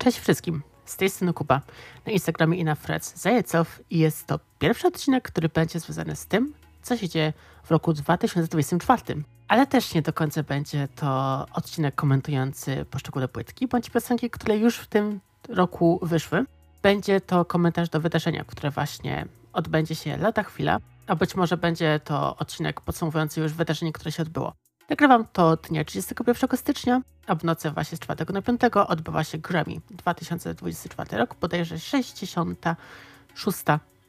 Cześć 0.00 0.18
wszystkim, 0.18 0.62
z 0.84 0.96
tej 0.96 1.10
strony 1.10 1.32
Kuba, 1.32 1.60
na 2.06 2.12
Instagramie 2.12 2.58
i 2.58 2.64
na 2.64 2.74
Freds 2.74 3.16
Zajecow 3.16 3.80
i 3.90 3.98
jest 3.98 4.26
to 4.26 4.40
pierwszy 4.58 4.86
odcinek, 4.86 5.24
który 5.24 5.48
będzie 5.48 5.80
związany 5.80 6.16
z 6.16 6.26
tym, 6.26 6.54
co 6.82 6.96
się 6.96 7.08
dzieje 7.08 7.32
w 7.64 7.70
roku 7.70 7.92
2024. 7.92 9.02
Ale 9.48 9.66
też 9.66 9.94
nie 9.94 10.02
do 10.02 10.12
końca 10.12 10.42
będzie 10.42 10.88
to 10.96 11.46
odcinek 11.52 11.94
komentujący 11.94 12.84
poszczególne 12.90 13.28
płytki 13.28 13.68
bądź 13.68 13.90
piosenki, 13.90 14.30
które 14.30 14.56
już 14.56 14.76
w 14.76 14.86
tym 14.86 15.20
roku 15.48 16.00
wyszły. 16.02 16.44
Będzie 16.82 17.20
to 17.20 17.44
komentarz 17.44 17.88
do 17.88 18.00
wydarzenia, 18.00 18.44
które 18.44 18.70
właśnie 18.70 19.26
odbędzie 19.52 19.94
się 19.94 20.16
lata 20.16 20.42
chwila, 20.42 20.78
a 21.06 21.16
być 21.16 21.34
może 21.34 21.56
będzie 21.56 22.00
to 22.04 22.36
odcinek 22.36 22.80
podsumowujący 22.80 23.40
już 23.40 23.52
wydarzenie, 23.52 23.92
które 23.92 24.12
się 24.12 24.22
odbyło. 24.22 24.52
Nagrywam 24.90 25.24
to 25.32 25.56
dnia 25.56 25.84
31 25.84 26.58
stycznia, 26.58 27.02
a 27.26 27.34
w 27.34 27.44
nocy 27.44 27.70
właśnie 27.70 27.96
z 27.96 28.00
4 28.00 28.26
na 28.32 28.42
5 28.42 28.60
odbywa 28.88 29.24
się 29.24 29.38
Grammy 29.38 29.80
2024 29.90 31.18
rok, 31.18 31.34
bodajże 31.40 31.78
66. 31.78 33.58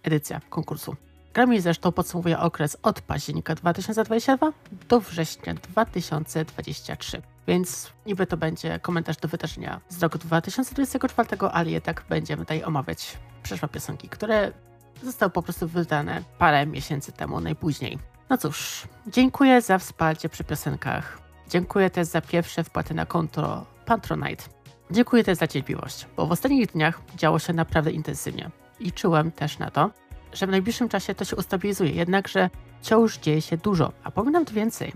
edycja 0.03 0.41
konkursu. 0.49 0.95
Grammy 1.33 1.61
zresztą 1.61 1.91
podsumowuje 1.91 2.39
okres 2.39 2.77
od 2.83 3.01
października 3.01 3.55
2022 3.55 4.51
do 4.89 4.99
września 4.99 5.53
2023. 5.53 7.21
Więc 7.47 7.91
niby 8.05 8.27
to 8.27 8.37
będzie 8.37 8.79
komentarz 8.79 9.17
do 9.17 9.27
wydarzenia 9.27 9.81
z 9.89 10.03
roku 10.03 10.17
2024, 10.17 11.29
ale 11.51 11.71
jednak 11.71 12.03
będziemy 12.09 12.43
tutaj 12.43 12.63
omawiać 12.63 13.17
przeszłe 13.43 13.67
piosenki, 13.67 14.09
które 14.09 14.51
zostały 15.03 15.31
po 15.31 15.41
prostu 15.41 15.67
wydane 15.67 16.23
parę 16.37 16.65
miesięcy 16.65 17.11
temu 17.11 17.39
najpóźniej. 17.39 18.10
No 18.31 18.37
cóż, 18.37 18.87
dziękuję 19.07 19.61
za 19.61 19.77
wsparcie 19.77 20.29
przy 20.29 20.43
piosenkach. 20.43 21.19
Dziękuję 21.49 21.89
też 21.89 22.07
za 22.07 22.21
pierwsze 22.21 22.63
wpłaty 22.63 22.93
na 22.93 23.05
konto 23.05 23.65
Patronite. 23.85 24.43
Dziękuję 24.91 25.23
też 25.23 25.37
za 25.37 25.47
cierpliwość, 25.47 26.07
bo 26.17 26.27
w 26.27 26.31
ostatnich 26.31 26.71
dniach 26.71 27.01
działo 27.15 27.39
się 27.39 27.53
naprawdę 27.53 27.91
intensywnie. 27.91 28.49
Liczyłem 28.79 29.31
też 29.31 29.59
na 29.59 29.71
to, 29.71 29.89
że 30.33 30.47
w 30.47 30.49
najbliższym 30.49 30.89
czasie 30.89 31.15
to 31.15 31.25
się 31.25 31.35
ustabilizuje, 31.35 31.91
jednakże 31.91 32.49
wciąż 32.81 33.17
dzieje 33.17 33.41
się 33.41 33.57
dużo, 33.57 33.91
a 34.03 34.11
powiem 34.11 34.33
nawet 34.33 34.51
więcej. 34.51 34.93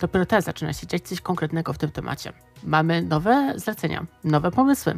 Dopiero 0.00 0.26
teraz 0.26 0.44
zaczyna 0.44 0.72
się 0.72 0.86
dziać 0.86 1.02
coś 1.02 1.20
konkretnego 1.20 1.72
w 1.72 1.78
tym 1.78 1.90
temacie. 1.90 2.32
Mamy 2.64 3.02
nowe 3.02 3.52
zlecenia, 3.56 4.06
nowe 4.24 4.50
pomysły, 4.50 4.94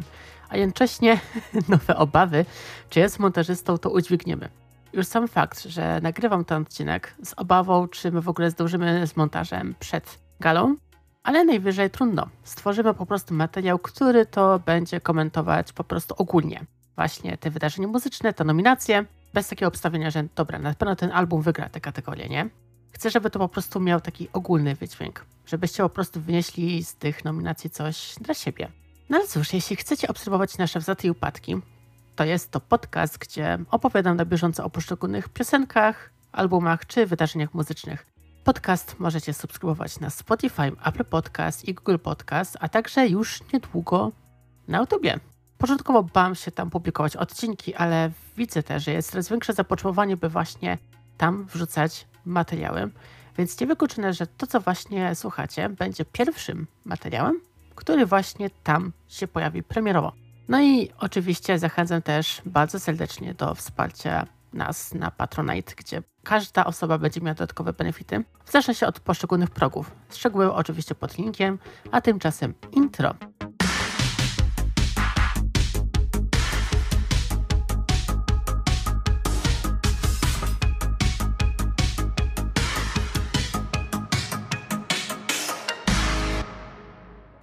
a 0.49 0.57
jednocześnie 0.57 1.19
nowe 1.69 1.95
obawy, 1.95 2.45
czy 2.89 2.99
jest 2.99 3.19
montażystą, 3.19 3.77
to 3.77 3.89
udźwigniemy. 3.89 4.60
Już 4.93 5.07
sam 5.07 5.27
fakt, 5.27 5.63
że 5.63 5.99
nagrywam 6.01 6.45
ten 6.45 6.61
odcinek 6.61 7.15
z 7.23 7.33
obawą, 7.37 7.87
czy 7.87 8.11
my 8.11 8.21
w 8.21 8.29
ogóle 8.29 8.51
zdążymy 8.51 9.07
z 9.07 9.15
montażem 9.15 9.75
przed 9.79 10.19
galą, 10.39 10.75
ale 11.23 11.45
najwyżej 11.45 11.89
trudno. 11.89 12.27
Stworzymy 12.43 12.93
po 12.93 13.05
prostu 13.05 13.33
materiał, 13.33 13.79
który 13.79 14.25
to 14.25 14.59
będzie 14.59 15.01
komentować 15.01 15.73
po 15.73 15.83
prostu 15.83 16.15
ogólnie. 16.17 16.65
Właśnie 16.95 17.37
te 17.37 17.49
wydarzenia 17.49 17.87
muzyczne, 17.87 18.33
te 18.33 18.43
nominacje, 18.43 19.05
bez 19.33 19.47
takiego 19.47 19.67
obstawienia, 19.67 20.11
że 20.11 20.23
dobra, 20.35 20.59
na 20.59 20.73
pewno 20.73 20.95
ten 20.95 21.11
album 21.11 21.41
wygra 21.41 21.69
tę 21.69 21.81
kategorię, 21.81 22.29
nie? 22.29 22.49
Chcę, 22.91 23.09
żeby 23.09 23.29
to 23.29 23.39
po 23.39 23.49
prostu 23.49 23.79
miał 23.79 24.01
taki 24.01 24.29
ogólny 24.33 24.75
wydźwięk, 24.75 25.25
żebyście 25.45 25.83
po 25.83 25.89
prostu 25.89 26.21
wynieśli 26.21 26.83
z 26.83 26.95
tych 26.95 27.25
nominacji 27.25 27.69
coś 27.69 28.15
dla 28.21 28.33
siebie. 28.33 28.71
No 29.09 29.17
ale 29.17 29.27
cóż, 29.27 29.53
jeśli 29.53 29.75
chcecie 29.75 30.07
obserwować 30.07 30.57
nasze 30.57 30.79
wzloty 30.79 31.07
i 31.07 31.11
upadki, 31.11 31.61
to 32.15 32.23
jest 32.25 32.51
to 32.51 32.59
podcast, 32.59 33.17
gdzie 33.17 33.57
opowiadam 33.71 34.17
na 34.17 34.25
bieżąco 34.25 34.65
o 34.65 34.69
poszczególnych 34.69 35.29
piosenkach, 35.29 36.11
albumach 36.31 36.85
czy 36.85 37.05
wydarzeniach 37.05 37.53
muzycznych. 37.53 38.05
Podcast 38.43 38.99
możecie 38.99 39.33
subskrybować 39.33 39.99
na 39.99 40.09
Spotify, 40.09 40.71
Apple 40.85 41.05
Podcast 41.05 41.67
i 41.67 41.73
Google 41.73 41.97
Podcast, 41.97 42.57
a 42.59 42.69
także 42.69 43.07
już 43.07 43.39
niedługo 43.53 44.11
na 44.67 44.77
YouTubie. 44.77 45.19
Początkowo 45.57 46.03
bałam 46.03 46.35
się 46.35 46.51
tam 46.51 46.69
publikować 46.69 47.15
odcinki, 47.15 47.75
ale 47.75 48.11
widzę 48.37 48.63
też, 48.63 48.83
że 48.83 48.91
jest 48.91 49.11
coraz 49.11 49.29
większe 49.29 49.53
zapotrzebowanie, 49.53 50.17
by 50.17 50.29
właśnie 50.29 50.77
tam 51.17 51.45
wrzucać 51.45 52.07
materiały. 52.25 52.91
Więc 53.37 53.59
nie 53.59 53.67
wykluczone, 53.67 54.13
że 54.13 54.27
to, 54.27 54.47
co 54.47 54.59
właśnie 54.59 55.15
słuchacie, 55.15 55.69
będzie 55.69 56.05
pierwszym 56.05 56.67
materiałem, 56.85 57.39
który 57.75 58.05
właśnie 58.05 58.49
tam 58.49 58.91
się 59.07 59.27
pojawi 59.27 59.63
premierowo. 59.63 60.11
No 60.51 60.61
i 60.61 60.89
oczywiście 60.99 61.59
zachęcam 61.59 62.01
też 62.01 62.41
bardzo 62.45 62.79
serdecznie 62.79 63.33
do 63.33 63.55
wsparcia 63.55 64.27
nas 64.53 64.93
na 64.93 65.11
Patronite, 65.11 65.73
gdzie 65.77 66.03
każda 66.23 66.65
osoba 66.65 66.97
będzie 66.97 67.21
miała 67.21 67.33
dodatkowe 67.33 67.73
benefity, 67.73 68.23
w 68.45 68.51
zależności 68.51 68.85
od 68.85 68.99
poszczególnych 68.99 69.49
progów. 69.49 69.91
Szczegóły 70.13 70.53
oczywiście 70.53 70.95
pod 70.95 71.17
linkiem, 71.17 71.59
a 71.91 72.01
tymczasem 72.01 72.53
intro. 72.71 73.15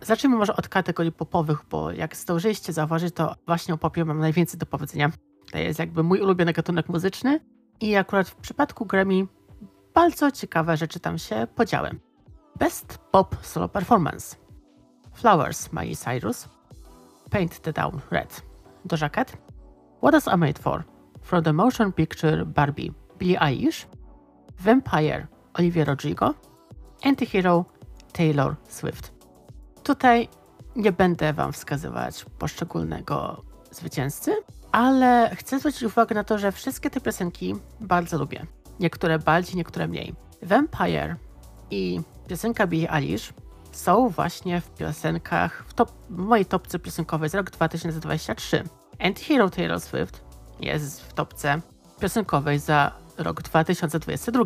Zacznijmy 0.08 0.36
może 0.36 0.56
od 0.56 0.68
kategorii 0.68 1.12
popowych, 1.12 1.64
bo 1.70 1.92
jak 1.92 2.16
zdążyliście 2.16 2.72
zauważyć, 2.72 3.14
to 3.14 3.34
właśnie 3.46 3.74
o 3.74 3.78
popie 3.78 4.04
mam 4.04 4.18
najwięcej 4.18 4.58
do 4.58 4.66
powiedzenia. 4.66 5.10
To 5.52 5.58
jest 5.58 5.78
jakby 5.78 6.02
mój 6.02 6.20
ulubiony 6.20 6.52
gatunek 6.52 6.88
muzyczny 6.88 7.40
i 7.80 7.96
akurat 7.96 8.28
w 8.28 8.36
przypadku 8.36 8.86
Grammy 8.86 9.26
bardzo 9.94 10.30
ciekawe 10.30 10.76
rzeczy 10.76 11.00
tam 11.00 11.18
się 11.18 11.46
podziały. 11.54 11.90
Best 12.58 12.98
Pop 12.98 13.36
Solo 13.42 13.68
Performance. 13.68 14.36
Flowers 15.12 15.72
Miley 15.72 15.96
Cyrus. 15.96 16.48
Paint 17.30 17.60
the 17.60 17.72
Down 17.72 18.00
Red. 18.10 18.42
Doja 18.84 19.08
Cat 19.08 19.36
What 20.02 20.14
Is 20.14 20.26
I 20.26 20.36
Made 20.36 20.62
For? 20.62 20.84
From 21.22 21.42
the 21.42 21.52
Motion 21.52 21.92
Picture 21.92 22.46
Barbie. 22.46 22.92
Billie 23.18 23.38
Eilish. 23.40 23.86
Vampire 24.58 25.26
Olivia 25.58 25.84
Rodrigo. 25.84 26.34
Antihero 27.04 27.64
Taylor 28.12 28.56
Swift 28.68 29.17
Tutaj 29.88 30.28
nie 30.76 30.92
będę 30.92 31.32
Wam 31.32 31.52
wskazywać 31.52 32.24
poszczególnego 32.38 33.42
zwycięzcy, 33.70 34.36
ale 34.72 35.30
chcę 35.36 35.58
zwrócić 35.58 35.82
uwagę 35.82 36.14
na 36.14 36.24
to, 36.24 36.38
że 36.38 36.52
wszystkie 36.52 36.90
te 36.90 37.00
piosenki 37.00 37.54
bardzo 37.80 38.18
lubię. 38.18 38.46
Niektóre 38.80 39.18
bardziej, 39.18 39.56
niektóre 39.56 39.88
mniej. 39.88 40.14
Vampire 40.42 41.16
i 41.70 42.00
piosenka 42.28 42.66
Billie 42.66 42.92
Eilish 42.92 43.32
są 43.72 44.08
właśnie 44.08 44.60
w 44.60 44.70
piosenkach, 44.70 45.64
w, 45.68 45.74
top, 45.74 45.92
w 46.10 46.18
mojej 46.18 46.46
topce 46.46 46.78
piosenkowej 46.78 47.30
z 47.30 47.34
roku 47.34 47.50
2023. 47.50 48.64
Anti-Hero 48.98 49.50
Taylor 49.50 49.80
Swift 49.80 50.24
jest 50.60 51.02
w 51.02 51.12
topce 51.12 51.60
piosenkowej 52.00 52.58
za 52.58 52.92
rok 53.18 53.42
2022. 53.42 54.44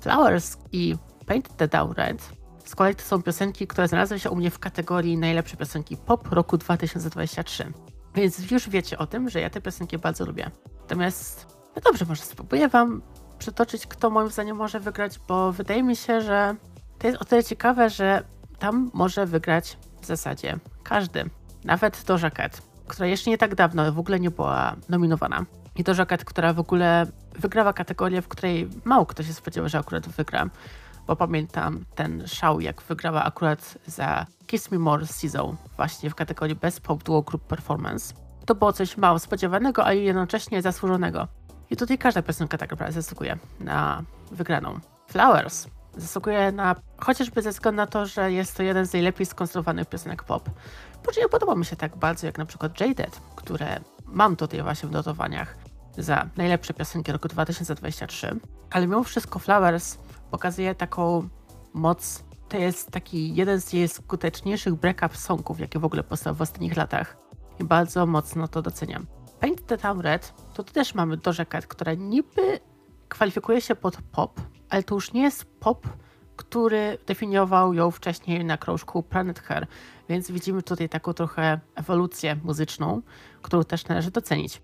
Flowers 0.00 0.56
i 0.72 0.96
Paint 1.26 1.56
the 1.56 1.68
Down 1.68 1.92
Red 1.92 2.43
z 2.64 2.74
kolei 2.74 2.94
to 2.94 3.02
są 3.02 3.22
piosenki, 3.22 3.66
które 3.66 3.88
znalazły 3.88 4.18
się 4.18 4.30
u 4.30 4.36
mnie 4.36 4.50
w 4.50 4.58
kategorii 4.58 5.18
najlepsze 5.18 5.56
piosenki 5.56 5.96
pop 5.96 6.32
roku 6.32 6.58
2023. 6.58 7.72
Więc 8.14 8.50
już 8.50 8.68
wiecie 8.68 8.98
o 8.98 9.06
tym, 9.06 9.28
że 9.30 9.40
ja 9.40 9.50
te 9.50 9.60
piosenki 9.60 9.98
bardzo 9.98 10.26
lubię. 10.26 10.50
Natomiast, 10.80 11.46
no 11.76 11.82
dobrze, 11.82 12.04
może 12.08 12.22
spróbuję 12.22 12.68
Wam 12.68 13.02
przytoczyć, 13.38 13.86
kto 13.86 14.10
moim 14.10 14.30
zdaniem 14.30 14.56
może 14.56 14.80
wygrać, 14.80 15.18
bo 15.28 15.52
wydaje 15.52 15.82
mi 15.82 15.96
się, 15.96 16.20
że 16.20 16.54
to 16.98 17.06
jest 17.06 17.22
o 17.22 17.24
tyle 17.24 17.44
ciekawe, 17.44 17.90
że 17.90 18.22
tam 18.58 18.90
może 18.94 19.26
wygrać 19.26 19.78
w 20.00 20.06
zasadzie 20.06 20.58
każdy. 20.82 21.30
Nawet 21.64 22.04
Doja 22.06 22.30
Cat, 22.30 22.62
która 22.88 23.06
jeszcze 23.06 23.30
nie 23.30 23.38
tak 23.38 23.54
dawno 23.54 23.92
w 23.92 23.98
ogóle 23.98 24.20
nie 24.20 24.30
była 24.30 24.76
nominowana. 24.88 25.44
I 25.76 25.84
Doja 25.84 26.06
Cat, 26.06 26.24
która 26.24 26.52
w 26.52 26.60
ogóle 26.60 27.06
wygrała 27.38 27.72
kategorię, 27.72 28.22
w 28.22 28.28
której 28.28 28.68
mało 28.84 29.06
kto 29.06 29.22
się 29.22 29.32
spodziewał, 29.32 29.68
że 29.68 29.78
akurat 29.78 30.08
wygra 30.08 30.50
bo 31.06 31.16
pamiętam 31.16 31.84
ten 31.94 32.26
szał, 32.26 32.60
jak 32.60 32.82
wygrała 32.82 33.24
akurat 33.24 33.78
za 33.86 34.26
Kiss 34.46 34.70
Me 34.70 34.78
More 34.78 35.06
Season, 35.06 35.56
właśnie 35.76 36.10
w 36.10 36.14
kategorii 36.14 36.54
Best 36.56 36.80
Pop 36.80 37.02
Duo 37.02 37.22
Group 37.22 37.42
Performance. 37.42 38.14
To 38.46 38.54
było 38.54 38.72
coś 38.72 38.96
mało 38.96 39.18
spodziewanego, 39.18 39.84
ale 39.84 39.96
jednocześnie 39.96 40.62
zasłużonego. 40.62 41.28
I 41.70 41.76
tutaj 41.76 41.98
każda 41.98 42.22
piosenka 42.22 42.58
tak 42.58 42.70
naprawdę 42.70 42.92
zasługuje 42.92 43.38
na 43.60 44.02
wygraną. 44.30 44.78
Flowers 45.06 45.66
zasługuje 45.96 46.52
na, 46.52 46.76
chociażby 46.98 47.42
ze 47.42 47.50
względu 47.50 47.76
na 47.76 47.86
to, 47.86 48.06
że 48.06 48.32
jest 48.32 48.56
to 48.56 48.62
jeden 48.62 48.86
z 48.86 48.92
najlepiej 48.92 49.26
skonstruowanych 49.26 49.88
piosenek 49.88 50.22
pop. 50.22 50.50
Po 51.02 51.20
nie 51.20 51.28
podoba 51.28 51.54
mi 51.54 51.64
się 51.64 51.76
tak 51.76 51.96
bardzo 51.96 52.26
jak 52.26 52.38
na 52.38 52.46
przykład 52.46 52.80
Jaded, 52.80 53.20
które 53.36 53.80
mam 54.06 54.36
tutaj 54.36 54.62
właśnie 54.62 54.88
w 54.88 54.92
notowaniach 54.92 55.56
za 55.98 56.28
najlepsze 56.36 56.74
piosenki 56.74 57.12
roku 57.12 57.28
2023. 57.28 58.36
Ale 58.70 58.86
mimo 58.86 59.04
wszystko 59.04 59.38
Flowers 59.38 59.98
pokazuje 60.34 60.74
taką 60.74 61.28
moc. 61.74 62.24
To 62.48 62.58
jest 62.58 62.90
taki 62.90 63.34
jeden 63.34 63.60
z 63.60 63.72
jej 63.72 63.88
skuteczniejszych 63.88 64.74
break-up 64.74 65.16
songów, 65.16 65.60
jakie 65.60 65.78
w 65.78 65.84
ogóle 65.84 66.02
powstały 66.02 66.36
w 66.36 66.42
ostatnich 66.42 66.76
latach. 66.76 67.16
I 67.60 67.64
bardzo 67.64 68.06
mocno 68.06 68.48
to 68.48 68.62
doceniam. 68.62 69.06
Paint 69.40 69.66
the 69.66 69.78
Town 69.78 70.00
Red, 70.00 70.34
to 70.54 70.62
też 70.64 70.94
mamy 70.94 71.16
Doja 71.16 71.44
Cat, 71.44 71.66
która 71.66 71.94
niby 71.94 72.60
kwalifikuje 73.08 73.60
się 73.60 73.74
pod 73.74 73.96
pop, 74.12 74.40
ale 74.68 74.82
to 74.82 74.94
już 74.94 75.12
nie 75.12 75.22
jest 75.22 75.44
pop, 75.60 75.86
który 76.36 76.98
definiował 77.06 77.74
ją 77.74 77.90
wcześniej 77.90 78.44
na 78.44 78.56
krążku 78.56 79.02
Planet 79.02 79.40
Hair, 79.40 79.66
Więc 80.08 80.30
widzimy 80.30 80.62
tutaj 80.62 80.88
taką 80.88 81.12
trochę 81.12 81.60
ewolucję 81.74 82.36
muzyczną, 82.44 83.02
którą 83.42 83.64
też 83.64 83.88
należy 83.88 84.10
docenić. 84.10 84.62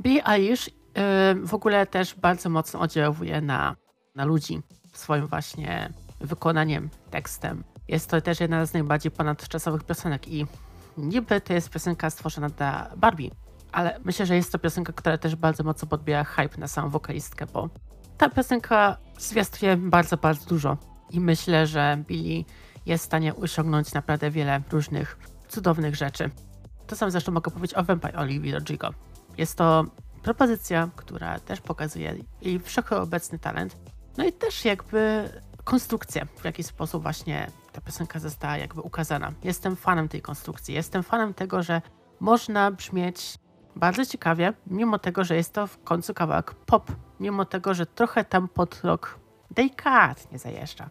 Billie 0.00 0.26
Eilish 0.26 0.66
yy, 0.66 1.46
w 1.46 1.54
ogóle 1.54 1.86
też 1.86 2.14
bardzo 2.14 2.50
mocno 2.50 2.80
oddziałuje 2.80 3.40
na, 3.40 3.76
na 4.14 4.24
ludzi 4.24 4.62
swoim 4.92 5.26
właśnie 5.26 5.92
wykonaniem, 6.20 6.90
tekstem. 7.10 7.64
Jest 7.88 8.10
to 8.10 8.20
też 8.20 8.40
jedna 8.40 8.66
z 8.66 8.72
najbardziej 8.72 9.12
ponadczasowych 9.12 9.84
piosenek 9.84 10.28
i 10.28 10.46
niby 10.96 11.40
to 11.40 11.52
jest 11.52 11.70
piosenka 11.70 12.10
stworzona 12.10 12.48
dla 12.48 12.90
Barbie, 12.96 13.30
ale 13.72 14.00
myślę, 14.04 14.26
że 14.26 14.36
jest 14.36 14.52
to 14.52 14.58
piosenka, 14.58 14.92
która 14.92 15.18
też 15.18 15.36
bardzo 15.36 15.64
mocno 15.64 15.88
podbija 15.88 16.24
hype 16.24 16.58
na 16.58 16.68
samą 16.68 16.88
wokalistkę, 16.90 17.46
bo 17.46 17.68
ta 18.18 18.30
piosenka 18.30 18.96
zwiastuje 19.18 19.76
bardzo, 19.76 20.16
bardzo 20.16 20.46
dużo 20.46 20.76
i 21.10 21.20
myślę, 21.20 21.66
że 21.66 22.04
Billy 22.06 22.44
jest 22.86 23.04
w 23.04 23.06
stanie 23.06 23.36
osiągnąć 23.36 23.94
naprawdę 23.94 24.30
wiele 24.30 24.62
różnych 24.70 25.18
cudownych 25.48 25.96
rzeczy. 25.96 26.30
To 26.86 26.96
samo 26.96 27.10
zresztą 27.10 27.32
mogę 27.32 27.50
powiedzieć 27.50 27.76
o 27.76 27.84
Vampire 27.84 28.18
Olivia 28.18 28.54
Rodrigo. 28.54 28.90
Jest 29.38 29.58
to 29.58 29.84
propozycja, 30.22 30.88
która 30.96 31.40
też 31.40 31.60
pokazuje 31.60 32.16
jej 32.42 32.60
wszechobecny 32.60 33.38
talent, 33.38 33.76
no 34.16 34.24
i 34.24 34.32
też 34.32 34.64
jakby 34.64 35.30
konstrukcję, 35.64 36.26
w 36.36 36.44
jaki 36.44 36.62
sposób 36.62 37.02
właśnie 37.02 37.50
ta 37.72 37.80
piosenka 37.80 38.18
została 38.18 38.56
jakby 38.56 38.80
ukazana. 38.80 39.32
Jestem 39.44 39.76
fanem 39.76 40.08
tej 40.08 40.22
konstrukcji, 40.22 40.74
jestem 40.74 41.02
fanem 41.02 41.34
tego, 41.34 41.62
że 41.62 41.82
można 42.20 42.70
brzmieć 42.70 43.38
bardzo 43.76 44.06
ciekawie, 44.06 44.52
mimo 44.66 44.98
tego, 44.98 45.24
że 45.24 45.36
jest 45.36 45.52
to 45.52 45.66
w 45.66 45.82
końcu 45.82 46.14
kawałek 46.14 46.54
pop, 46.54 46.92
mimo 47.20 47.44
tego, 47.44 47.74
że 47.74 47.86
trochę 47.86 48.24
tam 48.24 48.48
pod 48.48 48.80
rok 48.84 49.18
delikatnie 49.50 50.38
zajeżdża. 50.38 50.90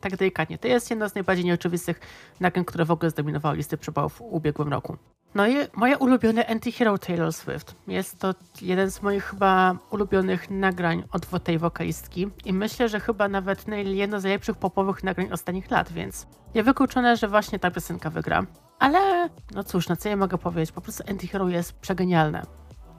Tak 0.00 0.16
delikatnie. 0.16 0.58
To 0.58 0.68
jest 0.68 0.90
jedno 0.90 1.08
z 1.08 1.14
najbardziej 1.14 1.44
nieoczywistych 1.44 2.00
nagrań, 2.40 2.64
które 2.64 2.84
w 2.84 2.90
ogóle 2.90 3.10
zdominowały 3.10 3.56
listy 3.56 3.78
przebałów 3.78 4.12
w 4.12 4.20
ubiegłym 4.20 4.68
roku. 4.68 4.96
No 5.34 5.46
i 5.46 5.56
moje 5.74 5.98
ulubione 5.98 6.46
anti-hero 6.46 6.98
Taylor 6.98 7.32
Swift. 7.32 7.74
Jest 7.86 8.18
to 8.18 8.34
jeden 8.62 8.90
z 8.90 9.02
moich 9.02 9.24
chyba 9.24 9.76
ulubionych 9.90 10.50
nagrań 10.50 11.04
od 11.12 11.44
tej 11.44 11.58
wokalistki 11.58 12.28
i 12.44 12.52
myślę, 12.52 12.88
że 12.88 13.00
chyba 13.00 13.28
nawet 13.28 13.64
jedno 13.84 14.20
z 14.20 14.22
najlepszych 14.22 14.56
popowych 14.56 15.04
nagrań 15.04 15.32
ostatnich 15.32 15.70
lat, 15.70 15.92
więc 15.92 16.26
niewykluczone, 16.54 17.16
że 17.16 17.28
właśnie 17.28 17.58
ta 17.58 17.70
piosenka 17.70 18.10
wygra. 18.10 18.46
Ale 18.78 19.28
no 19.54 19.64
cóż, 19.64 19.88
na 19.88 19.96
co 19.96 20.08
ja 20.08 20.16
mogę 20.16 20.38
powiedzieć, 20.38 20.72
po 20.72 20.80
prostu 20.80 21.02
anti-hero 21.02 21.48
jest 21.48 21.72
przegenialne. 21.72 22.42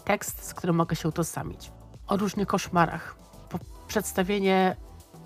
Tekst, 0.04 0.45
z 0.45 0.54
którym 0.54 0.75
mogę 0.75 0.95
się 0.95 1.10
utożsamić. 1.10 1.72
O 2.07 2.18
różnych 2.18 2.48
koszmarach. 2.48 3.16
Po 3.50 3.60
przedstawienie 3.88 4.75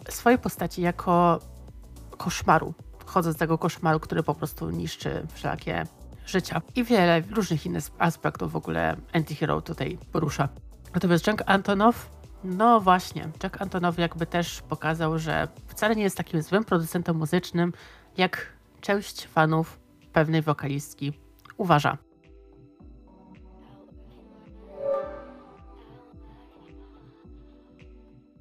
swojej 0.09 0.39
postaci 0.39 0.81
jako 0.81 1.39
koszmaru. 2.17 2.73
Chodzę 3.05 3.33
z 3.33 3.37
tego 3.37 3.57
koszmaru, 3.57 3.99
który 3.99 4.23
po 4.23 4.35
prostu 4.35 4.69
niszczy 4.69 5.27
wszelakie 5.33 5.85
życia 6.25 6.61
i 6.75 6.83
wiele 6.83 7.21
różnych 7.21 7.65
innych 7.65 7.83
aspektów 7.99 8.51
w 8.51 8.55
ogóle 8.55 8.95
Antihero 9.13 9.61
tutaj 9.61 9.97
porusza. 10.11 10.49
Natomiast 10.93 11.27
Jack 11.27 11.43
Antonow, 11.45 12.09
no 12.43 12.81
właśnie, 12.81 13.29
Jack 13.43 13.61
Antonow 13.61 13.99
jakby 13.99 14.25
też 14.25 14.61
pokazał, 14.61 15.19
że 15.19 15.47
wcale 15.67 15.95
nie 15.95 16.03
jest 16.03 16.17
takim 16.17 16.41
złym 16.41 16.63
producentem 16.63 17.17
muzycznym, 17.17 17.73
jak 18.17 18.53
część 18.81 19.27
fanów 19.27 19.79
pewnej 20.13 20.41
wokalistki 20.41 21.13
uważa. 21.57 21.97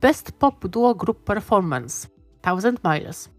Best 0.00 0.32
Pop 0.32 0.68
Duo 0.68 0.94
Group 0.94 1.24
Performance 1.24 2.08
Thousand 2.40 2.80
Miles 2.84 3.30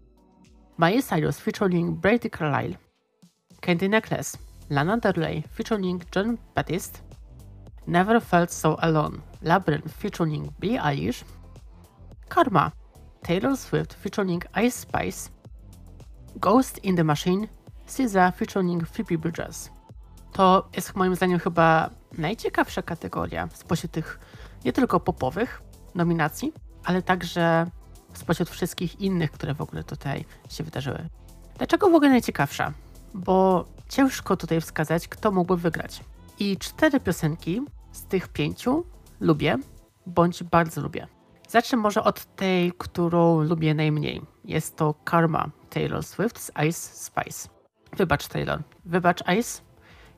Miley 0.78 1.02
Cyrus 1.02 1.38
featuring 1.40 2.00
Brady 2.00 2.30
Carlile 2.30 2.85
Candy 3.66 3.88
Necklace, 3.88 4.38
Lana 4.70 4.96
Del 4.96 5.12
Rey 5.14 5.42
featuring 5.50 6.00
John 6.12 6.38
Baptiste, 6.54 7.00
Never 7.86 8.20
Felt 8.20 8.52
So 8.52 8.76
Alone, 8.80 9.18
Labyrinth 9.42 9.92
featuring 9.92 10.52
Billie 10.60 10.78
Eilish, 10.78 11.24
Karma, 12.28 12.70
Taylor 13.22 13.56
Swift 13.56 13.94
featuring 13.94 14.44
Ice 14.54 14.76
Spice, 14.76 15.30
Ghost 16.36 16.78
in 16.84 16.96
the 16.96 17.02
Machine, 17.02 17.48
SZA 17.88 18.32
featuring 18.32 18.86
Phoebe 18.86 19.18
Bridges. 19.18 19.70
To 20.32 20.68
jest 20.76 20.96
moim 20.96 21.16
zdaniem 21.16 21.38
chyba 21.38 21.90
najciekawsza 22.18 22.82
kategoria 22.82 23.48
spośród 23.54 23.92
tych 23.92 24.18
nie 24.64 24.72
tylko 24.72 25.00
popowych 25.00 25.62
nominacji, 25.94 26.52
ale 26.84 27.02
także 27.02 27.66
spośród 28.14 28.50
wszystkich 28.50 29.00
innych, 29.00 29.30
które 29.30 29.54
w 29.54 29.60
ogóle 29.60 29.84
tutaj 29.84 30.24
się 30.48 30.64
wydarzyły. 30.64 31.08
Dlaczego 31.58 31.90
w 31.90 31.94
ogóle 31.94 32.10
najciekawsza? 32.10 32.72
Bo 33.16 33.64
ciężko 33.88 34.36
tutaj 34.36 34.60
wskazać, 34.60 35.08
kto 35.08 35.32
mógłby 35.32 35.56
wygrać. 35.56 36.00
I 36.38 36.56
cztery 36.56 37.00
piosenki 37.00 37.62
z 37.92 38.04
tych 38.04 38.28
pięciu 38.28 38.84
lubię, 39.20 39.58
bądź 40.06 40.42
bardzo 40.42 40.80
lubię. 40.80 41.06
Zacznę 41.48 41.78
może 41.78 42.04
od 42.04 42.36
tej, 42.36 42.72
którą 42.78 43.40
lubię 43.40 43.74
najmniej. 43.74 44.22
Jest 44.44 44.76
to 44.76 44.94
Karma 45.04 45.50
Taylor 45.70 46.02
Swift 46.04 46.40
z 46.40 46.50
Ice 46.68 46.72
Spice. 46.72 47.48
Wybacz 47.96 48.28
Taylor, 48.28 48.62
wybacz 48.84 49.20
Ice. 49.38 49.62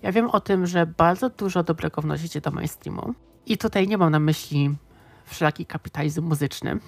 Ja 0.03 0.13
wiem 0.13 0.31
o 0.31 0.41
tym, 0.41 0.67
że 0.67 0.87
bardzo 0.87 1.31
dużo 1.31 1.63
dobrego 1.63 2.03
wnosicie 2.03 2.41
do 2.41 2.51
mainstreamu. 2.51 3.15
I 3.47 3.59
tutaj 3.59 3.89
nie 3.89 3.99
mam 3.99 4.11
na 4.11 4.19
myśli 4.19 4.77
wszelaki 5.25 5.67
kapitalizm 5.67 6.25
muzyczny. 6.25 6.79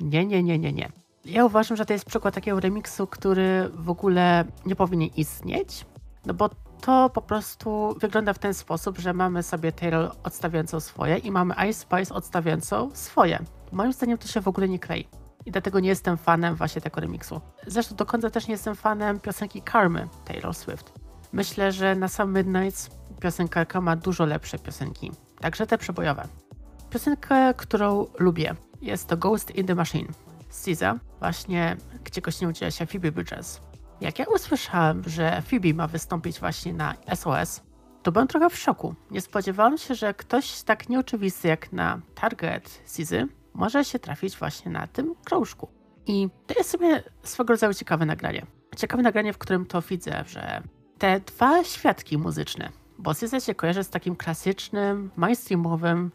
Nie, 0.00 0.26
nie, 0.26 0.42
nie, 0.42 0.58
nie, 0.58 0.72
nie. 0.72 1.01
Ja 1.24 1.44
uważam, 1.44 1.76
że 1.76 1.86
to 1.86 1.92
jest 1.92 2.04
przykład 2.04 2.34
takiego 2.34 2.60
remiksu, 2.60 3.06
który 3.06 3.68
w 3.74 3.90
ogóle 3.90 4.44
nie 4.66 4.76
powinien 4.76 5.10
istnieć, 5.16 5.86
no 6.26 6.34
bo 6.34 6.50
to 6.80 7.10
po 7.10 7.22
prostu 7.22 7.96
wygląda 8.00 8.32
w 8.32 8.38
ten 8.38 8.54
sposób, 8.54 8.98
że 8.98 9.12
mamy 9.12 9.42
sobie 9.42 9.72
Taylor 9.72 10.12
odstawiającą 10.22 10.80
swoje 10.80 11.18
i 11.18 11.30
mamy 11.30 11.54
Ice 11.54 11.80
Spice 11.80 12.14
odstawiającą 12.14 12.90
swoje. 12.94 13.38
Moim 13.72 13.92
zdaniem 13.92 14.18
to 14.18 14.28
się 14.28 14.40
w 14.40 14.48
ogóle 14.48 14.68
nie 14.68 14.78
klei. 14.78 15.08
I 15.46 15.50
dlatego 15.50 15.80
nie 15.80 15.88
jestem 15.88 16.16
fanem 16.16 16.54
właśnie 16.54 16.80
tego 16.82 17.00
remiksu. 17.00 17.40
Zresztą 17.66 17.96
do 17.96 18.06
końca 18.06 18.30
też 18.30 18.48
nie 18.48 18.52
jestem 18.52 18.74
fanem 18.74 19.20
piosenki 19.20 19.62
Karmy 19.62 20.08
Taylor 20.24 20.54
Swift. 20.54 20.92
Myślę, 21.32 21.72
że 21.72 21.94
na 21.94 22.08
sam 22.08 22.34
Midnights 22.34 22.90
piosenkarka 23.20 23.80
ma 23.80 23.96
dużo 23.96 24.24
lepsze 24.26 24.58
piosenki, 24.58 25.12
także 25.40 25.66
te 25.66 25.78
przebojowe. 25.78 26.28
Piosenkę, 26.90 27.54
którą 27.56 28.06
lubię, 28.18 28.54
jest 28.80 29.08
to 29.08 29.16
Ghost 29.16 29.50
in 29.50 29.66
the 29.66 29.74
Machine. 29.74 30.08
SZA, 30.52 30.98
właśnie 31.18 31.76
gdzie 32.04 32.20
gościnie 32.20 32.48
udziela 32.48 32.70
się 32.70 32.86
Phoebe 32.86 33.12
Bridges. 33.12 33.60
Jak 34.00 34.18
ja 34.18 34.24
usłyszałem, 34.34 35.02
że 35.06 35.42
Phoebe 35.42 35.74
ma 35.74 35.86
wystąpić 35.86 36.40
właśnie 36.40 36.72
na 36.72 36.94
SOS, 37.14 37.62
to 38.02 38.12
byłem 38.12 38.28
trochę 38.28 38.50
w 38.50 38.58
szoku. 38.58 38.94
Nie 39.10 39.20
spodziewałem 39.20 39.78
się, 39.78 39.94
że 39.94 40.14
ktoś 40.14 40.62
tak 40.62 40.88
nieoczywisty 40.88 41.48
jak 41.48 41.72
na 41.72 42.00
Target 42.14 42.82
SZA 42.86 43.26
może 43.54 43.84
się 43.84 43.98
trafić 43.98 44.36
właśnie 44.36 44.72
na 44.72 44.86
tym 44.86 45.14
krążku. 45.24 45.68
I 46.06 46.28
to 46.46 46.54
jest 46.58 46.70
sobie 46.70 47.02
swego 47.22 47.52
rodzaju 47.52 47.74
ciekawe 47.74 48.06
nagranie. 48.06 48.46
Ciekawe 48.76 49.02
nagranie, 49.02 49.32
w 49.32 49.38
którym 49.38 49.66
to 49.66 49.82
widzę, 49.82 50.24
że 50.26 50.62
te 50.98 51.20
dwa 51.20 51.64
świadki 51.64 52.18
muzyczne, 52.18 52.70
bo 52.98 53.14
SZA 53.14 53.40
się 53.40 53.54
kojarzy 53.54 53.84
z 53.84 53.90
takim 53.90 54.16
klasycznym, 54.16 55.10
mainstreamowym 55.16 56.10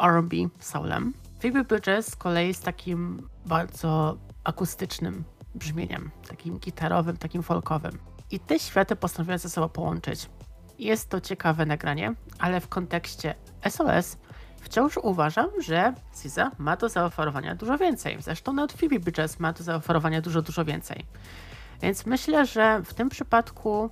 R&B 0.00 0.36
soulem, 0.58 1.12
Phoebe 1.46 1.64
Bridges 1.64 2.10
z 2.10 2.16
kolei 2.16 2.54
z 2.54 2.60
takim 2.60 3.28
bardzo 3.44 4.16
akustycznym 4.44 5.24
brzmieniem, 5.54 6.10
takim 6.28 6.58
gitarowym, 6.58 7.16
takim 7.16 7.42
folkowym. 7.42 7.98
I 8.30 8.40
te 8.40 8.58
światy 8.58 8.96
postanowiłem 8.96 9.38
ze 9.38 9.48
sobą 9.48 9.68
połączyć. 9.68 10.30
Jest 10.78 11.08
to 11.08 11.20
ciekawe 11.20 11.66
nagranie, 11.66 12.14
ale 12.38 12.60
w 12.60 12.68
kontekście 12.68 13.34
SOS 13.68 14.16
wciąż 14.60 14.96
uważam, 14.96 15.46
że 15.62 15.94
SZA 16.14 16.50
ma 16.58 16.76
do 16.76 16.88
zaoferowania 16.88 17.54
dużo 17.54 17.78
więcej. 17.78 18.16
Zresztą 18.20 18.52
nawet 18.52 18.72
Phoebe 18.72 18.98
Bridges 18.98 19.40
ma 19.40 19.52
do 19.52 19.64
zaoferowania 19.64 20.20
dużo, 20.20 20.42
dużo 20.42 20.64
więcej. 20.64 21.04
Więc 21.82 22.06
myślę, 22.06 22.46
że 22.46 22.82
w 22.84 22.94
tym 22.94 23.08
przypadku 23.08 23.90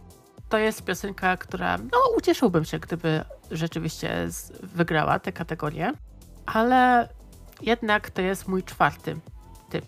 to 0.48 0.58
jest 0.58 0.84
piosenka, 0.84 1.36
która, 1.36 1.78
no, 1.78 1.98
ucieszyłbym 2.16 2.64
się, 2.64 2.78
gdyby 2.78 3.24
rzeczywiście 3.50 4.28
wygrała 4.62 5.18
tę 5.18 5.32
kategorię, 5.32 5.92
ale 6.46 7.08
jednak 7.62 8.10
to 8.10 8.22
jest 8.22 8.48
mój 8.48 8.62
czwarty 8.62 9.16
typ. 9.70 9.84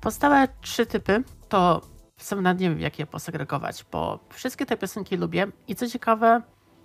Pozostałe 0.00 0.48
trzy 0.60 0.86
typy 0.86 1.24
to 1.48 1.80
sam 2.16 2.42
nad 2.42 2.60
nie 2.60 2.70
wiem, 2.70 2.80
jak 2.80 2.98
je 2.98 3.06
posegregować, 3.06 3.84
bo 3.92 4.20
wszystkie 4.30 4.66
te 4.66 4.76
piosenki 4.76 5.16
lubię 5.16 5.46
i 5.68 5.74
co 5.74 5.88
ciekawe, 5.88 6.42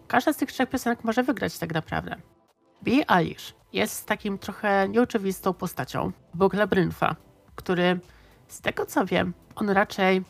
każda 0.08 0.34
z 0.34 0.38
tych 0.38 0.52
trzech 0.52 0.70
piosenek 0.70 1.04
może 1.04 1.24
wygrać 1.24 1.58
tak 1.58 1.74
naprawdę. 1.74 2.16
Billie 2.84 3.12
Eilish 3.12 3.56
jest 3.74 4.08
takim 4.08 4.38
trochę 4.38 4.90
nieoczywistą 4.90 5.54
postacią, 5.54 6.12
Bóg 6.34 6.54
Labryntha, 6.54 7.16
który 7.56 8.00
z 8.48 8.62
tego 8.62 8.86
co 8.86 9.06
wiem, 9.06 9.34
on 9.56 9.70
raczej 9.70 10.24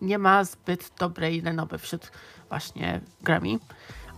nie 0.00 0.18
ma 0.18 0.44
zbyt 0.44 0.92
dobrej 0.98 1.42
lenoby 1.42 1.78
wśród 1.78 2.12
właśnie 2.48 3.00
Grammy, 3.22 3.58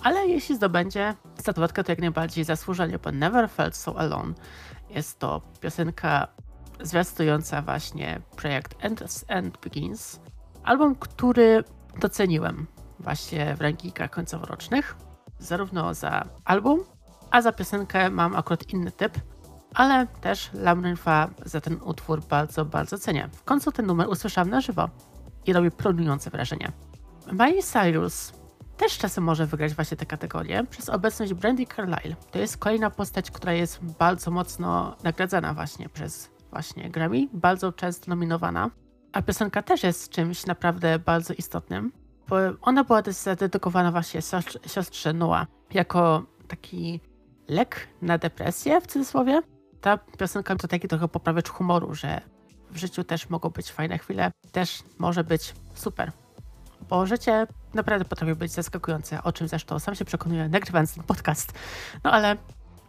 ale 0.03 0.27
jeśli 0.27 0.57
zdobędzie 0.57 1.15
statuetkę, 1.39 1.85
to 1.85 1.93
jak 1.93 1.99
najbardziej 1.99 2.45
zasłużenie, 2.45 2.99
bo 2.99 3.13
Never 3.13 3.51
Felt 3.51 3.77
So 3.77 3.99
Alone 3.99 4.35
jest 4.91 5.19
to 5.19 5.43
piosenka 5.61 6.29
zwiastująca 6.81 7.63
właśnie 7.63 8.21
projekt 8.37 8.75
End, 8.81 9.25
End 9.29 9.59
Begins. 9.59 10.21
Album, 10.65 10.95
który 10.95 11.65
doceniłem 12.01 12.67
właśnie 13.01 13.57
w 13.57 13.61
rankingach 13.61 14.11
końcoworocznych, 14.11 14.97
zarówno 15.39 15.95
za 15.95 16.25
album, 16.45 16.81
a 17.31 17.43
za 17.43 17.53
piosenkę 17.53 18.11
mam 18.11 18.37
akurat 18.37 18.69
inny 18.69 18.93
typ, 18.93 19.21
ale 19.75 20.07
też 20.07 20.51
Lamrynfa 20.55 21.31
za 21.45 21.61
ten 21.61 21.79
utwór 21.85 22.23
bardzo, 22.25 22.65
bardzo 22.65 22.99
cenię. 22.99 23.29
W 23.33 23.45
końcu 23.45 23.73
ten 23.73 23.87
numer 23.87 24.09
usłyszałam 24.09 24.51
na 24.51 24.61
żywo 24.61 24.89
i 25.47 25.53
robi 25.53 25.71
piorunujące 25.71 26.31
wrażenie. 26.31 26.73
Miley 27.33 27.63
Cyrus 27.63 28.33
też 28.79 28.99
czasem 28.99 29.25
może 29.25 29.47
wygrać 29.47 29.75
właśnie 29.75 29.97
tę 29.97 30.07
kategorię 30.07 30.65
przez 30.71 30.89
obecność 30.89 31.35
Brandy 31.35 31.67
Carlile. 31.67 32.17
To 32.31 32.39
jest 32.39 32.57
kolejna 32.57 32.91
postać, 32.91 33.31
która 33.31 33.53
jest 33.53 33.85
bardzo 33.99 34.31
mocno 34.31 34.97
nagradzana 35.05 35.55
właśnie 35.55 35.89
przez 35.89 36.31
właśnie 36.51 36.91
Grammy, 36.91 37.29
bardzo 37.33 37.73
często 37.73 38.11
nominowana. 38.11 38.71
A 39.13 39.23
piosenka 39.23 39.63
też 39.63 39.83
jest 39.83 40.11
czymś 40.11 40.47
naprawdę 40.47 40.99
bardzo 40.99 41.35
istotnym, 41.35 41.93
bo 42.29 42.37
ona 42.63 42.85
była 42.85 43.03
zadedykowana 43.09 43.93
właśnie 43.93 44.21
siostrze 44.67 45.13
Noah 45.13 45.47
jako 45.75 46.23
taki 46.49 47.01
lek 47.49 47.89
na 48.03 48.19
depresję 48.19 48.81
w 48.81 48.87
cudzysłowie. 48.87 49.43
Ta 49.81 49.99
piosenka 49.99 50.57
to 50.57 50.69
taki 50.69 50.89
trochę 50.89 51.09
poprawiacz 51.09 51.49
humoru, 51.49 51.95
że 51.95 52.21
w 52.71 52.77
życiu 52.77 53.05
też 53.05 53.31
mogą 53.31 53.51
być 53.51 53.73
fajne 53.73 53.99
chwile, 53.99 54.31
też 54.53 54.83
może 54.99 55.25
być 55.25 55.55
super. 55.75 56.13
Bo 56.89 57.07
życie 57.07 57.47
naprawdę 57.75 58.05
potrafi 58.05 58.35
być 58.35 58.53
zaskakujące, 58.53 59.23
o 59.23 59.33
czym 59.33 59.49
zresztą 59.49 59.79
sam 59.79 59.95
się 59.95 60.05
przekonuję 60.05 60.49
nagrywając 60.49 60.95
ten 60.95 61.05
podcast. 61.05 61.53
No 62.05 62.13
ale 62.13 62.37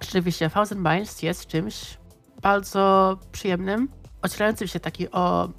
rzeczywiście 0.02 0.50
Thousand 0.50 0.82
Miles 0.82 1.22
jest 1.24 1.48
czymś 1.48 1.98
bardzo 2.42 3.18
przyjemnym, 3.32 3.90
ocierającym 4.22 4.68
się 4.68 4.80
taki 4.80 5.12
o 5.12 5.50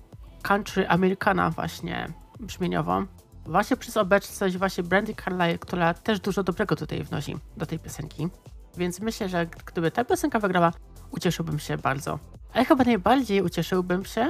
country 0.43 0.89
Americana 0.89 1.51
właśnie 1.51 2.09
brzmieniowo. 2.41 3.03
Właśnie 3.47 3.77
przez 3.77 3.97
obecność 3.97 4.57
właśnie 4.57 4.85
Brandy 4.85 5.15
Carlyle, 5.25 5.59
która 5.59 5.95
też 5.95 6.21
dużo 6.21 6.43
dobrego 6.43 6.77
tutaj 6.77 7.05
wnosi 7.05 7.37
do 7.57 7.67
tej 7.67 7.79
piosenki. 7.79 8.29
Więc 8.77 9.01
myślę, 9.01 9.29
że 9.29 9.47
gdyby 9.67 9.91
ta 9.91 10.05
piosenka 10.05 10.39
wygrała, 10.39 10.73
ucieszyłbym 11.11 11.59
się 11.59 11.79
bardzo. 11.79 12.19
Ale 12.55 12.65
chyba 12.65 12.85
najbardziej 12.85 13.43
ucieszyłbym 13.43 14.05
się, 14.05 14.29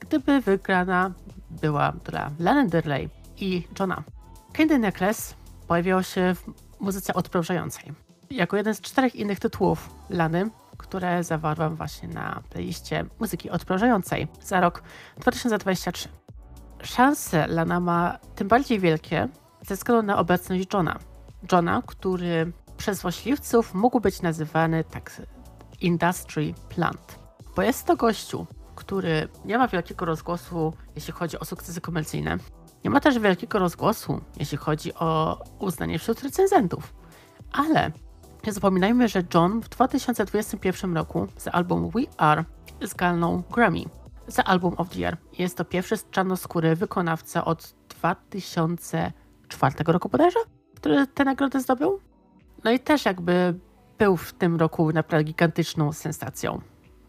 gdyby 0.00 0.40
wygrana 0.40 1.12
była 1.50 1.92
dla 1.92 2.30
Lana 2.38 2.64
Derley 2.66 3.08
i 3.36 3.68
Johna. 3.80 4.02
Candy 4.52 4.78
Necklace 4.78 5.34
pojawiło 5.66 6.02
się 6.02 6.34
w 6.34 6.46
muzyce 6.80 7.14
odprężającej. 7.14 7.92
Jako 8.30 8.56
jeden 8.56 8.74
z 8.74 8.80
czterech 8.80 9.14
innych 9.14 9.40
tytułów 9.40 9.94
Lany, 10.10 10.50
które 10.76 11.24
zawarłam 11.24 11.76
właśnie 11.76 12.08
na 12.08 12.42
playliście 12.50 13.04
muzyki 13.20 13.50
odprężającej 13.50 14.28
za 14.42 14.60
rok 14.60 14.82
2023. 15.18 16.08
Szanse 16.82 17.46
Lana 17.46 17.80
ma 17.80 18.18
tym 18.34 18.48
bardziej 18.48 18.80
wielkie 18.80 19.28
ze 19.62 19.74
względu 19.74 20.02
na 20.02 20.18
obecność 20.18 20.66
Johna. 20.74 20.98
Johna, 21.52 21.82
który 21.86 22.52
przez 22.76 22.98
złośliwców 22.98 23.74
mógł 23.74 24.00
być 24.00 24.22
nazywany 24.22 24.84
tak 24.84 25.22
industry 25.80 26.54
plant, 26.68 27.18
bo 27.56 27.62
jest 27.62 27.86
to 27.86 27.96
gościu, 27.96 28.46
który 28.74 29.28
nie 29.44 29.58
ma 29.58 29.68
wielkiego 29.68 30.04
rozgłosu, 30.04 30.72
jeśli 30.94 31.12
chodzi 31.12 31.38
o 31.38 31.44
sukcesy 31.44 31.80
komercyjne. 31.80 32.38
Nie 32.86 32.90
ma 32.90 33.00
też 33.00 33.18
wielkiego 33.18 33.58
rozgłosu, 33.58 34.20
jeśli 34.36 34.58
chodzi 34.58 34.94
o 34.94 35.38
uznanie 35.58 35.98
wśród 35.98 36.22
recenzentów. 36.22 36.94
Ale 37.52 37.90
nie 38.46 38.52
zapominajmy, 38.52 39.08
że 39.08 39.22
John 39.34 39.60
w 39.60 39.68
2021 39.68 40.96
roku 40.96 41.26
za 41.38 41.52
album 41.52 41.90
We 41.90 42.00
Are 42.16 42.44
zgarnął 42.82 43.42
Grammy 43.52 43.84
za 44.28 44.44
Album 44.44 44.74
of 44.76 44.88
the 44.88 44.98
Year. 44.98 45.16
Jest 45.38 45.56
to 45.56 45.64
pierwszy 45.64 45.94
czarnoskóry 46.10 46.76
wykonawca 46.76 47.44
od 47.44 47.74
2004 47.88 49.74
roku 49.86 50.08
bodajże, 50.08 50.38
który 50.76 51.06
tę 51.06 51.24
nagrodę 51.24 51.60
zdobył. 51.60 52.00
No 52.64 52.70
i 52.70 52.80
też 52.80 53.04
jakby 53.04 53.58
był 53.98 54.16
w 54.16 54.32
tym 54.32 54.56
roku 54.56 54.92
naprawdę 54.92 55.24
gigantyczną 55.24 55.92
sensacją. 55.92 56.60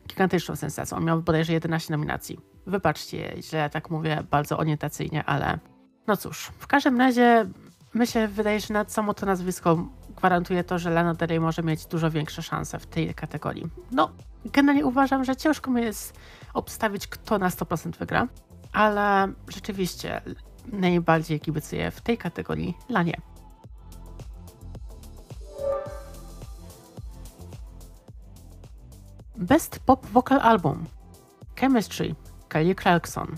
Gigantyczną 0.08 0.56
sensacją. 0.56 0.98
On 0.98 1.06
miał 1.06 1.22
bodajże 1.22 1.54
11 1.54 1.94
nominacji. 1.94 2.57
Wybaczcie, 2.68 3.34
że 3.50 3.58
ja 3.58 3.70
tak 3.70 3.90
mówię 3.90 4.24
bardzo 4.32 4.58
orientacyjnie, 4.58 5.24
ale 5.24 5.60
no 6.08 6.18
cóż. 6.18 6.52
W 6.60 6.68
każdym 6.68 7.00
razie 7.00 7.46
wydaje 8.30 8.62
się, 8.62 8.68
że 8.68 8.74
nad 8.74 8.92
samo 8.92 9.14
to 9.14 9.26
nazwisko 9.26 9.88
gwarantuje 10.18 10.64
to, 10.64 10.80
że 10.80 10.90
Lana 10.90 11.14
Del 11.14 11.28
Rey 11.30 11.40
może 11.40 11.64
mieć 11.64 11.86
dużo 11.86 12.12
większe 12.12 12.42
szanse 12.42 12.80
w 12.80 12.86
tej 12.86 13.14
kategorii. 13.14 13.68
No, 13.92 14.12
generalnie 14.46 14.86
uważam, 14.86 15.24
że 15.26 15.36
ciężko 15.36 15.72
mi 15.72 15.82
jest 15.82 16.20
obstawić, 16.54 17.08
kto 17.08 17.38
na 17.38 17.50
100% 17.50 17.98
wygra, 17.98 18.28
ale 18.74 19.28
rzeczywiście 19.48 20.22
najbardziej 20.68 21.40
kibicuję 21.40 21.92
w 21.92 22.02
tej 22.02 22.18
kategorii 22.18 22.78
Lanie. 22.90 23.22
Best 29.36 29.80
Pop 29.80 30.06
Vocal 30.06 30.40
Album 30.40 30.86
Chemistry 31.56 32.16
Kelly 32.50 32.76
Clarkson 32.76 33.36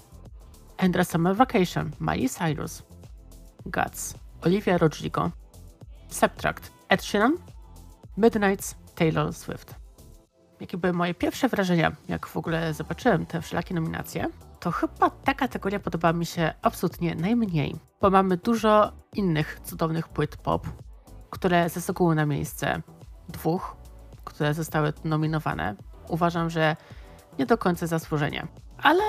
Andra 0.77 1.03
Summer 1.03 1.35
Vacation 1.35 1.91
Miley 1.99 2.29
Cyrus 2.29 2.83
Guts 3.65 4.13
Olivia 4.41 4.77
Rodrigo 4.77 5.31
Subtract 6.09 6.71
Ed 6.89 7.03
Sheeran 7.03 7.37
Midnights 8.17 8.75
Taylor 8.95 9.33
Swift 9.33 9.75
Jakie 10.59 10.77
były 10.77 10.93
moje 10.93 11.13
pierwsze 11.13 11.47
wrażenia, 11.49 11.91
jak 12.07 12.27
w 12.27 12.37
ogóle 12.37 12.73
zobaczyłem 12.73 13.25
te 13.25 13.41
wszelakie 13.41 13.75
nominacje, 13.75 14.27
to 14.59 14.71
chyba 14.71 15.09
ta 15.09 15.33
kategoria 15.33 15.79
podoba 15.79 16.13
mi 16.13 16.25
się 16.25 16.53
absolutnie 16.61 17.15
najmniej, 17.15 17.75
bo 18.01 18.09
mamy 18.09 18.37
dużo 18.37 18.91
innych 19.13 19.59
cudownych 19.63 20.07
płyt 20.07 20.37
pop, 20.37 20.67
które 21.29 21.69
zasługują 21.69 22.15
na 22.15 22.25
miejsce 22.25 22.81
dwóch, 23.29 23.75
które 24.23 24.53
zostały 24.53 24.93
nominowane. 25.03 25.75
Uważam, 26.07 26.49
że 26.49 26.75
nie 27.39 27.45
do 27.45 27.57
końca 27.57 27.87
zasłużenie. 27.87 28.47
Ale 28.83 29.03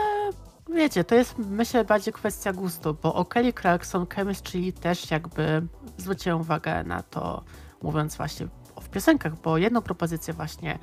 wiecie, 0.75 1.05
to 1.05 1.15
jest 1.15 1.39
myślę 1.39 1.85
bardziej 1.85 2.13
kwestia 2.13 2.53
gustu, 2.53 2.97
bo 3.03 3.15
o 3.15 3.25
Kelly 3.25 3.53
Clarkson 3.53 4.07
Chemistry 4.07 4.73
też 4.73 5.11
jakby 5.11 5.67
zwróciłem 5.97 6.41
uwagę 6.41 6.85
na 6.85 7.03
to, 7.03 7.45
mówiąc 7.83 8.17
właśnie 8.17 8.49
w 8.81 8.89
piosenkach, 8.89 9.41
bo 9.41 9.59
jedną 9.59 9.83
propozycję 9.83 10.35
właśnie 10.35 10.79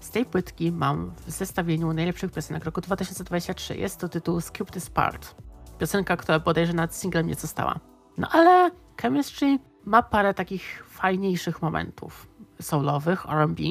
z 0.00 0.10
tej 0.10 0.24
płytki 0.24 0.72
mam 0.72 1.12
w 1.26 1.30
zestawieniu 1.30 1.92
najlepszych 1.92 2.32
piosenek 2.32 2.64
roku 2.64 2.80
2023. 2.80 3.76
Jest 3.76 4.00
to 4.00 4.08
tytuł 4.08 4.40
Skip 4.40 4.70
This 4.70 4.90
Part. 4.90 5.34
Piosenka, 5.78 6.16
która 6.16 6.38
bodajże 6.38 6.72
nad 6.72 6.94
singlem 6.94 7.26
nie 7.26 7.34
została. 7.34 7.80
No 8.18 8.28
ale 8.30 8.70
Chemistry 9.02 9.58
ma 9.84 10.02
parę 10.02 10.34
takich 10.34 10.84
fajniejszych 10.88 11.62
momentów 11.62 12.28
soulowych, 12.60 13.26
R&B, 13.26 13.62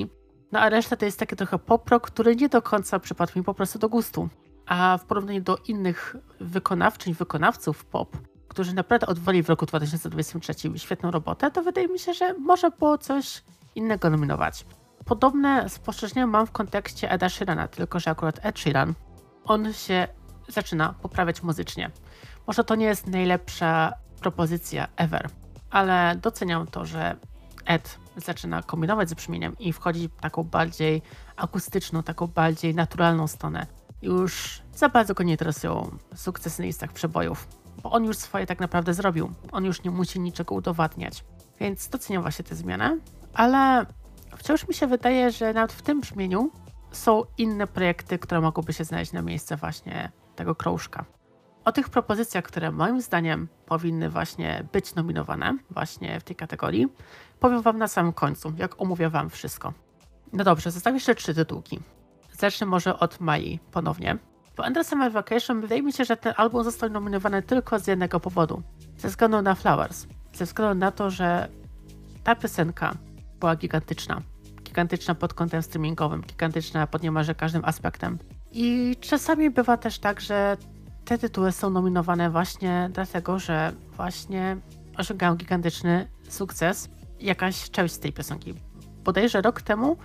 no 0.51 0.59
a 0.59 0.69
reszta 0.69 0.95
to 0.95 1.05
jest 1.05 1.19
takie 1.19 1.35
trochę 1.35 1.59
pop 1.59 1.89
rock, 1.89 2.07
który 2.07 2.35
nie 2.35 2.49
do 2.49 2.61
końca 2.61 2.99
przypadł 2.99 3.31
mi 3.35 3.43
po 3.43 3.53
prostu 3.53 3.79
do 3.79 3.89
gustu. 3.89 4.29
A 4.67 4.97
w 4.97 5.05
porównaniu 5.05 5.41
do 5.41 5.57
innych 5.57 6.15
wykonawczyń, 6.39 7.13
wykonawców 7.13 7.85
pop, 7.85 8.17
którzy 8.47 8.73
naprawdę 8.73 9.07
odwali 9.07 9.43
w 9.43 9.49
roku 9.49 9.65
2023 9.65 10.53
świetną 10.75 11.11
robotę, 11.11 11.51
to 11.51 11.61
wydaje 11.61 11.87
mi 11.87 11.99
się, 11.99 12.13
że 12.13 12.33
może 12.33 12.71
było 12.71 12.97
coś 12.97 13.43
innego 13.75 14.09
nominować. 14.09 14.65
Podobne 15.05 15.69
spostrzeżenia 15.69 16.27
mam 16.27 16.47
w 16.47 16.51
kontekście 16.51 17.11
Eda 17.11 17.29
Sheerana, 17.29 17.67
tylko 17.67 17.99
że 17.99 18.11
akurat 18.11 18.39
Ed 18.45 18.59
Sheeran, 18.59 18.93
on 19.45 19.73
się 19.73 20.07
zaczyna 20.47 20.93
poprawiać 21.01 21.43
muzycznie. 21.43 21.91
Może 22.47 22.63
to 22.63 22.75
nie 22.75 22.85
jest 22.85 23.07
najlepsza 23.07 23.93
propozycja 24.19 24.87
ever, 24.95 25.29
ale 25.69 26.15
doceniam 26.21 26.67
to, 26.67 26.85
że 26.85 27.15
Ed 27.65 27.99
zaczyna 28.15 28.63
kombinować 28.63 29.09
z 29.09 29.13
brzmieniem 29.13 29.55
i 29.59 29.73
wchodzi 29.73 30.09
w 30.09 30.21
taką 30.21 30.43
bardziej 30.43 31.01
akustyczną, 31.35 32.03
taką 32.03 32.27
bardziej 32.27 32.75
naturalną 32.75 33.27
stronę. 33.27 33.67
Już 34.01 34.61
za 34.75 34.89
bardzo 34.89 35.13
go 35.13 35.23
nie 35.23 35.31
interesują 35.31 35.97
sukcesy 36.15 36.63
listach 36.63 36.93
przebojów, 36.93 37.47
bo 37.83 37.91
on 37.91 38.05
już 38.05 38.17
swoje 38.17 38.45
tak 38.45 38.59
naprawdę 38.59 38.93
zrobił. 38.93 39.31
On 39.51 39.65
już 39.65 39.83
nie 39.83 39.91
musi 39.91 40.19
niczego 40.19 40.55
udowadniać. 40.55 41.23
Więc 41.59 41.89
doceniam 41.89 42.21
właśnie 42.21 42.45
tę 42.45 42.55
zmianę, 42.55 42.97
ale 43.33 43.85
wciąż 44.37 44.67
mi 44.67 44.73
się 44.73 44.87
wydaje, 44.87 45.31
że 45.31 45.53
nawet 45.53 45.73
w 45.73 45.81
tym 45.81 46.01
brzmieniu 46.01 46.51
są 46.91 47.23
inne 47.37 47.67
projekty, 47.67 48.19
które 48.19 48.41
mogłyby 48.41 48.73
się 48.73 48.83
znaleźć 48.83 49.11
na 49.11 49.21
miejsce 49.21 49.57
właśnie 49.57 50.11
tego 50.35 50.55
krążka. 50.55 51.05
O 51.65 51.71
tych 51.71 51.89
propozycjach, 51.89 52.43
które 52.43 52.71
moim 52.71 53.01
zdaniem 53.01 53.47
powinny 53.65 54.09
właśnie 54.09 54.67
być 54.71 54.95
nominowane 54.95 55.57
właśnie 55.69 56.19
w 56.19 56.23
tej 56.23 56.35
kategorii, 56.35 56.87
powiem 57.39 57.61
Wam 57.61 57.77
na 57.77 57.87
samym 57.87 58.13
końcu, 58.13 58.53
jak 58.57 58.81
omówię 58.81 59.09
Wam 59.09 59.29
wszystko. 59.29 59.73
No 60.33 60.43
dobrze, 60.43 60.71
zostawię 60.71 60.95
jeszcze 60.95 61.15
trzy 61.15 61.33
tytułki. 61.33 61.79
Zacznę 62.37 62.67
może 62.67 62.99
od 62.99 63.19
Mai 63.19 63.59
ponownie. 63.71 64.17
Bo 64.57 64.63
Under 64.63 64.85
Summer 64.85 65.11
Vacation 65.11 65.61
wydaje 65.61 65.83
mi 65.83 65.93
się, 65.93 66.05
że 66.05 66.17
ten 66.17 66.33
album 66.37 66.63
został 66.63 66.89
nominowany 66.89 67.41
tylko 67.41 67.79
z 67.79 67.87
jednego 67.87 68.19
powodu. 68.19 68.61
Ze 68.97 69.07
względu 69.07 69.41
na 69.41 69.55
Flowers. 69.55 70.07
Ze 70.33 70.45
względu 70.45 70.79
na 70.79 70.91
to, 70.91 71.09
że 71.09 71.47
ta 72.23 72.35
piosenka 72.35 72.93
była 73.39 73.55
gigantyczna. 73.55 74.21
Gigantyczna 74.63 75.15
pod 75.15 75.33
kątem 75.33 75.61
streamingowym, 75.61 76.21
gigantyczna 76.21 76.87
pod 76.87 77.03
niemalże 77.03 77.35
każdym 77.35 77.65
aspektem. 77.65 78.17
I 78.51 78.95
czasami 79.01 79.49
bywa 79.49 79.77
też 79.77 79.99
tak, 79.99 80.21
że 80.21 80.57
te 81.05 81.17
tytuły 81.17 81.51
są 81.51 81.69
nominowane 81.69 82.29
właśnie 82.29 82.89
dlatego, 82.93 83.39
że 83.39 83.71
właśnie 83.95 84.57
osiągają 84.97 85.35
gigantyczny 85.35 86.07
sukces. 86.29 86.89
Jakaś 87.19 87.69
część 87.69 87.93
z 87.93 87.99
tej 87.99 88.13
piosenki. 88.13 88.53
Bodajże 89.03 89.41
rok 89.41 89.61
temu 89.61 89.97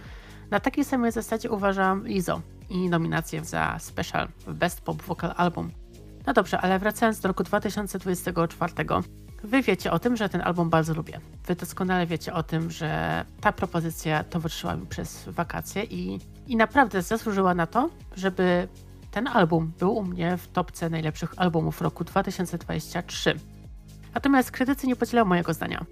na 0.53 0.61
takiej 0.61 0.85
samej 0.85 1.13
zasadzie 1.13 1.51
uważam 1.51 2.07
Lizo 2.07 2.41
i 2.71 2.89
nominację 2.89 3.45
za 3.45 3.77
Special 3.79 4.29
Best 4.47 4.81
Pop 4.81 5.03
Vocal 5.03 5.35
Album. 5.37 5.71
No 6.27 6.33
dobrze, 6.33 6.61
ale 6.61 6.79
wracając 6.79 7.21
do 7.21 7.29
roku 7.29 7.45
2024, 7.45 8.73
Wy 9.45 9.63
wiecie 9.63 9.93
o 9.93 9.99
tym, 9.99 10.17
że 10.17 10.29
ten 10.29 10.41
album 10.41 10.71
bardzo 10.71 10.95
lubię. 10.95 11.21
Wy 11.47 11.55
doskonale 11.55 12.07
wiecie 12.07 12.35
o 12.35 12.43
tym, 12.43 12.71
że 12.71 13.25
ta 13.41 13.53
propozycja 13.53 14.25
towarzyszyła 14.25 14.77
mi 14.77 14.87
przez 14.87 15.25
wakacje 15.29 15.85
i, 15.85 16.19
i 16.47 16.57
naprawdę 16.57 17.03
zasłużyła 17.03 17.55
na 17.55 17.67
to, 17.67 17.91
żeby 18.17 18.69
ten 19.11 19.29
album 19.29 19.73
był 19.79 19.97
u 19.97 20.03
mnie 20.03 20.37
w 20.37 20.49
topce 20.49 20.91
najlepszych 20.91 21.35
albumów 21.37 21.81
roku 21.81 22.05
2023. 22.05 23.39
Natomiast 24.15 24.51
krytycy 24.51 24.87
nie 24.87 24.97
podzielają 24.97 25.25
mojego 25.25 25.55
zdania. 25.55 25.85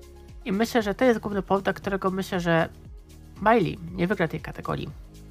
I 0.44 0.52
myślę, 0.52 0.82
że 0.82 0.94
to 0.94 1.04
jest 1.04 1.20
główny 1.20 1.42
powód, 1.42 1.64
dla 1.64 1.72
którego 1.72 2.10
myślę, 2.10 2.40
że 2.40 2.68
Miley 3.42 3.78
nie 3.92 4.06
wygra 4.06 4.28
tej 4.28 4.40
kategorii. 4.40 4.88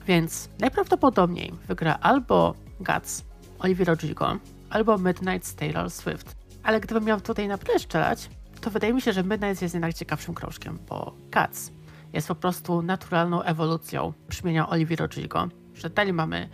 Więc 0.07 0.49
najprawdopodobniej 0.59 1.53
wygra 1.67 1.97
albo 2.01 2.55
Guts 2.79 3.23
Olivia 3.59 3.85
Rodrigo, 3.85 4.37
albo 4.69 4.97
Midnight 4.97 5.55
Taylor 5.55 5.89
Swift. 5.89 6.35
Ale 6.63 6.79
gdybym 6.79 7.03
miał 7.03 7.21
tutaj 7.21 7.47
naprawdę 7.47 7.79
strzelać, 7.79 8.29
to 8.61 8.69
wydaje 8.69 8.93
mi 8.93 9.01
się, 9.01 9.13
że 9.13 9.23
Midnight 9.23 9.61
jest 9.61 9.73
jednak 9.73 9.93
ciekawszym 9.93 10.33
krążkiem, 10.33 10.79
bo 10.89 11.13
Cats 11.31 11.71
jest 12.13 12.27
po 12.27 12.35
prostu 12.35 12.81
naturalną 12.81 13.41
ewolucją 13.41 14.13
brzmienia 14.29 14.69
Olivia 14.69 14.95
Rodrigo. 14.95 15.47
Że 15.73 15.89
dalej 15.89 16.13
mamy 16.13 16.49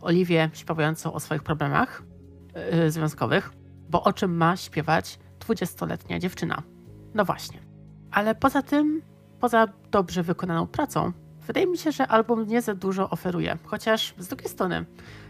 Oliwię 0.00 0.50
śpiewającą 0.52 1.12
o 1.12 1.20
swoich 1.20 1.42
problemach 1.42 2.02
yy, 2.72 2.90
związkowych, 2.90 3.52
bo 3.90 4.02
o 4.02 4.12
czym 4.12 4.36
ma 4.36 4.56
śpiewać 4.56 5.18
20-letnia 5.40 6.18
dziewczyna? 6.18 6.62
No 7.14 7.24
właśnie. 7.24 7.58
Ale 8.10 8.34
poza 8.34 8.62
tym, 8.62 9.02
poza 9.40 9.66
dobrze 9.90 10.22
wykonaną 10.22 10.66
pracą, 10.66 11.12
wydaje 11.46 11.66
mi 11.66 11.78
się, 11.78 11.92
że 11.92 12.06
album 12.06 12.46
nie 12.46 12.62
za 12.62 12.74
dużo 12.74 13.10
oferuje. 13.10 13.58
Chociaż 13.64 14.14
z 14.18 14.28
drugiej 14.28 14.48
strony, 14.48 14.84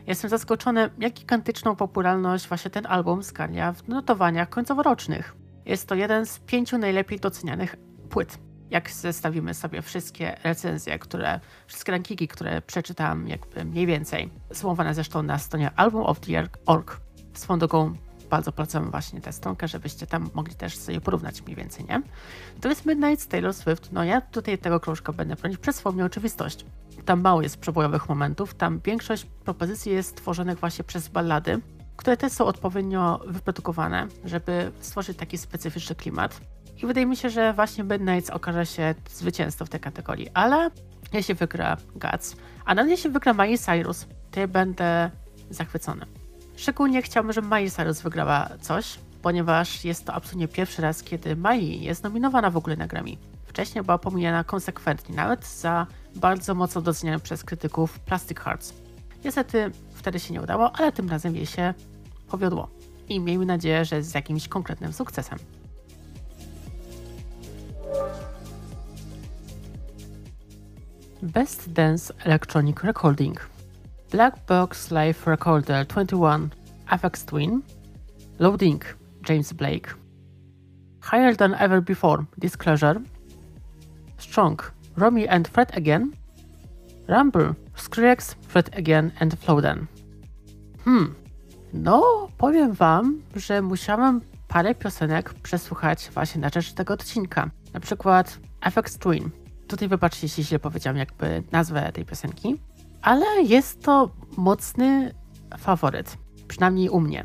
jestem 0.07 0.31
zaskoczony, 0.31 0.91
jak 0.99 1.13
gigantyczną 1.13 1.77
popularność 1.77 2.49
właśnie 2.49 2.71
ten 2.71 2.87
album 2.87 3.23
zgarnia 3.23 3.73
w 3.73 3.89
notowaniach 3.89 4.49
końcoworocznych. 4.49 5.37
Jest 5.67 5.89
to 5.89 5.95
jeden 5.95 6.27
z 6.27 6.39
pięciu 6.39 6.79
najlepiej 6.79 7.21
docenianych 7.21 7.77
płyt. 8.11 8.39
Jak 8.71 8.91
zestawimy 8.91 9.55
sobie 9.55 9.83
wszystkie 9.83 10.37
recenzje, 10.45 10.99
które, 10.99 11.41
wszystkie 11.67 11.93
rankingi, 11.93 12.29
które 12.29 12.63
przeczytałam 12.63 13.29
jakby 13.29 13.65
mniej 13.65 13.87
więcej, 13.87 14.31
słowane 14.53 14.95
zresztą 14.95 15.23
na 15.23 15.39
stronie 15.39 15.71
albumoftheyear.org. 15.77 17.01
Swoją 17.35 17.59
drogą 17.59 17.95
bardzo 18.31 18.53
polecam 18.53 18.91
właśnie 18.91 19.21
tę 19.21 19.33
stronkę, 19.33 19.69
żebyście 19.69 20.07
tam 20.07 20.31
mogli 20.35 20.55
też 20.55 20.77
sobie 20.77 21.01
porównać 21.01 21.43
mniej 21.43 21.57
więcej, 21.57 21.85
nie? 21.89 22.03
To 22.61 22.69
jest 22.69 22.87
Midnight 22.87 23.29
Taylor 23.29 23.55
Swift. 23.55 23.93
No 23.93 24.05
ja 24.05 24.21
tutaj 24.21 24.59
tego 24.59 24.81
krążka 24.81 25.13
będę 25.13 25.37
bronić 25.37 25.59
przez 25.59 25.77
swoją 25.77 26.05
oczywistość. 26.05 26.67
Tam 27.05 27.21
mało 27.21 27.43
jest 27.43 27.57
przebojowych 27.57 28.09
momentów, 28.09 28.55
tam 28.55 28.81
większość 28.85 29.25
propozycji 29.25 29.93
jest 29.93 30.17
tworzonych 30.17 30.59
właśnie 30.59 30.85
przez 30.85 31.09
ballady, 31.09 31.61
które 31.97 32.17
też 32.17 32.33
są 32.33 32.45
odpowiednio 32.45 33.21
wyprodukowane, 33.27 34.07
żeby 34.25 34.73
stworzyć 34.81 35.19
taki 35.19 35.39
specyficzny 35.39 35.95
klimat. 35.97 36.41
I 36.83 36.87
wydaje 36.87 37.07
mi 37.07 37.17
się, 37.17 37.31
że 37.31 37.53
właśnie 37.53 37.85
Midnight 37.85 38.31
okaże 38.31 38.67
się 38.67 38.95
zwycięzcą 39.11 39.65
w 39.65 39.69
tej 39.69 39.81
kategorii, 39.81 40.29
ale 40.35 40.71
jeśli 41.13 41.35
wygra 41.35 41.77
Guts, 41.95 42.37
a 42.65 42.75
nawet 42.75 42.91
jeśli 42.91 43.11
wygra 43.11 43.33
Miley 43.33 43.59
Cyrus, 43.59 44.07
to 44.31 44.41
ja 44.41 44.49
będę 44.49 45.11
zachwycony. 45.51 46.18
Szczególnie 46.59 47.03
chciałbym, 47.03 47.33
żeby 47.33 47.47
Miley 47.47 47.71
Cyrus 47.71 48.01
wygrała 48.01 48.49
coś, 48.61 48.99
ponieważ 49.23 49.85
jest 49.85 50.05
to 50.05 50.15
absolutnie 50.15 50.49
pierwszy 50.49 50.83
raz, 50.83 51.03
kiedy 51.03 51.37
Miley 51.37 51.83
jest 51.83 52.03
nominowana 52.03 52.51
w 52.51 52.57
ogóle 52.57 52.77
na 52.77 52.87
Grammy. 52.87 53.17
Wcześniej 53.47 53.85
była 53.85 53.99
pomijana 53.99 54.45
konsekwentnie, 54.45 55.15
nawet 55.17 55.47
za 55.47 55.87
bardzo 56.17 56.55
mocno 56.55 56.81
docenianą 56.81 57.21
przez 57.21 57.45
krytyków 57.45 57.99
Plastic 57.99 58.39
Hearts. 58.39 58.75
Niestety 59.25 59.71
wtedy 59.95 60.21
się 60.21 60.33
nie 60.33 60.43
udało, 60.43 60.73
ale 60.73 60.93
tym 60.93 61.09
razem 61.09 61.37
jej 61.37 61.47
się 61.47 61.75
powiodło. 62.29 62.69
I 63.09 63.21
miejmy 63.21 63.47
nadzieję, 63.47 63.85
że 63.85 64.03
z 64.03 64.15
jakimś 64.15 64.49
konkretnym 64.49 64.93
sukcesem. 64.93 65.39
Best 71.23 71.73
Dance 71.73 72.15
Electronic 72.25 72.83
Recording 72.83 73.58
Black 74.11 74.47
Box 74.47 74.91
Live 74.91 75.27
Recorder 75.27 75.85
21 75.85 76.51
Apex 76.89 77.25
Twin 77.25 77.63
Loading 78.39 78.83
James 79.29 79.53
Blake. 79.53 79.95
Higher 81.03 81.37
Than 81.37 81.55
Ever 81.55 81.83
Before 81.83 82.27
Disclosure. 82.39 83.03
Strong 84.17 84.61
Romy 84.97 85.29
and 85.29 85.47
Fred 85.47 85.77
Again. 85.77 86.13
Rumble 87.07 87.55
Skrillex 87.77 88.35
Fred 88.49 88.71
Again 88.75 89.13
and 89.21 89.35
Flowden 89.35 89.87
Hmm, 90.85 91.15
no 91.73 92.29
powiem 92.39 92.73
wam, 92.73 93.23
że 93.37 93.63
musiałem 93.63 94.21
parę 94.49 94.75
piosenek 94.75 95.35
przesłuchać 95.35 96.11
właśnie 96.15 96.41
na 96.41 96.49
rzecz 96.49 96.73
tego 96.73 96.95
odcinka. 96.95 97.51
Na 97.75 97.81
przykład 97.81 98.39
FX 98.61 98.99
Twin. 98.99 99.31
Tutaj 99.67 99.89
wybaczcie, 99.89 100.27
jeśli 100.27 100.45
źle 100.45 100.59
powiedziałam 100.59 100.97
jakby 100.97 101.43
nazwę 101.53 101.93
tej 101.93 102.05
piosenki 102.05 102.57
ale 103.03 103.43
jest 103.43 103.83
to 103.83 104.11
mocny 104.37 105.15
faworyt, 105.59 106.19
przynajmniej 106.49 106.89
u 106.89 107.01
mnie. 107.01 107.25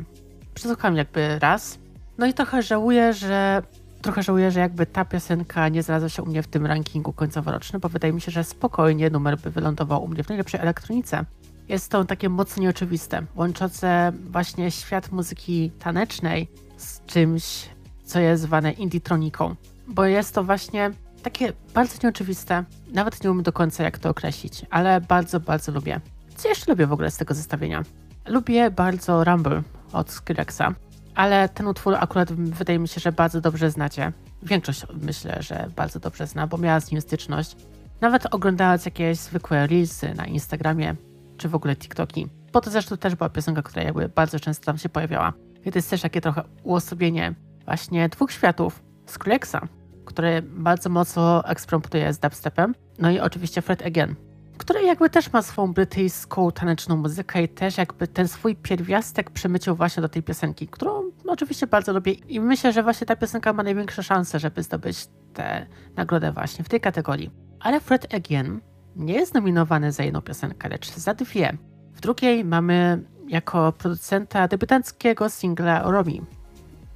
Przesłucham 0.54 0.96
jakby 0.96 1.40
raz, 1.40 1.80
no 2.18 2.26
i 2.26 2.34
trochę 2.34 2.62
żałuję, 2.62 3.14
że 3.14 3.64
trochę 4.02 4.24
żałuję, 4.24 4.52
że 4.52 4.60
jakby 4.60 4.86
ta 4.86 5.06
piosenka 5.06 5.70
nie 5.70 5.84
znalazła 5.84 6.10
się 6.10 6.24
u 6.24 6.26
mnie 6.26 6.44
w 6.44 6.48
tym 6.48 6.66
rankingu 6.66 7.14
końcoworocznym, 7.14 7.80
bo 7.80 7.90
wydaje 7.90 8.14
mi 8.14 8.22
się, 8.22 8.32
że 8.32 8.44
spokojnie 8.44 9.10
numer 9.10 9.40
by 9.40 9.52
wylądował 9.52 10.04
u 10.04 10.08
mnie 10.08 10.24
w 10.24 10.30
najlepszej 10.30 10.60
elektronice. 10.62 11.26
Jest 11.70 11.92
to 11.92 12.06
takie 12.06 12.30
mocno 12.30 12.64
nieoczywiste, 12.64 13.26
łączące 13.36 14.12
właśnie 14.30 14.72
świat 14.72 15.12
muzyki 15.12 15.72
tanecznej 15.80 16.48
z 16.78 17.06
czymś, 17.06 17.70
co 18.06 18.20
jest 18.20 18.44
zwane 18.44 18.72
indietroniką, 18.72 19.56
bo 19.88 20.06
jest 20.06 20.36
to 20.36 20.44
właśnie 20.44 20.92
takie 21.24 21.54
bardzo 21.74 21.98
nieoczywiste. 22.04 22.64
Nawet 22.94 23.24
nie 23.24 23.32
umiem 23.32 23.44
do 23.44 23.54
końca 23.54 23.84
jak 23.84 23.98
to 23.98 24.10
określić, 24.10 24.66
ale 24.70 25.02
bardzo, 25.02 25.40
bardzo 25.40 25.72
lubię. 25.72 26.02
Co 26.36 26.50
jeszcze 26.50 26.72
lubię 26.72 26.88
w 26.88 26.94
ogóle 26.94 27.12
z 27.12 27.18
tego 27.18 27.34
zestawienia? 27.34 27.84
Lubię 28.28 28.72
bardzo 28.72 29.24
Rumble 29.24 29.64
od 29.94 30.12
Skrillexa, 30.12 30.74
ale 31.16 31.50
ten 31.50 31.68
utwór 31.68 31.96
akurat 31.96 32.34
wydaje 32.34 32.80
mi 32.80 32.88
się, 32.88 33.02
że 33.02 33.12
bardzo 33.12 33.42
dobrze 33.42 33.72
znacie. 33.72 34.12
Większość 34.44 34.86
myślę, 35.02 35.38
że 35.40 35.70
bardzo 35.76 36.00
dobrze 36.00 36.28
zna, 36.28 36.48
bo 36.48 36.58
miała 36.58 36.80
z 36.80 36.92
nim 36.92 37.02
styczność. 37.02 37.56
Nawet 38.02 38.36
oglądając 38.36 38.86
jakieś 38.86 39.18
zwykłe 39.18 39.68
reelsy 39.68 40.14
na 40.14 40.26
Instagramie, 40.26 40.96
czy 41.38 41.50
w 41.50 41.56
ogóle 41.56 41.76
TikToki. 41.76 42.28
Bo 42.54 42.62
to 42.62 42.72
zresztą 42.72 42.98
też 42.98 43.16
była 43.16 43.30
piosenka, 43.30 43.62
która 43.62 43.84
jakby 43.84 44.10
bardzo 44.10 44.40
często 44.40 44.66
tam 44.66 44.78
się 44.78 44.90
pojawiała. 44.90 45.34
I 45.66 45.72
to 45.72 45.78
jest 45.78 45.90
też 45.90 46.02
takie 46.02 46.22
trochę 46.22 46.44
uosobienie 46.64 47.34
właśnie 47.66 48.10
dwóch 48.10 48.32
światów. 48.32 48.84
Skrillexa, 49.06 49.58
który 50.06 50.42
bardzo 50.42 50.90
mocno 50.90 51.46
eksperymentuje 51.46 52.14
z 52.14 52.20
dubstepem. 52.20 52.76
No 53.00 53.12
i 53.12 53.20
oczywiście 53.20 53.62
Fred 53.62 53.86
Again, 53.86 54.16
który 54.58 54.84
jakby 54.84 55.10
też 55.10 55.34
ma 55.34 55.42
swoją 55.42 55.74
brytyjską 55.74 56.52
taneczną 56.52 56.98
muzykę 56.98 57.44
i 57.44 57.50
też 57.50 57.78
jakby 57.78 58.08
ten 58.08 58.28
swój 58.28 58.56
pierwiastek 58.56 59.30
przemycił 59.30 59.76
właśnie 59.76 60.02
do 60.02 60.10
tej 60.10 60.24
piosenki, 60.24 60.68
którą 60.68 61.02
no, 61.26 61.34
oczywiście 61.34 61.68
bardzo 61.68 61.94
lubię 61.94 62.12
i 62.12 62.40
myślę, 62.40 62.74
że 62.74 62.84
właśnie 62.84 63.08
ta 63.08 63.16
piosenka 63.16 63.54
ma 63.54 63.64
największe 63.64 64.04
szanse, 64.04 64.40
żeby 64.40 64.64
zdobyć 64.64 65.08
tę 65.34 65.66
nagrodę 65.96 66.32
właśnie 66.32 66.66
w 66.66 66.70
tej 66.70 66.82
kategorii. 66.82 67.32
Ale 67.60 67.80
Fred 67.80 68.14
Again 68.14 68.60
nie 68.96 69.14
jest 69.14 69.34
nominowany 69.34 69.92
za 69.92 70.04
jedną 70.04 70.22
piosenkę, 70.22 70.70
lecz 70.70 70.96
za 70.96 71.14
dwie. 71.14 71.58
W 71.94 72.02
drugiej 72.02 72.46
mamy 72.46 73.04
jako 73.28 73.72
producenta 73.72 74.48
debiutanckiego 74.48 75.30
singla 75.30 75.82
Romy 75.92 76.20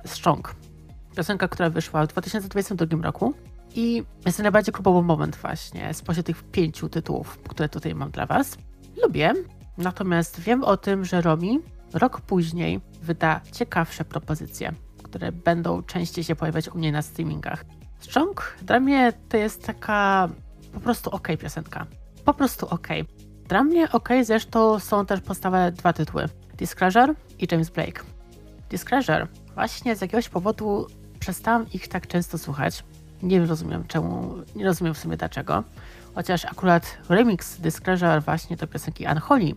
Strong, 0.06 0.56
Piosenka, 1.17 1.47
która 1.47 1.69
wyszła 1.69 2.06
w 2.06 2.08
2022 2.08 3.01
roku. 3.03 3.34
I 3.75 4.03
jest 4.25 4.38
to 4.38 4.43
najbardziej 4.43 4.73
klubowy 4.73 5.08
moment 5.08 5.36
właśnie 5.36 5.93
spośród 5.93 6.25
tych 6.25 6.43
pięciu 6.43 6.89
tytułów, 6.89 7.38
które 7.49 7.69
tutaj 7.69 7.95
mam 7.95 8.12
dla 8.12 8.25
Was. 8.25 8.58
Lubię, 9.03 9.34
natomiast 9.77 10.39
wiem 10.39 10.63
o 10.63 10.77
tym, 10.77 11.06
że 11.06 11.21
Romi 11.21 11.60
rok 11.93 12.21
później 12.21 12.82
wyda 13.01 13.41
ciekawsze 13.51 14.06
propozycje, 14.06 14.73
które 15.03 15.32
będą 15.32 15.84
częściej 15.84 16.23
się 16.23 16.36
pojawiać 16.36 16.69
u 16.69 16.77
mnie 16.77 16.91
na 16.91 17.01
streamingach. 17.01 17.65
Strong 17.99 18.56
dla 18.62 18.80
mnie 18.80 19.13
to 19.30 19.38
jest 19.38 19.65
taka 19.65 20.30
po 20.73 20.80
prostu 20.80 21.10
ok 21.10 21.27
piosenka. 21.39 21.86
Po 22.25 22.34
prostu 22.34 22.67
ok. 22.69 22.88
Dla 23.47 23.63
mnie 23.63 23.91
ok 23.91 24.10
zresztą 24.23 24.80
są 24.80 25.06
też 25.06 25.21
postawione 25.21 25.71
dwa 25.71 25.93
tytuły. 25.93 26.25
Disclosure 26.58 27.13
i 27.39 27.47
James 27.51 27.69
Blake. 27.69 28.01
Disclosure 28.69 29.27
właśnie 29.56 29.95
z 29.95 30.01
jakiegoś 30.01 30.30
powodu 30.30 30.88
przestałam 31.19 31.65
ich 31.73 31.88
tak 31.88 32.08
często 32.08 32.38
słuchać. 32.38 32.84
Nie 33.23 33.45
rozumiem 33.45 33.84
czemu, 33.88 34.36
nie 34.56 34.65
rozumiem 34.65 34.93
w 34.93 34.97
sumie 34.97 35.17
dlaczego. 35.17 35.63
Chociaż 36.15 36.45
akurat 36.45 36.97
remix 37.10 37.58
Disclosure 37.58 38.21
właśnie 38.21 38.58
do 38.58 38.67
piosenki 38.67 39.06
Unholy 39.12 39.53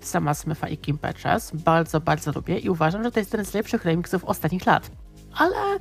sama 0.00 0.34
Smitha 0.34 0.68
i 0.68 0.78
Kim 0.78 0.98
Petras 0.98 1.50
bardzo, 1.54 2.00
bardzo 2.00 2.32
lubię 2.32 2.58
i 2.58 2.70
uważam, 2.70 3.04
że 3.04 3.10
to 3.10 3.18
jest 3.20 3.32
jeden 3.32 3.46
z 3.46 3.54
lepszych 3.54 3.84
remixów 3.84 4.24
ostatnich 4.24 4.66
lat. 4.66 4.90
Ale 5.34 5.78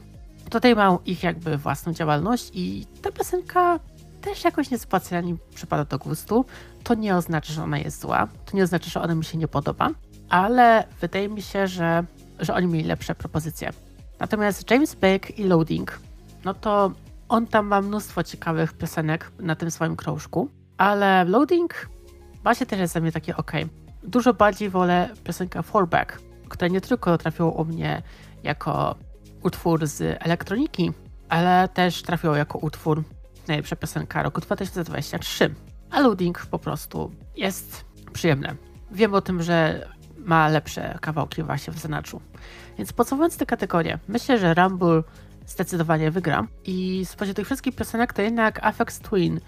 Tutaj 0.49 0.75
mają 0.75 0.99
ich 1.05 1.23
jakby 1.23 1.57
własną 1.57 1.93
działalność 1.93 2.51
i 2.53 2.85
ta 3.01 3.11
piosenka 3.11 3.79
też 4.21 4.43
jakoś 4.43 4.71
niespecjalnie 4.71 5.35
przypada 5.55 5.85
do 5.85 5.97
gustu. 5.97 6.45
To 6.83 6.93
nie 6.93 7.15
oznacza, 7.15 7.53
że 7.53 7.63
ona 7.63 7.77
jest 7.77 8.01
zła, 8.01 8.27
to 8.45 8.57
nie 8.57 8.63
oznacza, 8.63 8.89
że 8.89 9.01
ona 9.01 9.15
mi 9.15 9.25
się 9.25 9.37
nie 9.37 9.47
podoba, 9.47 9.89
ale 10.29 10.83
wydaje 11.01 11.29
mi 11.29 11.41
się, 11.41 11.67
że, 11.67 12.03
że 12.39 12.53
oni 12.53 12.67
mieli 12.67 12.87
lepsze 12.87 13.15
propozycje. 13.15 13.71
Natomiast 14.19 14.71
James 14.71 14.95
Blake 14.95 15.34
i 15.34 15.43
Loading, 15.43 15.99
no 16.45 16.53
to 16.53 16.91
on 17.29 17.47
tam 17.47 17.67
ma 17.67 17.82
mnóstwo 17.82 18.23
ciekawych 18.23 18.73
piosenek 18.73 19.32
na 19.39 19.55
tym 19.55 19.71
swoim 19.71 19.95
krążku, 19.95 20.49
ale 20.77 21.25
Loading 21.25 21.89
właśnie 22.43 22.65
też 22.65 22.79
jest 22.79 22.93
dla 22.93 23.01
mnie 23.01 23.12
takie 23.12 23.38
ok. 23.38 23.51
Dużo 24.03 24.34
bardziej 24.34 24.69
wolę 24.69 25.10
piosenkę 25.23 25.63
Fallback, 25.63 26.21
która 26.49 26.67
nie 26.67 26.82
tylko 26.82 27.17
trafiło 27.17 27.51
u 27.51 27.65
mnie 27.65 28.01
jako 28.43 28.95
utwór 29.43 29.88
z 29.88 30.17
elektroniki, 30.23 30.91
ale 31.29 31.69
też 31.73 32.01
trafiło 32.01 32.36
jako 32.36 32.58
utwór 32.58 33.03
najlepsza 33.47 33.75
piosenka 33.75 34.23
roku 34.23 34.41
2023. 34.41 35.55
A 35.91 35.99
Loading 35.99 36.45
po 36.45 36.60
prostu 36.60 37.12
jest 37.36 37.86
przyjemne. 38.13 38.55
Wiem 38.91 39.13
o 39.13 39.21
tym, 39.21 39.43
że 39.43 39.88
ma 40.17 40.47
lepsze 40.47 40.97
kawałki 41.01 41.43
właśnie 41.43 41.73
w 41.73 41.79
zanaczu. 41.79 42.21
Więc 42.79 42.93
podsumowując 42.93 43.37
tę 43.37 43.45
kategorię, 43.45 43.99
myślę, 44.07 44.37
że 44.37 44.53
Rumble 44.53 45.03
zdecydowanie 45.47 46.11
wygra. 46.11 46.47
I 46.65 47.05
spośród 47.05 47.35
tych 47.35 47.45
wszystkich 47.45 47.75
piosenek 47.75 48.13
to 48.13 48.21
jednak 48.21 48.65
Afex 48.65 48.99
Twin 48.99 49.39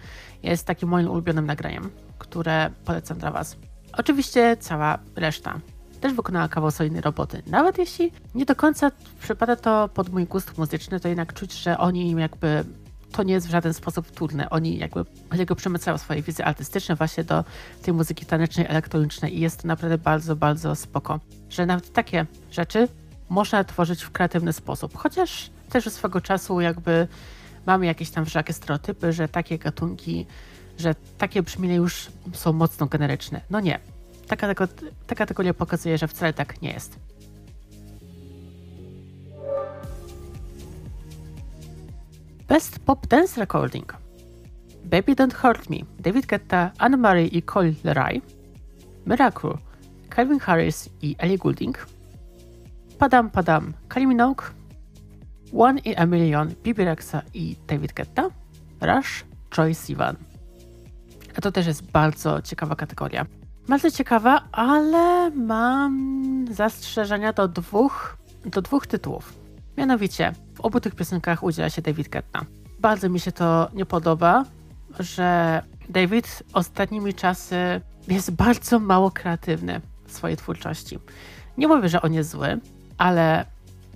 jest 0.43 0.65
takim 0.65 0.89
moim 0.89 1.09
ulubionym 1.09 1.45
nagraniem, 1.45 1.89
które 2.17 2.71
polecam 2.85 3.17
dla 3.17 3.31
Was. 3.31 3.57
Oczywiście 3.93 4.57
cała 4.59 4.99
reszta 5.15 5.59
też 6.01 6.13
wykonała 6.13 6.47
kawał 6.47 6.71
solidnej 6.71 7.01
roboty. 7.01 7.43
Nawet 7.47 7.77
jeśli 7.77 8.11
nie 8.35 8.45
do 8.45 8.55
końca 8.55 8.91
przypada 9.21 9.55
to 9.55 9.89
pod 9.89 10.09
mój 10.09 10.25
gust 10.25 10.57
muzyczny, 10.57 10.99
to 10.99 11.07
jednak 11.07 11.33
czuć, 11.33 11.53
że 11.53 11.77
oni 11.77 12.11
jakby 12.11 12.65
to 13.11 13.23
nie 13.23 13.33
jest 13.33 13.47
w 13.47 13.51
żaden 13.51 13.73
sposób 13.73 14.07
wtórne. 14.07 14.49
Oni 14.49 14.77
jakby 14.77 15.05
jakby 15.37 15.55
przemycają 15.55 15.97
swoje 15.97 16.21
wizje 16.21 16.45
artystyczne 16.45 16.95
właśnie 16.95 17.23
do 17.23 17.43
tej 17.81 17.93
muzyki 17.93 18.25
tanecznej, 18.25 18.65
elektronicznej 18.69 19.37
i 19.37 19.39
jest 19.39 19.61
to 19.61 19.67
naprawdę 19.67 19.97
bardzo, 19.97 20.35
bardzo 20.35 20.75
spoko. 20.75 21.19
Że 21.49 21.65
nawet 21.65 21.93
takie 21.93 22.25
rzeczy 22.51 22.87
można 23.31 23.63
tworzyć 23.63 24.03
w 24.03 24.11
kreatywny 24.11 24.53
sposób. 24.53 24.97
Chociaż 24.97 25.49
też 25.69 25.85
swego 25.85 26.21
czasu 26.21 26.61
jakby 26.61 27.07
mamy 27.65 27.85
jakieś 27.85 28.09
tam 28.09 28.25
wszelakie 28.25 28.53
stereotypy, 28.53 29.13
że 29.13 29.27
takie 29.27 29.57
gatunki, 29.57 30.25
że 30.77 30.95
takie 31.17 31.43
brzmienia 31.43 31.75
już 31.75 32.07
są 32.33 32.53
mocno 32.53 32.85
generyczne. 32.85 33.41
No 33.49 33.59
nie. 33.59 33.79
Taka, 34.27 34.55
ta 35.07 35.15
kategoria 35.15 35.53
pokazuje, 35.53 35.97
że 35.97 36.07
wcale 36.07 36.33
tak 36.33 36.61
nie 36.61 36.71
jest. 36.71 36.99
Best 42.47 42.79
Pop 42.79 43.07
Dance 43.07 43.41
Recording 43.41 43.97
Baby 44.83 45.15
Don't 45.15 45.33
Hurt 45.33 45.69
Me, 45.69 45.77
David 45.99 46.25
Guetta, 46.25 46.71
Anne-Marie 46.77 47.27
i 47.27 47.41
Cole 47.41 47.73
Leray 47.83 48.21
Miracle, 49.05 49.57
Calvin 50.15 50.39
Harris 50.39 50.89
i 51.01 51.15
Ellie 51.19 51.37
Goulding 51.37 52.00
Padam 53.01 53.29
Padam, 53.29 53.73
Kylie 53.89 54.07
Minogue 54.07 54.43
One 55.53 55.79
in 55.79 55.97
a 55.97 56.05
Million, 56.05 56.53
Bibi 56.63 56.85
Rexa 56.85 57.21
i 57.33 57.55
David 57.67 57.93
Guetta 57.93 58.29
Rush, 58.81 59.25
Troy 59.49 59.73
Sivan 59.73 60.15
A 61.37 61.41
to 61.41 61.51
też 61.51 61.67
jest 61.67 61.91
bardzo 61.91 62.41
ciekawa 62.41 62.75
kategoria. 62.75 63.25
Bardzo 63.67 63.91
ciekawa, 63.91 64.41
ale 64.51 65.31
mam 65.31 66.45
zastrzeżenia 66.51 67.33
do 67.33 67.47
dwóch, 67.47 68.17
do 68.45 68.61
dwóch 68.61 68.87
tytułów. 68.87 69.33
Mianowicie, 69.77 70.33
w 70.55 70.61
obu 70.61 70.79
tych 70.79 70.95
piosenkach 70.95 71.43
udziela 71.43 71.69
się 71.69 71.81
David 71.81 72.09
Guetta. 72.09 72.45
Bardzo 72.79 73.09
mi 73.09 73.19
się 73.19 73.31
to 73.31 73.69
nie 73.73 73.85
podoba, 73.85 74.45
że 74.99 75.61
David 75.89 76.43
ostatnimi 76.53 77.13
czasy 77.13 77.81
jest 78.07 78.31
bardzo 78.31 78.79
mało 78.79 79.11
kreatywny 79.11 79.81
w 80.05 80.11
swojej 80.11 80.37
twórczości. 80.37 80.99
Nie 81.57 81.67
mówię, 81.67 81.89
że 81.89 82.01
on 82.01 82.13
jest 82.13 82.29
zły, 82.29 82.59
ale 83.01 83.45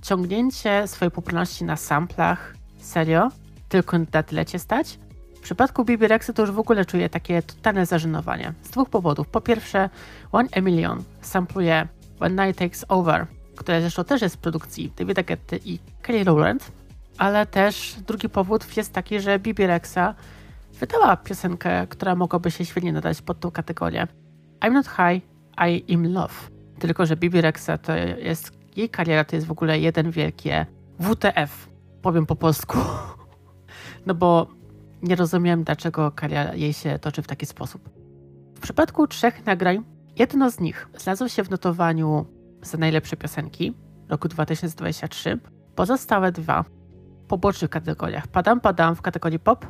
ciągnięcie 0.01 0.87
swojej 0.87 1.11
popularności 1.11 1.65
na 1.65 1.75
samplach, 1.75 2.55
serio, 2.79 3.29
tylko 3.69 3.97
na 4.13 4.23
tyle 4.23 4.45
cię 4.45 4.59
stać? 4.59 4.99
W 5.37 5.39
przypadku 5.39 5.85
Bibi 5.85 6.07
Rexy 6.07 6.33
to 6.33 6.41
już 6.41 6.51
w 6.51 6.59
ogóle 6.59 6.85
czuję 6.85 7.09
takie 7.09 7.41
totalne 7.41 7.85
zażenowanie. 7.85 8.53
Z 8.63 8.69
dwóch 8.69 8.89
powodów. 8.89 9.27
Po 9.27 9.41
pierwsze, 9.41 9.89
One 10.31 10.49
Emilion 10.51 11.03
sampluje 11.21 11.87
When 12.21 12.35
Night 12.35 12.59
Takes 12.59 12.85
Over 12.87 13.25
która 13.55 13.81
zresztą 13.81 14.03
też 14.03 14.21
jest 14.21 14.35
w 14.35 14.39
produkcji 14.39 14.93
Davida 14.97 15.23
Getty 15.23 15.59
i 15.65 15.79
Kelly 16.01 16.23
Rowland, 16.23 16.71
ale 17.17 17.45
też 17.45 17.95
drugi 18.07 18.29
powód 18.29 18.77
jest 18.77 18.93
taki, 18.93 19.19
że 19.19 19.39
Bibi 19.39 19.67
Rexa 19.67 20.15
wydała 20.79 21.17
piosenkę, 21.17 21.87
która 21.87 22.15
mogłaby 22.15 22.51
się 22.51 22.65
świetnie 22.65 22.93
nadać 22.93 23.21
pod 23.21 23.39
tą 23.39 23.51
kategorię. 23.51 24.07
I'm 24.61 24.71
not 24.71 24.85
high, 24.87 25.21
I 25.69 25.93
am 25.95 26.13
love. 26.13 26.33
Tylko, 26.79 27.05
że 27.05 27.15
Bibi 27.15 27.41
Rexa 27.41 27.77
to 27.81 27.95
jest, 27.95 28.51
jej 28.75 28.89
kariera 28.89 29.23
to 29.23 29.35
jest 29.35 29.47
w 29.47 29.51
ogóle 29.51 29.79
jeden 29.79 30.11
wielkie 30.11 30.65
WTF, 30.99 31.69
powiem 32.01 32.25
po 32.25 32.35
polsku. 32.35 32.77
No 34.05 34.15
bo 34.15 34.47
nie 35.01 35.15
rozumiem, 35.15 35.63
dlaczego 35.63 36.11
kariera 36.11 36.55
jej 36.55 36.73
się 36.73 36.99
toczy 36.99 37.21
w 37.21 37.27
taki 37.27 37.45
sposób. 37.45 37.89
W 38.55 38.59
przypadku 38.59 39.07
trzech 39.07 39.45
nagrań, 39.45 39.83
jedno 40.15 40.51
z 40.51 40.59
nich 40.59 40.87
znalazło 40.97 41.27
się 41.27 41.43
w 41.43 41.49
notowaniu 41.49 42.25
za 42.61 42.77
najlepsze 42.77 43.17
piosenki 43.17 43.73
roku 44.09 44.27
2023. 44.27 45.39
Pozostałe 45.75 46.31
dwa 46.31 46.63
w 46.63 46.69
pobocznych 47.27 47.71
kategoriach. 47.71 48.27
Padam 48.27 48.61
Padam 48.61 48.95
w 48.95 49.01
kategorii 49.01 49.39
pop, 49.39 49.67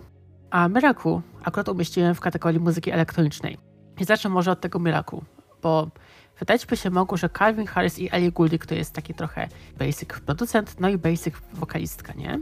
a 0.49 0.67
Miracle 0.67 1.21
akurat 1.43 1.69
umieściłem 1.69 2.15
w 2.15 2.19
kategorii 2.19 2.59
muzyki 2.59 2.91
elektronicznej. 2.91 3.57
I 3.99 4.05
zacznę 4.05 4.29
może 4.29 4.51
od 4.51 4.61
tego 4.61 4.79
Miracle, 4.79 5.19
bo 5.61 5.89
wydać 6.39 6.65
by 6.65 6.77
się 6.77 6.89
mogło, 6.89 7.17
że 7.17 7.29
Calvin 7.29 7.67
Harris 7.67 7.99
i 7.99 8.09
Ellie 8.11 8.31
Goulding 8.31 8.65
to 8.65 8.75
jest 8.75 8.93
taki 8.93 9.13
trochę 9.13 9.47
basic 9.79 10.09
producent, 10.25 10.79
no 10.79 10.89
i 10.89 10.97
basic 10.97 11.35
wokalistka, 11.53 12.13
nie? 12.13 12.39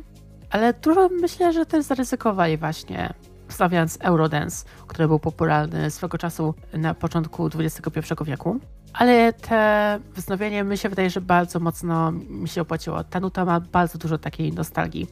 Ale 0.49 0.73
dużo 0.73 1.09
myślę, 1.09 1.53
że 1.53 1.65
też 1.65 1.85
zaryzykowali 1.85 2.57
właśnie 2.57 3.13
stawiając 3.49 3.97
Eurodance, 4.01 4.65
który 4.87 5.07
był 5.07 5.19
popularny 5.19 5.91
swego 5.91 6.17
czasu 6.17 6.53
na 6.73 6.93
początku 6.93 7.49
XXI 7.59 8.13
wieku. 8.25 8.59
Ale 8.93 9.33
te 9.33 9.99
wznowienie 10.15 10.63
mi 10.63 10.77
się 10.77 10.89
wydaje, 10.89 11.09
że 11.09 11.21
bardzo 11.21 11.59
mocno 11.59 12.11
mi 12.11 12.49
się 12.49 12.61
opłaciło. 12.61 13.03
Ta 13.03 13.19
nuta 13.19 13.45
ma 13.45 13.59
bardzo 13.59 13.97
dużo 13.97 14.17
takiej 14.17 14.53
nostalgii, 14.53 15.07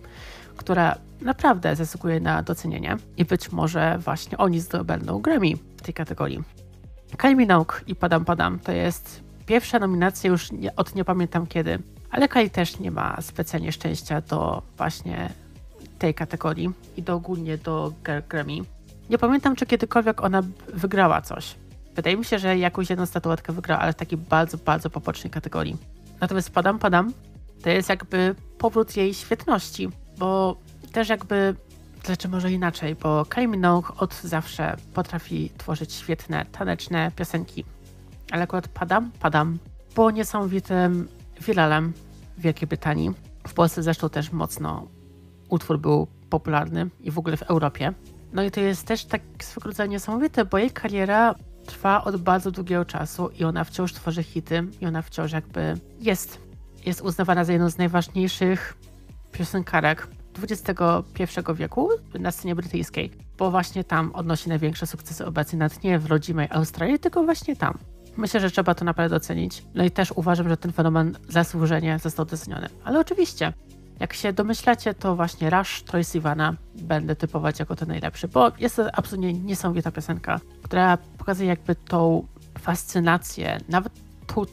która 0.58 0.96
naprawdę 1.22 1.76
zasługuje 1.76 2.20
na 2.20 2.44
docenienie 2.44 2.98
i 3.18 3.26
być 3.26 3.52
może 3.52 3.98
właśnie 3.98 4.38
oni 4.38 4.60
zdobędą 4.60 5.20
Grammy 5.20 5.54
w 5.78 5.82
tej 5.82 5.94
kategorii. 5.94 6.61
Kylie 7.18 7.36
Minogue 7.36 7.74
i 7.88 7.96
Padam 7.96 8.26
Padam 8.26 8.60
to 8.60 8.72
jest 8.72 9.24
pierwsza 9.46 9.80
nominacja 9.80 10.30
już 10.30 10.52
nie, 10.52 10.76
od 10.76 10.96
nie 10.96 11.06
pamiętam 11.06 11.48
kiedy, 11.48 11.80
ale 12.12 12.28
Kylie 12.28 12.50
też 12.50 12.80
nie 12.80 12.92
ma 12.92 13.22
specjalnie 13.22 13.72
szczęścia 13.72 14.22
do 14.22 14.62
właśnie 14.78 15.30
tej 16.00 16.14
kategorii 16.14 16.70
i 16.98 17.04
do 17.04 17.14
ogólnie 17.14 17.58
do 17.58 17.94
Grammy. 18.30 18.58
Nie 19.10 19.18
pamiętam, 19.18 19.56
czy 19.56 19.66
kiedykolwiek 19.66 20.24
ona 20.24 20.44
wygrała 20.74 21.22
coś. 21.22 21.56
Wydaje 21.96 22.18
mi 22.18 22.26
się, 22.26 22.40
że 22.40 22.58
jakąś 22.58 22.90
jedną 22.90 23.06
statuetkę 23.06 23.54
wygrała, 23.54 23.82
ale 23.82 23.94
w 23.94 23.96
takiej 23.96 24.18
bardzo, 24.18 24.58
bardzo 24.58 24.90
pobocznej 24.90 25.32
kategorii. 25.32 25.78
Natomiast 26.22 26.52
Padam 26.52 26.80
Padam 26.80 27.14
to 27.64 27.70
jest 27.70 27.90
jakby 27.90 28.36
powrót 28.58 28.98
jej 28.98 29.14
świetności, 29.14 29.90
bo 30.18 30.58
też 30.92 31.10
jakby, 31.10 31.56
znaczy 32.06 32.28
może 32.28 32.52
inaczej, 32.52 32.96
bo 32.96 33.26
Kylie 33.26 33.48
Minogue 33.48 33.94
od 33.98 34.14
zawsze 34.14 34.78
potrafi 34.94 35.52
tworzyć 35.58 35.94
świetne, 35.94 36.46
taneczne 36.46 37.12
piosenki. 37.16 37.66
Ale 38.32 38.44
akurat 38.44 38.68
Padam 38.68 39.12
Padam 39.12 39.58
było 39.96 40.12
niesamowitym 40.12 41.08
wiralem 41.42 41.94
w 42.38 42.42
Wielkiej 42.42 42.68
Brytanii. 42.68 43.12
W 43.48 43.54
Polsce 43.54 43.84
zresztą 43.84 44.10
też 44.10 44.32
mocno 44.32 44.88
utwór 45.50 45.80
był 45.80 46.08
popularny 46.30 46.90
i 47.00 47.12
w 47.12 47.20
ogóle 47.20 47.38
w 47.38 47.44
Europie. 47.44 47.94
No 48.34 48.44
i 48.44 48.52
to 48.52 48.60
jest 48.60 48.88
też 48.88 49.06
tak 49.06 49.22
swego 49.40 49.68
rodzaju 49.68 49.92
niesamowite, 49.92 50.46
bo 50.46 50.58
jej 50.58 50.72
kariera 50.72 51.36
trwa 51.66 52.04
od 52.04 52.18
bardzo 52.18 52.52
długiego 52.52 52.86
czasu 52.86 53.30
i 53.30 53.44
ona 53.44 53.64
wciąż 53.64 53.94
tworzy 53.94 54.24
hity 54.24 54.64
i 54.82 54.86
ona 54.86 55.02
wciąż 55.02 55.32
jakby 55.32 55.74
jest, 56.00 56.42
jest 56.86 57.02
uznawana 57.02 57.44
za 57.44 57.54
jedną 57.54 57.70
z 57.70 57.78
najważniejszych 57.78 58.78
piosenkarek 59.32 60.08
XXI 60.44 61.42
wieku 61.56 61.90
na 62.20 62.32
scenie 62.32 62.56
brytyjskiej, 62.56 63.12
bo 63.38 63.52
właśnie 63.52 63.84
tam 63.84 64.12
odnosi 64.16 64.50
największe 64.50 64.88
sukcesy 64.88 65.26
obecnie, 65.26 65.60
nawet 65.60 65.84
nie 65.84 66.00
w 66.00 66.06
rodzimej 66.06 66.48
Australii, 66.52 67.00
tylko 67.00 67.24
właśnie 67.24 67.56
tam. 67.56 67.78
Myślę, 68.18 68.40
że 68.40 68.52
trzeba 68.52 68.76
to 68.76 68.86
naprawdę 68.86 69.16
docenić. 69.16 69.64
No 69.76 69.84
i 69.84 69.92
też 69.92 70.12
uważam, 70.12 70.50
że 70.50 70.58
ten 70.58 70.72
fenomen 70.72 71.18
zasłużenie 71.30 72.00
został 72.00 72.26
doceniony. 72.26 72.70
Ale 72.84 73.00
oczywiście, 73.00 73.54
jak 74.00 74.14
się 74.14 74.34
domyślacie, 74.34 74.94
to 74.94 75.16
właśnie 75.16 75.50
Rush 75.50 75.82
Troy 75.82 76.04
Sivana 76.04 76.56
będę 76.76 77.16
typować 77.16 77.60
jako 77.60 77.76
ten 77.76 77.88
najlepszy, 77.88 78.28
bo 78.28 78.52
jest 78.60 78.76
to 78.76 78.96
absolutnie 78.96 79.34
niesamowita 79.34 79.92
piosenka, 79.92 80.40
która 80.64 80.98
pokazuje 81.18 81.50
jakby 81.50 81.76
tą 81.76 82.28
fascynację, 82.60 83.58
nawet 83.70 83.94
tą 84.28 84.46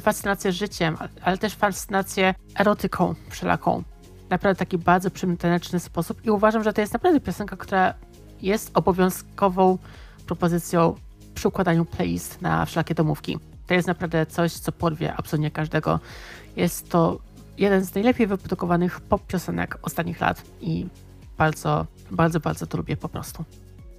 fascynację 0.00 0.52
życiem, 0.52 0.96
ale 1.22 1.38
też 1.38 1.54
fascynację 1.54 2.34
erotyką 2.54 3.14
wszelaką, 3.30 3.82
naprawdę 4.30 4.58
taki 4.58 4.78
bardzo 4.78 5.10
przymtaneczny 5.10 5.80
sposób 5.80 6.24
i 6.24 6.30
uważam, 6.30 6.64
że 6.64 6.72
to 6.72 6.80
jest 6.80 6.92
naprawdę 6.92 7.20
piosenka, 7.20 7.56
która 7.56 7.94
jest 8.42 8.70
obowiązkową 8.74 9.78
propozycją 10.26 10.94
przy 11.34 11.48
układaniu 11.48 11.84
playlist 11.84 12.42
na 12.42 12.64
wszelakie 12.64 12.94
domówki. 12.94 13.38
To 13.66 13.74
jest 13.74 13.88
naprawdę 13.88 14.26
coś, 14.26 14.52
co 14.52 14.72
porwie 14.72 15.14
absolutnie 15.14 15.50
każdego. 15.50 16.00
Jest 16.56 16.90
to 16.90 17.18
jeden 17.58 17.84
z 17.84 17.94
najlepiej 17.94 18.26
wyprodukowanych 18.26 19.00
pop 19.00 19.26
piosenek 19.26 19.78
ostatnich 19.82 20.20
lat 20.20 20.42
i 20.60 20.86
bardzo, 21.38 21.86
bardzo, 22.10 22.40
bardzo 22.40 22.66
to 22.66 22.76
lubię 22.76 22.96
po 22.96 23.08
prostu. 23.08 23.44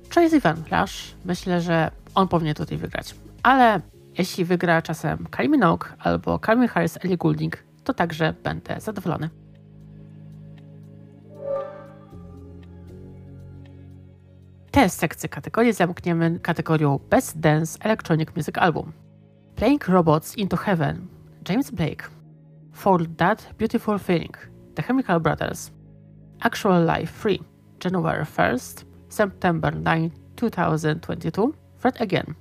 Tracy 0.09 0.39
Van 0.39 0.63
Flash, 0.63 1.13
myślę, 1.25 1.61
że 1.61 1.91
on 2.15 2.27
powinien 2.27 2.55
tutaj 2.55 2.77
wygrać. 2.77 3.15
Ale 3.43 3.81
jeśli 4.17 4.45
wygra 4.45 4.81
czasem 4.81 5.27
Kylie 5.31 5.49
Minogue 5.49 5.85
albo 5.99 6.39
Calvin 6.39 6.67
Harris 6.67 6.97
Ellie 7.05 7.17
Goulding, 7.17 7.63
to 7.83 7.93
także 7.93 8.33
będę 8.43 8.81
zadowolony. 8.81 9.29
Tę 14.71 14.89
sekcję 14.89 15.29
kategorii 15.29 15.73
zamkniemy 15.73 16.39
kategorią 16.39 16.99
Best 17.09 17.39
Dance 17.39 17.79
Electronic 17.81 18.35
Music 18.35 18.57
Album. 18.57 18.91
Playing 19.55 19.87
Robots 19.87 20.37
into 20.37 20.57
Heaven, 20.57 21.07
James 21.49 21.71
Blake. 21.71 22.09
For 22.73 23.07
That 23.17 23.53
Beautiful 23.57 23.99
Feeling, 23.99 24.37
The 24.75 24.83
Chemical 24.83 25.19
Brothers. 25.19 25.71
Actual 26.39 26.85
Life 26.85 27.13
Free, 27.13 27.39
January 27.85 28.25
1st, 28.25 28.85
September 29.09 29.73
9, 29.83 30.13
2022, 30.35 31.51
Fred 31.77 32.01
Again. 32.01 32.35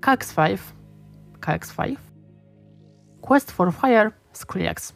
KX5, 0.00 0.58
KX5. 1.40 1.96
Quest 3.20 3.50
for 3.52 3.72
Fire, 3.72 4.10
Skrillex. 4.32 4.92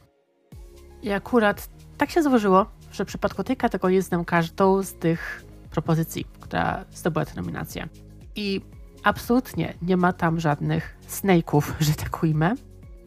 I 1.03 1.13
akurat 1.13 1.69
tak 1.99 2.11
się 2.11 2.23
złożyło, 2.23 2.67
że 2.93 3.05
w 3.05 3.09
przypadku 3.09 3.45
tej 3.45 3.57
kategorii 3.57 4.03
znam 4.03 4.25
każdą 4.25 4.83
z 4.83 4.95
tych 4.95 5.45
propozycji, 5.73 6.27
która 6.41 6.85
zdobyła 6.93 7.25
tę 7.25 7.33
nominację. 7.37 7.89
I 8.37 8.61
absolutnie 9.03 9.75
nie 9.83 9.97
ma 9.97 10.13
tam 10.13 10.41
żadnych 10.41 10.97
snake'ów, 11.09 11.63
że 11.81 11.95
tak 11.95 12.23
ujmę, 12.23 12.55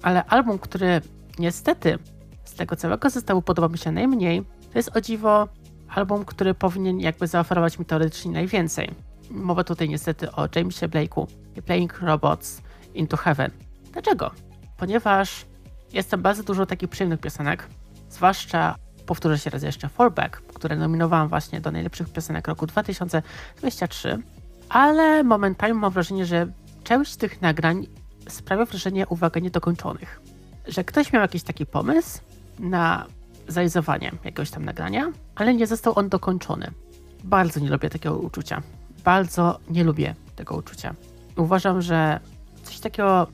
ale 0.01 0.25
album, 0.25 0.59
który 0.59 1.01
niestety 1.39 1.99
z 2.43 2.53
tego 2.53 2.75
całego 2.75 3.09
zestawu 3.09 3.41
podoba 3.41 3.67
mi 3.67 3.77
się 3.77 3.91
najmniej, 3.91 4.43
to 4.73 4.79
jest 4.79 4.97
o 4.97 5.01
dziwo 5.01 5.47
album, 5.89 6.25
który 6.25 6.53
powinien 6.53 6.99
jakby 6.99 7.27
zaoferować 7.27 7.79
mi 7.79 7.85
teoretycznie 7.85 8.31
najwięcej. 8.31 8.91
Mowa 9.29 9.63
tutaj 9.63 9.89
niestety 9.89 10.31
o 10.31 10.47
Jamesie 10.55 10.87
Blake'u 10.87 11.27
i 11.55 11.61
Playing 11.61 12.01
Robots 12.01 12.61
Into 12.93 13.17
Heaven. 13.17 13.51
Dlaczego? 13.93 14.31
Ponieważ 14.77 15.45
jest 15.93 16.11
tam 16.11 16.21
bardzo 16.21 16.43
dużo 16.43 16.65
takich 16.65 16.89
przyjemnych 16.89 17.19
piosenek, 17.19 17.67
zwłaszcza 18.09 18.75
powtórzę 19.05 19.39
się 19.39 19.49
raz 19.49 19.63
jeszcze 19.63 19.89
Fallback, 19.89 20.41
które 20.41 20.75
nominowałam 20.75 21.27
właśnie 21.27 21.61
do 21.61 21.71
najlepszych 21.71 22.09
piosenek 22.09 22.47
roku 22.47 22.67
2023, 22.67 24.21
ale 24.69 25.23
momentami 25.23 25.73
mam 25.73 25.91
wrażenie, 25.91 26.25
że 26.25 26.47
część 26.83 27.11
z 27.11 27.17
tych 27.17 27.41
nagrań 27.41 27.87
sprawia 28.29 28.65
wrażenie, 28.65 29.07
uwaga, 29.07 29.39
niedokończonych. 29.39 30.21
Że 30.67 30.83
ktoś 30.83 31.13
miał 31.13 31.21
jakiś 31.21 31.43
taki 31.43 31.65
pomysł 31.65 32.19
na 32.59 33.05
zrealizowanie 33.47 34.11
jakiegoś 34.23 34.51
tam 34.51 34.65
nagrania, 34.65 35.11
ale 35.35 35.53
nie 35.53 35.67
został 35.67 35.99
on 35.99 36.09
dokończony. 36.09 36.71
Bardzo 37.23 37.59
nie 37.59 37.69
lubię 37.69 37.89
takiego 37.89 38.17
uczucia. 38.17 38.61
Bardzo 39.03 39.59
nie 39.69 39.83
lubię 39.83 40.15
tego 40.35 40.55
uczucia. 40.55 40.95
Uważam, 41.37 41.81
że 41.81 42.19
coś 42.63 42.79
takiego. 42.79 43.27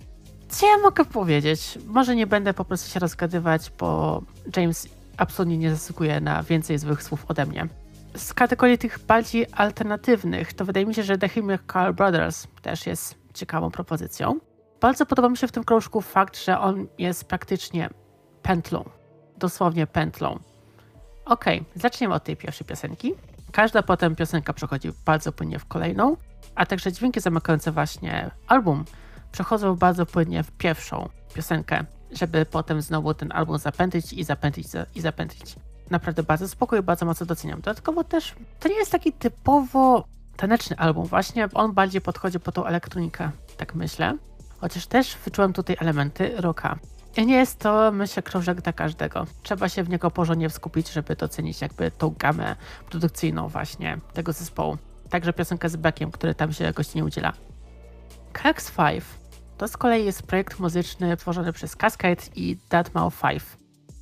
Co 0.50 0.68
ja 0.68 0.78
mogę 0.78 1.06
powiedzieć? 1.06 1.80
Może 1.86 2.16
nie 2.16 2.28
będę 2.28 2.54
po 2.54 2.66
prostu 2.66 2.90
się 2.90 3.00
rozgadywać, 3.00 3.72
bo 3.80 4.22
James 4.58 4.90
absolutnie 5.22 5.58
nie 5.58 5.72
zasługuje 5.72 6.22
na 6.22 6.44
więcej 6.44 6.78
złych 6.78 7.04
słów 7.04 7.26
ode 7.28 7.46
mnie. 7.46 7.68
Z 8.16 8.34
kategorii 8.34 8.78
tych 8.78 9.00
bardziej 9.00 9.46
alternatywnych, 9.52 10.54
to 10.54 10.66
wydaje 10.66 10.86
mi 10.86 10.96
się, 10.96 11.04
że 11.04 11.18
The 11.18 11.30
Chemical 11.30 11.94
Brothers 11.94 12.48
też 12.62 12.88
jest 12.88 13.16
ciekawą 13.34 13.72
propozycją. 13.72 14.40
Bardzo 14.82 15.06
podoba 15.06 15.30
mi 15.30 15.38
się 15.38 15.48
w 15.48 15.52
tym 15.52 15.64
krążku 15.64 16.02
fakt, 16.02 16.44
że 16.44 16.60
on 16.60 16.88
jest 16.98 17.26
praktycznie 17.26 17.90
pętlą. 18.42 18.90
Dosłownie 19.38 19.88
pętlą. 19.88 20.40
Ok, 21.26 21.46
zaczniemy 21.76 22.14
od 22.14 22.24
tej 22.24 22.38
pierwszej 22.38 22.68
piosenki. 22.68 23.14
Każda 23.52 23.84
potem 23.84 24.16
piosenka 24.16 24.54
przechodzi 24.54 24.92
bardzo 25.06 25.32
płynnie 25.32 25.60
w 25.60 25.66
kolejną, 25.66 26.18
a 26.56 26.66
także 26.66 26.92
dźwięki 26.92 27.20
zamykające 27.20 27.72
właśnie 27.72 28.32
album 28.48 28.86
przechodzą 29.32 29.76
bardzo 29.76 30.06
płynnie 30.06 30.44
w 30.44 30.52
pierwszą 30.52 31.10
piosenkę, 31.34 31.86
żeby 32.12 32.46
potem 32.46 32.82
znowu 32.82 33.14
ten 33.14 33.32
album 33.32 33.58
zapętlić 33.58 34.14
i 34.14 34.24
zapętlić 34.24 34.68
i 34.96 35.02
zapętlić. 35.02 35.56
Naprawdę 35.90 36.24
bardzo 36.24 36.48
spokojnie, 36.48 36.84
bardzo 36.84 37.06
mocno 37.06 37.26
doceniam. 37.26 37.62
Dodatkowo 37.62 38.04
też 38.04 38.36
to 38.60 38.70
nie 38.70 38.76
jest 38.76 38.92
taki 38.92 39.14
typowo 39.14 40.06
taneczny 40.38 40.78
album, 40.78 41.06
właśnie 41.06 41.50
on 41.54 41.74
bardziej 41.74 42.02
podchodzi 42.02 42.40
po 42.40 42.52
tą 42.52 42.66
elektronikę, 42.66 43.32
tak 43.58 43.76
myślę. 43.76 44.18
Chociaż 44.62 44.88
też 44.88 45.18
wyczułem 45.26 45.54
tutaj 45.54 45.78
elementy 45.80 46.34
rocka. 46.38 46.80
I 47.18 47.26
nie 47.26 47.36
jest 47.36 47.60
to, 47.60 47.92
myślę, 47.92 48.24
krążek 48.24 48.62
dla 48.62 48.74
każdego. 48.74 49.28
Trzeba 49.44 49.70
się 49.70 49.84
w 49.84 49.90
niego 49.90 50.12
porządnie 50.12 50.50
skupić, 50.50 50.92
żeby 50.92 51.16
docenić 51.16 51.62
jakby 51.62 51.92
tą 51.92 52.16
gamę 52.20 52.56
produkcyjną 52.90 53.48
właśnie 53.48 53.98
tego 54.14 54.34
zespołu. 54.34 54.78
Także 55.10 55.34
piosenkę 55.34 55.70
z 55.70 55.76
Beckiem, 55.76 56.12
który 56.12 56.36
tam 56.36 56.54
się 56.54 56.74
nie 56.96 57.06
udziela. 57.06 57.34
KX5 58.34 59.02
to 59.62 59.68
z 59.68 59.78
kolei 59.78 60.06
jest 60.06 60.24
projekt 60.24 60.60
muzyczny 60.60 61.18
tworzony 61.18 61.54
przez 61.54 61.76
Cascade 61.76 62.24
i 62.36 62.58
Deadmau 62.70 63.12
5. 63.12 63.44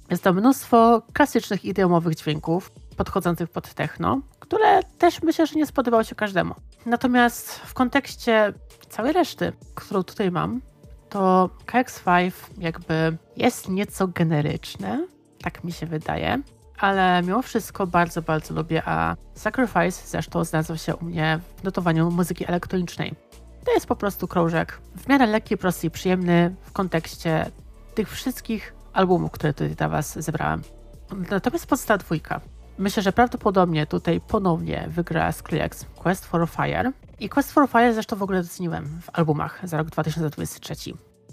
Jest 0.09 0.23
to 0.23 0.33
mnóstwo 0.33 1.01
klasycznych 1.13 1.65
idiomowych 1.65 2.15
dźwięków 2.15 2.71
podchodzących 2.97 3.49
pod 3.49 3.73
techno, 3.73 4.21
które 4.39 4.83
też 4.83 5.21
myślę, 5.21 5.47
że 5.47 5.55
nie 5.55 5.65
spodobało 5.65 6.03
się 6.03 6.15
każdemu. 6.15 6.55
Natomiast 6.85 7.55
w 7.55 7.73
kontekście 7.73 8.53
całej 8.89 9.13
reszty, 9.13 9.53
którą 9.75 10.03
tutaj 10.03 10.31
mam, 10.31 10.61
to 11.09 11.49
KX5 11.65 12.31
jakby 12.57 13.17
jest 13.37 13.69
nieco 13.69 14.07
generyczne, 14.07 15.07
tak 15.41 15.63
mi 15.63 15.71
się 15.71 15.85
wydaje, 15.85 16.41
ale 16.77 17.21
mimo 17.21 17.41
wszystko 17.41 17.87
bardzo, 17.87 18.21
bardzo 18.21 18.53
lubię, 18.53 18.83
a 18.85 19.15
Sacrifice 19.33 20.01
zresztą 20.05 20.43
znalazł 20.43 20.77
się 20.77 20.95
u 20.95 21.05
mnie 21.05 21.39
w 21.57 21.63
notowaniu 21.63 22.11
muzyki 22.11 22.45
elektronicznej. 22.47 23.15
To 23.65 23.73
jest 23.73 23.87
po 23.87 23.95
prostu 23.95 24.27
krążek 24.27 24.81
w 24.97 25.07
miarę 25.07 25.27
lekki, 25.27 25.57
prosty 25.57 25.87
i 25.87 25.91
przyjemny 25.91 26.55
w 26.61 26.71
kontekście 26.71 27.51
tych 27.95 28.09
wszystkich 28.09 28.73
albumów, 28.93 29.31
które 29.31 29.53
tutaj 29.53 29.75
dla 29.75 29.89
Was 29.89 30.19
zebrałem. 30.19 30.61
Natomiast 31.31 31.67
podstawa 31.67 31.97
dwójka. 31.97 32.41
Myślę, 32.77 33.03
że 33.03 33.11
prawdopodobnie 33.11 33.85
tutaj 33.85 34.21
ponownie 34.21 34.87
wygra 34.89 35.31
Skrillex 35.31 35.85
Quest 35.95 36.25
for 36.25 36.49
Fire. 36.49 36.91
I 37.19 37.29
Quest 37.29 37.51
for 37.51 37.69
Fire 37.69 37.93
zresztą 37.93 38.15
w 38.15 38.23
ogóle 38.23 38.41
doceniłem 38.41 39.01
w 39.01 39.09
albumach 39.13 39.59
za 39.63 39.77
rok 39.77 39.89
2023. 39.89 40.75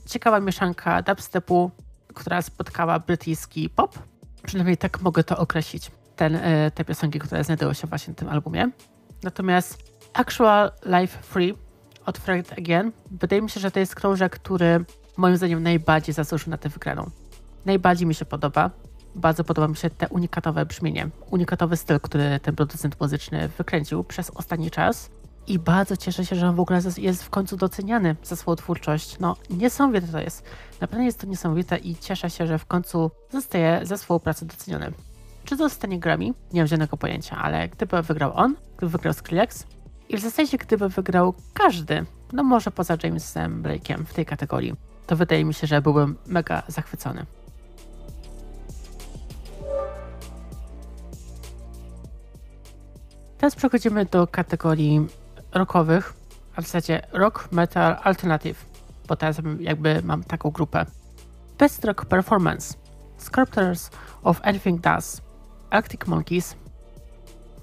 Ciekawa 0.07 0.41
mieszanka 0.41 1.03
dubstepu, 1.03 1.71
która 2.15 2.43
spotkała 2.43 2.99
brytyjski 2.99 3.71
pop. 3.71 3.99
Przynajmniej 4.47 4.77
tak 4.77 5.01
mogę 5.01 5.25
to 5.25 5.39
określić. 5.39 5.91
Ten, 6.17 6.37
e, 6.37 6.71
te 6.71 6.85
piosenki, 6.85 7.19
które 7.19 7.45
znajdują 7.45 7.73
się 7.73 7.87
właśnie 7.87 8.15
w 8.15 8.17
tym 8.17 8.29
albumie. 8.29 8.71
Natomiast 9.23 9.79
Actual 10.15 10.73
Life 11.01 11.23
Free 11.23 11.55
od 12.07 12.19
Fred 12.19 12.53
Again, 12.59 12.93
wydaje 13.11 13.43
mi 13.43 13.51
się, 13.51 13.61
że 13.61 13.71
to 13.71 13.81
jest 13.81 13.95
krążek, 13.95 14.33
który 14.33 14.85
moim 15.17 15.37
zdaniem 15.37 15.63
najbardziej 15.63 16.15
zasłużył 16.15 16.51
na 16.51 16.57
tę 16.57 16.69
wygraną. 16.69 17.11
Najbardziej 17.67 18.07
mi 18.07 18.15
się 18.15 18.25
podoba. 18.25 18.71
Bardzo 19.15 19.45
podoba 19.45 19.69
mi 19.69 19.77
się 19.77 19.91
te 19.91 20.09
unikatowe 20.09 20.67
brzmienie, 20.67 21.09
unikatowy 21.31 21.77
styl, 21.77 22.01
który 22.01 22.41
ten 22.41 22.57
producent 22.57 23.01
muzyczny 23.01 23.49
wykręcił 23.59 24.05
przez 24.05 24.31
ostatni 24.31 24.71
czas. 24.71 25.11
I 25.47 25.59
bardzo 25.59 25.97
cieszę 25.97 26.27
się, 26.27 26.37
że 26.37 26.49
on 26.49 26.55
w 26.57 26.61
ogóle 26.61 26.81
jest 26.99 27.25
w 27.25 27.31
końcu 27.31 27.57
doceniany 27.57 28.17
za 28.23 28.37
swoją 28.37 28.57
twórczość. 28.57 29.19
No, 29.21 29.37
niesamowite 29.51 30.07
to 30.07 30.21
jest. 30.21 30.45
Naprawdę 30.81 31.05
jest 31.05 31.21
to 31.21 31.27
niesamowite 31.27 31.77
i 31.77 31.97
cieszę 31.97 32.31
się, 32.31 32.47
że 32.47 32.59
w 32.59 32.67
końcu 32.67 33.11
zostaje 33.31 33.81
za 33.83 33.97
swoją 33.97 34.21
pracę 34.21 34.47
doceniony. 34.47 34.93
Czy 35.45 35.57
zostanie 35.57 36.01
Grammy? 36.01 36.25
Nie 36.53 36.61
mam 36.61 36.67
żadnego 36.67 36.97
pojęcia, 36.97 37.37
ale 37.37 37.69
gdyby 37.69 38.03
wygrał 38.03 38.33
on, 38.35 38.57
gdyby 38.77 38.93
wygrał 38.93 39.15
Skrillex, 39.15 39.67
i 40.09 40.17
w 40.17 40.21
zasadzie, 40.21 40.59
gdyby 40.59 40.89
wygrał 40.89 41.35
każdy, 41.55 42.07
no 42.33 42.43
może 42.43 42.71
poza 42.71 42.97
Jamesem 43.03 43.63
Blake'em 43.63 44.05
w 44.05 44.15
tej 44.15 44.27
kategorii, 44.27 44.75
to 45.07 45.17
wydaje 45.17 45.45
mi 45.45 45.55
się, 45.55 45.67
że 45.67 45.83
byłbym 45.83 46.17
mega 46.27 46.63
zachwycony. 46.69 47.27
Teraz 53.39 53.57
przechodzimy 53.57 54.05
do 54.05 54.27
kategorii 54.27 55.07
rockowych, 55.53 56.15
a 56.57 56.61
w 56.61 56.65
zasadzie 56.65 57.07
rock, 57.13 57.49
metal, 57.53 57.97
alternative, 58.03 58.67
bo 59.09 59.17
teraz 59.17 59.41
jakby 59.61 60.03
mam 60.05 60.25
taką 60.25 60.51
grupę. 60.51 60.87
Best 61.59 61.85
Rock 61.85 62.05
Performance, 62.05 62.75
Sculptors 63.19 63.91
of 64.23 64.41
Anything 64.43 64.81
Does, 64.81 65.23
Arctic 65.71 66.07
Monkeys, 66.07 66.57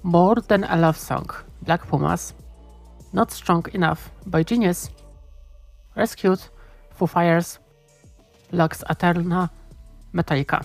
More 0.02 0.42
Than 0.42 0.64
a 0.64 0.76
Love 0.76 0.98
Song, 0.98 1.44
Black 1.64 1.86
Pumas, 1.86 2.34
Not 3.12 3.32
Strong 3.32 3.74
Enough 3.74 3.98
by 4.26 4.44
Genius, 4.44 4.90
Rescued, 5.96 6.50
Foo 6.94 7.06
Fires, 7.06 7.60
Lux 8.52 8.84
Aeterna, 8.86 9.48
Metallica. 10.12 10.60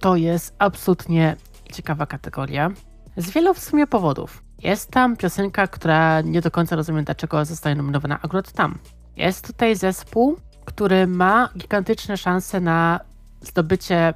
to 0.00 0.16
jest 0.16 0.54
absolutnie 0.58 1.36
ciekawa 1.72 2.06
kategoria. 2.06 2.70
Z 3.16 3.30
wielu 3.30 3.54
w 3.54 3.58
sumie 3.58 3.86
powodów. 3.86 4.42
Jest 4.58 4.90
tam 4.90 5.16
piosenka, 5.16 5.66
która 5.66 6.20
nie 6.20 6.40
do 6.40 6.50
końca 6.50 6.76
rozumiem, 6.76 7.04
dlaczego 7.04 7.44
zostaje 7.44 7.74
nominowana 7.74 8.18
akurat 8.22 8.52
tam. 8.52 8.78
Jest 9.16 9.46
tutaj 9.46 9.76
zespół, 9.76 10.36
który 10.64 11.06
ma 11.06 11.48
gigantyczne 11.58 12.16
szanse 12.16 12.60
na 12.60 13.00
zdobycie 13.40 14.14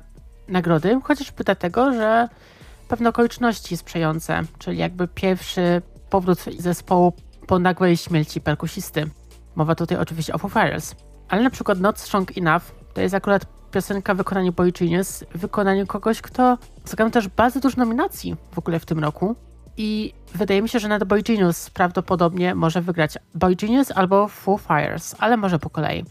nagrody, 0.48 1.00
chociażby 1.04 1.44
dlatego, 1.44 1.92
że 1.92 2.28
pewne 2.88 3.08
okoliczności 3.08 3.76
sprzyjające, 3.76 4.42
czyli 4.58 4.78
jakby 4.78 5.08
pierwszy 5.08 5.82
powrót 6.10 6.38
zespołu 6.58 7.12
po 7.46 7.58
nagłej 7.58 7.96
śmierci 7.96 8.40
perkusisty. 8.40 9.10
Mowa 9.54 9.74
tutaj 9.74 9.98
oczywiście 9.98 10.32
o 10.32 10.38
Foo 10.38 10.48
Fighters. 10.48 10.94
Ale 11.28 11.42
na 11.42 11.50
przykład 11.50 11.80
Not 11.80 11.98
Strong 11.98 12.38
Enough 12.38 12.62
to 12.94 13.00
jest 13.00 13.14
akurat 13.14 13.46
piosenka 13.70 14.14
w 14.14 14.16
wykonaniu 14.16 14.52
Boy 14.52 14.72
Genius, 14.72 15.24
w 15.34 15.38
wykonaniu 15.38 15.86
kogoś, 15.86 16.22
kto 16.22 16.58
zagrał 16.84 17.10
też 17.10 17.28
bardzo 17.28 17.60
dużo 17.60 17.76
nominacji 17.76 18.36
w 18.52 18.58
ogóle 18.58 18.80
w 18.80 18.86
tym 18.86 18.98
roku. 18.98 19.36
I 19.76 20.14
wydaje 20.34 20.62
mi 20.62 20.68
się, 20.68 20.78
że 20.78 20.88
nad 20.88 21.04
Boy 21.04 21.22
Genius 21.22 21.70
prawdopodobnie 21.70 22.54
może 22.54 22.82
wygrać 22.82 23.18
Boy 23.34 23.56
Genius 23.56 23.90
albo 23.90 24.28
Foo 24.28 24.58
Fires, 24.58 25.16
ale 25.18 25.36
może 25.36 25.58
po 25.58 25.70
kolei. 25.70 26.04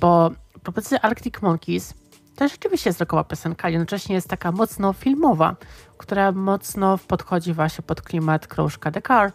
Bo 0.00 0.30
propozycja 0.62 1.00
Arctic 1.00 1.42
Monkeys 1.42 1.94
to 2.36 2.48
rzeczywiście 2.48 2.90
jest 2.90 3.00
rockowa 3.00 3.24
piosenka, 3.24 3.68
jednocześnie 3.68 4.14
jest 4.14 4.28
taka 4.28 4.52
mocno 4.52 4.92
filmowa, 4.92 5.56
która 5.98 6.32
mocno 6.32 6.98
podchodzi 6.98 7.52
właśnie 7.54 7.82
pod 7.82 8.02
klimat 8.02 8.46
Krążka 8.46 8.90
The 8.90 9.02
Car, 9.02 9.32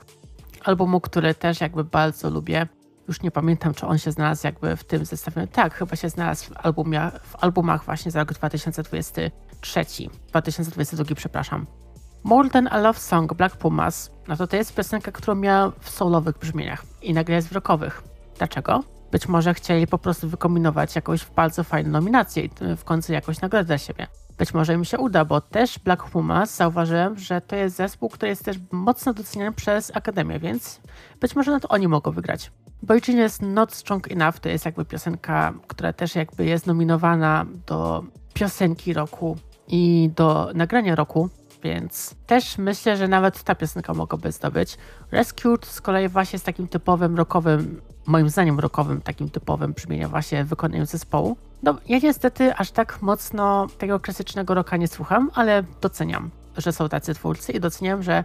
albumu, 0.64 1.02
który 1.02 1.36
też 1.36 1.62
jakby 1.62 1.84
bardzo 1.84 2.30
lubię. 2.30 2.68
Już 3.08 3.22
nie 3.22 3.32
pamiętam, 3.32 3.74
czy 3.74 3.88
on 3.88 3.98
się 3.98 4.12
znalazł 4.12 4.48
jakby 4.48 4.76
w 4.76 4.84
tym 4.84 5.06
zestawieniu. 5.06 5.48
Tak, 5.48 5.74
chyba 5.74 5.96
się 5.96 6.10
znalazł 6.10 6.46
w, 6.46 6.66
albumie, 6.66 7.12
w 7.24 7.44
albumach 7.44 7.86
właśnie 7.86 8.12
za 8.12 8.20
rok 8.20 8.34
2023, 8.34 9.86
2022, 10.28 11.16
przepraszam. 11.16 11.66
More 12.24 12.50
Than 12.50 12.68
a 12.72 12.78
Love 12.78 13.00
Song 13.00 13.34
Black 13.34 13.58
Pumas, 13.58 14.12
no 14.28 14.38
to 14.38 14.48
to 14.48 14.56
jest 14.56 14.76
piosenka, 14.76 15.12
którą 15.12 15.36
miała 15.36 15.72
w 15.80 15.90
soulowych 15.90 16.38
brzmieniach 16.38 16.84
i 17.02 17.14
nagle 17.14 17.36
jest 17.36 17.48
w 17.48 17.52
rockowych. 17.52 18.04
Dlaczego? 18.38 18.84
Być 19.12 19.28
może 19.28 19.54
chcieli 19.54 19.88
po 19.88 19.98
prostu 19.98 20.30
wykombinować 20.30 20.96
jakąś 20.96 21.26
bardzo 21.26 21.64
fajną 21.64 21.92
nominację 21.92 22.44
i 22.44 22.50
w 22.78 22.84
końcu 22.84 23.14
jakąś 23.14 23.42
nagrodę 23.42 23.66
dla 23.66 23.78
siebie. 23.78 24.08
Być 24.44 24.54
może 24.54 24.74
im 24.74 24.86
się 24.86 24.98
uda, 24.98 25.26
bo 25.26 25.42
też 25.42 25.80
Black 25.80 26.04
Pumas 26.04 26.56
zauważyłem, 26.56 27.18
że 27.20 27.42
to 27.42 27.56
jest 27.56 27.76
zespół, 27.76 28.10
który 28.10 28.30
jest 28.30 28.46
też 28.46 28.58
mocno 28.72 29.14
doceniany 29.14 29.52
przez 29.52 29.96
Akademię, 29.96 30.40
więc 30.40 30.80
być 31.22 31.36
może 31.36 31.60
to 31.60 31.68
oni 31.68 31.88
mogą 31.88 32.12
wygrać. 32.12 32.52
Boychin 32.82 33.18
jest 33.18 33.42
Not 33.42 33.74
Strong 33.74 34.12
Enough, 34.12 34.40
to 34.40 34.50
jest 34.50 34.66
jakby 34.66 34.86
piosenka, 34.86 35.54
która 35.68 35.94
też 35.94 36.16
jakby 36.16 36.46
jest 36.46 36.68
nominowana 36.68 37.46
do 37.68 38.04
piosenki 38.34 38.94
roku 38.94 39.38
i 39.68 40.12
do 40.16 40.52
nagrania 40.56 40.96
roku, 40.96 41.30
więc 41.64 42.16
też 42.28 42.58
myślę, 42.58 42.98
że 42.98 43.08
nawet 43.08 43.44
ta 43.44 43.56
piosenka 43.56 43.94
mogłaby 43.94 44.32
zdobyć. 44.32 44.78
Rescued 45.12 45.66
z 45.66 45.82
kolei 45.82 46.10
właśnie 46.10 46.40
z 46.40 46.44
takim 46.44 46.68
typowym 46.68 47.16
rockowym, 47.16 47.82
moim 48.06 48.30
zdaniem 48.30 48.60
rockowym, 48.60 49.02
takim 49.02 49.30
typowym 49.30 49.74
brzmieniem 49.74 50.10
właśnie 50.10 50.44
wykonaniem 50.44 50.86
zespołu. 50.86 51.38
No, 51.64 51.78
ja 51.90 52.00
niestety 52.04 52.56
aż 52.56 52.72
tak 52.72 53.02
mocno 53.02 53.68
tego 53.78 54.00
klasycznego 54.00 54.54
rocka 54.54 54.78
nie 54.78 54.88
słucham, 54.88 55.32
ale 55.34 55.64
doceniam, 55.82 56.30
że 56.58 56.72
są 56.72 56.90
tacy 56.90 57.14
twórcy 57.14 57.52
i 57.52 57.60
doceniam, 57.60 58.04
że 58.04 58.24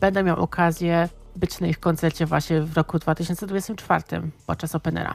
będę 0.00 0.22
miał 0.22 0.40
okazję 0.40 1.08
być 1.36 1.60
na 1.60 1.66
ich 1.66 1.80
koncercie 1.80 2.26
właśnie 2.26 2.60
w 2.60 2.76
roku 2.76 2.98
2024 2.98 4.02
podczas 4.46 4.74
Openera. 4.74 5.14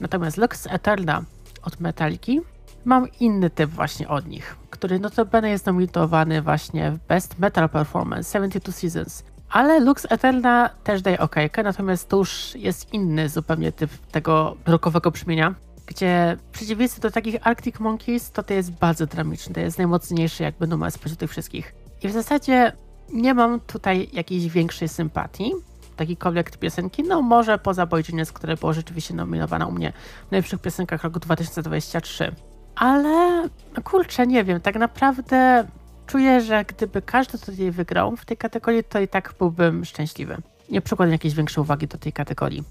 Natomiast 0.00 0.36
Lux 0.36 0.66
Eterna 0.70 1.22
od 1.62 1.80
Metaliki 1.80 2.40
mam 2.84 3.06
inny 3.20 3.50
typ 3.50 3.70
właśnie 3.70 4.08
od 4.08 4.26
nich, 4.26 4.56
który 4.70 4.98
notabene 4.98 5.50
jest 5.50 5.66
nominowany 5.66 6.42
właśnie 6.42 6.90
w 6.90 6.98
Best 6.98 7.38
Metal 7.38 7.68
Performance 7.68 8.32
72 8.32 8.72
Seasons. 8.72 9.24
Ale 9.52 9.80
Lux 9.80 10.06
Eterna 10.10 10.70
też 10.84 11.02
daje 11.02 11.18
okejkę, 11.18 11.62
natomiast 11.62 12.08
to 12.08 12.16
już 12.16 12.54
jest 12.54 12.94
inny 12.94 13.28
zupełnie 13.28 13.72
typ 13.72 13.90
tego 14.10 14.56
rockowego 14.66 15.10
brzmienia, 15.10 15.54
gdzie 15.86 16.36
w 16.48 16.52
przeciwieństwie 16.52 17.00
do 17.00 17.10
takich 17.10 17.46
Arctic 17.46 17.78
Monkeys, 17.78 18.30
to 18.30 18.42
to 18.42 18.54
jest 18.54 18.70
bardzo 18.70 19.06
dramyczny, 19.06 19.54
to 19.54 19.60
jest 19.60 19.78
najmocniejszy 19.78 20.42
jakby 20.42 20.66
numer 20.66 20.92
spośród 20.92 21.18
tych 21.18 21.30
wszystkich. 21.30 21.74
I 22.02 22.08
w 22.08 22.12
zasadzie 22.12 22.72
nie 23.12 23.34
mam 23.34 23.60
tutaj 23.60 24.08
jakiejś 24.12 24.48
większej 24.48 24.88
sympatii, 24.88 25.52
takikolwiek 25.96 26.56
piosenki, 26.56 27.02
no 27.02 27.22
może 27.22 27.58
poza 27.58 27.86
Boy 27.86 28.02
które 28.34 28.56
było 28.56 28.72
rzeczywiście 28.72 29.14
nominowane 29.14 29.66
u 29.66 29.72
mnie 29.72 29.92
w 30.28 30.30
najlepszych 30.30 30.60
piosenkach 30.60 31.02
roku 31.04 31.20
2023. 31.20 32.34
Ale 32.74 33.48
kurczę, 33.84 34.26
nie 34.26 34.44
wiem, 34.44 34.60
tak 34.60 34.76
naprawdę 34.76 35.66
czuję, 36.06 36.40
że 36.40 36.64
gdyby 36.64 37.02
każdy 37.02 37.38
tutaj 37.38 37.70
wygrał 37.70 38.16
w 38.16 38.24
tej 38.24 38.36
kategorii, 38.36 38.84
to 38.84 39.00
i 39.00 39.08
tak 39.08 39.34
byłbym 39.38 39.84
szczęśliwy. 39.84 40.36
Nie 40.70 40.80
przykładam 40.80 41.12
jakiejś 41.12 41.34
większej 41.34 41.62
uwagi 41.62 41.86
do 41.86 41.98
tej 41.98 42.12
kategorii. 42.12 42.64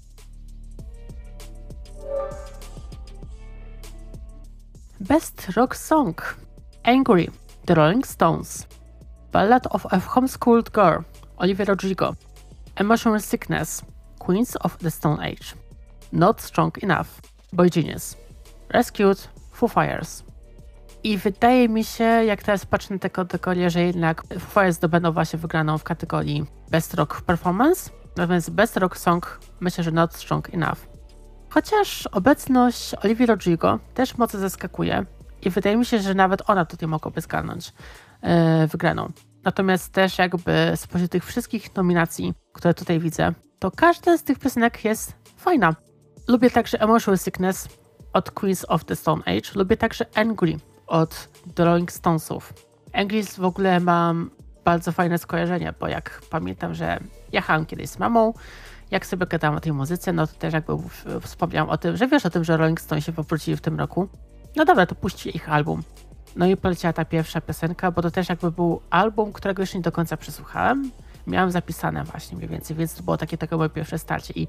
Best 5.00 5.48
Rock 5.56 5.76
Song 5.76 6.36
Angry 6.84 7.26
The 7.66 7.74
Rolling 7.74 8.06
Stones 8.06 8.66
Ballad 9.32 9.66
of 9.70 9.86
a 9.90 9.98
Homeschooled 9.98 10.70
Girl 10.70 11.02
Olivia 11.36 11.64
Rodrigo 11.64 12.14
Emotional 12.76 13.20
Sickness 13.20 13.82
Queens 14.18 14.56
of 14.56 14.78
the 14.78 14.90
Stone 14.90 15.20
Age 15.20 15.54
Not 16.12 16.40
Strong 16.40 16.72
Enough 16.82 17.06
Boy 17.52 17.68
Genius 17.68 18.16
Rescued 18.74 19.18
Foo 19.52 19.68
Fires. 19.68 20.31
I 21.04 21.18
wydaje 21.18 21.68
mi 21.68 21.84
się, 21.84 22.04
jak 22.04 22.42
teraz 22.42 22.66
patrzę 22.66 22.94
na 22.94 23.00
tę 23.00 23.10
kategorię, 23.10 23.70
że 23.70 23.82
jednak 23.82 24.22
Fires 24.54 24.76
zdobędą 24.76 25.12
właśnie 25.12 25.38
wygraną 25.38 25.78
w 25.78 25.84
kategorii 25.84 26.44
Best 26.70 26.94
Rock 26.94 27.22
Performance, 27.22 27.90
natomiast 28.16 28.50
Best 28.50 28.76
Rock 28.76 28.96
Song 28.96 29.40
myślę, 29.60 29.84
że 29.84 29.90
Not 29.90 30.14
Strong 30.14 30.54
Enough. 30.54 30.78
Chociaż 31.50 32.06
obecność 32.06 32.94
Olivia 33.04 33.26
Rodrigo 33.26 33.78
też 33.94 34.18
mocno 34.18 34.40
zaskakuje 34.40 35.04
i 35.42 35.50
wydaje 35.50 35.76
mi 35.76 35.84
się, 35.84 35.98
że 35.98 36.14
nawet 36.14 36.50
ona 36.50 36.64
tutaj 36.64 36.88
mogłaby 36.88 37.20
zgarnąć 37.20 37.72
yy, 38.22 38.30
wygraną. 38.66 39.12
Natomiast 39.44 39.92
też 39.92 40.18
jakby 40.18 40.72
spośród 40.76 41.10
tych 41.10 41.24
wszystkich 41.24 41.74
nominacji, 41.74 42.34
które 42.52 42.74
tutaj 42.74 43.00
widzę, 43.00 43.32
to 43.58 43.70
każda 43.70 44.16
z 44.16 44.22
tych 44.22 44.38
piosenek 44.38 44.84
jest 44.84 45.14
fajna. 45.36 45.74
Lubię 46.28 46.50
także 46.50 46.80
Emotional 46.80 47.18
Sickness, 47.18 47.68
od 48.12 48.30
Queens 48.30 48.64
of 48.68 48.84
the 48.84 48.96
Stone 48.96 49.22
Age. 49.26 49.50
Lubię 49.54 49.76
także 49.76 50.06
Angry 50.14 50.58
od 50.92 51.28
The 51.54 51.64
Rolling 51.64 51.92
Stonesów. 51.92 52.52
Angry 52.92 53.24
w 53.24 53.44
ogóle 53.44 53.80
mam 53.80 54.30
bardzo 54.64 54.92
fajne 54.92 55.18
skojarzenie, 55.18 55.74
bo 55.80 55.88
jak 55.88 56.22
pamiętam, 56.30 56.74
że 56.74 57.00
jechałam 57.32 57.66
kiedyś 57.66 57.90
z 57.90 57.98
mamą, 57.98 58.34
jak 58.90 59.06
sobie 59.06 59.26
gadałam 59.26 59.56
o 59.56 59.60
tej 59.60 59.72
muzyce, 59.72 60.12
no 60.12 60.26
to 60.26 60.32
też 60.32 60.54
jakby 60.54 60.72
wspomniałam 61.20 61.70
o 61.70 61.78
tym, 61.78 61.96
że 61.96 62.06
wiesz 62.06 62.26
o 62.26 62.30
tym, 62.30 62.44
że 62.44 62.56
Rolling 62.56 62.80
Stones 62.80 63.04
się 63.04 63.12
powrócili 63.12 63.56
w 63.56 63.60
tym 63.60 63.78
roku. 63.78 64.08
No 64.56 64.64
dobra, 64.64 64.86
to 64.86 64.94
puści 64.94 65.36
ich 65.36 65.48
album. 65.48 65.82
No 66.36 66.46
i 66.46 66.56
poleciała 66.56 66.92
ta 66.92 67.04
pierwsza 67.04 67.40
piosenka, 67.40 67.90
bo 67.90 68.02
to 68.02 68.10
też 68.10 68.28
jakby 68.28 68.50
był 68.50 68.80
album, 68.90 69.32
którego 69.32 69.62
jeszcze 69.62 69.78
nie 69.78 69.82
do 69.82 69.92
końca 69.92 70.16
przesłuchałem. 70.16 70.90
Miałam 71.26 71.50
zapisane 71.50 72.04
właśnie 72.04 72.36
mniej 72.36 72.48
więcej, 72.48 72.76
więc 72.76 72.94
to 72.94 73.02
było 73.02 73.16
takie, 73.16 73.38
takie 73.38 73.56
moje 73.56 73.70
pierwsze 73.70 73.98
starcie 73.98 74.32
i 74.36 74.48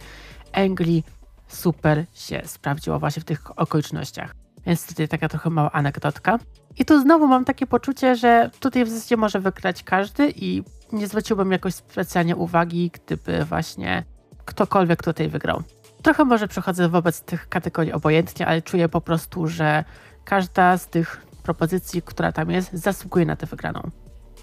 Angry 0.53 1.03
super 1.47 2.05
się 2.13 2.41
sprawdziło 2.45 2.99
właśnie 2.99 3.21
w 3.21 3.25
tych 3.25 3.59
okolicznościach. 3.59 4.42
Więc 4.65 4.87
tutaj 4.87 5.07
taka 5.07 5.29
trochę 5.29 5.49
mała 5.49 5.71
anegdotka. 5.71 6.39
I 6.77 6.85
tu 6.85 7.01
znowu 7.01 7.27
mam 7.27 7.45
takie 7.45 7.67
poczucie, 7.67 8.15
że 8.15 8.49
tutaj 8.59 8.85
w 8.85 8.89
zasadzie 8.89 9.17
może 9.17 9.39
wygrać 9.39 9.83
każdy 9.83 10.33
i 10.35 10.63
nie 10.91 11.07
zwróciłbym 11.07 11.51
jakoś 11.51 11.73
specjalnie 11.73 12.35
uwagi, 12.35 12.91
gdyby 12.93 13.45
właśnie 13.45 14.03
ktokolwiek 14.45 15.03
tutaj 15.03 15.29
wygrał. 15.29 15.63
Trochę 16.01 16.25
może 16.25 16.47
przechodzę 16.47 16.89
wobec 16.89 17.21
tych 17.21 17.49
kategorii 17.49 17.93
obojętnie, 17.93 18.47
ale 18.47 18.61
czuję 18.61 18.89
po 18.89 19.01
prostu, 19.01 19.47
że 19.47 19.83
każda 20.25 20.77
z 20.77 20.87
tych 20.87 21.25
propozycji, 21.43 22.01
która 22.01 22.31
tam 22.31 22.49
jest, 22.49 22.73
zasługuje 22.73 23.25
na 23.25 23.35
tę 23.35 23.45
wygraną. 23.45 23.81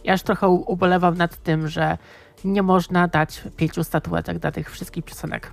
Ja 0.04 0.12
aż 0.12 0.22
trochę 0.22 0.48
ubolewam 0.48 1.16
nad 1.16 1.42
tym, 1.42 1.68
że 1.68 1.98
nie 2.44 2.62
można 2.62 3.08
dać 3.08 3.44
pięciu 3.56 3.84
statuetek 3.84 4.38
dla 4.38 4.52
tych 4.52 4.70
wszystkich 4.70 5.04
piosenek. 5.04 5.52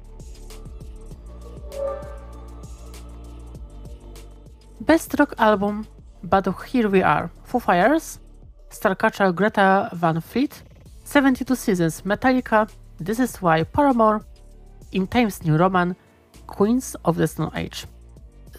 Best 4.79 5.13
Rock 5.15 5.33
Album 5.37 5.85
But 6.23 6.45
Here 6.45 6.89
We 6.89 7.03
Are 7.03 7.29
Foo 7.45 7.59
Fires 7.59 8.19
Starcatcher 8.69 9.33
Greta 9.33 9.89
Van 9.93 10.21
Fleet 10.21 10.63
72 11.03 11.55
Seasons 11.55 12.05
Metallica 12.05 12.67
This 13.05 13.19
Is 13.19 13.41
Why 13.41 13.65
Paramore 13.65 14.19
In 14.91 15.07
Times 15.07 15.43
New 15.43 15.57
Roman 15.57 15.95
Queens 16.45 16.97
of 17.03 17.17
the 17.17 17.27
Stone 17.27 17.51
Age 17.53 17.87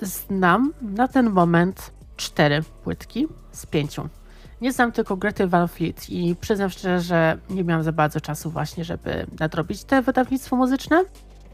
Znam 0.02 0.72
na 0.82 1.08
ten 1.08 1.30
moment 1.30 1.90
cztery 2.16 2.62
płytki 2.84 3.26
z 3.52 3.66
pięciu. 3.66 4.08
Nie 4.60 4.72
znam 4.72 4.92
tylko 4.92 5.16
Grety 5.16 5.46
Van 5.46 5.68
Fleet 5.68 6.10
i 6.10 6.36
przyznam 6.40 6.70
szczerze, 6.70 7.00
że 7.00 7.38
nie 7.50 7.64
miałam 7.64 7.82
za 7.82 7.92
bardzo 7.92 8.20
czasu 8.20 8.50
właśnie, 8.50 8.84
żeby 8.84 9.26
nadrobić 9.40 9.84
te 9.84 10.02
wydawnictwo 10.02 10.56
muzyczne. 10.56 11.04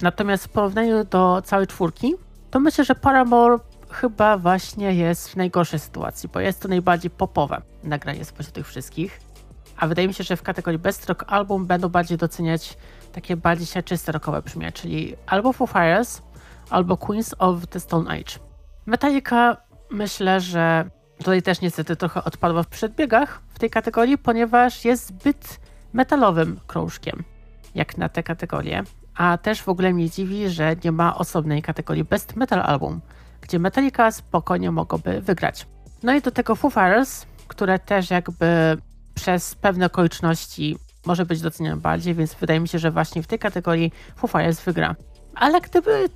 Natomiast 0.02 0.44
w 0.44 0.48
porównaniu 0.48 1.04
do 1.04 1.42
całej 1.44 1.66
czwórki, 1.66 2.14
to 2.50 2.60
myślę, 2.60 2.84
że 2.84 2.94
Paramore 2.94 3.58
chyba 3.94 4.38
właśnie 4.38 4.94
jest 4.94 5.28
w 5.28 5.36
najgorszej 5.36 5.78
sytuacji, 5.78 6.28
bo 6.32 6.40
jest 6.40 6.60
to 6.60 6.68
najbardziej 6.68 7.10
popowe 7.10 7.62
nagranie 7.82 8.24
spośród 8.24 8.54
tych 8.54 8.66
wszystkich. 8.66 9.20
A 9.76 9.86
wydaje 9.86 10.08
mi 10.08 10.14
się, 10.14 10.24
że 10.24 10.36
w 10.36 10.42
kategorii 10.42 10.78
Best 10.78 11.06
Rock 11.06 11.24
Album 11.26 11.66
będą 11.66 11.88
bardziej 11.88 12.18
doceniać 12.18 12.76
takie 13.12 13.36
bardziej 13.36 13.66
siarczyste 13.66 14.12
rockowe 14.12 14.42
brzmienie, 14.42 14.72
czyli 14.72 15.16
albo 15.26 15.52
Foo 15.52 15.66
Fighters, 15.66 16.22
albo 16.70 16.96
Queens 16.96 17.34
of 17.38 17.66
the 17.66 17.80
Stone 17.80 18.10
Age. 18.10 18.38
Metallica 18.86 19.56
myślę, 19.90 20.40
że 20.40 20.90
tutaj 21.18 21.42
też 21.42 21.60
niestety 21.60 21.96
trochę 21.96 22.24
odpadła 22.24 22.62
w 22.62 22.66
przedbiegach 22.66 23.40
w 23.54 23.58
tej 23.58 23.70
kategorii, 23.70 24.18
ponieważ 24.18 24.84
jest 24.84 25.06
zbyt 25.06 25.60
metalowym 25.92 26.60
krążkiem, 26.66 27.24
jak 27.74 27.98
na 27.98 28.08
tę 28.08 28.22
kategorię. 28.22 28.82
A 29.14 29.38
też 29.38 29.62
w 29.62 29.68
ogóle 29.68 29.92
mnie 29.92 30.10
dziwi, 30.10 30.48
że 30.48 30.76
nie 30.84 30.92
ma 30.92 31.16
osobnej 31.16 31.62
kategorii 31.62 32.04
Best 32.04 32.36
Metal 32.36 32.60
Album, 32.60 33.00
gdzie 33.44 33.58
Metallica 33.58 34.10
spokojnie 34.10 34.70
mogłoby 34.70 35.20
wygrać. 35.20 35.66
No 36.02 36.14
i 36.14 36.20
do 36.20 36.30
tego 36.30 36.54
Foo 36.54 36.70
Fighters, 36.70 37.26
które 37.48 37.78
też 37.78 38.10
jakby 38.10 38.76
przez 39.14 39.54
pewne 39.54 39.86
okoliczności 39.86 40.76
może 41.06 41.26
być 41.26 41.40
docenione 41.40 41.76
bardziej, 41.76 42.14
więc 42.14 42.34
wydaje 42.34 42.60
mi 42.60 42.68
się, 42.68 42.78
że 42.78 42.90
właśnie 42.90 43.22
w 43.22 43.26
tej 43.26 43.38
kategorii 43.38 43.92
Foo 44.16 44.28
Fighters 44.28 44.60
wygra. 44.60 44.94
Ale 45.34 45.60
gdyby 45.60 46.08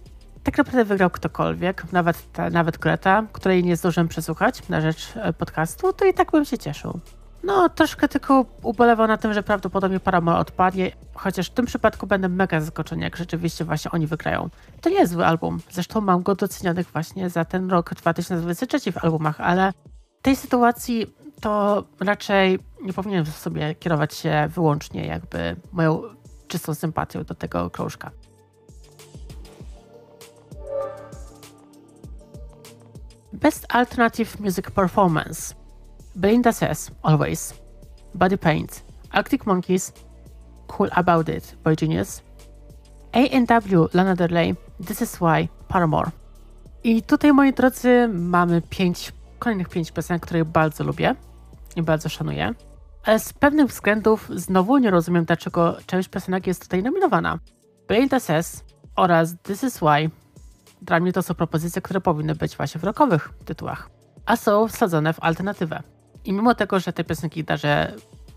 tak 0.43 0.59
naprawdę 0.59 0.85
wygrał 0.85 1.11
ktokolwiek, 1.11 1.93
nawet, 1.93 2.33
ta, 2.33 2.51
nawet 2.51 2.79
Greta, 2.79 3.27
której 3.33 3.65
nie 3.65 3.77
zdążyłem 3.77 4.09
przesłuchać 4.09 4.69
na 4.69 4.81
rzecz 4.81 5.13
e, 5.17 5.33
podcastu, 5.33 5.93
to 5.93 6.05
i 6.05 6.15
tak 6.15 6.31
bym 6.31 6.45
się 6.45 6.59
cieszył. 6.59 7.01
No, 7.43 7.69
troszkę 7.69 8.09
tylko 8.09 8.45
ubolewam 8.63 9.09
na 9.09 9.17
tym, 9.17 9.35
że 9.35 9.43
prawdopodobnie 9.43 10.01
Paramore 10.01 10.39
odpadnie, 10.39 10.93
chociaż 11.15 11.47
w 11.47 11.55
tym 11.55 11.67
przypadku 11.67 12.07
będę 12.07 12.29
mega 12.29 12.61
zaskoczony, 12.61 13.03
jak 13.03 13.17
rzeczywiście 13.17 13.65
właśnie 13.65 13.91
oni 13.91 14.07
wygrają. 14.07 14.49
To 14.81 14.91
nie 14.91 14.97
jest 14.97 15.13
zły 15.13 15.27
album, 15.27 15.61
zresztą 15.71 16.01
mam 16.01 16.23
go 16.23 16.35
docenionych 16.35 16.91
właśnie 16.93 17.31
za 17.31 17.45
ten 17.45 17.71
rok 17.71 17.95
2023 17.95 18.93
w 18.93 19.05
albumach, 19.05 19.41
ale 19.41 19.73
w 20.19 20.23
tej 20.23 20.37
sytuacji 20.37 21.15
to 21.41 21.85
raczej 22.01 22.59
nie 22.83 22.93
powinienem 22.93 23.27
sobie 23.27 23.75
kierować 23.75 24.15
się 24.15 24.49
wyłącznie 24.55 25.07
jakby 25.07 25.57
moją 25.73 26.03
czystą 26.49 26.75
sympatią 26.75 27.25
do 27.25 27.35
tego 27.35 27.71
krążka. 27.71 28.11
Best 33.33 33.67
Alternative 33.69 34.41
Music 34.41 34.71
Performance 34.71 35.55
Belinda 36.19 36.53
Says, 36.53 36.91
Always 37.03 37.55
Body 38.15 38.37
Paint 38.37 38.83
Arctic 39.13 39.47
Monkeys 39.47 39.93
Cool 40.67 40.89
About 40.93 41.29
It 41.29 41.57
by 41.65 41.77
Genius 41.77 42.23
A&W 43.13 43.89
Lana 43.95 44.15
Del 44.15 44.29
Rey 44.29 44.57
This 44.87 45.01
Is 45.03 45.21
Why 45.21 45.49
Paramore 45.69 46.11
I 46.85 47.03
tutaj, 47.03 47.33
moi 47.33 47.53
drodzy, 47.53 48.09
mamy 48.09 48.63
pięć, 48.63 49.13
kolejnych 49.39 49.69
pięć 49.69 49.93
piosenek, 49.93 50.23
które 50.23 50.45
bardzo 50.45 50.85
lubię 50.85 51.15
i 51.77 51.83
bardzo 51.83 52.09
szanuję. 52.09 52.55
Ale 53.05 53.19
z 53.19 53.33
pewnych 53.33 53.67
względów 53.67 54.31
znowu 54.35 54.79
nie 54.79 54.91
rozumiem, 54.91 55.25
dlaczego 55.25 55.77
część 55.87 56.09
piosenek 56.09 56.47
jest 56.47 56.63
tutaj 56.63 56.83
nominowana. 56.83 57.39
Belinda 57.89 58.21
Says 58.21 58.65
oraz 58.97 59.37
This 59.43 59.65
Is 59.65 59.77
Why 59.77 60.11
dla 60.83 61.01
mnie 61.01 61.13
to 61.13 61.23
są 61.23 61.35
propozycje, 61.35 61.83
które 61.83 62.01
powinny 62.01 62.35
być 62.35 62.57
właśnie 62.57 62.81
w 62.81 62.85
rockowych 62.85 63.31
tytułach, 63.45 63.91
a 64.27 64.37
są 64.37 64.69
wsadzone 64.69 65.13
w 65.13 65.21
alternatywę. 65.21 65.83
I 66.25 66.33
mimo 66.33 66.55
tego, 66.55 66.81
że 66.81 66.93
te 66.93 67.05
piosenki 67.05 67.45
darzę 67.45 67.93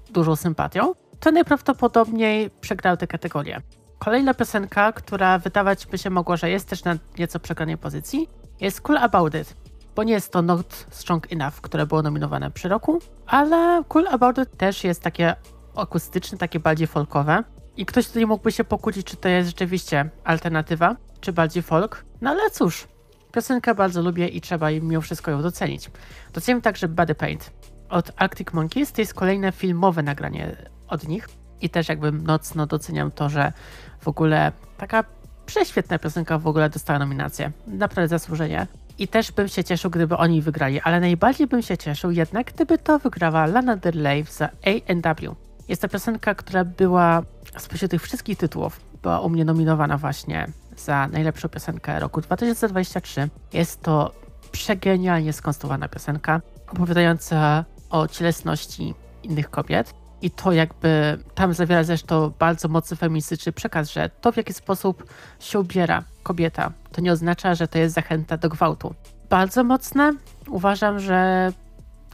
dużą 0.10 0.36
sympatią, 0.36 0.94
to 1.20 1.32
najprawdopodobniej 1.32 2.50
przegrały 2.50 2.98
tę 2.98 3.08
kategorię. 3.08 3.62
Kolejna 4.00 4.34
piosenka, 4.34 4.92
która 4.92 5.40
wydawać 5.40 5.86
by 5.86 5.98
się 5.98 6.10
mogło, 6.10 6.38
że 6.38 6.50
jest 6.50 6.70
też 6.70 6.84
na 6.84 6.96
nieco 7.18 7.40
przegranej 7.40 7.78
pozycji, 7.78 8.28
jest 8.60 8.82
Cool 8.82 8.98
About 8.98 9.36
It, 9.36 9.56
bo 9.96 10.04
nie 10.04 10.14
jest 10.14 10.32
to 10.32 10.42
Not 10.42 10.86
Strong 10.90 11.34
Enough, 11.34 11.54
które 11.62 11.86
było 11.86 12.02
nominowane 12.02 12.52
przy 12.52 12.70
roku, 12.70 13.00
ale 13.28 13.84
Cool 13.88 14.08
About 14.08 14.38
It 14.38 14.58
też 14.58 14.84
jest 14.84 15.02
takie 15.02 15.36
akustyczne, 15.76 16.38
takie 16.38 16.60
bardziej 16.60 16.88
folkowe. 16.88 17.44
I 17.78 17.86
ktoś 17.86 18.08
tutaj 18.08 18.26
mógłby 18.26 18.52
się 18.52 18.64
pokłócić, 18.64 19.08
czy 19.08 19.18
to 19.18 19.30
jest 19.30 19.50
rzeczywiście 19.50 20.10
alternatywa, 20.24 20.96
czy 21.22 21.34
bardziej 21.34 21.64
folk. 21.64 22.06
No 22.22 22.30
ale 22.30 22.50
cóż, 22.50 22.88
piosenkę 23.32 23.76
bardzo 23.76 24.02
lubię 24.02 24.28
i 24.28 24.42
trzeba 24.42 24.72
mimo 24.72 25.02
wszystko 25.02 25.32
ją 25.32 25.42
docenić. 25.42 25.92
Doceniam 26.34 26.62
także 26.62 26.88
Body 26.88 27.16
Paint 27.16 27.52
od 27.92 28.12
Arctic 28.16 28.54
Monkeys. 28.54 28.92
To 28.92 29.02
jest 29.02 29.14
kolejne 29.14 29.52
filmowe 29.52 30.04
nagranie 30.04 30.56
od 30.88 31.08
nich 31.08 31.28
i 31.62 31.70
też 31.70 31.90
jakby 31.90 32.12
mocno 32.12 32.68
doceniam 32.68 33.12
to, 33.12 33.30
że 33.30 33.54
w 34.00 34.08
ogóle 34.08 34.52
taka 34.78 35.04
prześwietna 35.46 36.00
piosenka 36.00 36.38
w 36.38 36.48
ogóle 36.48 36.70
dostała 36.70 37.00
nominację. 37.00 37.52
Naprawdę 37.68 38.08
zasłużenie. 38.08 38.68
I 38.98 39.08
też 39.08 39.32
bym 39.32 39.48
się 39.48 39.64
cieszył, 39.64 39.92
gdyby 39.92 40.18
oni 40.18 40.42
wygrali, 40.42 40.82
ale 40.82 41.00
najbardziej 41.00 41.48
bym 41.48 41.62
się 41.62 41.78
cieszył 41.78 42.12
jednak, 42.12 42.54
gdyby 42.54 42.78
to 42.78 43.00
wygrała 43.00 43.46
Lana 43.46 43.76
Del 43.76 44.04
Rey 44.04 44.24
za 44.24 44.46
A&W. 44.46 45.36
Jest 45.68 45.82
to 45.82 45.90
piosenka, 45.90 46.36
która 46.36 46.66
była 46.66 47.24
spośród 47.58 47.92
tych 47.92 48.02
wszystkich 48.02 48.38
tytułów, 48.38 48.80
była 49.02 49.20
u 49.20 49.30
mnie 49.30 49.46
nominowana 49.46 49.98
właśnie 49.98 50.48
za 50.78 51.08
najlepszą 51.08 51.50
piosenkę 51.50 52.00
roku 52.00 52.22
2023. 52.22 53.30
Jest 53.54 53.82
to 53.82 54.12
przegenialnie 54.52 55.34
skonstruowana 55.34 55.88
piosenka, 55.88 56.42
opowiadająca 56.68 57.66
o 57.92 58.08
cielesności 58.08 58.94
innych 59.24 59.50
kobiet. 59.50 59.94
I 60.22 60.32
to 60.32 60.52
jakby 60.52 61.20
tam 61.36 61.54
zawiera 61.54 61.84
zresztą 61.84 62.32
bardzo 62.40 62.68
mocny 62.68 62.98
feministyczny 62.98 63.52
przekaz, 63.52 63.92
że 63.92 64.10
to 64.22 64.32
w 64.32 64.38
jaki 64.38 64.54
sposób 64.54 65.14
się 65.40 65.60
ubiera 65.60 66.04
kobieta, 66.24 66.72
to 66.92 67.02
nie 67.02 67.12
oznacza, 67.12 67.56
że 67.56 67.68
to 67.68 67.78
jest 67.80 67.96
zachęta 67.96 68.38
do 68.38 68.50
gwałtu. 68.50 68.94
Bardzo 69.30 69.64
mocne. 69.64 70.14
Uważam, 70.48 71.00
że 71.00 71.52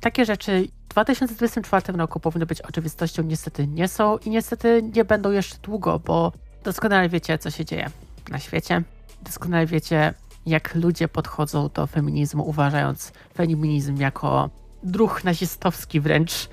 takie 0.01 0.25
rzeczy 0.25 0.67
w 0.85 0.89
2024 0.89 1.97
roku 1.97 2.19
powinny 2.19 2.45
być 2.45 2.61
oczywistością, 2.61 3.23
niestety 3.23 3.67
nie 3.67 3.87
są 3.87 4.17
i 4.17 4.29
niestety 4.29 4.89
nie 4.95 5.05
będą 5.05 5.31
jeszcze 5.31 5.57
długo, 5.57 5.99
bo 5.99 6.31
doskonale 6.63 7.09
wiecie, 7.09 7.37
co 7.37 7.51
się 7.51 7.65
dzieje 7.65 7.89
na 8.29 8.39
świecie. 8.39 8.83
Doskonale 9.21 9.65
wiecie, 9.65 10.13
jak 10.45 10.75
ludzie 10.75 11.07
podchodzą 11.07 11.69
do 11.73 11.87
feminizmu, 11.87 12.49
uważając 12.49 13.11
feminizm 13.33 13.97
jako 13.97 14.49
druh 14.83 15.23
nazistowski 15.23 15.99
wręcz. 16.01 16.49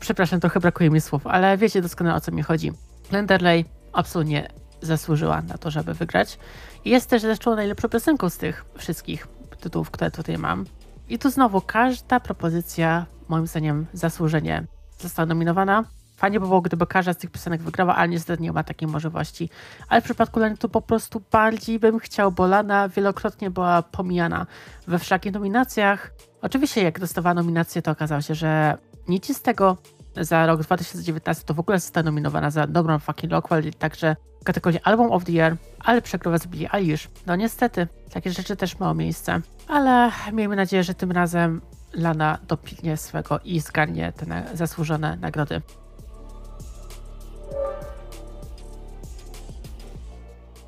Przepraszam, 0.00 0.40
trochę 0.40 0.60
brakuje 0.60 0.90
mi 0.90 1.00
słów, 1.00 1.26
ale 1.26 1.56
wiecie 1.56 1.82
doskonale 1.82 2.16
o 2.16 2.20
co 2.20 2.32
mi 2.32 2.42
chodzi. 2.42 2.72
Lenderley 3.12 3.64
absolutnie 3.92 4.48
zasłużyła 4.82 5.42
na 5.42 5.58
to, 5.58 5.70
żeby 5.70 5.94
wygrać. 5.94 6.38
Jest 6.84 7.10
też 7.10 7.22
zresztą 7.22 7.56
najlepszą 7.56 7.88
piosenką 7.88 8.30
z 8.30 8.38
tych 8.38 8.64
wszystkich 8.78 9.28
tytułów, 9.60 9.90
które 9.90 10.10
tutaj 10.10 10.38
mam. 10.38 10.64
I 11.08 11.18
tu 11.18 11.30
znowu 11.30 11.60
każda 11.60 12.20
propozycja, 12.20 13.06
moim 13.28 13.46
zdaniem, 13.46 13.86
zasłużenie 13.92 14.66
została 14.98 15.26
nominowana. 15.26 15.84
Fajnie 16.16 16.40
by 16.40 16.46
było, 16.46 16.60
gdyby 16.60 16.86
każda 16.86 17.12
z 17.12 17.16
tych 17.16 17.30
piosenek 17.30 17.62
wygrała, 17.62 17.96
ale 17.96 18.08
niestety 18.08 18.42
nie 18.42 18.52
ma 18.52 18.64
takiej 18.64 18.88
możliwości. 18.88 19.50
Ale 19.88 20.00
w 20.00 20.04
przypadku 20.04 20.40
Lany 20.40 20.56
to 20.56 20.68
po 20.68 20.80
prostu 20.80 21.22
bardziej 21.32 21.78
bym 21.78 21.98
chciał, 21.98 22.32
bo 22.32 22.46
Lana 22.46 22.88
wielokrotnie 22.88 23.50
była 23.50 23.82
pomijana 23.82 24.46
we 24.86 24.98
wszelkich 24.98 25.32
nominacjach. 25.32 26.12
Oczywiście 26.42 26.82
jak 26.82 27.00
dostawała 27.00 27.34
nominację, 27.34 27.82
to 27.82 27.90
okazało 27.90 28.20
się, 28.20 28.34
że 28.34 28.78
nic 29.08 29.36
z 29.36 29.42
tego 29.42 29.76
za 30.20 30.46
rok 30.46 30.62
2019 30.62 31.44
to 31.44 31.54
w 31.54 31.60
ogóle 31.60 31.78
została 31.78 32.04
nominowana 32.04 32.50
za 32.50 32.66
dobrą 32.66 32.98
fucking 32.98 33.32
Rockwell, 33.32 33.72
także 33.78 34.16
w 34.40 34.44
kategorii 34.44 34.80
Album 34.84 35.12
of 35.12 35.24
the 35.24 35.32
Year, 35.32 35.56
ale 35.78 36.02
przegrała 36.02 36.38
z 36.38 36.46
Billie 36.46 36.74
Eilish. 36.74 37.08
No 37.26 37.36
niestety, 37.36 37.86
takie 38.12 38.30
rzeczy 38.30 38.56
też 38.56 38.78
mają 38.78 38.94
miejsce, 38.94 39.40
ale 39.68 40.10
miejmy 40.32 40.56
nadzieję, 40.56 40.84
że 40.84 40.94
tym 40.94 41.12
razem 41.12 41.60
Lana 41.94 42.38
dopilnie 42.48 42.96
swego 42.96 43.40
i 43.44 43.60
zgarnie 43.60 44.12
te 44.12 44.44
zasłużone 44.54 45.16
nagrody. 45.16 45.62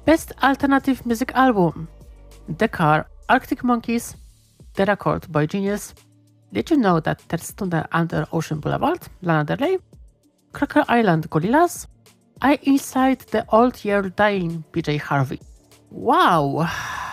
Best 0.06 0.34
Alternative 0.40 1.06
Music 1.06 1.28
Album 1.34 1.86
The 2.58 2.68
Car, 2.68 3.06
Arctic 3.26 3.62
Monkeys, 3.62 4.16
The 4.78 4.84
Record 4.84 5.32
by 5.32 5.46
Genius, 5.46 5.92
Did 6.52 6.70
You 6.70 6.76
Know 6.76 7.00
That 7.00 7.26
Terstunde 7.26 7.88
Under 7.92 8.26
Ocean 8.30 8.60
Boulevard, 8.60 9.08
Lana 9.22 9.44
Del 9.44 9.56
Rey, 9.56 9.78
Cracker 10.52 10.84
Island 11.00 11.26
Gorillaz, 11.26 11.88
I 12.40 12.58
Inside 12.62 13.16
the 13.32 13.44
Old 13.48 13.84
Year 13.84 14.08
Dying 14.10 14.62
BJ 14.72 15.00
Harvey. 15.00 15.38
Wow! 15.90 16.64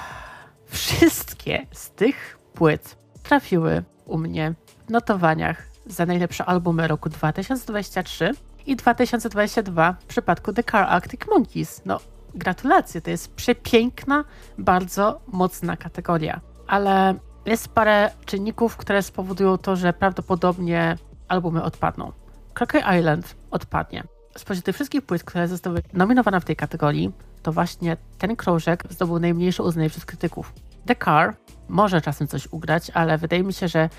Wszystkie 0.68 1.66
z 1.72 1.90
tych 1.90 2.38
płyt 2.54 2.98
trafiły 3.24 3.84
u 4.06 4.18
mnie 4.18 4.54
w 4.88 4.90
notowaniach 4.90 5.68
za 5.86 6.06
najlepsze 6.06 6.46
albumy 6.46 6.88
roku 6.88 7.10
2023 7.10 8.32
i 8.66 8.76
2022 8.76 9.94
w 9.94 10.06
przypadku 10.06 10.54
The 10.54 10.64
Car 10.64 10.84
Arctic 10.84 11.22
Monkeys. 11.28 11.82
No, 11.86 12.00
gratulacje, 12.36 13.02
to 13.02 13.10
jest 13.10 13.34
przepiękna, 13.34 14.24
bardzo 14.58 15.22
mocna 15.28 15.78
kategoria. 15.78 16.42
Ale 16.68 17.16
jest 17.46 17.68
parę 17.68 18.12
czynników, 18.26 18.78
które 18.78 19.04
spowodują 19.04 19.58
to, 19.58 19.76
że 19.76 19.94
prawdopodobnie 19.94 20.98
albumy 21.28 21.64
odpadną. 21.64 22.12
Crockett 22.54 22.84
Island 23.00 23.36
odpadnie. 23.52 24.04
Spośród 24.38 24.66
tych 24.66 24.76
wszystkich 24.76 25.02
płyt, 25.02 25.24
które 25.24 25.48
zostały 25.48 25.82
nominowane 25.94 26.42
w 26.42 26.46
tej 26.46 26.56
kategorii, 26.56 27.12
to 27.42 27.52
właśnie 27.52 27.98
ten 28.18 28.36
krążek 28.36 28.84
zdobył 28.90 29.20
najmniejsze 29.20 29.64
uznanie 29.64 29.90
przez 29.90 30.06
krytyków. 30.06 30.54
The 30.86 30.96
Car 30.96 31.36
może 31.70 32.02
czasem 32.02 32.28
coś 32.28 32.48
ugrać, 32.48 32.92
ale 32.94 33.18
wydaje 33.18 33.44
mi 33.44 33.54
się, 33.54 33.68
że 33.68 33.90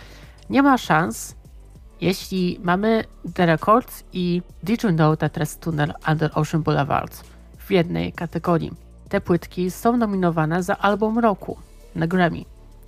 nie 0.50 0.62
ma 0.62 0.78
szans, 0.78 1.36
jeśli 2.00 2.60
mamy 2.62 3.04
The 3.34 3.46
Record 3.46 4.04
i 4.12 4.42
Did 4.62 4.84
You 4.84 4.90
Know 4.90 5.18
That 5.18 5.36
There's 5.36 5.58
Tunnel 5.58 5.94
Under 6.08 6.30
Ocean 6.34 6.62
Boulevard 6.62 7.24
w 7.58 7.70
jednej 7.70 8.12
kategorii. 8.12 8.72
Te 9.08 9.20
płytki 9.20 9.70
są 9.70 9.96
nominowane 9.96 10.62
za 10.62 10.78
album 10.78 11.18
roku 11.18 11.56
na 11.94 12.06
Grammy, 12.06 12.44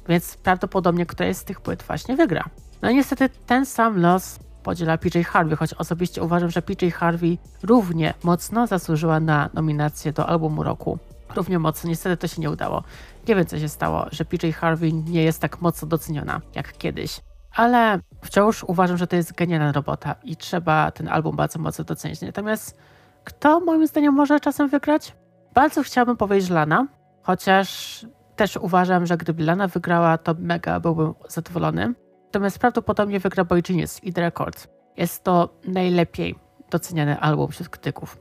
więc 0.09 0.37
prawdopodobnie 0.37 1.07
któraś 1.07 1.37
z 1.37 1.45
tych 1.45 1.61
płyt 1.61 1.83
właśnie 1.83 2.17
wygra. 2.17 2.45
No 2.83 2.91
i 2.91 2.95
niestety 2.95 3.29
ten 3.47 3.67
sam 3.67 4.01
los 4.01 4.39
podziela 4.63 4.99
PJ 4.99 5.23
Harvey, 5.23 5.57
choć 5.57 5.75
osobiście 5.75 6.23
uważam, 6.23 6.51
że 6.51 6.63
PJ 6.63 6.89
Harvey 6.91 7.39
równie 7.63 8.15
mocno 8.23 8.67
zasłużyła 8.67 9.21
na 9.21 9.51
nominację 9.55 10.13
do 10.13 10.27
albumu 10.27 10.63
roku. 10.63 10.99
Równie 11.37 11.59
mocno, 11.59 11.91
niestety 11.91 12.17
to 12.17 12.29
się 12.29 12.43
nie 12.43 12.51
udało. 12.51 12.83
Nie 13.29 13.35
wiem, 13.35 13.47
co 13.47 13.59
się 13.59 13.69
stało, 13.69 14.07
że 14.13 14.25
PJ 14.25 14.51
Harvey 14.51 14.93
nie 14.93 15.23
jest 15.23 15.41
tak 15.41 15.61
mocno 15.61 15.89
doceniona 15.89 16.41
jak 16.55 16.79
kiedyś. 16.79 17.21
Ale 17.55 17.99
wciąż 18.23 18.65
uważam, 18.65 18.97
że 18.97 19.07
to 19.07 19.17
jest 19.17 19.35
genialna 19.35 19.73
robota 19.73 20.15
i 20.25 20.37
trzeba 20.37 20.91
ten 20.91 21.09
album 21.09 21.37
bardzo 21.37 21.59
mocno 21.59 21.85
docenić. 21.85 22.21
Natomiast 22.21 22.79
kto 23.25 23.61
moim 23.61 23.87
zdaniem 23.87 24.15
może 24.15 24.41
czasem 24.41 24.69
wygrać? 24.69 25.17
Bardzo 25.55 25.83
chciałbym 25.83 26.17
powiedzieć 26.17 26.51
Lana, 26.51 26.87
chociaż 27.23 28.01
też 28.39 28.57
uważam, 28.57 29.07
że 29.07 29.17
gdyby 29.17 29.45
Lana 29.45 29.69
wygrała, 29.69 30.19
to 30.19 30.35
mega 30.39 30.81
byłbym 30.81 31.15
zadowolony. 31.29 31.95
Natomiast 32.25 32.59
prawdopodobnie 32.59 33.21
wygra 33.21 33.45
Boy 33.45 33.63
Genius 33.63 34.05
i 34.05 34.13
The 34.13 34.21
Record. 34.21 34.69
Jest 34.97 35.25
to 35.25 35.49
najlepiej 35.65 36.35
doceniany 36.71 37.21
album 37.21 37.49
wśród 37.49 37.69
krytyków. 37.69 38.19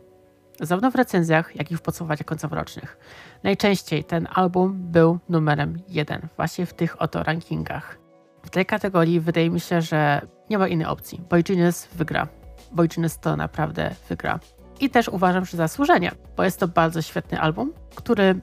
Zarówno 0.62 0.92
w 0.92 0.96
recenzjach, 0.96 1.56
jak 1.56 1.72
i 1.72 1.78
w 1.78 1.82
podsumowaniach 1.82 2.26
końcoworocznych. 2.26 2.98
Najczęściej 3.44 4.04
ten 4.04 4.28
album 4.34 4.92
był 4.92 5.20
numerem 5.30 5.80
jeden, 5.90 6.28
właśnie 6.36 6.66
w 6.66 6.74
tych 6.74 7.02
oto 7.02 7.24
rankingach. 7.24 7.98
W 8.44 8.50
tej 8.50 8.66
kategorii 8.66 9.20
wydaje 9.20 9.50
mi 9.50 9.60
się, 9.60 9.82
że 9.82 10.22
nie 10.50 10.58
ma 10.58 10.68
innej 10.68 10.88
opcji. 10.88 11.22
Boy 11.30 11.44
Genius 11.44 11.86
wygra. 11.86 12.28
Boy 12.72 12.88
Genius 12.88 13.20
to 13.20 13.36
naprawdę 13.36 13.96
wygra. 14.10 14.40
I 14.80 14.90
też 14.90 15.08
uważam, 15.08 15.46
że 15.46 15.58
zasłużenie, 15.58 16.12
bo 16.38 16.44
jest 16.44 16.60
to 16.60 16.68
bardzo 16.68 17.02
świetny 17.02 17.40
album, 17.40 17.74
który 17.96 18.40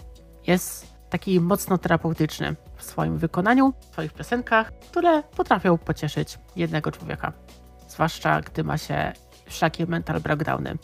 jest 0.47 0.94
taki 1.15 1.41
mocno 1.41 1.79
terapeutyczny 1.79 2.57
w 2.77 2.83
swoim 2.83 3.19
wykonaniu, 3.19 3.73
w 3.81 3.85
swoich 3.93 4.13
piosenkach, 4.13 4.73
które 4.91 5.23
potrafią 5.23 5.79
pocieszyć 5.79 6.39
jednego 6.57 6.91
człowieka. 6.91 7.33
Zwłaszcza 7.89 8.41
gdy 8.41 8.65
ma 8.65 8.79
się 8.79 9.13
wszelkie 9.47 9.87
mental 9.87 10.21
breakdowny. 10.21 10.79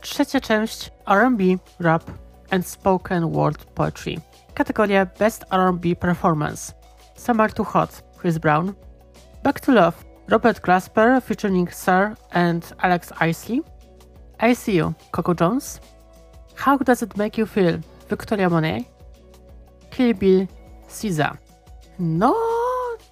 Trzecia 0.00 0.40
część 0.40 0.90
R&B, 1.06 1.44
rap 1.80 2.10
and 2.50 2.66
spoken 2.66 3.32
word 3.32 3.64
poetry. 3.64 4.14
Kategoria 4.54 5.06
Best 5.06 5.44
R&B 5.50 5.96
Performance. 5.96 6.72
Summer 7.16 7.52
Too 7.52 7.64
Hot, 7.64 8.02
Chris 8.20 8.38
Brown. 8.38 8.74
Back 9.42 9.60
to 9.60 9.72
Love, 9.72 10.04
Robert 10.28 10.60
Glasper 10.60 11.22
featuring 11.22 11.74
Sir 11.74 12.14
and 12.32 12.74
Alex 12.78 13.12
Isley. 13.30 13.77
I 14.40 14.56
See 14.56 14.76
You, 14.76 14.92
Coco 15.10 15.34
Jones. 15.40 15.80
How 16.54 16.78
Does 16.78 17.02
It 17.02 17.16
Make 17.16 17.38
You 17.38 17.46
Feel, 17.46 17.80
Victoria 18.10 18.48
Monet. 18.48 18.84
Kill 19.90 20.14
Bill, 20.14 20.46
SZA. 20.88 21.36
No, 21.98 22.34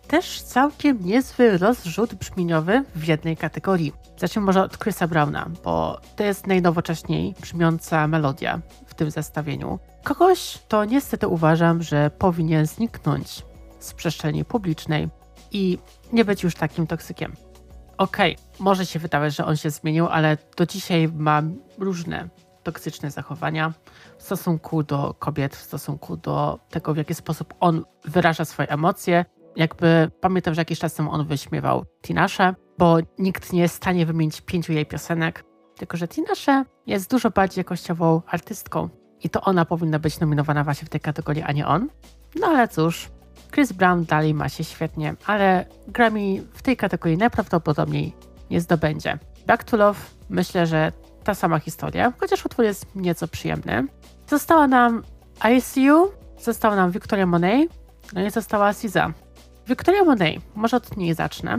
też 0.09 0.43
całkiem 0.43 0.99
niezły 1.05 1.59
rozrzut 1.59 2.15
brzmieniowy 2.15 2.85
w 2.95 3.05
jednej 3.05 3.37
kategorii. 3.37 3.93
Zacznijmy 4.19 4.47
może 4.47 4.63
od 4.63 4.79
Chrisa 4.79 5.07
Browna, 5.07 5.51
bo 5.65 6.01
to 6.17 6.25
jest 6.25 6.47
najnowocześniej 6.47 7.35
brzmiąca 7.41 8.09
melodia 8.09 8.61
w 8.87 8.95
tym 8.95 9.11
zestawieniu. 9.11 9.79
Kogoś 10.05 10.59
to 10.69 10.85
niestety 10.85 11.29
uważam, 11.29 11.83
że 11.83 12.11
powinien 12.11 12.67
zniknąć 12.67 13.43
z 13.79 13.95
przestrzeni 13.95 14.45
publicznej 14.45 15.09
i 15.53 15.79
nie 16.13 16.25
być 16.25 16.43
już 16.43 16.55
takim 16.55 16.87
toksykiem. 16.87 17.33
Okej, 17.99 18.35
okay, 18.35 18.65
może 18.65 18.87
się 18.87 18.99
wydawać, 18.99 19.37
że 19.37 19.45
on 19.45 19.57
się 19.57 19.71
zmienił, 19.71 20.07
ale 20.07 20.39
do 20.57 20.67
dzisiaj 20.67 21.09
ma 21.09 21.43
różne 21.79 22.29
toksyczne 22.63 23.11
zachowania 23.11 23.73
w 24.19 24.23
stosunku 24.23 24.83
do 24.83 25.15
kobiet, 25.19 25.57
w 25.57 25.63
stosunku 25.63 26.17
do 26.17 26.59
tego, 26.71 26.95
w 26.95 26.97
jaki 26.97 27.15
sposób 27.15 27.55
on 27.61 27.85
wyraża 28.05 28.45
swoje 28.45 28.69
emocje. 28.69 29.25
Jakby 29.57 30.11
pamiętam, 30.21 30.55
że 30.55 30.61
jakiś 30.61 30.79
czas 30.79 30.95
temu 30.95 31.11
on 31.11 31.27
wyśmiewał 31.27 31.85
Tinasze, 32.03 32.55
bo 32.79 32.97
nikt 33.19 33.53
nie 33.53 33.61
jest 33.61 33.75
w 33.75 33.77
stanie 33.77 34.07
wymienić 34.07 34.41
pięciu 34.41 34.73
jej 34.73 34.87
piosenek, 34.87 35.45
tylko 35.77 35.97
że 35.97 36.09
Tinasze 36.09 36.65
jest 36.87 37.11
dużo 37.11 37.31
bardziej 37.31 37.61
jakościową 37.61 38.23
artystką 38.27 38.89
i 39.23 39.31
to 39.31 39.41
ona 39.41 39.65
powinna 39.65 39.99
być 39.99 40.21
nominowana 40.21 40.65
właśnie 40.65 40.87
w 40.87 40.91
tej 40.91 41.01
kategorii, 41.01 41.43
a 41.43 41.53
nie 41.53 41.67
on. 41.67 41.89
No 42.41 42.47
ale 42.47 42.69
cóż, 42.69 43.09
Chris 43.51 43.73
Brown 43.73 44.05
dalej 44.05 44.35
ma 44.35 44.49
się 44.49 44.65
świetnie, 44.65 45.15
ale 45.27 45.65
Grammy 45.89 46.43
w 46.53 46.63
tej 46.63 46.77
kategorii 46.77 47.19
najprawdopodobniej 47.19 48.13
nie 48.51 48.61
zdobędzie. 48.61 49.19
Back 49.47 49.65
to 49.65 49.77
Love 49.77 50.01
myślę, 50.31 50.67
że 50.67 50.93
ta 51.25 51.35
sama 51.35 51.59
historia, 51.59 52.13
chociaż 52.21 52.47
utwór 52.47 52.65
jest 52.65 52.87
nieco 52.95 53.29
przyjemny. 53.29 53.87
Została 54.27 54.67
nam 54.67 55.03
ICU, 55.57 56.11
została 56.41 56.77
nam 56.77 56.91
Victoria 56.91 57.27
Monet, 57.27 57.71
no 58.13 58.27
i 58.27 58.31
została 58.31 58.73
SZA. 58.73 59.13
Victoria 59.69 60.05
Monet, 60.05 60.37
może 60.55 60.77
od 60.77 60.97
niej 60.97 61.15
zacznę. 61.15 61.59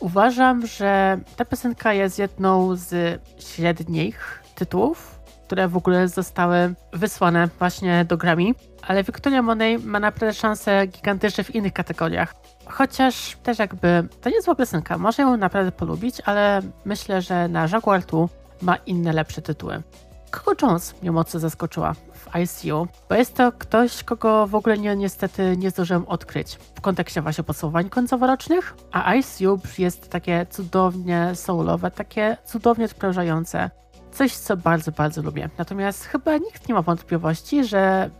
Uważam, 0.00 0.66
że 0.66 1.18
ta 1.36 1.44
piosenka 1.44 1.92
jest 1.92 2.18
jedną 2.18 2.76
z 2.76 3.20
średnich 3.38 4.42
tytułów, 4.54 5.20
które 5.46 5.68
w 5.68 5.76
ogóle 5.76 6.08
zostały 6.08 6.74
wysłane 6.92 7.48
właśnie 7.58 8.04
do 8.04 8.16
Grammy, 8.16 8.52
ale 8.86 9.04
Victoria 9.04 9.42
Monet 9.42 9.84
ma 9.84 10.00
naprawdę 10.00 10.34
szanse 10.34 10.86
gigantyczne 10.86 11.44
w 11.44 11.54
innych 11.54 11.72
kategoriach. 11.72 12.34
Chociaż 12.66 13.36
też 13.42 13.58
jakby 13.58 14.08
to 14.20 14.30
nie 14.30 14.42
zła 14.42 14.54
piosenka, 14.54 14.98
może 14.98 15.22
ją 15.22 15.36
naprawdę 15.36 15.72
polubić, 15.72 16.22
ale 16.24 16.60
myślę, 16.84 17.22
że 17.22 17.48
na 17.48 17.68
Jaguar 17.72 18.04
2 18.04 18.26
ma 18.62 18.76
inne 18.76 19.12
lepsze 19.12 19.42
tytuły. 19.42 19.82
Coco 20.30 20.66
Jones 20.66 20.94
mnie 21.02 21.12
mocno 21.12 21.40
zaskoczyła 21.40 21.94
w 21.94 22.36
ICU, 22.36 22.86
bo 23.08 23.14
jest 23.14 23.34
to 23.34 23.52
ktoś, 23.52 24.04
kogo 24.04 24.46
w 24.46 24.54
ogóle 24.54 24.78
nie, 24.78 24.96
niestety 24.96 25.56
nie 25.56 25.70
zdążyłem 25.70 26.08
odkryć 26.08 26.58
w 26.74 26.80
kontekście 26.80 27.22
właśnie 27.22 27.44
podsumowań 27.44 27.88
końcoworocznych, 27.90 28.74
a 28.92 29.14
ICU 29.14 29.60
jest 29.78 30.10
takie 30.10 30.46
cudownie 30.50 31.30
soulowe, 31.34 31.90
takie 31.90 32.36
cudownie 32.44 32.84
odprężające. 32.84 33.70
Coś, 34.12 34.36
co 34.36 34.56
bardzo, 34.56 34.92
bardzo 34.92 35.22
lubię. 35.22 35.50
Natomiast 35.58 36.04
chyba 36.04 36.36
nikt 36.36 36.68
nie 36.68 36.74
ma 36.74 36.82
wątpliwości, 36.82 37.64
że 37.64 38.10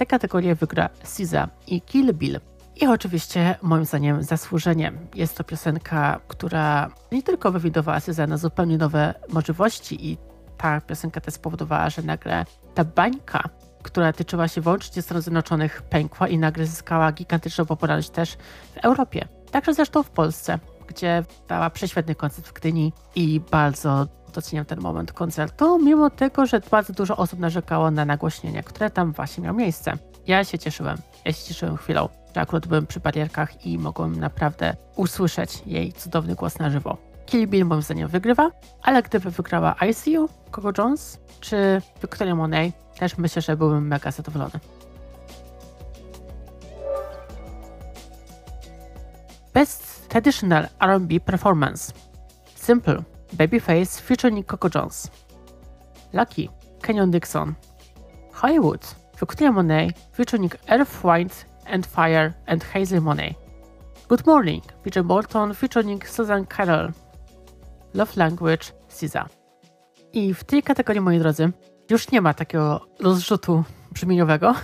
tę 0.00 0.06
kategorię 0.06 0.54
wygra 0.54 0.88
SZA 1.04 1.48
i 1.66 1.80
Kill 1.80 2.14
Bill. 2.14 2.40
I 2.76 2.86
oczywiście, 2.86 3.54
moim 3.62 3.84
zdaniem, 3.84 4.22
zasłużeniem. 4.22 4.98
Jest 5.14 5.36
to 5.36 5.44
piosenka, 5.44 6.20
która 6.28 6.90
nie 7.12 7.22
tylko 7.22 7.52
wywidowała 7.52 8.00
SZA 8.00 8.26
na 8.26 8.36
zupełnie 8.36 8.78
nowe 8.78 9.14
możliwości 9.28 10.10
i 10.10 10.18
ta 10.56 10.80
piosenka 10.80 11.20
też 11.20 11.34
spowodowała, 11.34 11.90
że 11.90 12.02
nagle 12.02 12.44
ta 12.74 12.84
bańka, 12.84 13.48
która 13.82 14.12
tyczyła 14.12 14.48
się 14.48 14.60
wyłącznie 14.60 15.02
Stanów 15.02 15.24
Zjednoczonych, 15.24 15.82
pękła 15.82 16.28
i 16.28 16.38
nagle 16.38 16.66
zyskała 16.66 17.12
gigantyczną 17.12 17.66
popularność 17.66 18.10
też 18.10 18.36
w 18.74 18.76
Europie. 18.76 19.28
Także 19.50 19.74
zresztą 19.74 20.02
w 20.02 20.10
Polsce, 20.10 20.58
gdzie 20.86 21.24
dała 21.48 21.70
prześwietny 21.70 22.14
koncert 22.14 22.48
w 22.48 22.52
Gdyni 22.52 22.92
i 23.14 23.40
bardzo 23.50 24.06
doceniam 24.30 24.64
ten 24.64 24.80
moment 24.80 25.12
koncertu, 25.12 25.78
mimo 25.78 26.10
tego, 26.10 26.46
że 26.46 26.60
bardzo 26.70 26.92
dużo 26.92 27.16
osób 27.16 27.38
narzekało 27.38 27.90
na 27.90 28.04
nagłośnienie, 28.04 28.62
które 28.62 28.90
tam 28.90 29.12
właśnie 29.12 29.44
miało 29.44 29.56
miejsce. 29.56 29.92
Ja 30.26 30.44
się 30.44 30.58
cieszyłem. 30.58 30.98
Ja 31.24 31.32
się 31.32 31.44
cieszyłem 31.44 31.76
chwilą, 31.76 32.08
że 32.34 32.40
akurat 32.40 32.66
byłem 32.66 32.86
przy 32.86 33.00
barierkach 33.00 33.66
i 33.66 33.78
mogłem 33.78 34.20
naprawdę 34.20 34.76
usłyszeć 34.96 35.62
jej 35.66 35.92
cudowny 35.92 36.34
głos 36.34 36.58
na 36.58 36.70
żywo. 36.70 36.96
Kill 37.26 37.48
Bill 37.48 37.64
moim 37.64 37.82
zdaniem 37.82 38.08
wygrywa, 38.08 38.50
ale 38.82 39.02
gdyby 39.02 39.30
wygrała 39.30 39.76
ICU, 39.90 40.28
Coco 40.50 40.72
Jones 40.78 41.18
czy 41.40 41.82
Victoria 42.02 42.34
Monet, 42.34 42.74
też 42.98 43.18
myślę, 43.18 43.42
że 43.42 43.56
byłbym 43.56 43.86
mega 43.86 44.10
zadowolony. 44.10 44.60
Best 49.54 50.08
Traditional 50.08 50.68
R&B 50.80 51.20
Performance 51.20 51.92
Simple 52.54 53.02
Babyface 53.36 54.00
featuring 54.00 54.44
Coco 54.44 54.68
Jones 54.68 55.10
Lucky 56.12 56.50
Kenyon 56.82 57.10
Dixon 57.10 57.54
Hollywood 58.32 58.84
Victoria 59.20 59.52
Monet 59.52 59.92
featuring 60.12 60.52
Earth, 60.68 61.04
Wind 61.04 61.46
and 61.66 61.86
Fire 61.86 62.32
and 62.46 62.64
Hazel 62.64 63.00
Monet 63.00 63.34
Good 64.08 64.26
Morning 64.26 64.62
PJ 64.84 65.02
Bolton 65.02 65.54
featuring 65.54 66.06
Susan 66.06 66.46
Carroll 66.46 66.92
Love 67.94 68.16
Language 68.16 68.72
SZA. 68.88 69.28
I 70.12 70.34
w 70.34 70.44
tej 70.44 70.62
kategorii, 70.62 71.00
moi 71.00 71.18
drodzy, 71.18 71.52
już 71.90 72.10
nie 72.10 72.20
ma 72.20 72.34
takiego 72.34 72.86
rozrzutu 73.00 73.64
brzmieniowego. 73.92 74.54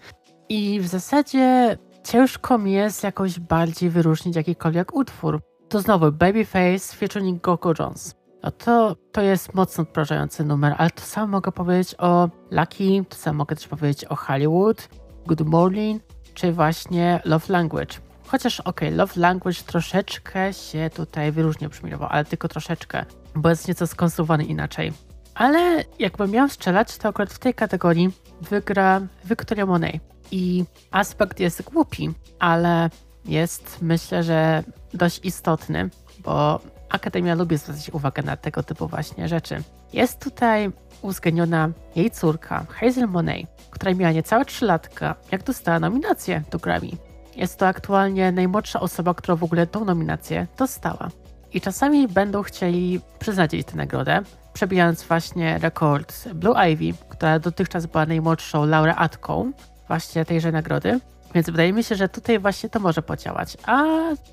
I 0.48 0.80
w 0.80 0.86
zasadzie 0.86 1.78
ciężko 2.04 2.58
mi 2.58 2.72
jest 2.72 3.02
jakoś 3.02 3.40
bardziej 3.40 3.90
wyróżnić 3.90 4.36
jakikolwiek 4.36 4.94
utwór. 4.94 5.40
To 5.68 5.80
znowu 5.80 6.12
Babyface 6.12 6.96
featuring 6.96 7.42
Coco 7.42 7.72
Jones. 7.78 8.14
no 8.42 8.50
to 8.50 8.96
to 9.12 9.22
jest 9.22 9.54
mocno 9.54 9.82
odprężający 9.82 10.44
numer, 10.44 10.74
ale 10.78 10.90
to 10.90 11.02
samo 11.02 11.26
mogę 11.26 11.52
powiedzieć 11.52 11.94
o 11.98 12.28
Lucky, 12.50 13.04
to 13.08 13.16
samo 13.16 13.38
mogę 13.38 13.56
też 13.56 13.68
powiedzieć 13.68 14.04
o 14.04 14.16
Hollywood, 14.16 14.88
Good 15.26 15.40
Morning, 15.40 16.02
czy 16.34 16.52
właśnie 16.52 17.20
Love 17.24 17.52
Language. 17.52 17.94
Chociaż 18.26 18.60
okej, 18.60 18.88
okay, 18.88 18.98
Love 18.98 19.20
Language 19.20 19.58
troszeczkę 19.66 20.52
się 20.52 20.90
tutaj 20.94 21.32
wyróżnia 21.32 21.68
brzmieniowo, 21.68 22.08
ale 22.08 22.24
tylko 22.24 22.48
troszeczkę, 22.48 23.04
bo 23.34 23.48
jest 23.48 23.68
nieco 23.68 23.86
skonstruowany 23.86 24.44
inaczej. 24.44 24.92
Ale 25.34 25.84
jakbym 25.98 26.30
miał 26.30 26.48
strzelać, 26.48 26.96
to 26.96 27.08
akurat 27.08 27.32
w 27.32 27.38
tej 27.38 27.54
kategorii 27.54 28.10
wygra 28.40 29.00
Victoria 29.24 29.66
Monet. 29.66 29.94
I 30.30 30.64
aspekt 30.90 31.40
jest 31.40 31.62
głupi, 31.62 32.10
ale 32.38 32.90
jest 33.28 33.78
myślę, 33.82 34.22
że 34.22 34.62
dość 34.94 35.20
istotny, 35.24 35.90
bo 36.18 36.60
Akademia 36.88 37.34
lubi 37.34 37.58
zwracać 37.58 37.90
uwagę 37.90 38.22
na 38.22 38.36
tego 38.36 38.62
typu 38.62 38.88
właśnie 38.88 39.28
rzeczy. 39.28 39.62
Jest 39.92 40.20
tutaj 40.20 40.70
uwzględniona 41.02 41.70
jej 41.96 42.10
córka, 42.10 42.66
Hazel 42.68 43.08
Monet, 43.08 43.46
która 43.70 43.94
miała 43.94 44.12
niecałe 44.12 44.44
3 44.44 44.64
latka, 44.64 45.14
jak 45.32 45.42
dostała 45.42 45.80
nominację 45.80 46.42
do 46.50 46.58
Grammy. 46.58 46.90
Jest 47.36 47.58
to 47.58 47.66
aktualnie 47.66 48.32
najmłodsza 48.32 48.80
osoba, 48.80 49.14
która 49.14 49.36
w 49.36 49.44
ogóle 49.44 49.66
tą 49.66 49.84
nominację 49.84 50.46
dostała. 50.58 51.08
I 51.52 51.60
czasami 51.60 52.08
będą 52.08 52.42
chcieli 52.42 53.00
przyznać 53.18 53.52
jej 53.52 53.64
tę 53.64 53.76
nagrodę, 53.76 54.22
przebijając 54.52 55.02
właśnie 55.02 55.58
rekord 55.58 56.28
Blue 56.34 56.70
Ivy, 56.72 56.98
która 57.08 57.38
dotychczas 57.38 57.86
była 57.86 58.06
najmłodszą 58.06 58.66
laureatką 58.66 59.52
właśnie 59.88 60.24
tejże 60.24 60.52
nagrody. 60.52 61.00
Więc 61.34 61.50
wydaje 61.50 61.72
mi 61.72 61.84
się, 61.84 61.94
że 61.94 62.08
tutaj 62.08 62.38
właśnie 62.38 62.68
to 62.68 62.80
może 62.80 63.02
podziałać. 63.02 63.56
A 63.66 63.84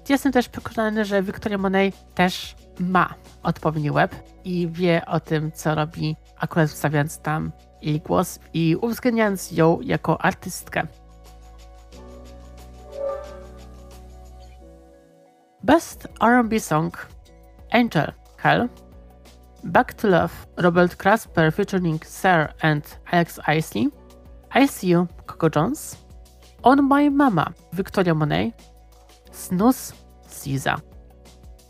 jestem 0.09 0.31
też 0.31 0.49
przekonany, 0.49 1.05
że 1.05 1.23
Victoria 1.23 1.57
Monet 1.57 1.95
też 2.15 2.55
ma 2.79 3.13
odpowiedni 3.43 3.91
web 3.91 4.15
i 4.43 4.67
wie 4.67 5.05
o 5.05 5.19
tym, 5.19 5.51
co 5.51 5.75
robi, 5.75 6.15
akurat 6.37 6.69
wstawiając 6.69 7.19
tam 7.19 7.51
jej 7.81 7.99
głos 7.99 8.39
i 8.53 8.75
uwzględniając 8.81 9.51
ją 9.51 9.79
jako 9.81 10.21
artystkę. 10.21 10.87
Best 15.63 16.07
R&B 16.21 16.59
Song 16.59 17.07
Angel 17.71 18.13
Hell 18.37 18.69
Back 19.63 19.93
to 19.93 20.07
Love 20.07 20.33
Robert 20.57 20.95
Krasper 20.95 21.53
featuring 21.53 22.05
Sir 22.05 22.53
and 22.61 22.99
Alex 23.11 23.39
Isley 23.57 23.89
I 24.55 24.67
See 24.67 24.89
You 24.89 25.07
Coco 25.25 25.49
Jones 25.55 26.02
On 26.63 26.87
My 26.87 27.11
Mama 27.11 27.45
Victoria 27.73 28.13
Monet 28.13 28.53
Snus 29.31 29.93
Caesar 30.43 30.79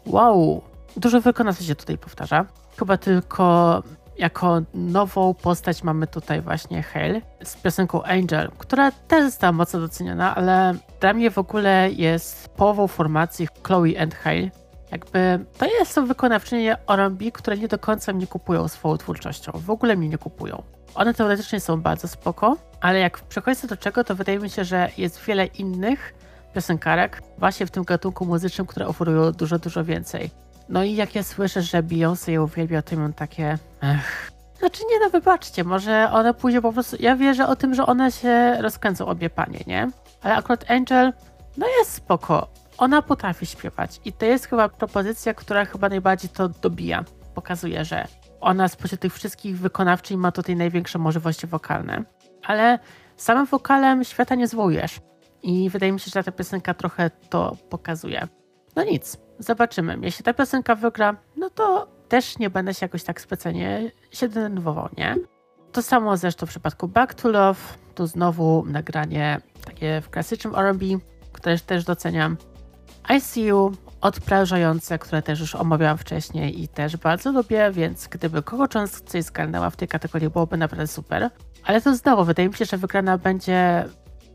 Wow, 0.05 0.61
dużo 0.97 1.21
wykonawców 1.21 1.65
się 1.65 1.75
tutaj 1.75 1.97
powtarza. 1.97 2.45
Chyba 2.79 2.97
tylko 2.97 3.83
jako 4.17 4.61
nową 4.73 5.33
postać 5.33 5.83
mamy 5.83 6.07
tutaj 6.07 6.41
właśnie 6.41 6.83
Hale 6.83 7.21
z 7.43 7.55
piosenką 7.55 8.03
Angel, 8.03 8.51
która 8.57 8.91
też 8.91 9.23
została 9.25 9.51
mocno 9.51 9.79
doceniona, 9.79 10.35
ale 10.35 10.75
dla 10.99 11.13
mnie 11.13 11.31
w 11.31 11.37
ogóle 11.37 11.91
jest 11.91 12.49
połową 12.49 12.87
formacji 12.87 13.47
Chloe 13.63 14.01
and 14.01 14.15
Hale. 14.15 14.49
Jakby 14.91 15.45
to 15.57 15.65
jest 15.65 15.91
są 15.91 16.05
wykonawczynie 16.05 16.77
R&B, 16.87 17.31
które 17.31 17.57
nie 17.57 17.67
do 17.67 17.79
końca 17.79 18.13
mnie 18.13 18.27
kupują 18.27 18.67
swoją 18.67 18.97
twórczością. 18.97 19.51
W 19.55 19.69
ogóle 19.69 19.95
mnie 19.95 20.09
nie 20.09 20.17
kupują. 20.17 20.63
One 20.95 21.13
teoretycznie 21.13 21.59
są 21.59 21.81
bardzo 21.81 22.07
spoko, 22.07 22.57
ale 22.81 22.99
jak 22.99 23.19
przechodzi 23.19 23.67
do 23.67 23.77
czego, 23.77 24.03
to 24.03 24.15
wydaje 24.15 24.39
mi 24.39 24.49
się, 24.49 24.63
że 24.63 24.89
jest 24.97 25.21
wiele 25.25 25.45
innych 25.45 26.13
piosenkarek 26.53 27.21
właśnie 27.37 27.65
w 27.65 27.71
tym 27.71 27.83
gatunku 27.83 28.25
muzycznym, 28.25 28.67
które 28.67 28.87
oferują 28.87 29.31
dużo, 29.31 29.59
dużo 29.59 29.83
więcej. 29.83 30.29
No 30.69 30.83
i 30.83 30.95
jak 30.95 31.15
ja 31.15 31.23
słyszę, 31.23 31.61
że 31.61 31.83
Beyoncé 31.83 32.31
je 32.31 32.41
uwielbia, 32.41 32.81
to 32.81 32.95
mam 32.95 33.13
takie... 33.13 33.57
Ech. 33.83 34.31
Znaczy 34.59 34.83
nie 34.91 34.99
no, 34.99 35.09
wybaczcie, 35.09 35.63
może 35.63 36.09
one 36.11 36.33
pójdzie 36.33 36.61
po 36.61 36.73
prostu... 36.73 36.97
Ja 36.99 37.15
wierzę 37.15 37.47
o 37.47 37.55
tym, 37.55 37.73
że 37.73 37.85
one 37.85 38.11
się 38.11 38.57
rozkręcą 38.61 39.05
obie 39.05 39.29
panie, 39.29 39.59
nie? 39.67 39.89
Ale 40.21 40.35
akurat 40.35 40.71
Angel, 40.71 41.13
no 41.57 41.67
jest 41.79 41.93
spoko. 41.93 42.47
Ona 42.77 43.01
potrafi 43.01 43.45
śpiewać 43.45 44.01
i 44.05 44.13
to 44.13 44.25
jest 44.25 44.45
chyba 44.45 44.69
propozycja, 44.69 45.33
która 45.33 45.65
chyba 45.65 45.89
najbardziej 45.89 46.29
to 46.29 46.49
dobija. 46.49 47.03
Pokazuje, 47.35 47.85
że 47.85 48.07
ona 48.43 48.67
spośród 48.67 49.01
tych 49.01 49.13
wszystkich 49.13 49.59
wykonawczyń 49.59 50.17
ma 50.17 50.31
tutaj 50.31 50.55
największe 50.55 50.99
możliwości 50.99 51.47
wokalne. 51.47 52.03
Ale 52.43 52.79
samym 53.17 53.45
wokalem 53.45 54.03
świata 54.03 54.35
nie 54.35 54.47
zwołujesz. 54.47 54.99
I 55.43 55.69
wydaje 55.69 55.91
mi 55.91 55.99
się, 55.99 56.11
że 56.13 56.23
ta 56.23 56.31
piosenka 56.31 56.73
trochę 56.73 57.09
to 57.29 57.57
pokazuje. 57.69 58.27
No 58.75 58.83
nic, 58.83 59.17
zobaczymy. 59.39 59.97
Jeśli 60.01 60.23
ta 60.23 60.33
piosenka 60.33 60.75
wygra, 60.75 61.15
no 61.37 61.49
to 61.49 61.87
też 62.07 62.39
nie 62.39 62.49
będę 62.49 62.73
się 62.73 62.85
jakoś 62.85 63.03
tak 63.03 63.21
specjalnie 63.21 63.91
się 64.11 64.27
denerwował, 64.27 64.89
nie? 64.97 65.15
To 65.71 65.81
samo 65.81 66.17
zresztą 66.17 66.45
w 66.45 66.49
przypadku 66.49 66.87
Back 66.87 67.13
to 67.13 67.29
Love. 67.29 67.59
Tu 67.95 68.07
znowu 68.07 68.65
nagranie 68.67 69.41
takie 69.65 70.01
w 70.01 70.09
klasycznym 70.09 70.55
R&B, 70.55 70.85
które 71.31 71.59
też 71.59 71.83
doceniam. 71.83 72.37
I 73.15 73.21
See 73.21 73.45
You, 73.45 73.71
odprężające, 74.03 74.99
które 74.99 75.21
też 75.21 75.39
już 75.39 75.55
omawiałam 75.55 75.97
wcześniej 75.97 76.63
i 76.63 76.67
też 76.67 76.97
bardzo 76.97 77.31
lubię, 77.31 77.71
więc 77.71 78.07
gdyby 78.07 78.43
kogo 78.43 78.67
coś 79.05 79.23
zgarnęła 79.23 79.69
w 79.69 79.75
tej 79.75 79.87
kategorii, 79.87 80.29
byłoby 80.29 80.57
naprawdę 80.57 80.87
super. 80.87 81.29
Ale 81.63 81.81
to 81.81 81.95
znowu, 81.95 82.25
wydaje 82.25 82.49
mi 82.49 82.55
się, 82.55 82.65
że 82.65 82.77
wygrana 82.77 83.17
będzie 83.17 83.85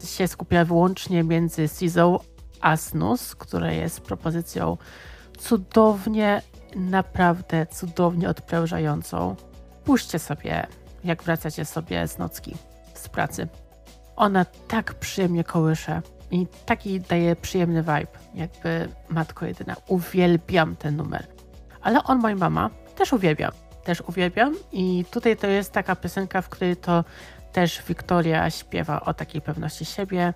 się 0.04 0.28
skupiała 0.28 0.64
wyłącznie 0.64 1.24
między 1.24 1.68
Sizą 1.68 2.18
a 2.60 2.76
Snus, 2.76 3.34
która 3.34 3.72
jest 3.72 4.00
propozycją 4.00 4.76
cudownie, 5.38 6.42
naprawdę 6.76 7.66
cudownie 7.66 8.28
odprężającą. 8.28 9.36
Puśćcie 9.84 10.18
sobie, 10.18 10.66
jak 11.04 11.22
wracacie 11.22 11.64
sobie 11.64 12.08
z 12.08 12.18
nocki, 12.18 12.56
z 12.94 13.08
pracy. 13.08 13.48
Ona 14.16 14.44
tak 14.44 14.94
przyjemnie 14.94 15.44
kołysze 15.44 16.02
i 16.30 16.46
taki 16.66 17.00
daje 17.00 17.36
przyjemny 17.36 17.82
vibe, 17.82 18.18
jakby 18.34 18.88
Matko 19.08 19.46
Jedyna. 19.46 19.76
Uwielbiam 19.86 20.76
ten 20.76 20.96
numer. 20.96 21.26
Ale 21.80 22.04
On 22.04 22.20
My 22.22 22.36
Mama 22.36 22.70
też 22.96 23.12
uwielbiam. 23.12 23.52
Też 23.84 24.00
uwielbiam 24.00 24.54
i 24.72 25.04
tutaj 25.10 25.36
to 25.36 25.46
jest 25.46 25.72
taka 25.72 25.96
piosenka, 25.96 26.42
w 26.42 26.48
której 26.48 26.76
to 26.76 27.04
też 27.52 27.82
Wiktoria 27.88 28.50
śpiewa 28.50 29.00
o 29.00 29.14
takiej 29.14 29.40
pewności 29.40 29.84
siebie, 29.84 30.34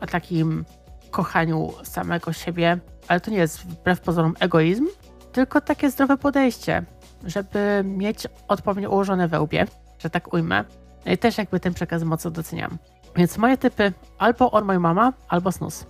o 0.00 0.06
takim 0.06 0.64
kochaniu 1.10 1.72
samego 1.82 2.32
siebie, 2.32 2.78
ale 3.08 3.20
to 3.20 3.30
nie 3.30 3.36
jest 3.36 3.60
wbrew 3.60 4.00
pozorom 4.00 4.34
egoizm, 4.40 4.86
tylko 5.32 5.60
takie 5.60 5.90
zdrowe 5.90 6.16
podejście, 6.16 6.82
żeby 7.24 7.82
mieć 7.84 8.26
odpowiednio 8.48 8.90
ułożone 8.90 9.28
wełbie, 9.28 9.66
że 9.98 10.10
tak 10.10 10.32
ujmę. 10.32 10.64
No 11.06 11.12
i 11.12 11.18
też 11.18 11.38
jakby 11.38 11.60
ten 11.60 11.74
przekaz 11.74 12.02
mocno 12.02 12.30
doceniam. 12.30 12.78
Więc 13.16 13.38
moje 13.38 13.56
typy 13.56 13.92
albo 14.18 14.50
On 14.50 14.64
My 14.64 14.78
Mama, 14.78 15.12
albo 15.28 15.52
Snus. 15.52 15.86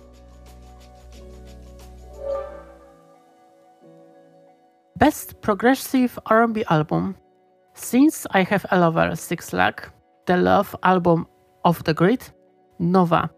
Best 4.95 5.33
Progressive 5.41 6.19
R&B 6.29 6.63
Album 6.67 7.13
Since 7.73 8.27
I 8.33 8.45
Have 8.45 8.65
a 8.69 8.77
Lover 8.77 9.17
Six 9.17 9.53
Lack 9.53 9.91
The 10.25 10.37
Love 10.37 10.77
Album 10.81 11.25
of 11.63 11.83
the 11.83 11.93
Grid 11.93 12.33
Nowa 12.79 13.29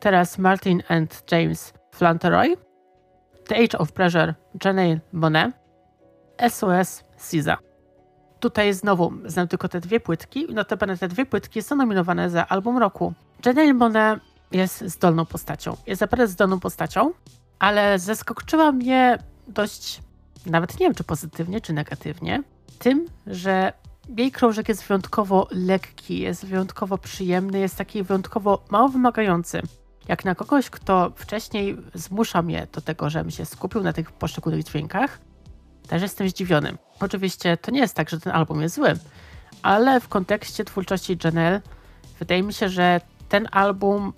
Teraz 0.00 0.38
Martin 0.38 0.82
and 0.88 1.22
James 1.32 1.72
Flanteroy 1.94 2.56
The 3.48 3.56
Age 3.56 3.74
of 3.78 3.92
Pleasure 3.92 4.34
Janelle 4.58 5.00
Monet 5.12 5.52
SOS 6.48 7.04
SIZA 7.16 7.58
Tutaj 8.40 8.74
znowu 8.74 9.12
znam 9.24 9.48
tylko 9.48 9.68
te 9.68 9.80
dwie 9.80 10.00
płytki, 10.00 10.46
notabene 10.54 10.98
te 10.98 11.08
dwie 11.08 11.26
płytki 11.26 11.62
są 11.62 11.76
nominowane 11.76 12.30
za 12.30 12.48
album 12.48 12.78
roku. 12.78 13.12
Janelle 13.46 13.74
Monet 13.74 14.20
jest 14.52 14.84
zdolną 14.84 15.26
postacią. 15.26 15.76
Jest 15.86 16.00
naprawdę 16.00 16.28
zdolną 16.28 16.60
postacią, 16.60 17.12
ale 17.58 17.98
zaskoczyła 17.98 18.72
mnie 18.72 19.18
dość, 19.48 20.00
nawet 20.46 20.80
nie 20.80 20.86
wiem 20.86 20.94
czy 20.94 21.04
pozytywnie, 21.04 21.60
czy 21.60 21.72
negatywnie, 21.72 22.42
tym, 22.78 23.06
że 23.26 23.72
jej 24.16 24.32
krążek 24.32 24.68
jest 24.68 24.84
wyjątkowo 24.84 25.48
lekki, 25.50 26.18
jest 26.18 26.46
wyjątkowo 26.46 26.98
przyjemny, 26.98 27.58
jest 27.58 27.76
taki 27.76 28.02
wyjątkowo 28.02 28.64
mało 28.70 28.88
wymagający. 28.88 29.62
Jak 30.08 30.24
na 30.24 30.34
kogoś, 30.34 30.70
kto 30.70 31.12
wcześniej 31.16 31.76
zmusza 31.94 32.42
mnie 32.42 32.66
do 32.72 32.80
tego, 32.80 33.10
żebym 33.10 33.30
się 33.30 33.46
skupił 33.46 33.82
na 33.82 33.92
tych 33.92 34.12
poszczególnych 34.12 34.64
dźwiękach, 34.64 35.18
też 35.88 36.02
jestem 36.02 36.28
zdziwiony. 36.28 36.78
Oczywiście 37.00 37.56
to 37.56 37.70
nie 37.70 37.80
jest 37.80 37.94
tak, 37.94 38.10
że 38.10 38.20
ten 38.20 38.32
album 38.32 38.62
jest 38.62 38.74
zły, 38.74 38.94
ale 39.62 40.00
w 40.00 40.08
kontekście 40.08 40.64
twórczości 40.64 41.18
Janelle 41.24 41.60
wydaje 42.18 42.42
mi 42.42 42.52
się, 42.52 42.68
że 42.68 43.00
ten 43.32 43.48
album 43.50 44.12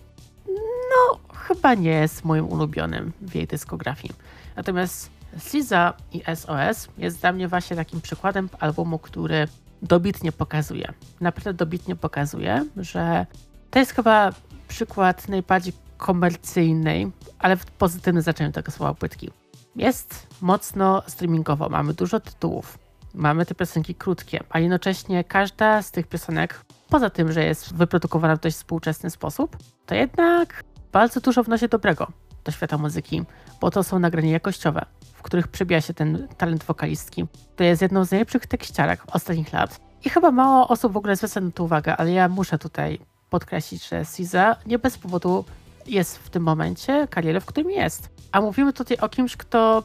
no 0.91 1.19
chyba 1.35 1.75
nie 1.75 1.91
jest 1.91 2.25
moim 2.25 2.49
ulubionym 2.49 3.13
w 3.21 3.35
jej 3.35 3.47
dyskografii. 3.47 4.15
Natomiast 4.57 5.11
SZA 5.39 5.95
i 6.13 6.23
SOS 6.37 6.89
jest 6.99 7.21
dla 7.21 7.33
mnie 7.33 7.49
właśnie 7.49 7.77
takim 7.77 8.01
przykładem 8.01 8.49
albumu, 8.61 8.99
który 8.99 9.49
dobitnie 9.83 10.33
pokazuje. 10.33 10.93
Naprawdę 11.21 11.55
dobitnie 11.55 11.97
pokazuje, 11.97 12.65
że 12.77 13.27
to 13.71 13.79
jest 13.79 13.93
chyba 13.93 14.31
przykład 14.69 15.29
najbardziej 15.29 15.73
komercyjnej, 15.97 17.11
ale 17.39 17.57
w 17.57 17.67
pozytywnym 17.67 18.23
znaczeniu 18.23 18.53
tego 18.53 18.73
słowa 18.73 18.95
płytki. 18.95 19.31
Jest 19.77 20.27
mocno 20.41 21.03
streamingowo, 21.07 21.69
mamy 21.69 21.95
dużo 21.95 22.21
tytułów, 22.21 22.79
mamy 23.15 23.47
te 23.47 23.55
piosenki 23.55 23.95
krótkie, 23.95 24.45
a 24.51 24.59
jednocześnie 24.59 25.25
każda 25.25 25.83
z 25.83 25.91
tych 25.91 26.07
piosenek, 26.07 26.65
poza 26.89 27.11
tym, 27.11 27.33
że 27.33 27.45
jest 27.45 27.75
wyprodukowana 27.75 28.37
w 28.37 28.41
dość 28.41 28.57
współczesny 28.57 29.11
sposób, 29.11 29.57
to 29.87 29.95
jednak 29.95 30.65
bardzo 30.93 31.21
dużo 31.21 31.43
wnosi 31.43 31.69
dobrego 31.69 32.07
do 32.45 32.53
świata 32.53 32.79
muzyki, 32.79 33.23
bo 33.61 33.71
to 33.71 33.83
są 33.83 33.99
nagrania 33.99 34.31
jakościowe, 34.31 34.87
w 35.15 35.23
których 35.23 35.49
przebija 35.49 35.81
się 35.81 35.95
ten 35.95 36.29
talent 36.37 36.65
wokalistki. 36.65 37.27
To 37.57 37.65
jest 37.65 37.83
jedną 37.83 38.05
z 38.05 38.11
najlepszych 38.11 38.47
tekściarek 38.47 39.03
ostatnich 39.13 39.53
lat. 39.53 39.81
I 40.05 40.11
chyba 40.11 40.31
mało 40.31 40.69
osób 40.69 40.93
w 40.93 40.97
ogóle 40.97 41.17
zwraca 41.17 41.41
na 41.41 41.51
to 41.51 41.65
uwagę, 41.65 41.97
ale 41.97 42.13
ja 42.13 42.29
muszę 42.29 42.59
tutaj 42.59 42.99
podkreślić, 43.31 43.89
że 43.89 44.05
SZA 44.05 44.57
nie 44.67 44.79
bez 44.79 44.99
powodu 44.99 45.45
jest 45.87 46.19
w 46.19 46.31
tym 46.31 46.43
momencie 46.43 47.09
kariery, 47.11 47.41
w 47.41 47.47
którym 47.47 47.71
jest. 47.71 48.09
A 48.33 48.41
mówimy 48.41 48.73
tutaj 48.73 48.97
o 48.97 49.09
kimś, 49.09 49.37
kto 49.37 49.83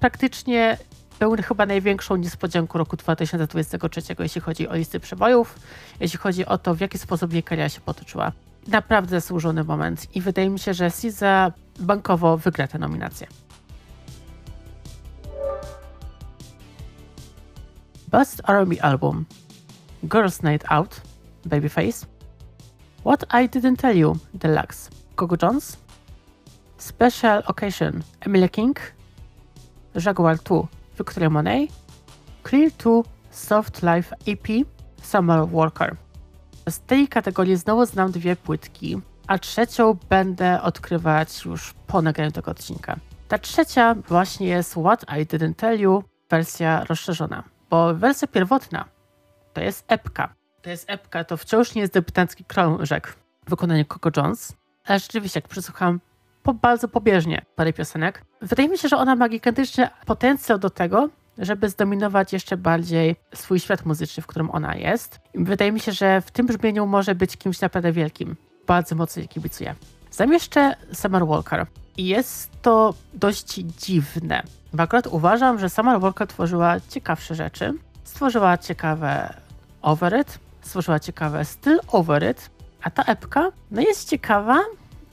praktycznie 0.00 0.78
był 1.18 1.36
chyba 1.36 1.66
największą 1.66 2.16
niespodzianką 2.16 2.78
roku 2.78 2.96
2023, 2.96 4.00
jeśli 4.18 4.40
chodzi 4.40 4.68
o 4.68 4.76
listy 4.76 5.00
przebojów, 5.00 5.58
jeśli 6.00 6.18
chodzi 6.18 6.46
o 6.46 6.58
to, 6.58 6.74
w 6.74 6.80
jaki 6.80 6.98
sposób 6.98 7.32
jej 7.32 7.42
kariera 7.42 7.68
się 7.68 7.80
potoczyła. 7.80 8.32
Naprawdę 8.66 9.20
zasłużony 9.20 9.64
moment 9.64 10.16
i 10.16 10.20
wydaje 10.20 10.50
mi 10.50 10.58
się, 10.58 10.74
że 10.74 10.90
SZA 10.90 11.52
bankowo 11.80 12.36
wygra 12.36 12.68
tę 12.68 12.78
nominację. 12.78 13.26
Best 18.08 18.42
R&B 18.48 18.82
Album 18.82 19.24
Girls 20.04 20.42
Night 20.42 20.72
Out 20.72 21.00
Babyface 21.44 22.06
What 23.00 23.22
I 23.22 23.48
Didn't 23.48 23.76
Tell 23.76 23.96
You 23.96 24.16
Deluxe 24.34 24.90
Coco 25.16 25.36
Jones 25.42 25.76
Special 26.78 27.42
Occasion 27.46 28.02
Emilia 28.20 28.48
King 28.48 28.78
Jaguar 30.04 30.38
2 30.38 30.77
Victoria 30.98 31.30
Monet 31.30 31.70
Clear 32.48 32.70
2 32.70 33.02
Soft 33.30 33.82
Life 33.82 34.16
EP 34.26 34.48
Summer 35.02 35.48
Walker 35.48 35.96
z 36.70 36.80
tej 36.80 37.08
kategorii 37.08 37.56
znowu 37.56 37.86
znam 37.86 38.12
dwie 38.12 38.36
płytki, 38.36 39.00
a 39.26 39.38
trzecią 39.38 39.96
będę 40.08 40.62
odkrywać 40.62 41.44
już 41.44 41.74
po 41.86 42.02
nagraniu 42.02 42.32
tego 42.32 42.50
odcinka. 42.50 42.96
Ta 43.28 43.38
trzecia 43.38 43.94
właśnie 43.94 44.48
jest 44.48 44.72
What 44.72 45.02
I 45.02 45.26
Didn't 45.26 45.54
Tell 45.54 45.80
You, 45.80 46.04
wersja 46.30 46.84
rozszerzona, 46.84 47.44
bo 47.70 47.94
wersja 47.94 48.28
pierwotna 48.28 48.84
to 49.52 49.60
jest 49.60 49.84
epka. 49.88 50.34
To 50.62 50.70
jest 50.70 50.90
epka, 50.90 51.24
to 51.24 51.36
wciąż 51.36 51.74
nie 51.74 51.80
jest 51.80 51.92
debiutancki 51.92 52.44
krążek 52.44 53.16
w 53.46 53.50
wykonaniu 53.50 53.84
Coco 53.84 54.10
Jones, 54.16 54.56
ale 54.84 54.98
rzeczywiście 54.98 55.38
jak 55.38 55.48
przesłucham 55.48 56.00
po, 56.48 56.54
bardzo 56.54 56.88
pobieżnie 56.88 57.42
parę 57.56 57.72
piosenek, 57.72 58.24
wydaje 58.42 58.68
mi 58.68 58.78
się, 58.78 58.88
że 58.88 58.96
ona 58.96 59.16
ma 59.16 59.28
gigantyczny 59.28 59.88
potencjał 60.06 60.58
do 60.58 60.70
tego, 60.70 61.08
żeby 61.38 61.68
zdominować 61.68 62.32
jeszcze 62.32 62.56
bardziej 62.56 63.16
swój 63.34 63.60
świat 63.60 63.86
muzyczny, 63.86 64.22
w 64.22 64.26
którym 64.26 64.50
ona 64.50 64.74
jest. 64.74 65.20
Wydaje 65.34 65.72
mi 65.72 65.80
się, 65.80 65.92
że 65.92 66.20
w 66.20 66.30
tym 66.30 66.46
brzmieniu 66.46 66.86
może 66.86 67.14
być 67.14 67.36
kimś 67.36 67.60
naprawdę 67.60 67.92
wielkim. 67.92 68.36
Bardzo 68.66 68.94
mocno 68.94 69.20
jej 69.20 69.28
kibicuję. 69.28 69.74
Zamieszczę 70.10 70.74
Summer 70.92 71.26
Walker. 71.26 71.66
I 71.96 72.06
jest 72.06 72.62
to 72.62 72.94
dość 73.14 73.54
dziwne. 73.54 74.42
Bo 74.72 74.82
akurat 74.82 75.06
uważam, 75.06 75.58
że 75.58 75.68
Summer 75.68 76.00
Walker 76.00 76.28
tworzyła 76.28 76.76
ciekawsze 76.88 77.34
rzeczy. 77.34 77.74
Stworzyła 78.04 78.58
ciekawe 78.58 79.34
Over 79.82 80.20
It, 80.20 80.38
stworzyła 80.60 81.00
ciekawe 81.00 81.44
Still 81.44 81.80
Over 81.92 82.30
It, 82.30 82.50
a 82.82 82.90
ta 82.90 83.02
epka 83.02 83.52
no 83.70 83.80
jest 83.80 84.08
ciekawa, 84.08 84.58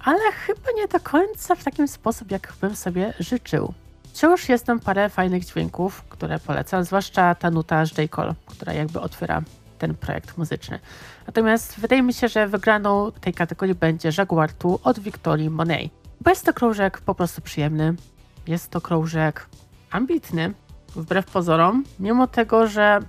ale 0.05 0.31
chyba 0.31 0.71
nie 0.75 0.87
do 0.87 0.99
końca 0.99 1.55
w 1.55 1.63
takim 1.63 1.87
sposób, 1.87 2.31
jak 2.31 2.53
bym 2.61 2.75
sobie 2.75 3.13
życzył. 3.19 3.73
Wciąż 4.13 4.49
jest 4.49 4.65
tam 4.65 4.79
parę 4.79 5.09
fajnych 5.09 5.45
dźwięków, 5.45 6.03
które 6.09 6.39
polecam, 6.39 6.83
zwłaszcza 6.83 7.35
ta 7.35 7.51
nuta 7.51 7.85
z 7.85 7.97
J. 7.97 8.11
Cole, 8.11 8.35
która 8.45 8.73
jakby 8.73 8.99
otwiera 8.99 9.41
ten 9.77 9.95
projekt 9.95 10.37
muzyczny. 10.37 10.79
Natomiast 11.27 11.79
wydaje 11.79 12.03
mi 12.03 12.13
się, 12.13 12.27
że 12.27 12.47
wygraną 12.47 13.11
tej 13.11 13.33
kategorii 13.33 13.75
będzie 13.75 14.09
Jaguar 14.17 14.53
2 14.53 14.69
od 14.83 14.99
Victorii 14.99 15.49
Monet. 15.49 15.91
Bo 16.21 16.29
jest 16.29 16.45
to 16.45 16.53
krążek 16.53 17.01
po 17.01 17.15
prostu 17.15 17.41
przyjemny, 17.41 17.95
jest 18.47 18.71
to 18.71 18.81
krążek 18.81 19.47
ambitny, 19.91 20.53
wbrew 20.95 21.25
pozorom, 21.25 21.83
mimo 21.99 22.27
tego, 22.27 22.67
że 22.67 22.99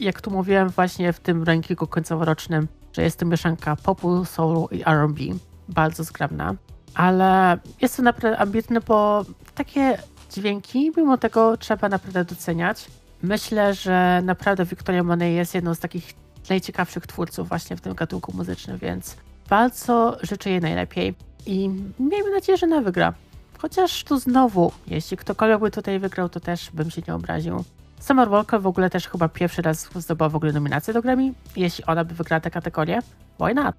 jak 0.00 0.20
tu 0.20 0.30
mówiłem 0.30 0.68
właśnie 0.68 1.12
w 1.12 1.20
tym 1.20 1.44
rankingu 1.44 1.86
końcoworocznym, 1.86 2.68
że 2.92 3.02
jest 3.02 3.18
to 3.18 3.26
mieszanka 3.26 3.76
popu, 3.76 4.24
soulu 4.24 4.68
i 4.70 4.82
R&B, 4.86 5.20
bardzo 5.68 6.04
zgrabna, 6.04 6.54
ale 6.94 7.58
jest 7.80 7.96
to 7.96 8.02
naprawdę 8.02 8.38
ambitne, 8.38 8.80
bo 8.80 9.24
takie 9.54 9.98
dźwięki, 10.32 10.92
mimo 10.96 11.18
tego 11.18 11.56
trzeba 11.56 11.88
naprawdę 11.88 12.24
doceniać. 12.24 12.86
Myślę, 13.22 13.74
że 13.74 14.20
naprawdę 14.24 14.64
Victoria 14.64 15.02
Monet 15.02 15.32
jest 15.32 15.54
jedną 15.54 15.74
z 15.74 15.78
takich 15.78 16.14
najciekawszych 16.50 17.06
twórców 17.06 17.48
właśnie 17.48 17.76
w 17.76 17.80
tym 17.80 17.94
gatunku 17.94 18.36
muzycznym, 18.36 18.78
więc 18.78 19.16
bardzo 19.50 20.18
życzę 20.22 20.50
jej 20.50 20.60
najlepiej 20.60 21.14
i 21.46 21.68
miejmy 21.98 22.30
nadzieję, 22.30 22.58
że 22.58 22.66
ona 22.66 22.80
wygra. 22.80 23.14
Chociaż 23.58 24.04
tu 24.04 24.18
znowu, 24.18 24.72
jeśli 24.86 25.16
ktokolwiek 25.16 25.60
by 25.60 25.70
tutaj 25.70 25.98
wygrał, 25.98 26.28
to 26.28 26.40
też 26.40 26.70
bym 26.70 26.90
się 26.90 27.02
nie 27.08 27.14
obraził. 27.14 27.64
Summer 28.00 28.28
Walker 28.28 28.60
w 28.60 28.66
ogóle 28.66 28.90
też 28.90 29.08
chyba 29.08 29.28
pierwszy 29.28 29.62
raz 29.62 29.88
zdobyła 29.94 30.28
w 30.28 30.36
ogóle 30.36 30.52
nominację 30.52 30.94
do 30.94 31.02
Grammy. 31.02 31.32
Jeśli 31.56 31.84
ona 31.84 32.04
by 32.04 32.14
wygrała 32.14 32.40
tę 32.40 32.50
kategorię, 32.50 33.00
why 33.40 33.54
not? 33.54 33.76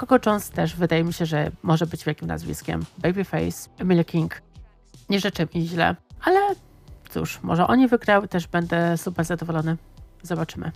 Coco 0.00 0.18
Jones 0.26 0.50
też 0.50 0.76
wydaje 0.76 1.04
mi 1.04 1.12
się, 1.12 1.26
że 1.26 1.50
może 1.62 1.86
być 1.86 2.04
wielkim 2.04 2.28
nazwiskiem. 2.28 2.84
Babyface, 2.98 3.70
Emilia 3.78 4.04
King, 4.04 4.42
nie 5.08 5.20
życzę 5.20 5.46
mi 5.54 5.68
źle, 5.68 5.96
ale 6.24 6.40
cóż, 7.10 7.42
może 7.42 7.66
oni 7.66 7.88
wygrały, 7.88 8.28
też 8.28 8.46
będę 8.46 8.98
super 8.98 9.24
zadowolony. 9.24 9.76
Zobaczymy. 10.22 10.72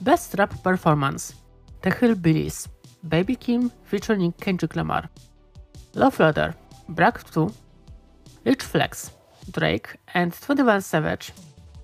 Best 0.00 0.34
Rap 0.34 0.54
Performance. 0.54 1.34
The 1.80 1.90
Hillbillies. 1.90 2.68
Baby 3.02 3.36
Kim 3.36 3.70
featuring 3.90 4.36
Kendrick 4.36 4.76
Lamar. 4.76 5.08
Love 5.94 6.24
Letter. 6.24 6.54
Brack 6.88 7.30
2 7.30 7.46
Rich 8.44 8.62
Flex. 8.62 9.10
Drake 9.48 9.98
and 10.14 10.40
21 10.40 10.82
Savage. 10.82 11.32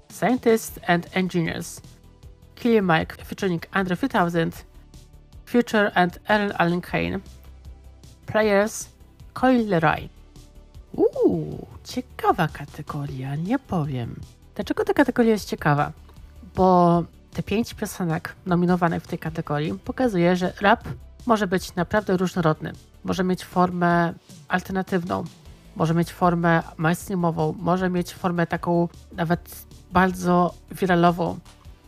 Scientists 0.09 0.79
and 0.87 1.07
Engineers 1.15 1.81
Killy 2.61 2.83
Mike 2.83 3.17
featuring 3.25 3.63
Andre 3.73 3.97
3000 3.97 4.65
Future 5.47 5.91
and 5.95 6.19
Aaron 6.29 6.53
Allen 6.59 6.81
Kane 6.81 7.21
Players 8.27 8.89
Coil 9.35 9.67
Leroy. 9.69 10.09
Uuu, 10.93 11.67
ciekawa 11.85 12.49
kategoria, 12.49 13.37
nie 13.37 13.59
powiem. 13.59 14.21
Dlaczego 14.55 14.85
ta 14.85 14.95
kategoria 14.95 15.33
jest 15.33 15.49
ciekawa? 15.49 15.93
Bo 16.55 17.03
te 17.33 17.43
pięć 17.43 17.75
piosenek 17.75 18.35
nominowanych 18.47 19.03
w 19.03 19.07
tej 19.07 19.19
kategorii 19.19 19.75
pokazuje, 19.85 20.37
że 20.37 20.53
rap 20.61 20.89
może 21.27 21.47
być 21.47 21.75
naprawdę 21.75 22.17
różnorodny. 22.17 22.73
Może 23.05 23.25
mieć 23.25 23.45
formę 23.45 24.15
alternatywną, 24.49 25.25
może 25.77 25.95
mieć 25.95 26.13
formę 26.13 26.63
mainstreamową, 26.77 27.55
może 27.59 27.91
mieć 27.91 28.15
formę 28.15 28.47
taką 28.47 28.89
nawet 29.13 29.67
bardzo 29.93 30.55
wiralową, 30.71 31.39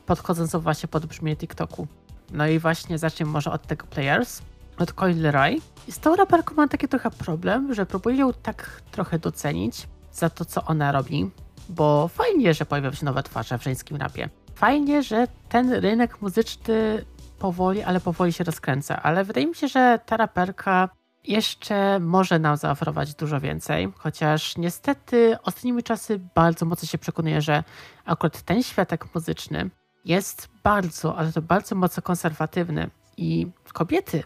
podchodzącą 0.06 0.60
właśnie 0.60 0.88
pod 0.88 1.06
brzmienie 1.06 1.36
TikToku. 1.36 1.86
No 2.32 2.46
i 2.46 2.58
właśnie 2.58 2.98
zacznijmy 2.98 3.32
może 3.32 3.50
od 3.50 3.66
tego 3.66 3.86
Players 3.86 4.42
od 4.78 4.92
Coil 4.92 5.20
Leroy. 5.20 5.60
I 5.88 5.92
z 5.92 5.98
tą 5.98 6.16
raperką 6.16 6.54
mam 6.54 6.68
taki 6.68 6.88
trochę 6.88 7.10
problem, 7.10 7.74
że 7.74 7.86
próbuję 7.86 8.16
ją 8.16 8.32
tak 8.32 8.82
trochę 8.90 9.18
docenić 9.18 9.88
za 10.12 10.30
to, 10.30 10.44
co 10.44 10.64
ona 10.64 10.92
robi, 10.92 11.30
bo 11.68 12.08
fajnie, 12.08 12.54
że 12.54 12.66
pojawiają 12.66 12.94
się 12.94 13.04
nowe 13.04 13.22
twarze 13.22 13.58
w 13.58 13.64
żeńskim 13.64 13.96
rapie. 13.96 14.28
Fajnie, 14.54 15.02
że 15.02 15.26
ten 15.48 15.72
rynek 15.72 16.22
muzyczny 16.22 17.04
powoli, 17.38 17.82
ale 17.82 18.00
powoli 18.00 18.32
się 18.32 18.44
rozkręca, 18.44 19.02
ale 19.02 19.24
wydaje 19.24 19.46
mi 19.46 19.54
się, 19.54 19.68
że 19.68 20.00
ta 20.06 20.16
raperka 20.16 20.88
jeszcze 21.24 22.00
może 22.00 22.38
nam 22.38 22.56
zaoferować 22.56 23.14
dużo 23.14 23.40
więcej, 23.40 23.92
chociaż 23.96 24.56
niestety 24.56 25.36
ostatnimi 25.42 25.82
czasy 25.82 26.20
bardzo 26.34 26.66
mocno 26.66 26.88
się 26.88 26.98
przekonuję, 26.98 27.40
że 27.40 27.64
akurat 28.04 28.42
ten 28.42 28.62
światek 28.62 29.14
muzyczny 29.14 29.70
jest 30.04 30.48
bardzo, 30.62 31.16
ale 31.16 31.32
to 31.32 31.42
bardzo 31.42 31.74
mocno 31.74 32.02
konserwatywny 32.02 32.90
i 33.16 33.46
kobiety 33.72 34.22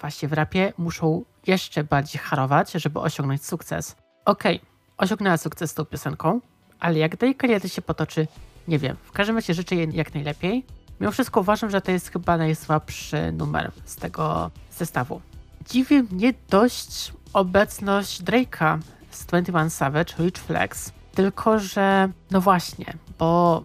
właśnie 0.00 0.28
w 0.28 0.32
rapie 0.32 0.72
muszą 0.78 1.24
jeszcze 1.46 1.84
bardziej 1.84 2.20
harować, 2.20 2.72
żeby 2.72 3.00
osiągnąć 3.00 3.44
sukces. 3.44 3.96
Okej, 4.24 4.56
okay, 4.56 4.68
osiągnęła 4.96 5.36
sukces 5.36 5.70
z 5.70 5.74
tą 5.74 5.84
piosenką, 5.84 6.40
ale 6.80 6.98
jak 6.98 7.16
tej 7.16 7.34
kariery 7.34 7.68
się 7.68 7.82
potoczy, 7.82 8.26
nie 8.68 8.78
wiem. 8.78 8.96
W 9.02 9.12
każdym 9.12 9.36
razie 9.36 9.54
życzę 9.54 9.74
jej 9.74 9.94
jak 9.94 10.14
najlepiej. 10.14 10.64
Mimo 11.00 11.12
wszystko 11.12 11.40
uważam, 11.40 11.70
że 11.70 11.80
to 11.80 11.90
jest 11.90 12.12
chyba 12.12 12.36
najsłabszy 12.36 13.32
numer 13.32 13.72
z 13.84 13.96
tego 13.96 14.50
zestawu. 14.70 15.20
Dziwi 15.68 16.02
mnie 16.02 16.34
dość 16.50 17.12
obecność 17.32 18.22
Drake'a 18.22 18.78
z 19.10 19.26
21 19.26 19.70
Savage, 19.70 20.14
Rich 20.18 20.38
Flex, 20.38 20.92
tylko 21.14 21.58
że 21.58 22.08
no 22.30 22.40
właśnie, 22.40 22.94
bo 23.18 23.62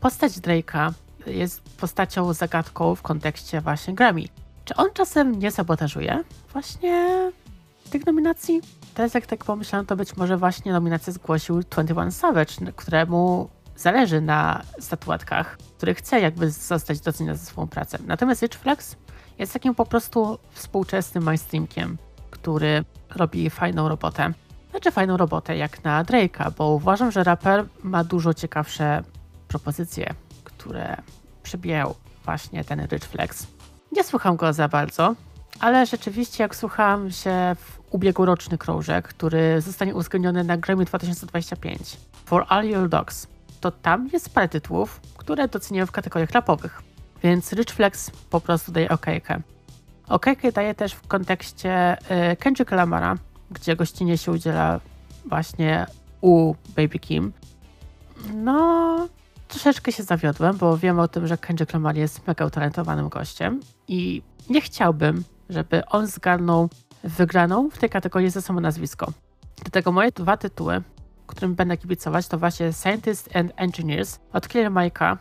postać 0.00 0.32
Drake'a 0.32 0.92
jest 1.26 1.62
postacią 1.62 2.32
zagadką 2.32 2.94
w 2.94 3.02
kontekście 3.02 3.60
właśnie 3.60 3.94
Grammy. 3.94 4.24
Czy 4.64 4.74
on 4.74 4.88
czasem 4.94 5.38
nie 5.38 5.50
sabotażuje 5.50 6.24
właśnie 6.52 7.30
tych 7.90 8.06
nominacji? 8.06 8.60
teraz 8.94 9.14
jak 9.14 9.26
tak 9.26 9.44
pomyślałem, 9.44 9.86
to 9.86 9.96
być 9.96 10.16
może 10.16 10.36
właśnie 10.36 10.72
nominację 10.72 11.12
zgłosił 11.12 11.60
21 11.60 12.12
Savage, 12.12 12.54
któremu 12.76 13.48
zależy 13.76 14.20
na 14.20 14.62
statuetkach, 14.78 15.56
który 15.76 15.94
chce 15.94 16.20
jakby 16.20 16.50
zostać 16.50 17.00
doceniony 17.00 17.38
za 17.38 17.44
swoją 17.44 17.66
pracę. 17.66 17.98
Natomiast 18.06 18.42
Rich 18.42 18.54
Flex 18.54 18.96
jest 19.38 19.52
takim 19.52 19.74
po 19.74 19.86
prostu 19.86 20.38
współczesnym 20.52 21.24
mainstreamkiem, 21.24 21.98
który 22.30 22.84
robi 23.16 23.50
fajną 23.50 23.88
robotę. 23.88 24.32
Znaczy 24.70 24.90
fajną 24.90 25.16
robotę 25.16 25.56
jak 25.56 25.84
na 25.84 26.04
Drake'a, 26.04 26.52
bo 26.58 26.70
uważam, 26.70 27.10
że 27.10 27.24
raper 27.24 27.66
ma 27.82 28.04
dużo 28.04 28.34
ciekawsze 28.34 29.02
propozycje, 29.48 30.14
które 30.64 30.96
przebijają 31.42 31.94
właśnie 32.24 32.64
ten 32.64 32.86
Rich 32.86 33.04
Flex. 33.04 33.46
Nie 33.92 34.04
słucham 34.04 34.36
go 34.36 34.52
za 34.52 34.68
bardzo, 34.68 35.14
ale 35.60 35.86
rzeczywiście 35.86 36.42
jak 36.42 36.56
słuchałam 36.56 37.10
się 37.10 37.56
w 37.58 37.80
ubiegłoroczny 37.90 38.58
krążek, 38.58 39.08
który 39.08 39.60
zostanie 39.60 39.94
uwzględniony 39.94 40.44
na 40.44 40.56
Grammy 40.56 40.84
2025 40.84 41.96
For 42.24 42.46
All 42.48 42.64
Your 42.64 42.88
Dogs, 42.88 43.26
to 43.60 43.70
tam 43.70 44.08
jest 44.12 44.34
parę 44.34 44.48
tytułów, 44.48 45.00
które 45.16 45.48
doceniają 45.48 45.86
w 45.86 45.92
kategoriach 45.92 46.30
rapowych. 46.30 46.82
Więc 47.22 47.52
Rich 47.52 47.70
Flex 47.70 48.10
po 48.30 48.40
prostu 48.40 48.72
daje 48.72 48.88
okejkę. 48.88 49.40
Okejkę 50.08 50.52
daje 50.52 50.74
też 50.74 50.92
w 50.92 51.06
kontekście 51.06 51.96
y, 52.32 52.36
Kendricka 52.36 52.76
Lamara, 52.76 53.14
gdzie 53.50 53.76
gościnie 53.76 54.18
się 54.18 54.32
udziela 54.32 54.80
właśnie 55.26 55.86
u 56.20 56.54
Baby 56.76 56.98
Kim. 56.98 57.32
No, 58.34 59.08
troszeczkę 59.48 59.92
się 59.92 60.02
zawiodłem, 60.02 60.56
bo 60.56 60.78
wiem 60.78 60.98
o 60.98 61.08
tym, 61.08 61.26
że 61.26 61.38
Kendrick 61.38 61.72
Lamar 61.72 61.96
jest 61.96 62.26
mega 62.26 62.46
utalentowanym 62.46 63.08
gościem 63.08 63.60
i 63.88 64.22
nie 64.50 64.60
chciałbym, 64.60 65.24
żeby 65.50 65.86
on 65.86 66.06
zgarnął 66.06 66.68
wygraną 67.04 67.70
w 67.70 67.78
tej 67.78 67.90
kategorii 67.90 68.30
za 68.30 68.40
samo 68.40 68.60
nazwisko. 68.60 69.12
Dlatego 69.56 69.92
moje 69.92 70.12
dwa 70.12 70.36
tytuły, 70.36 70.82
którym 71.26 71.54
będę 71.54 71.76
kibicować, 71.76 72.28
to 72.28 72.38
właśnie 72.38 72.72
Scientists 72.72 73.36
and 73.36 73.52
Engineers 73.56 74.18
od 74.32 74.48
Clear 74.48 74.72
Mike'a. 74.72 75.16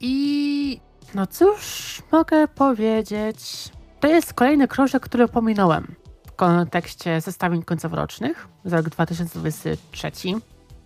I 0.00 0.80
no 1.14 1.26
cóż 1.26 2.02
mogę 2.12 2.48
powiedzieć... 2.48 3.68
To 4.00 4.08
jest 4.08 4.34
kolejny 4.34 4.68
krążek, 4.68 5.02
który 5.02 5.28
pominąłem 5.28 5.94
w 6.26 6.32
kontekście 6.32 7.20
zestawień 7.20 7.62
końcoworocznych 7.62 8.48
za 8.64 8.76
rok 8.76 8.88
2023 8.88 10.10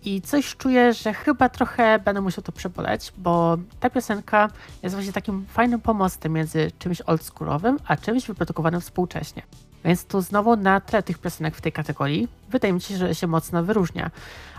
i 0.05 0.21
coś 0.21 0.55
czuję, 0.55 0.93
że 0.93 1.13
chyba 1.13 1.49
trochę 1.49 1.99
będę 1.99 2.21
musiał 2.21 2.43
to 2.43 2.51
przeboleć, 2.51 3.13
bo 3.17 3.57
ta 3.79 3.89
piosenka 3.89 4.49
jest 4.83 4.95
właśnie 4.95 5.13
takim 5.13 5.45
fajnym 5.45 5.81
pomostem 5.81 6.33
między 6.33 6.71
czymś 6.79 7.01
oldschoolowym, 7.01 7.77
a 7.87 7.97
czymś 7.97 8.27
wyprodukowanym 8.27 8.81
współcześnie. 8.81 9.41
Więc 9.85 10.05
tu 10.05 10.21
znowu 10.21 10.55
na 10.55 10.81
tle 10.81 11.03
tych 11.03 11.17
piosenek 11.17 11.55
w 11.55 11.61
tej 11.61 11.71
kategorii 11.71 12.27
wydaje 12.49 12.73
mi 12.73 12.81
się, 12.81 12.97
że 12.97 13.15
się 13.15 13.27
mocno 13.27 13.63
wyróżnia. 13.63 14.11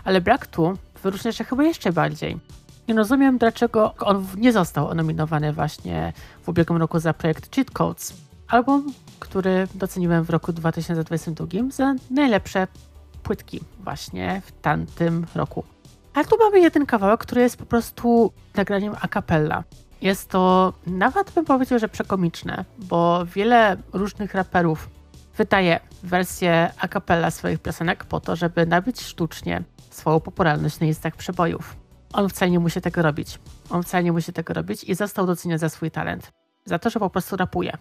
Ale 0.03 0.21
brak 0.21 0.47
tu 0.47 0.77
wyróżnia 1.03 1.31
się 1.31 1.43
chyba 1.43 1.63
jeszcze 1.63 1.91
bardziej. 1.91 2.39
Nie 2.87 2.95
rozumiem, 2.95 3.37
dlaczego 3.37 3.93
on 3.99 4.27
nie 4.37 4.51
został 4.51 4.95
nominowany 4.95 5.53
właśnie 5.53 6.13
w 6.43 6.49
ubiegłym 6.49 6.79
roku 6.79 6.99
za 6.99 7.13
projekt 7.13 7.55
Cheat 7.55 7.71
Codes, 7.71 8.13
album, 8.47 8.93
który 9.19 9.67
doceniłem 9.75 10.23
w 10.23 10.29
roku 10.29 10.53
2022 10.53 11.47
za 11.71 11.95
najlepsze 12.11 12.67
płytki 13.25 13.61
właśnie 13.79 14.41
w 14.45 14.51
tamtym 14.61 15.25
roku. 15.35 15.63
Ale 16.13 16.25
tu 16.25 16.35
mamy 16.39 16.59
jeden 16.59 16.85
kawałek, 16.85 17.19
który 17.19 17.41
jest 17.41 17.57
po 17.57 17.65
prostu 17.65 18.31
nagraniem 18.55 18.95
a 19.01 19.07
cappella. 19.07 19.63
Jest 20.01 20.29
to 20.29 20.73
nawet 20.87 21.31
bym 21.31 21.45
powiedział, 21.45 21.79
że 21.79 21.89
przekomiczne, 21.89 22.65
bo 22.77 23.25
wiele 23.25 23.77
różnych 23.93 24.33
raperów 24.33 24.89
wydaje 25.37 25.79
wersję 26.03 26.71
a 26.79 26.87
cappella 26.87 27.31
swoich 27.31 27.59
piosenek 27.59 28.05
po 28.05 28.19
to, 28.19 28.35
żeby 28.35 28.65
nabić 28.65 29.01
sztucznie 29.01 29.63
swoją 29.89 30.19
popularność 30.19 30.79
na 30.79 30.87
listach 30.87 31.15
przebojów. 31.15 31.75
On 32.13 32.29
wcale 32.29 32.51
nie 32.51 32.59
musi 32.59 32.81
tego 32.81 33.01
robić. 33.01 33.39
On 33.69 33.83
wcale 33.83 34.03
nie 34.03 34.11
musi 34.11 34.33
tego 34.33 34.53
robić 34.53 34.83
i 34.83 34.95
został 34.95 35.25
doceniony 35.25 35.59
za 35.59 35.69
swój 35.69 35.91
talent. 35.91 36.31
Za 36.65 36.79
to, 36.79 36.89
że 36.89 36.99
po 36.99 37.09
prostu 37.09 37.35
rapuje. 37.35 37.77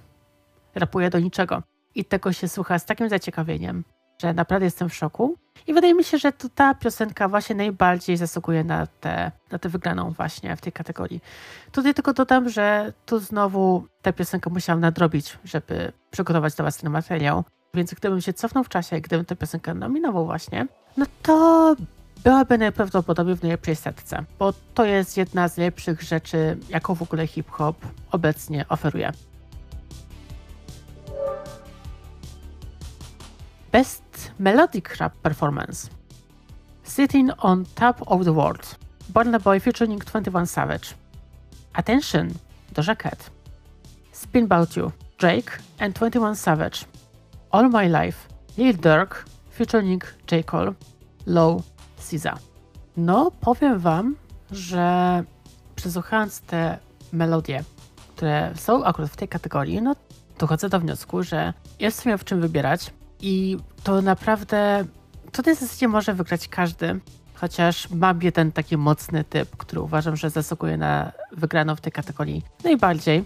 Rapuje 0.75 1.11
do 1.11 1.19
niczego. 1.19 1.63
I 1.95 2.05
tego 2.05 2.33
się 2.33 2.49
słucha 2.49 2.79
z 2.79 2.85
takim 2.85 3.09
zaciekawieniem, 3.09 3.85
że 4.25 4.35
naprawdę 4.35 4.64
jestem 4.64 4.89
w 4.89 4.95
szoku. 4.95 5.37
I 5.66 5.75
wydaje 5.75 5.95
mi 5.95 6.05
się, 6.05 6.18
że 6.18 6.33
to 6.33 6.49
ta 6.49 6.75
piosenka 6.75 7.29
właśnie 7.29 7.57
najbardziej 7.57 8.16
zasługuje 8.16 8.64
na 8.64 8.87
tę 8.87 9.33
na 9.51 9.59
te 9.59 9.68
wygraną 9.68 10.11
właśnie 10.11 10.57
w 10.57 10.61
tej 10.61 10.72
kategorii. 10.72 11.20
Tutaj 11.72 11.95
tylko 11.95 12.12
dodam, 12.12 12.49
że 12.49 12.93
tu 13.07 13.18
znowu 13.18 13.87
tę 14.03 14.12
piosenkę 14.12 14.51
musiałam 14.51 14.81
nadrobić, 14.81 15.39
żeby 15.45 15.93
przygotować 16.11 16.55
dla 16.55 16.64
Was 16.64 16.77
ten 16.77 16.91
materiał. 16.91 17.45
Więc 17.75 17.95
gdybym 17.95 18.20
się 18.20 18.33
cofnął 18.33 18.64
w 18.64 18.68
czasie, 18.68 19.01
gdybym 19.01 19.25
tę 19.25 19.37
piosenkę 19.37 19.75
nominował 19.75 20.27
właśnie, 20.27 20.66
no 20.97 21.07
to 21.22 21.77
byłaby 22.25 22.59
najprawdopodobniej 22.59 23.37
w 23.37 23.43
najlepszej 23.43 23.77
setce, 23.77 24.25
bo 24.39 24.53
to 24.75 24.85
jest 24.85 25.16
jedna 25.16 25.49
z 25.49 25.57
najlepszych 25.57 26.03
rzeczy, 26.03 26.57
jaką 26.68 26.95
w 26.95 27.03
ogóle 27.03 27.27
hip-hop 27.27 27.77
obecnie 28.12 28.64
oferuje. 28.68 29.12
Best 33.75 34.31
Melodic 34.39 35.01
Rap 35.01 35.12
Performance. 35.22 35.91
Sitting 36.85 37.33
on 37.41 37.66
Top 37.75 38.03
of 38.07 38.25
the 38.25 38.33
World. 38.33 38.79
Burna 39.12 39.43
Boy 39.43 39.59
featuring 39.59 39.99
21 39.99 40.47
Savage. 40.47 40.95
Attention 41.75 42.35
Doja 42.72 42.97
Cat 42.97 43.31
Spin 44.12 44.45
About 44.45 44.77
You 44.77 44.93
Drake 45.18 45.51
and 45.81 45.93
21 45.93 46.37
Savage. 46.37 46.85
All 47.51 47.68
My 47.68 47.89
Life 47.89 48.29
Lil 48.57 48.75
Durk 48.75 49.25
featuring 49.51 50.03
J. 50.31 50.47
Cole 50.47 50.75
Low 51.27 51.62
SZA. 51.99 52.39
No, 52.97 53.31
powiem 53.41 53.79
wam, 53.79 54.16
że 54.51 55.25
przesłuchając 55.77 56.41
te 56.41 56.79
melodie, 57.12 57.64
które 58.16 58.53
są 58.57 58.85
akurat 58.85 59.11
w 59.11 59.16
tej 59.16 59.29
kategorii, 59.29 59.83
no 59.83 59.97
dochodzę 60.39 60.68
do 60.68 60.81
wniosku, 60.81 61.22
że 61.22 61.53
jest 61.79 62.01
w 62.01 62.03
sumie 62.03 62.18
w 62.18 62.25
czym 62.25 62.41
wybierać 62.41 62.91
i 63.25 63.57
to 63.85 64.03
naprawdę, 64.03 64.85
to 65.33 65.43
zasadzie 65.43 65.89
może 65.89 66.14
wygrać 66.14 66.49
każdy, 66.49 67.01
chociaż 67.35 67.91
mam 67.91 68.22
jeden 68.22 68.53
taki 68.53 68.77
mocny 68.77 69.25
typ, 69.25 69.57
który 69.57 69.81
uważam, 69.81 70.16
że 70.16 70.31
zasługuje 70.31 70.77
na 70.77 71.12
wygraną 71.33 71.77
w 71.77 71.81
tej 71.81 71.93
kategorii 71.93 72.43
najbardziej. 72.64 73.25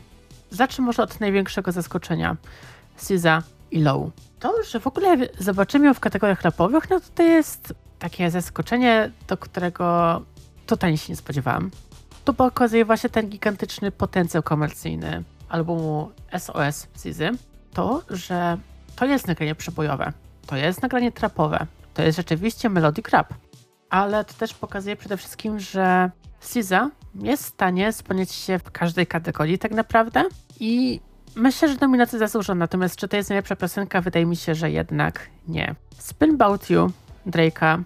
Zacznę 0.51 0.85
może 0.85 1.03
od 1.03 1.21
największego 1.21 1.73
zaskoczenia. 1.73 2.37
SZA 2.97 3.43
i 3.71 3.81
Low. 3.81 4.11
To, 4.41 4.63
że 4.63 4.81
w 4.81 4.87
ogóle 4.87 5.17
zobaczymy 5.39 5.87
ją 5.87 5.95
w 5.95 6.01
kategoriach 6.01 6.43
rapowych, 6.43 6.91
no 6.91 7.01
to, 7.01 7.07
to 7.15 7.23
jest 7.23 7.75
takie 7.99 8.31
zaskoczenie, 8.31 9.11
do 9.29 9.37
którego 9.37 10.23
totalnie 10.67 10.99
się 10.99 11.13
nie 11.13 11.17
spodziewałam. 11.17 11.71
To 12.25 12.35
pokazuje 12.35 12.85
właśnie 12.85 13.11
ten 13.11 13.29
gigantyczny 13.29 13.91
potencjał 13.91 14.43
komercyjny 14.43 15.25
albumu 15.49 16.11
SOS 16.39 16.87
Sizy. 17.03 17.31
To, 17.73 18.03
że 18.11 18.59
to 18.99 19.07
jest 19.07 19.29
nagranie 19.29 19.55
przebojowe, 19.55 20.13
to 20.47 20.57
jest 20.57 20.83
nagranie 20.83 21.13
trapowe, 21.13 21.67
to 21.95 22.03
jest 22.03 22.17
rzeczywiście 22.17 22.69
melodic 22.69 23.09
rap. 23.09 23.35
Ale 23.91 24.25
to 24.25 24.35
też 24.35 24.55
pokazuje 24.55 24.97
przede 24.97 25.17
wszystkim, 25.17 25.61
że 25.61 26.11
SZA 26.41 26.91
jest 27.15 27.43
w 27.43 27.47
stanie 27.47 27.93
spełniać 27.93 28.33
się 28.33 28.59
w 28.59 28.71
każdej 28.71 29.07
kategorii 29.07 29.59
tak 29.59 29.73
naprawdę 29.73 30.25
i 30.61 31.01
myślę, 31.37 31.69
że 31.69 31.75
nominacja 31.81 32.19
zasłużona, 32.19 32.59
natomiast 32.59 32.97
czy 32.97 33.09
to 33.09 33.17
jest 33.17 33.29
najlepsza 33.29 33.57
piosenka? 33.57 34.01
Wydaje 34.01 34.27
mi 34.27 34.37
się, 34.37 34.55
że 34.55 34.71
jednak 34.71 35.31
nie. 35.49 35.75
Spin 35.99 36.35
About 36.35 36.71
You 36.71 36.91
Drake'a 37.27 37.83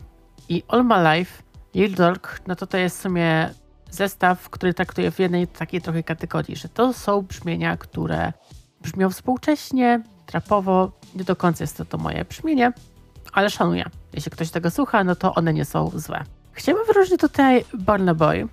i 0.48 0.62
All 0.68 0.84
My 0.84 1.18
Life 1.18 1.42
Lil 1.74 1.94
Durk, 1.94 2.40
no 2.46 2.56
to 2.56 2.66
to 2.66 2.78
jest 2.78 2.98
w 2.98 3.02
sumie 3.02 3.50
zestaw, 3.90 4.50
który 4.50 4.74
traktuje 4.74 5.10
w 5.10 5.18
jednej 5.18 5.46
takiej 5.46 5.80
trochę 5.80 6.02
kategorii, 6.02 6.56
że 6.56 6.68
to 6.68 6.92
są 6.92 7.22
brzmienia, 7.22 7.76
które 7.76 8.32
brzmią 8.82 9.10
współcześnie, 9.10 10.02
trapowo, 10.32 10.92
nie 11.14 11.24
do 11.24 11.36
końca 11.36 11.64
jest 11.64 11.76
to, 11.76 11.84
to 11.84 11.98
moje 11.98 12.24
brzmienie, 12.24 12.72
ale 13.32 13.50
szanuję. 13.50 13.84
Jeśli 14.12 14.30
ktoś 14.30 14.50
tego 14.50 14.70
słucha, 14.70 15.04
no 15.04 15.16
to 15.16 15.34
one 15.34 15.52
nie 15.54 15.64
są 15.64 15.90
złe. 15.94 16.24
Chciałbym 16.52 16.86
wyróżnić 16.86 17.20
tutaj 17.20 17.64
Burna 17.74 18.14
Boy, 18.14 18.48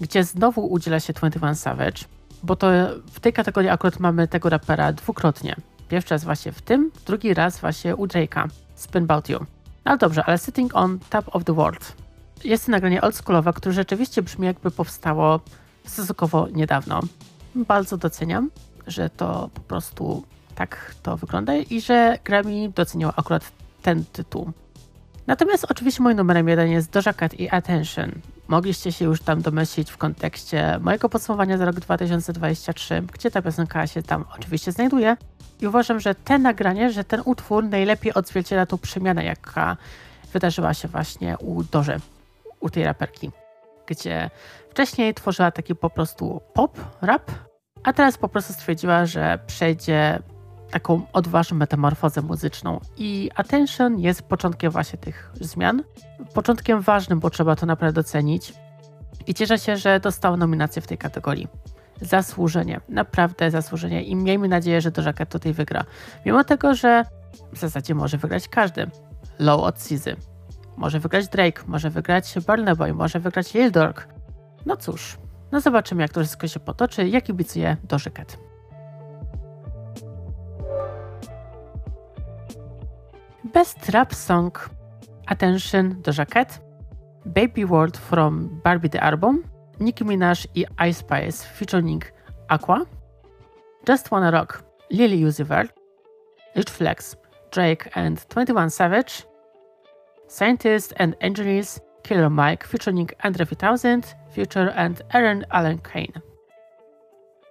gdzie 0.00 0.24
znowu 0.24 0.66
udziela 0.66 1.00
się 1.00 1.12
21 1.12 1.54
Savage, 1.54 2.04
bo 2.42 2.56
to 2.56 2.66
w 3.12 3.20
tej 3.20 3.32
kategorii 3.32 3.70
akurat 3.70 4.00
mamy 4.00 4.28
tego 4.28 4.48
rapera 4.48 4.92
dwukrotnie. 4.92 5.56
Pierwszy 5.88 6.14
raz 6.14 6.24
właśnie 6.24 6.52
w 6.52 6.62
tym, 6.62 6.90
drugi 7.06 7.34
raz 7.34 7.60
właśnie 7.60 7.96
u 7.96 8.06
Drake'a, 8.06 8.48
Spin 8.74 9.02
About 9.02 9.28
You. 9.28 9.46
No 9.84 9.96
dobrze, 9.96 10.24
ale 10.24 10.38
Sitting 10.38 10.76
on 10.76 10.98
Top 11.10 11.36
of 11.36 11.44
the 11.44 11.52
World 11.52 11.96
jest 12.44 12.66
to 12.66 12.72
nagranie 12.72 13.02
oldschoolowe, 13.02 13.52
które 13.52 13.74
rzeczywiście 13.74 14.22
brzmi 14.22 14.46
jakby 14.46 14.70
powstało 14.70 15.40
stosunkowo 15.86 16.48
niedawno. 16.52 17.00
Bardzo 17.54 17.96
doceniam, 17.96 18.50
że 18.86 19.10
to 19.10 19.50
po 19.54 19.60
prostu 19.60 20.22
tak 20.54 20.94
to 21.02 21.16
wygląda 21.16 21.54
i 21.54 21.80
że 21.80 22.18
Grammy 22.24 22.68
doceniał 22.68 23.12
akurat 23.16 23.52
ten 23.82 24.04
tytuł. 24.04 24.52
Natomiast 25.26 25.66
oczywiście 25.70 26.02
moim 26.02 26.16
numerem 26.16 26.48
jeden 26.48 26.70
jest 26.70 26.90
Doja 26.90 27.12
Cat 27.12 27.34
i 27.34 27.50
Attention. 27.50 28.12
Mogliście 28.48 28.92
się 28.92 29.04
już 29.04 29.20
tam 29.20 29.42
domyślić 29.42 29.90
w 29.90 29.96
kontekście 29.96 30.78
mojego 30.80 31.08
podsumowania 31.08 31.58
za 31.58 31.64
rok 31.64 31.80
2023, 31.80 33.02
gdzie 33.12 33.30
ta 33.30 33.42
piosenka 33.42 33.86
się 33.86 34.02
tam 34.02 34.24
oczywiście 34.38 34.72
znajduje. 34.72 35.16
I 35.60 35.66
uważam, 35.66 36.00
że 36.00 36.14
te 36.14 36.38
nagranie, 36.38 36.92
że 36.92 37.04
ten 37.04 37.22
utwór 37.24 37.64
najlepiej 37.64 38.14
odzwierciedla 38.14 38.66
tą 38.66 38.78
przemianę, 38.78 39.24
jaka 39.24 39.76
wydarzyła 40.32 40.74
się 40.74 40.88
właśnie 40.88 41.38
u 41.38 41.62
Doży, 41.62 42.00
u 42.60 42.70
tej 42.70 42.84
raperki, 42.84 43.30
gdzie 43.86 44.30
wcześniej 44.70 45.14
tworzyła 45.14 45.50
taki 45.50 45.74
po 45.74 45.90
prostu 45.90 46.40
pop, 46.54 46.80
rap, 47.02 47.30
a 47.84 47.92
teraz 47.92 48.18
po 48.18 48.28
prostu 48.28 48.52
stwierdziła, 48.52 49.06
że 49.06 49.38
przejdzie 49.46 50.18
taką 50.74 51.02
odważną 51.12 51.56
metamorfozę 51.56 52.22
muzyczną. 52.22 52.80
I 52.96 53.30
Attention 53.34 53.98
jest 53.98 54.22
początkiem 54.22 54.72
właśnie 54.72 54.98
tych 54.98 55.32
zmian. 55.40 55.82
Początkiem 56.34 56.80
ważnym, 56.80 57.20
bo 57.20 57.30
trzeba 57.30 57.56
to 57.56 57.66
naprawdę 57.66 58.02
docenić. 58.02 58.52
I 59.26 59.34
cieszę 59.34 59.58
się, 59.58 59.76
że 59.76 60.00
dostała 60.00 60.36
nominację 60.36 60.82
w 60.82 60.86
tej 60.86 60.98
kategorii. 60.98 61.48
Zasłużenie, 62.00 62.80
naprawdę 62.88 63.50
zasłużenie 63.50 64.02
i 64.02 64.16
miejmy 64.16 64.48
nadzieję, 64.48 64.80
że 64.80 64.90
Doja 64.90 65.12
tutaj 65.26 65.52
wygra. 65.52 65.84
Mimo 66.26 66.44
tego, 66.44 66.74
że 66.74 67.04
w 67.52 67.58
zasadzie 67.58 67.94
może 67.94 68.18
wygrać 68.18 68.48
każdy. 68.48 68.90
Low 69.38 69.62
od 69.62 69.82
Sizy. 69.82 70.16
Może 70.76 71.00
wygrać 71.00 71.28
Drake, 71.28 71.62
może 71.66 71.90
wygrać 71.90 72.34
Burna 72.46 72.74
może 72.94 73.20
wygrać 73.20 73.54
Lil 73.54 73.70
Durk. 73.70 74.08
No 74.66 74.76
cóż, 74.76 75.18
no 75.52 75.60
zobaczymy 75.60 76.02
jak 76.02 76.12
to 76.12 76.20
wszystko 76.20 76.48
się 76.48 76.60
potoczy, 76.60 77.08
jak 77.08 77.28
Doja 77.84 78.10
Cat. 78.10 78.43
Best 83.52 83.92
Rap 83.92 84.14
Song. 84.14 84.56
Attention 85.28 86.02
Doja 86.02 86.24
Cat 86.24 86.60
Baby 87.34 87.64
World 87.64 87.96
from 87.96 88.60
Barbie 88.64 88.88
the 88.88 89.04
Album. 89.04 89.44
Nicki 89.78 90.02
Minaj 90.04 90.46
i 90.56 90.64
Ice 90.78 90.98
Spice 90.98 91.44
featuring 91.44 92.02
Aqua. 92.48 92.86
Just 93.86 94.10
Wanna 94.10 94.30
Rock 94.30 94.64
Lily 94.90 95.20
Uzi 95.20 95.44
Vert. 95.44 95.70
Rich 96.56 96.70
Flex 96.70 97.16
Drake 97.50 97.90
and 97.94 98.18
21 98.30 98.70
Savage. 98.70 99.26
Scientists 100.26 100.92
and 100.96 101.14
Engineers 101.20 101.80
Killer 102.02 102.30
Mike 102.30 102.64
featuring 102.64 103.10
Andre 103.24 103.44
3000 103.44 104.14
Future 104.30 104.72
and 104.74 105.02
Aaron 105.12 105.44
Allen 105.50 105.78
Kane. 105.78 106.22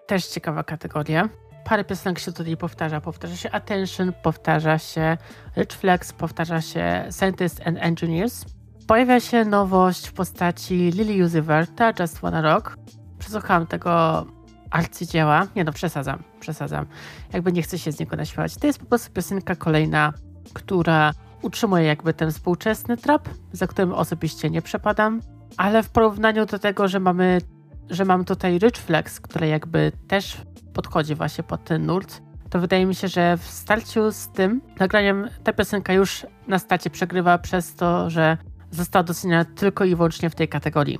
Też 0.07 0.27
ciekawa 0.27 0.63
kategoria 0.63 1.29
parę 1.65 1.83
piosenek 1.83 2.19
się 2.19 2.31
tutaj 2.31 2.57
powtarza. 2.57 3.01
Powtarza 3.01 3.35
się 3.35 3.51
Attention, 3.51 4.13
powtarza 4.23 4.77
się 4.77 5.17
Rich 5.57 5.71
Flex, 5.71 6.13
powtarza 6.13 6.61
się 6.61 7.07
Scientists 7.19 7.67
and 7.67 7.77
Engineers. 7.81 8.45
Pojawia 8.87 9.19
się 9.19 9.45
nowość 9.45 10.07
w 10.07 10.13
postaci 10.13 10.75
Lily 10.75 11.25
Uzi 11.25 11.41
Verta, 11.41 11.93
Just 11.99 12.19
Wanna 12.19 12.41
Rock. 12.41 12.77
Przesłuchałam 13.19 13.67
tego 13.67 14.25
arcydzieła. 14.71 15.47
Nie 15.55 15.63
no, 15.63 15.71
przesadzam, 15.71 16.23
przesadzam. 16.39 16.85
Jakby 17.33 17.51
nie 17.51 17.61
chcę 17.61 17.79
się 17.79 17.91
z 17.91 17.99
niego 17.99 18.15
naśmiewać. 18.15 18.55
To 18.57 18.67
jest 18.67 18.79
po 18.79 18.85
prostu 18.85 19.11
piosenka 19.11 19.55
kolejna, 19.55 20.13
która 20.53 21.13
utrzymuje 21.41 21.83
jakby 21.83 22.13
ten 22.13 22.31
współczesny 22.31 22.97
trap, 22.97 23.29
za 23.51 23.67
którym 23.67 23.93
osobiście 23.93 24.49
nie 24.49 24.61
przepadam. 24.61 25.21
Ale 25.57 25.83
w 25.83 25.89
porównaniu 25.89 26.45
do 26.45 26.59
tego, 26.59 26.87
że 26.87 26.99
mamy, 26.99 27.41
że 27.89 28.05
mam 28.05 28.25
tutaj 28.25 28.57
Rich 28.57 28.77
Flex, 28.77 29.19
który 29.19 29.47
jakby 29.47 29.91
też 30.07 30.37
podchodzi 30.73 31.15
właśnie 31.15 31.43
pod 31.43 31.63
ten 31.63 31.85
nurt, 31.85 32.21
to 32.49 32.59
wydaje 32.59 32.85
mi 32.85 32.95
się, 32.95 33.07
że 33.07 33.37
w 33.37 33.43
starciu 33.43 34.11
z 34.11 34.27
tym 34.27 34.61
nagraniem 34.79 35.29
ta 35.43 35.53
piosenka 35.53 35.93
już 35.93 36.25
na 36.47 36.59
starcie 36.59 36.89
przegrywa 36.89 37.37
przez 37.37 37.75
to, 37.75 38.09
że 38.09 38.37
została 38.71 39.03
doceniona 39.03 39.45
tylko 39.45 39.85
i 39.85 39.95
wyłącznie 39.95 40.29
w 40.29 40.35
tej 40.35 40.47
kategorii. 40.47 40.99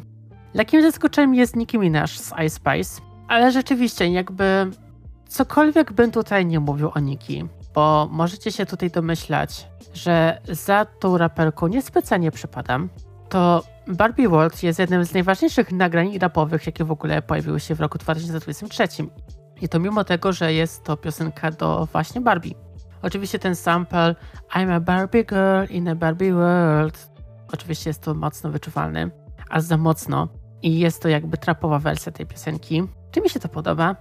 Lekkim 0.53 0.81
zaskoczeniem 0.81 1.35
jest 1.35 1.55
Nicki 1.55 1.79
Minaj 1.79 2.07
z 2.07 2.31
Ice 2.31 2.49
Spice, 2.49 3.01
ale 3.27 3.51
rzeczywiście 3.51 4.07
jakby 4.07 4.71
cokolwiek 5.27 5.93
bym 5.93 6.11
tutaj 6.11 6.45
nie 6.45 6.59
mówił 6.59 6.91
o 6.95 6.99
Nicki, 6.99 7.45
bo 7.75 8.07
możecie 8.11 8.51
się 8.51 8.65
tutaj 8.65 8.91
domyślać, 8.91 9.67
że 9.93 10.41
za 10.49 10.85
tą 10.85 11.17
raperką 11.17 11.67
niespecjalnie 11.67 12.31
przypadam, 12.31 12.89
to 13.29 13.63
Barbie 13.87 14.29
World 14.29 14.63
jest 14.63 14.79
jednym 14.79 15.05
z 15.05 15.13
najważniejszych 15.13 15.71
nagrań 15.71 16.19
rapowych, 16.19 16.65
jakie 16.65 16.85
w 16.85 16.91
ogóle 16.91 17.21
pojawiły 17.21 17.59
się 17.59 17.75
w 17.75 17.79
roku 17.79 17.97
2023. 17.97 18.87
I 19.61 19.69
to 19.69 19.79
mimo 19.79 20.03
tego, 20.03 20.33
że 20.33 20.53
jest 20.53 20.83
to 20.83 20.97
piosenka 20.97 21.51
do 21.51 21.87
właśnie 21.91 22.21
Barbie. 22.21 22.55
Oczywiście 23.01 23.39
ten 23.39 23.55
sample 23.55 24.15
I'm 24.55 24.71
a 24.71 24.79
Barbie 24.79 25.23
girl 25.23 25.73
in 25.73 25.89
a 25.89 25.95
Barbie 25.95 26.33
world. 26.33 27.09
Oczywiście 27.53 27.89
jest 27.89 28.01
to 28.01 28.13
mocno 28.13 28.49
wyczuwalny, 28.49 29.11
a 29.49 29.61
za 29.61 29.77
mocno. 29.77 30.27
I 30.61 30.79
jest 30.79 31.01
to 31.01 31.09
jakby 31.09 31.37
trapowa 31.37 31.79
wersja 31.79 32.11
tej 32.11 32.25
piosenki. 32.25 32.83
Czy 33.11 33.21
mi 33.21 33.29
się 33.29 33.39
to 33.39 33.49
podoba? 33.49 33.95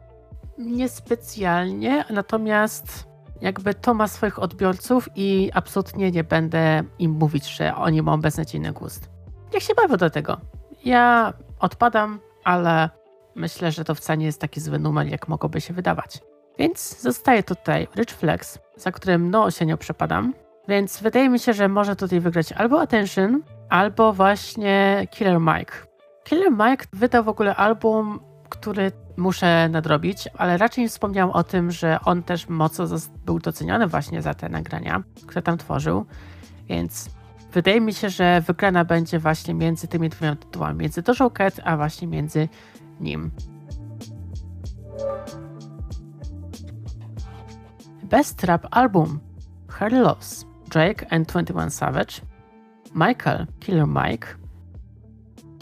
Niespecjalnie, 0.58 2.04
natomiast 2.10 3.12
jakby 3.40 3.74
to 3.74 3.94
ma 3.94 4.08
swoich 4.08 4.38
odbiorców 4.38 5.08
i 5.16 5.50
absolutnie 5.54 6.10
nie 6.10 6.24
będę 6.24 6.82
im 6.98 7.10
mówić, 7.10 7.56
że 7.56 7.76
oni 7.76 8.02
mają 8.02 8.20
beznadziejny 8.20 8.72
gust. 8.72 9.10
Jak 9.52 9.62
się 9.62 9.74
bawię 9.74 9.96
do 9.96 10.10
tego? 10.10 10.40
Ja 10.84 11.32
odpadam, 11.58 12.20
ale 12.44 12.90
Myślę, 13.34 13.72
że 13.72 13.84
to 13.84 13.94
wcale 13.94 14.16
nie 14.16 14.26
jest 14.26 14.40
taki 14.40 14.60
zły 14.60 14.78
numer, 14.78 15.06
jak 15.06 15.28
mogłoby 15.28 15.60
się 15.60 15.74
wydawać. 15.74 16.20
Więc 16.58 17.00
zostaje 17.00 17.42
tutaj 17.42 17.88
Rich 17.96 18.10
Flex, 18.10 18.58
za 18.76 18.92
którym 18.92 19.30
no 19.30 19.48
nie 19.66 19.76
przepadam. 19.76 20.34
Więc 20.68 21.00
wydaje 21.00 21.28
mi 21.28 21.38
się, 21.38 21.52
że 21.52 21.68
może 21.68 21.96
tutaj 21.96 22.20
wygrać 22.20 22.52
albo 22.52 22.80
Attention, 22.80 23.42
albo 23.68 24.12
właśnie 24.12 25.06
Killer 25.10 25.40
Mike. 25.40 25.72
Killer 26.24 26.50
Mike 26.52 26.86
wydał 26.92 27.24
w 27.24 27.28
ogóle 27.28 27.56
album, 27.56 28.20
który 28.48 28.92
muszę 29.16 29.68
nadrobić, 29.68 30.28
ale 30.38 30.58
raczej 30.58 30.84
nie 30.84 30.88
wspomniałam 30.88 31.30
o 31.30 31.44
tym, 31.44 31.70
że 31.70 31.98
on 32.04 32.22
też 32.22 32.48
mocno 32.48 32.86
był 33.24 33.38
doceniony 33.38 33.86
właśnie 33.86 34.22
za 34.22 34.34
te 34.34 34.48
nagrania, 34.48 35.02
które 35.26 35.42
tam 35.42 35.58
tworzył. 35.58 36.06
Więc 36.68 37.10
wydaje 37.52 37.80
mi 37.80 37.94
się, 37.94 38.10
że 38.10 38.40
wygrana 38.40 38.84
będzie 38.84 39.18
właśnie 39.18 39.54
między 39.54 39.88
tymi 39.88 40.08
dwoma 40.08 40.36
tytułami, 40.36 40.78
między 40.78 41.02
Dojo 41.02 41.30
Cat, 41.30 41.60
a 41.64 41.76
właśnie 41.76 42.08
między 42.08 42.48
nim. 43.00 43.32
Best 48.04 48.44
Rap 48.44 48.66
Album 48.70 49.20
Her 49.68 49.90
Loss 49.90 50.46
Drake 50.68 51.06
and 51.10 51.26
21 51.26 51.70
Savage 51.70 52.22
Michael 52.94 53.46
Killer 53.60 53.86
Mike 53.86 54.26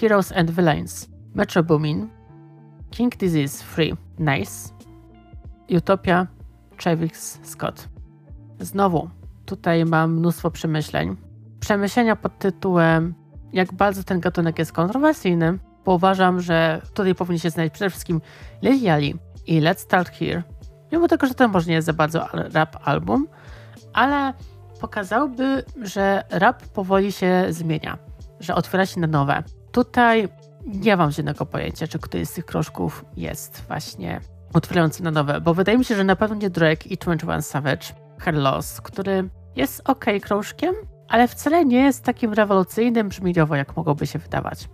Heroes 0.00 0.32
and 0.32 0.50
Villains 0.50 1.08
Metro 1.34 1.62
Boomin 1.62 2.08
King 2.90 3.16
Disease 3.18 3.62
Free 3.62 3.92
Nice 4.18 4.72
Utopia 5.68 6.26
Travis 6.76 7.40
Scott 7.42 7.88
Znowu, 8.60 9.10
tutaj 9.46 9.84
mam 9.84 10.14
mnóstwo 10.14 10.50
przemyśleń. 10.50 11.16
Przemyślenia 11.60 12.16
pod 12.16 12.38
tytułem 12.38 13.14
jak 13.52 13.72
bardzo 13.72 14.04
ten 14.04 14.20
gatunek 14.20 14.58
jest 14.58 14.72
kontrowersyjny, 14.72 15.58
bo 15.84 15.94
uważam, 15.94 16.40
że 16.40 16.82
tutaj 16.94 17.14
powinien 17.14 17.38
się 17.38 17.50
znaleźć 17.50 17.74
przede 17.74 17.90
wszystkim 17.90 18.20
Lily 18.62 18.92
Ali 18.92 19.14
i 19.46 19.60
Let's 19.60 19.78
Start 19.78 20.10
Here. 20.10 20.42
Mimo 20.92 21.08
tego, 21.08 21.26
że 21.26 21.34
to 21.34 21.48
może 21.48 21.66
nie 21.66 21.74
jest 21.74 21.86
za 21.86 21.92
bardzo 21.92 22.28
rap 22.32 22.76
album, 22.84 23.28
ale 23.92 24.32
pokazałby, 24.80 25.64
że 25.82 26.24
rap 26.30 26.62
powoli 26.62 27.12
się 27.12 27.46
zmienia, 27.50 27.98
że 28.40 28.54
otwiera 28.54 28.86
się 28.86 29.00
na 29.00 29.06
nowe. 29.06 29.42
Tutaj 29.72 30.28
nie 30.66 30.96
mam 30.96 31.10
żadnego 31.10 31.46
pojęcia, 31.46 31.86
czy 31.86 31.98
któryś 31.98 32.28
z 32.28 32.32
tych 32.32 32.44
krążków 32.44 33.04
jest 33.16 33.64
właśnie 33.68 34.20
otwierający 34.52 35.02
na 35.02 35.10
nowe, 35.10 35.40
bo 35.40 35.54
wydaje 35.54 35.78
mi 35.78 35.84
się, 35.84 35.96
że 35.96 36.04
na 36.04 36.16
pewno 36.16 36.36
nie 36.36 36.50
Drake 36.50 36.88
i 36.88 36.96
21 36.96 37.42
Savage, 37.42 37.86
Her 38.18 38.34
Loss, 38.34 38.80
który 38.80 39.28
jest 39.56 39.82
ok 39.84 40.04
krążkiem, 40.22 40.74
ale 41.08 41.28
wcale 41.28 41.64
nie 41.64 41.78
jest 41.78 42.04
takim 42.04 42.32
rewolucyjnym 42.32 43.08
brzmieniowo, 43.08 43.56
jak 43.56 43.76
mogłoby 43.76 44.06
się 44.06 44.18
wydawać. 44.18 44.68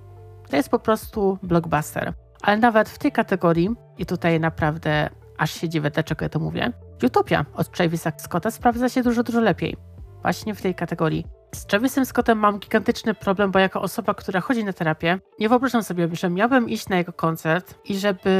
To 0.50 0.56
jest 0.56 0.68
po 0.68 0.78
prostu 0.78 1.38
blockbuster. 1.42 2.12
Ale 2.42 2.56
nawet 2.56 2.88
w 2.88 2.98
tej 2.98 3.12
kategorii, 3.12 3.70
i 3.98 4.06
tutaj 4.06 4.40
naprawdę 4.40 5.10
aż 5.38 5.50
się 5.50 5.68
dziwię, 5.68 5.90
dlaczego 5.90 6.24
ja 6.24 6.28
to 6.28 6.38
mówię, 6.38 6.72
Utopia 7.04 7.44
od 7.54 7.70
Travisa 7.70 8.12
Scotta 8.16 8.50
sprawdza 8.50 8.88
się 8.88 9.02
dużo, 9.02 9.22
dużo 9.22 9.40
lepiej. 9.40 9.76
Właśnie 10.22 10.54
w 10.54 10.62
tej 10.62 10.74
kategorii. 10.74 11.26
Z 11.54 11.66
Travisem 11.66 12.06
Scottem 12.06 12.38
mam 12.38 12.58
gigantyczny 12.58 13.14
problem, 13.14 13.50
bo 13.50 13.58
jako 13.58 13.82
osoba, 13.82 14.14
która 14.14 14.40
chodzi 14.40 14.64
na 14.64 14.72
terapię, 14.72 15.18
nie 15.38 15.48
wyobrażam 15.48 15.82
sobie, 15.82 16.08
że 16.12 16.30
miałbym 16.30 16.68
iść 16.68 16.88
na 16.88 16.96
jego 16.96 17.12
koncert 17.12 17.74
i 17.84 17.98
żeby 17.98 18.30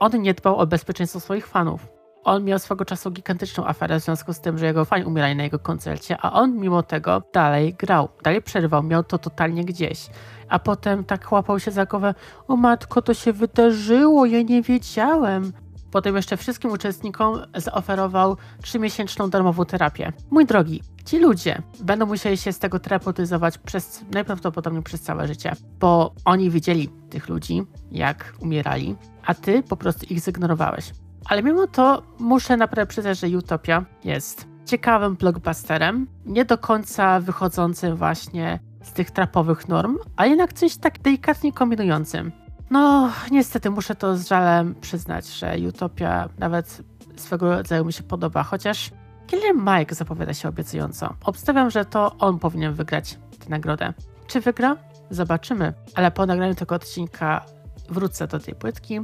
on 0.00 0.22
nie 0.22 0.34
dbał 0.34 0.56
o 0.56 0.66
bezpieczeństwo 0.66 1.20
swoich 1.20 1.46
fanów. 1.46 1.97
On 2.28 2.44
miał 2.44 2.58
swego 2.58 2.84
czasu 2.84 3.10
gigantyczną 3.10 3.66
aferę 3.66 4.00
w 4.00 4.04
związku 4.04 4.32
z 4.32 4.40
tym, 4.40 4.58
że 4.58 4.66
jego 4.66 4.84
fani 4.84 5.04
umierali 5.04 5.36
na 5.36 5.42
jego 5.42 5.58
koncercie, 5.58 6.16
a 6.20 6.32
on 6.32 6.56
mimo 6.56 6.82
tego 6.82 7.22
dalej 7.34 7.74
grał, 7.74 8.08
dalej 8.22 8.42
przerywał, 8.42 8.82
miał 8.82 9.04
to 9.04 9.18
totalnie 9.18 9.64
gdzieś 9.64 10.10
a 10.48 10.58
potem 10.58 11.04
tak 11.04 11.32
łapał 11.32 11.60
się 11.60 11.70
za 11.70 11.86
głowę, 11.86 12.14
o 12.48 12.56
matko, 12.56 13.02
to 13.02 13.14
się 13.14 13.32
wydarzyło, 13.32 14.26
ja 14.26 14.42
nie 14.42 14.62
wiedziałem. 14.62 15.52
Potem 15.90 16.16
jeszcze 16.16 16.36
wszystkim 16.36 16.70
uczestnikom 16.70 17.42
zaoferował 17.54 18.36
3-miesięczną 18.62 19.30
darmową 19.30 19.64
terapię. 19.64 20.12
Mój 20.30 20.46
drogi, 20.46 20.82
ci 21.04 21.18
ludzie 21.18 21.62
będą 21.80 22.06
musieli 22.06 22.36
się 22.36 22.52
z 22.52 22.58
tego 22.58 22.78
terapeutyzować 22.78 23.58
przez, 23.58 24.04
najprawdopodobniej 24.10 24.82
przez 24.82 25.00
całe 25.00 25.26
życie, 25.26 25.52
bo 25.80 26.14
oni 26.24 26.50
widzieli 26.50 26.88
tych 27.10 27.28
ludzi, 27.28 27.62
jak 27.90 28.34
umierali, 28.40 28.96
a 29.26 29.34
ty 29.34 29.62
po 29.62 29.76
prostu 29.76 30.06
ich 30.10 30.24
zignorowałeś. 30.24 30.92
Ale 31.28 31.42
mimo 31.42 31.66
to 31.66 32.02
muszę 32.18 32.56
naprawdę 32.56 32.86
przyznać, 32.86 33.18
że 33.18 33.26
Utopia 33.26 33.84
jest 34.04 34.46
ciekawym 34.66 35.16
blockbusterem, 35.16 36.06
nie 36.26 36.44
do 36.44 36.58
końca 36.58 37.20
wychodzącym 37.20 37.96
właśnie 37.96 38.58
z 38.82 38.92
tych 38.92 39.10
trapowych 39.10 39.68
norm, 39.68 39.98
a 40.16 40.26
jednak 40.26 40.52
coś 40.52 40.76
tak 40.76 40.98
delikatnie 40.98 41.52
kombinującym. 41.52 42.32
No, 42.70 43.10
niestety 43.30 43.70
muszę 43.70 43.94
to 43.94 44.16
z 44.16 44.28
żalem 44.28 44.74
przyznać, 44.74 45.26
że 45.26 45.56
Utopia 45.68 46.28
nawet 46.38 46.82
swego 47.16 47.56
rodzaju 47.56 47.84
mi 47.84 47.92
się 47.92 48.02
podoba, 48.02 48.42
chociaż 48.42 48.90
Killer 49.26 49.54
Mike 49.54 49.94
zapowiada 49.94 50.34
się 50.34 50.48
obiecująco. 50.48 51.14
Obstawiam, 51.24 51.70
że 51.70 51.84
to 51.84 52.16
on 52.18 52.38
powinien 52.38 52.74
wygrać 52.74 53.18
tę 53.38 53.48
nagrodę. 53.48 53.92
Czy 54.26 54.40
wygra? 54.40 54.76
Zobaczymy, 55.10 55.74
ale 55.94 56.10
po 56.10 56.26
nagraniu 56.26 56.54
tego 56.54 56.74
odcinka 56.74 57.44
wrócę 57.88 58.26
do 58.26 58.38
tej 58.38 58.54
płytki 58.54 59.00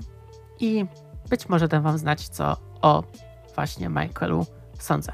i 0.60 0.86
być 1.30 1.48
może 1.48 1.68
dam 1.68 1.82
wam 1.82 1.98
znać, 1.98 2.28
co 2.28 2.56
o 2.82 3.02
właśnie 3.54 3.88
Michaelu 3.88 4.46
sądzę. 4.78 5.12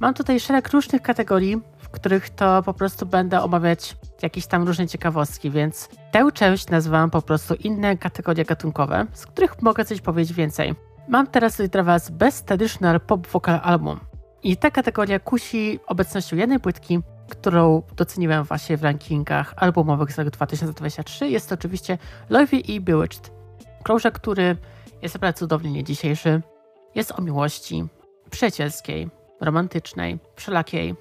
Mam 0.00 0.14
tutaj 0.14 0.40
szereg 0.40 0.68
różnych 0.68 1.02
kategorii, 1.02 1.62
w 1.78 1.88
których 1.88 2.30
to 2.30 2.62
po 2.62 2.74
prostu 2.74 3.06
będę 3.06 3.42
omawiać 3.42 3.96
jakieś 4.22 4.46
tam 4.46 4.66
różne 4.66 4.86
ciekawostki, 4.86 5.50
więc 5.50 5.88
tę 6.10 6.28
część 6.34 6.68
nazywam 6.68 7.10
po 7.10 7.22
prostu 7.22 7.54
inne 7.54 7.96
kategorie 7.96 8.44
gatunkowe, 8.44 9.06
z 9.12 9.26
których 9.26 9.62
mogę 9.62 9.84
coś 9.84 10.00
powiedzieć 10.00 10.32
więcej. 10.36 10.74
Mam 11.08 11.26
teraz 11.26 11.52
tutaj 11.52 11.68
dla 11.68 11.82
Was 11.82 12.10
Best 12.10 12.46
Traditional 12.46 13.00
Pop 13.00 13.26
Vocal 13.26 13.60
Album. 13.62 14.00
I 14.42 14.56
ta 14.56 14.70
kategoria 14.70 15.20
kusi 15.20 15.80
obecnością 15.86 16.36
jednej 16.36 16.60
płytki, 16.60 17.00
którą 17.28 17.82
doceniłem 17.96 18.44
właśnie 18.44 18.76
w 18.76 18.82
rankingach 18.82 19.54
albumowych 19.56 20.12
z 20.12 20.18
roku 20.18 20.30
2023. 20.30 21.28
Jest 21.28 21.48
to 21.48 21.54
oczywiście 21.54 21.98
Louvie 22.30 22.58
i 22.58 22.80
Bewitched. 22.80 23.32
Krążek, 23.82 24.14
który 24.14 24.56
jest 25.02 25.14
naprawdę 25.14 25.38
cudownie 25.38 25.72
nie 25.72 25.84
dzisiejszy. 25.84 26.42
Jest 26.94 27.12
o 27.18 27.22
miłości 27.22 27.84
przyjacielskiej, 28.30 29.10
romantycznej, 29.40 30.18
wszelakiej. 30.36 30.94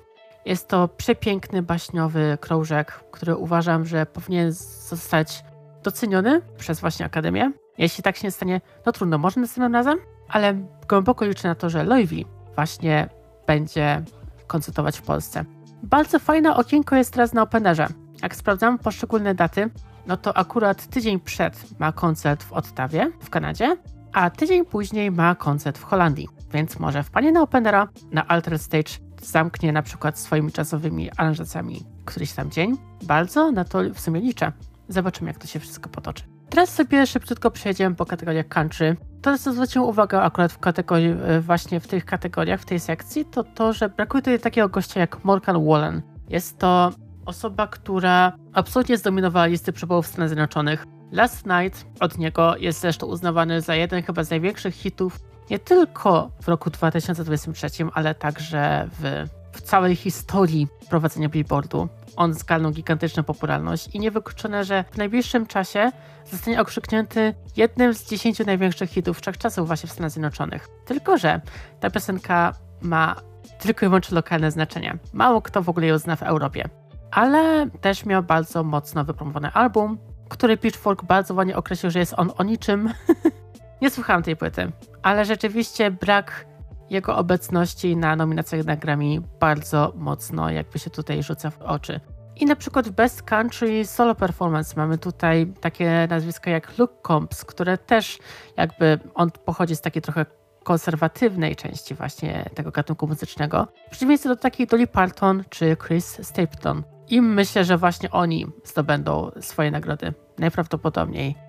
Jest 0.46 0.68
to 0.68 0.88
przepiękny, 0.88 1.62
baśniowy 1.62 2.38
krążek, 2.42 2.92
który 3.12 3.36
uważam, 3.36 3.86
że 3.86 4.06
powinien 4.06 4.52
zostać 4.52 5.44
doceniony 5.84 6.42
przez 6.58 6.80
właśnie 6.80 7.06
Akademię. 7.06 7.52
Jeśli 7.78 8.04
tak 8.04 8.18
się 8.18 8.28
nie 8.28 8.32
stanie, 8.32 8.62
no 8.86 8.92
trudno, 8.92 9.18
może 9.18 9.42
następnym 9.42 9.74
razem, 9.74 9.98
ale 10.30 10.54
głęboko 10.90 11.26
liczę 11.26 11.48
na 11.48 11.56
to, 11.56 11.70
że 11.70 11.84
Loiwi 11.84 12.26
właśnie 12.56 13.10
będzie 13.48 14.04
koncertować 14.48 14.98
w 14.98 15.02
Polsce. 15.02 15.46
Bardzo 15.84 16.20
fajne 16.20 16.56
okienko 16.56 16.96
jest 16.96 17.14
teraz 17.14 17.34
na 17.34 17.42
Openerze. 17.42 17.88
Jak 18.22 18.36
sprawdzam 18.36 18.78
poszczególne 18.78 19.36
daty, 19.36 19.70
no 20.08 20.18
to 20.18 20.38
akurat 20.38 20.88
tydzień 20.88 21.20
przed 21.20 21.80
ma 21.80 21.92
koncert 21.92 22.44
w 22.44 22.54
Ottawie 22.54 23.12
w 23.20 23.30
Kanadzie, 23.30 23.78
a 24.14 24.30
tydzień 24.30 24.66
później 24.66 25.12
ma 25.12 25.36
koncert 25.36 25.78
w 25.78 25.84
Holandii. 25.84 26.28
Więc 26.54 26.80
może 26.80 27.04
wpanie 27.04 27.32
na 27.32 27.42
Openera, 27.42 27.88
na 28.12 28.28
Alter 28.28 28.60
Stage 28.60 28.92
zamknie 29.22 29.72
na 29.72 29.82
przykład 29.82 30.20
swoimi 30.20 30.52
czasowymi 30.52 31.12
aranżacjami 31.18 31.86
któryś 32.06 32.34
tam 32.34 32.52
dzień. 32.52 32.78
Bardzo 33.04 33.52
na 33.52 33.64
to 33.64 33.80
w 33.94 34.00
sumie 34.00 34.22
liczę. 34.22 34.52
Zobaczymy, 34.90 35.30
jak 35.30 35.40
to 35.40 35.48
się 35.48 35.60
wszystko 35.60 35.90
potoczy. 35.90 36.37
Teraz 36.50 36.70
sobie 36.70 37.08
szybciutko 37.08 37.52
przejdziemy 37.52 37.96
po 37.96 38.06
kategoriach 38.06 38.48
country. 38.48 38.98
To, 39.22 39.38
co 39.38 39.54
zwróciłem 39.54 39.90
uwagę 39.90 40.22
akurat 40.22 40.52
w 40.52 40.60
kategorii, 40.60 41.16
e, 41.24 41.42
właśnie 41.42 41.80
w 41.80 41.88
tych 41.88 42.06
kategoriach, 42.06 42.62
w 42.62 42.66
tej 42.66 42.80
sekcji, 42.80 43.26
to 43.26 43.44
to, 43.44 43.74
że 43.74 43.90
brakuje 43.90 44.22
tutaj 44.22 44.40
takiego 44.40 44.70
gościa 44.70 45.00
jak 45.00 45.24
Morgan 45.24 45.66
Wallen. 45.66 46.02
Jest 46.30 46.58
to 46.58 46.92
osoba, 47.26 47.68
która 47.68 48.34
absolutnie 48.54 48.98
zdominowała 48.98 49.46
listy 49.46 49.74
przebołów 49.74 50.06
w 50.06 50.10
Stanach 50.10 50.30
Zjednoczonych. 50.30 50.86
Last 51.12 51.46
Night 51.46 51.86
od 52.00 52.18
niego 52.18 52.58
jest 52.58 52.82
zresztą 52.82 53.08
uznawany 53.08 53.62
za 53.62 53.76
jeden 53.76 54.04
chyba 54.04 54.24
z 54.24 54.30
największych 54.30 54.76
hitów 54.76 55.20
nie 55.50 55.60
tylko 55.60 56.32
w 56.42 56.48
roku 56.48 56.70
2023, 56.70 57.68
ale 57.94 58.16
także 58.16 58.90
w, 59.00 59.26
w 59.58 59.62
całej 59.62 59.96
historii 59.96 60.68
prowadzenia 60.90 61.30
billboardu. 61.30 61.88
On 62.16 62.34
zgarnął 62.34 62.72
gigantyczną 62.72 63.24
popularność 63.24 63.88
i 63.96 64.00
niewykluczone, 64.00 64.64
że 64.64 64.84
w 64.92 64.98
najbliższym 64.98 65.46
czasie 65.46 65.92
zostanie 66.32 66.62
okrzyknięty 66.62 67.34
jednym 67.58 67.94
z 67.94 68.10
dziesięciu 68.10 68.44
największych 68.46 68.90
hitów 68.90 69.20
wszechczasów 69.20 69.68
właśnie 69.68 69.90
w 69.90 69.92
Stanach 69.92 70.12
Zjednoczonych. 70.12 70.68
Tylko, 70.86 71.18
że 71.18 71.42
ta 71.80 71.90
piosenka 71.90 72.54
ma 72.82 73.16
tylko 73.60 73.86
i 73.86 73.90
wyłącznie 73.90 74.16
lokalne 74.16 74.52
znaczenie. 74.52 74.98
Mało 75.14 75.42
kto 75.42 75.62
w 75.62 75.70
ogóle 75.70 75.88
ją 75.88 75.98
zna 75.98 76.16
w 76.16 76.24
Europie. 76.24 76.70
Ale 77.12 77.70
też 77.82 78.06
miał 78.06 78.24
bardzo 78.24 78.64
mocno 78.64 79.04
wypromowany 79.04 79.52
album, 79.52 79.98
który 80.30 80.58
Pitchfork 80.58 81.04
bardzo 81.04 81.34
ładnie 81.34 81.58
określił, 81.58 81.92
że 81.92 82.00
jest 82.00 82.14
on 82.18 82.32
o 82.38 82.44
niczym. 82.44 82.94
Nie 83.82 83.90
słuchałam 83.90 84.24
tej 84.24 84.36
płyty, 84.36 84.72
ale 85.04 85.26
rzeczywiście 85.26 85.92
brak 85.92 86.46
jego 86.90 87.18
obecności 87.18 87.98
na 87.98 88.16
nominacjach 88.16 88.66
na 88.66 88.76
Grammy 88.76 89.22
bardzo 89.40 89.94
mocno 89.96 90.50
jakby 90.50 90.80
się 90.80 90.90
tutaj 90.90 91.24
rzuca 91.24 91.50
w 91.50 91.62
oczy. 91.62 92.00
I 92.36 92.46
na 92.46 92.56
przykład 92.56 92.88
w 92.88 92.92
Best 92.92 93.24
Country 93.24 93.86
Solo 93.86 94.16
Performance 94.16 94.74
mamy 94.78 94.98
tutaj 94.98 95.54
takie 95.62 96.08
nazwiska 96.10 96.52
jak 96.52 96.78
Luke 96.78 96.94
Combs, 97.08 97.46
które 97.46 97.78
też 97.78 98.20
jakby 98.58 99.00
on 99.14 99.32
pochodzi 99.32 99.76
z 99.76 99.82
takiej 99.82 100.02
trochę 100.02 100.26
konserwatywnej 100.64 101.56
części 101.56 101.96
właśnie 101.96 102.50
tego 102.56 102.72
gatunku 102.72 103.08
muzycznego, 103.08 103.68
w 103.88 103.90
przeciwieństwie 103.90 104.30
do 104.30 104.36
takiej 104.36 104.68
Dolly 104.68 104.88
Parton 104.88 105.44
czy 105.50 105.78
Chris 105.88 106.20
Stapleton. 106.22 106.84
I 107.10 107.22
myślę, 107.22 107.64
że 107.64 107.78
właśnie 107.78 108.12
oni 108.12 108.46
zdobędą 108.64 109.32
swoje 109.42 109.72
nagrody 109.72 110.14
najprawdopodobniej. 110.38 111.47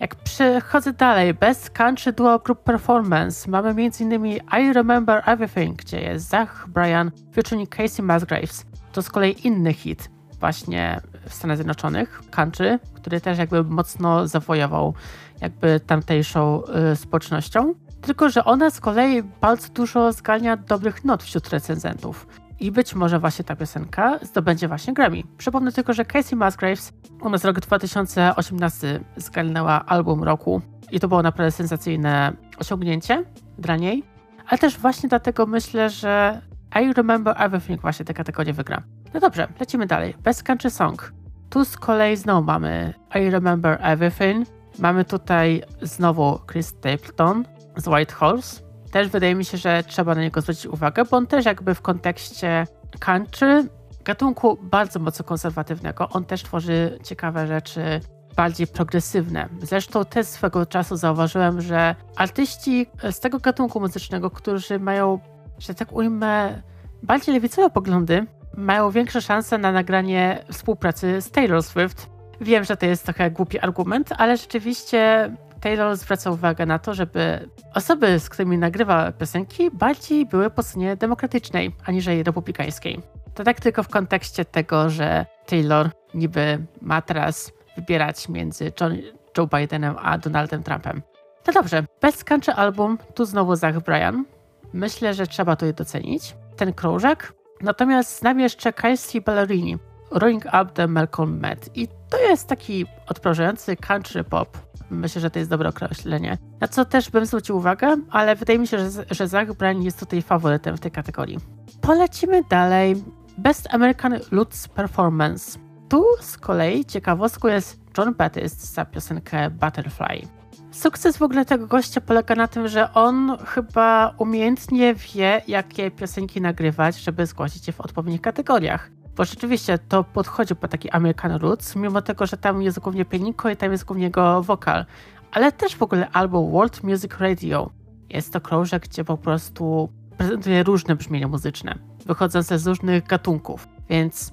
Jak 0.00 0.14
przechodzę 0.14 0.92
dalej, 0.92 1.34
Best 1.34 1.70
Country 1.70 2.12
Duo 2.12 2.38
Group 2.38 2.62
Performance, 2.62 3.50
mamy 3.50 3.68
m.in. 3.68 4.26
I 4.26 4.72
Remember 4.72 5.22
Everything, 5.26 5.76
gdzie 5.76 6.00
jest 6.00 6.28
Zach 6.28 6.68
Bryan 6.68 7.10
featuring 7.34 7.68
Casey 7.68 8.02
Musgraves. 8.02 8.64
To 8.92 9.02
z 9.02 9.10
kolei 9.10 9.46
inny 9.46 9.72
hit 9.72 10.10
właśnie 10.40 11.00
w 11.28 11.34
Stanach 11.34 11.56
Zjednoczonych, 11.56 12.22
country, 12.30 12.78
który 12.94 13.20
też 13.20 13.38
jakby 13.38 13.64
mocno 13.64 14.28
zawojował 14.28 14.94
jakby 15.40 15.80
tamtejszą 15.80 16.62
y, 16.92 16.96
społecznością. 16.96 17.74
Tylko, 18.00 18.28
że 18.30 18.44
ona 18.44 18.70
z 18.70 18.80
kolei 18.80 19.22
bardzo 19.22 19.68
dużo 19.68 20.12
zgania 20.12 20.56
dobrych 20.56 21.04
not 21.04 21.22
wśród 21.22 21.48
recenzentów. 21.48 22.26
I 22.60 22.72
być 22.72 22.94
może 22.94 23.18
właśnie 23.18 23.44
ta 23.44 23.56
piosenka 23.56 24.18
zdobędzie 24.22 24.68
właśnie 24.68 24.94
Grammy. 24.94 25.22
Przypomnę 25.38 25.72
tylko, 25.72 25.92
że 25.92 26.04
Casey 26.04 26.36
Musgraves 26.36 26.92
u 27.20 27.30
nas 27.30 27.42
w 27.42 27.44
roku 27.44 27.60
2018 27.60 29.00
zgarnęła 29.16 29.86
album 29.86 30.22
roku 30.24 30.62
i 30.90 31.00
to 31.00 31.08
było 31.08 31.22
naprawdę 31.22 31.50
sensacyjne 31.50 32.32
osiągnięcie 32.58 33.24
dla 33.58 33.76
niej. 33.76 34.04
Ale 34.48 34.58
też 34.58 34.78
właśnie 34.78 35.08
dlatego 35.08 35.46
myślę, 35.46 35.90
że 35.90 36.40
I 36.82 36.92
Remember 36.92 37.34
Everything 37.38 37.80
właśnie 37.80 38.04
tę 38.04 38.14
kategorię 38.14 38.52
wygra. 38.52 38.82
No 39.14 39.20
dobrze, 39.20 39.48
lecimy 39.60 39.86
dalej. 39.86 40.14
Best 40.22 40.42
Country 40.42 40.70
Song. 40.70 41.12
Tu 41.50 41.64
z 41.64 41.76
kolei 41.76 42.16
znowu 42.16 42.42
mamy 42.42 42.94
I 43.14 43.30
Remember 43.30 43.78
Everything. 43.82 44.48
Mamy 44.78 45.04
tutaj 45.04 45.62
znowu 45.82 46.38
Chris 46.52 46.66
Stapleton 46.66 47.44
z 47.76 47.88
White 47.88 48.14
Horse 48.14 48.67
też 48.90 49.08
wydaje 49.08 49.34
mi 49.34 49.44
się, 49.44 49.58
że 49.58 49.82
trzeba 49.86 50.14
na 50.14 50.20
niego 50.20 50.40
zwrócić 50.40 50.66
uwagę, 50.66 51.04
bo 51.04 51.16
on 51.16 51.26
też 51.26 51.44
jakby 51.44 51.74
w 51.74 51.82
kontekście 51.82 52.66
country, 52.98 53.68
gatunku 54.04 54.58
bardzo 54.62 54.98
mocno 54.98 55.24
konserwatywnego, 55.24 56.08
on 56.08 56.24
też 56.24 56.42
tworzy 56.42 56.98
ciekawe 57.04 57.46
rzeczy, 57.46 58.00
bardziej 58.36 58.66
progresywne. 58.66 59.48
Zresztą 59.62 60.04
też 60.04 60.26
swego 60.26 60.66
czasu 60.66 60.96
zauważyłem, 60.96 61.60
że 61.60 61.94
artyści 62.16 62.86
z 63.10 63.20
tego 63.20 63.38
gatunku 63.38 63.80
muzycznego, 63.80 64.30
którzy 64.30 64.78
mają, 64.78 65.18
że 65.58 65.74
tak 65.74 65.92
ujmę, 65.92 66.62
bardziej 67.02 67.34
lewicowe 67.34 67.70
poglądy, 67.70 68.26
mają 68.56 68.90
większe 68.90 69.22
szanse 69.22 69.58
na 69.58 69.72
nagranie 69.72 70.44
współpracy 70.52 71.20
z 71.20 71.30
Taylor 71.30 71.62
Swift. 71.62 72.10
Wiem, 72.40 72.64
że 72.64 72.76
to 72.76 72.86
jest 72.86 73.04
trochę 73.04 73.30
głupi 73.30 73.58
argument, 73.58 74.12
ale 74.18 74.36
rzeczywiście 74.36 75.30
Taylor 75.60 75.96
zwraca 75.96 76.30
uwagę 76.30 76.66
na 76.66 76.78
to, 76.78 76.94
żeby 76.94 77.48
osoby, 77.74 78.20
z 78.20 78.28
którymi 78.28 78.58
nagrywa 78.58 79.12
piosenki, 79.12 79.70
bardziej 79.70 80.26
były 80.26 80.50
po 80.50 80.62
stronie 80.62 80.96
demokratycznej, 80.96 81.74
aniżeli 81.86 82.22
republikańskiej. 82.22 83.02
To 83.34 83.44
tak 83.44 83.60
tylko 83.60 83.82
w 83.82 83.88
kontekście 83.88 84.44
tego, 84.44 84.90
że 84.90 85.26
Taylor 85.46 85.90
niby 86.14 86.66
ma 86.80 87.02
teraz 87.02 87.52
wybierać 87.76 88.28
między 88.28 88.72
John, 88.80 88.96
Joe 89.38 89.46
Bidenem 89.46 89.96
a 90.02 90.18
Donaldem 90.18 90.62
Trumpem. 90.62 91.02
No 91.46 91.52
dobrze, 91.52 91.84
Best 92.02 92.24
Country 92.24 92.52
Album, 92.52 92.98
tu 93.14 93.24
znowu 93.24 93.56
Zach 93.56 93.80
Bryan. 93.80 94.24
Myślę, 94.72 95.14
że 95.14 95.26
trzeba 95.26 95.56
to 95.56 95.66
je 95.66 95.72
docenić. 95.72 96.36
Ten 96.56 96.72
krążek. 96.72 97.32
Natomiast 97.60 98.18
znam 98.18 98.40
jeszcze 98.40 98.72
Kelsey 98.72 99.20
Ballerini 99.20 99.78
Rolling 100.10 100.44
Up 100.44 100.66
the 100.74 100.86
Malcolm 100.86 101.38
Met. 101.40 101.76
I 101.76 101.88
to 102.10 102.18
jest 102.18 102.48
taki 102.48 102.86
odprężający 103.06 103.76
country 103.76 104.24
pop. 104.24 104.67
Myślę, 104.90 105.20
że 105.20 105.30
to 105.30 105.38
jest 105.38 105.50
dobre 105.50 105.68
określenie. 105.68 106.38
Na 106.60 106.68
co 106.68 106.84
też 106.84 107.10
bym 107.10 107.26
zwrócił 107.26 107.56
uwagę, 107.56 107.96
ale 108.10 108.36
wydaje 108.36 108.58
mi 108.58 108.66
się, 108.66 108.78
że, 108.78 109.04
że 109.10 109.28
Zach 109.28 109.54
Bryan 109.54 109.82
jest 109.82 110.00
tutaj 110.00 110.22
faworytem 110.22 110.76
w 110.76 110.80
tej 110.80 110.90
kategorii. 110.90 111.38
Polecimy 111.80 112.42
dalej. 112.50 113.04
Best 113.38 113.68
American 113.74 114.18
Lutz 114.30 114.68
Performance. 114.68 115.58
Tu 115.88 116.04
z 116.20 116.38
kolei 116.38 116.84
ciekawostką 116.84 117.48
jest 117.48 117.80
John 117.98 118.14
Baptist 118.14 118.74
za 118.74 118.84
piosenkę 118.84 119.50
Butterfly. 119.50 120.28
Sukces 120.70 121.16
w 121.16 121.22
ogóle 121.22 121.44
tego 121.44 121.66
gościa 121.66 122.00
polega 122.00 122.34
na 122.34 122.48
tym, 122.48 122.68
że 122.68 122.92
on 122.94 123.38
chyba 123.46 124.14
umiejętnie 124.18 124.94
wie, 124.94 125.42
jakie 125.48 125.90
piosenki 125.90 126.40
nagrywać, 126.40 126.96
żeby 126.96 127.26
zgłosić 127.26 127.66
je 127.66 127.72
w 127.72 127.80
odpowiednich 127.80 128.20
kategoriach. 128.20 128.90
Bo 129.18 129.24
rzeczywiście 129.24 129.78
to 129.78 130.04
podchodzi 130.04 130.56
po 130.56 130.68
taki 130.68 130.90
American 130.90 131.32
Roots, 131.32 131.76
mimo 131.76 132.02
tego, 132.02 132.26
że 132.26 132.36
tam 132.36 132.62
jest 132.62 132.78
głównie 132.78 133.04
pianiko 133.04 133.50
i 133.50 133.56
tam 133.56 133.72
jest 133.72 133.84
głównie 133.84 134.04
jego 134.04 134.42
wokal. 134.42 134.84
Ale 135.32 135.52
też 135.52 135.76
w 135.76 135.82
ogóle 135.82 136.10
album 136.10 136.52
World 136.52 136.82
Music 136.82 137.18
Radio. 137.18 137.70
Jest 138.10 138.32
to 138.32 138.40
krążek, 138.40 138.82
gdzie 138.82 139.04
po 139.04 139.16
prostu 139.16 139.88
prezentuje 140.18 140.62
różne 140.62 140.96
brzmienia 140.96 141.28
muzyczne, 141.28 141.74
wychodzące 142.06 142.58
z 142.58 142.66
różnych 142.66 143.06
gatunków. 143.06 143.68
Więc 143.90 144.32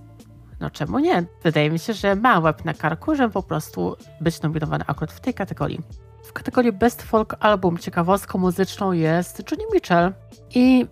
no 0.60 0.70
czemu 0.70 1.00
nie? 1.00 1.26
Wydaje 1.44 1.72
mi 1.72 1.80
się, 1.80 1.94
że 1.94 2.16
ma 2.16 2.40
łeb 2.40 2.66
na 2.66 2.74
karku, 2.74 3.16
żeby 3.16 3.34
po 3.34 3.44
prostu 3.44 3.96
być 4.22 4.42
nominowany 4.42 4.84
akurat 4.88 5.12
w 5.12 5.20
tej 5.20 5.34
kategorii. 5.34 5.82
W 6.24 6.34
kategorii 6.34 6.72
Best 6.72 7.04
Folk 7.04 7.36
Album 7.40 7.78
ciekawostką 7.78 8.40
muzyczną 8.40 8.92
jest 8.92 9.52
Johnny 9.52 9.66
Mitchell 9.74 10.14
i 10.56 10.88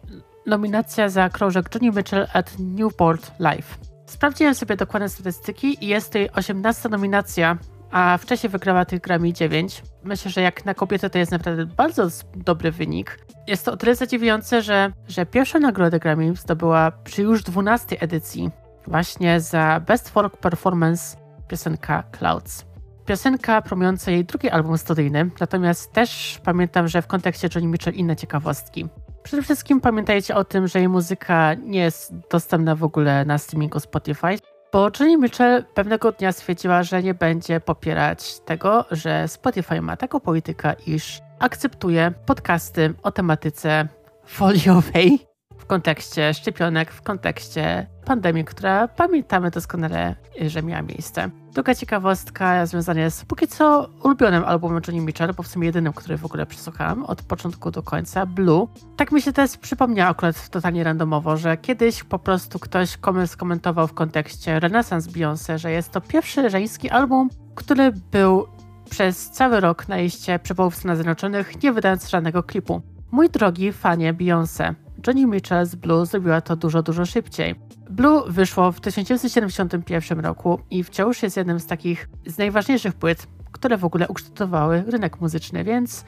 nominacja 0.46 1.10
za 1.10 1.30
krążek 1.30 1.76
Johnny 1.76 1.98
Mitchell 1.98 2.28
at 2.34 2.56
Newport 2.60 3.32
Live. 3.40 3.78
Sprawdziłem 4.06 4.56
sobie 4.56 4.76
dokładne 4.76 5.10
statystyki 5.10 5.86
i 5.86 5.88
jest 5.88 6.12
to 6.12 6.18
jej 6.18 6.32
18 6.32 6.90
nominacja, 6.90 7.58
a 7.92 8.18
wcześniej 8.18 8.50
wygrała 8.50 8.86
tych 8.86 9.02
Grammy 9.02 9.34
9. 9.34 9.84
Myślę, 10.04 10.32
że 10.32 10.42
jak 10.42 10.66
na 10.66 10.74
kobietę 10.74 11.10
to 11.10 11.18
jest 11.18 11.32
naprawdę 11.32 11.66
bardzo 11.66 12.08
dobry 12.36 12.72
wynik. 12.72 13.20
Jest 13.48 13.66
to 13.66 13.74
o 13.74 13.78
tyle 13.78 13.96
zadziwiające, 13.96 14.62
że, 14.62 14.92
że 15.08 15.26
pierwszą 15.26 15.60
nagrodę 15.60 16.00
Grammy 16.00 16.36
zdobyła 16.36 16.92
przy 16.92 17.22
już 17.22 17.44
12 17.44 18.00
edycji 18.00 18.52
właśnie 18.88 19.40
za 19.40 19.82
Best 19.88 20.10
Folk 20.10 20.38
Performance 20.38 21.18
piosenka 21.48 22.04
Clouds. 22.12 22.66
Piosenka 23.06 23.62
promująca 23.62 24.12
jej 24.12 24.26
drugi 24.26 24.50
album 24.50 24.78
studyjny, 24.78 25.30
natomiast 25.40 25.92
też 25.92 26.40
pamiętam, 26.44 26.88
że 26.88 27.02
w 27.02 27.08
kontekście 27.08 27.50
Johnny 27.56 27.70
Mitchell 27.70 27.94
inne 27.94 28.16
ciekawostki. 28.16 28.90
Przede 29.24 29.44
wszystkim 29.44 29.82
pamiętajcie 29.82 30.36
o 30.36 30.44
tym, 30.44 30.68
że 30.68 30.80
jej 30.80 30.90
muzyka 30.90 31.54
nie 31.54 31.80
jest 31.80 32.14
dostępna 32.32 32.76
w 32.76 32.84
ogóle 32.84 33.26
na 33.26 33.38
streamingu 33.38 33.80
Spotify, 33.80 34.38
bo 34.74 34.90
Johnny 35.00 35.18
Mitchell 35.18 35.64
pewnego 35.74 36.12
dnia 36.12 36.32
stwierdziła, 36.32 36.84
że 36.84 37.04
nie 37.04 37.14
będzie 37.14 37.60
popierać 37.60 38.40
tego, 38.40 38.86
że 38.92 39.28
Spotify 39.28 39.82
ma 39.82 39.98
taką 39.98 40.20
politykę, 40.20 40.76
iż 40.88 41.22
akceptuje 41.40 42.14
podcasty 42.26 42.94
o 43.04 43.12
tematyce 43.12 43.88
foliowej 44.26 45.20
w 45.58 45.66
kontekście 45.66 46.34
szczepionek, 46.34 46.92
w 46.92 47.02
kontekście 47.02 47.88
pandemii, 48.06 48.46
która 48.46 48.88
pamiętamy 48.88 49.52
doskonale, 49.52 50.16
że 50.42 50.64
miała 50.64 50.82
miejsce. 50.82 51.43
Druga 51.54 51.76
ciekawostka 51.76 52.66
związana 52.66 53.02
jest 53.02 53.26
póki 53.26 53.48
co 53.48 53.90
ulubionym 54.04 54.44
albumem 54.44 54.82
Johnny 54.88 55.02
Mitchell, 55.02 55.34
bo 55.34 55.44
w 55.44 55.48
sumie 55.48 55.66
jedynym, 55.66 55.94
który 55.94 56.18
w 56.18 56.26
ogóle 56.26 56.46
przesłuchałam 56.46 57.06
od 57.06 57.22
początku 57.22 57.72
do 57.72 57.84
końca, 57.84 58.26
Blue. 58.26 58.68
Tak 58.98 59.12
mi 59.12 59.22
się 59.22 59.34
też 59.34 59.58
przypomniało 59.58 60.12
akurat 60.12 60.50
totalnie 60.50 60.84
randomowo, 60.84 61.38
że 61.38 61.58
kiedyś 61.58 62.04
po 62.04 62.20
prostu 62.20 62.60
ktoś 62.60 62.98
skomentował 63.26 63.88
w 63.88 63.94
kontekście 63.94 64.60
Renaissance 64.60 65.12
Beyoncé, 65.12 65.58
że 65.58 65.72
jest 65.72 65.92
to 65.92 66.02
pierwszy 66.02 66.50
żeński 66.50 66.90
album, 66.90 67.30
który 67.56 67.92
był 68.12 68.48
przez 68.90 69.32
cały 69.32 69.60
rok 69.60 69.88
na 69.88 69.98
liście 69.98 70.40
przebołów 70.40 70.76
Stanów 70.76 70.98
Zjednoczonych, 70.98 71.64
nie 71.64 71.72
wydając 71.72 72.10
żadnego 72.10 72.44
klipu. 72.44 72.82
Mój 73.12 73.30
drogi 73.30 73.72
fanie 73.72 74.14
Beyoncé, 74.14 74.74
Johnny 75.08 75.26
Mitchell 75.26 75.66
z 75.66 75.76
Blue 75.76 76.06
zrobiła 76.06 76.42
to 76.42 76.56
dużo, 76.56 76.84
dużo 76.84 77.06
szybciej. 77.06 77.56
Blue 77.90 78.24
wyszło 78.28 78.72
w 78.72 78.80
1971 78.80 80.20
roku 80.20 80.60
i 80.70 80.84
wciąż 80.84 81.24
jest 81.24 81.38
jednym 81.38 81.60
z 81.60 81.68
takich 81.68 82.10
z 82.26 82.38
najważniejszych 82.38 82.94
płyt, 82.94 83.28
które 83.52 83.78
w 83.78 83.86
ogóle 83.86 84.08
ukształtowały 84.08 84.84
rynek 84.88 85.22
muzyczny, 85.22 85.64
więc 85.64 86.06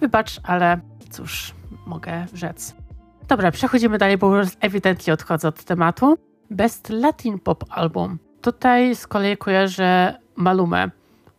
wybacz, 0.00 0.40
ale 0.42 0.80
cóż, 1.10 1.54
mogę 1.86 2.26
rzec. 2.34 2.74
Dobra, 3.28 3.50
przechodzimy 3.50 3.98
dalej, 3.98 4.18
bo 4.18 4.36
już 4.36 4.48
ewidentnie 4.60 5.12
odchodzę 5.12 5.48
od 5.48 5.64
tematu. 5.64 6.18
Best 6.50 6.90
Latin 6.90 7.38
Pop 7.38 7.64
Album. 7.68 8.18
Tutaj 8.40 8.96
z 8.96 9.06
kolei 9.06 9.36
kojarzę 9.36 10.18
Malumę, 10.36 10.90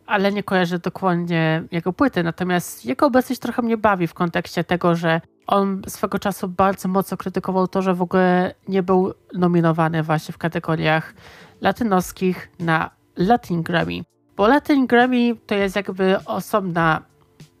ale 0.06 0.32
nie 0.32 0.42
kojarzę 0.42 0.78
dokładnie 0.78 1.64
jego 1.70 1.92
płyty, 1.92 2.22
natomiast 2.22 2.86
jego 2.86 3.06
obecność 3.06 3.40
trochę 3.40 3.62
mnie 3.62 3.76
bawi 3.76 4.06
w 4.06 4.14
kontekście 4.14 4.64
tego, 4.64 4.94
że 4.94 5.20
on 5.46 5.82
swego 5.88 6.18
czasu 6.18 6.48
bardzo 6.48 6.88
mocno 6.88 7.16
krytykował 7.16 7.68
to, 7.68 7.82
że 7.82 7.94
w 7.94 8.02
ogóle 8.02 8.54
nie 8.68 8.82
był 8.82 9.14
nominowany 9.34 10.02
właśnie 10.02 10.32
w 10.32 10.38
kategoriach 10.38 11.14
latynoskich 11.60 12.50
na 12.58 12.90
Latin 13.16 13.62
Grammy. 13.62 14.00
Bo 14.36 14.48
Latin 14.48 14.86
Grammy 14.86 15.36
to 15.46 15.54
jest 15.54 15.76
jakby 15.76 16.24
osobna 16.24 17.02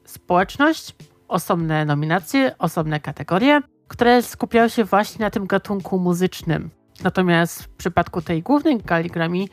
społeczność, 0.04 0.94
osobne 1.28 1.84
nominacje, 1.84 2.54
osobne 2.58 3.00
kategorie, 3.00 3.60
które 3.88 4.22
skupiają 4.22 4.68
się 4.68 4.84
właśnie 4.84 5.24
na 5.24 5.30
tym 5.30 5.46
gatunku 5.46 5.98
muzycznym. 5.98 6.70
Natomiast 7.02 7.62
w 7.62 7.68
przypadku 7.68 8.22
tej 8.22 8.42
głównej 8.42 8.78
gali 8.78 9.10
Grammy 9.10 9.44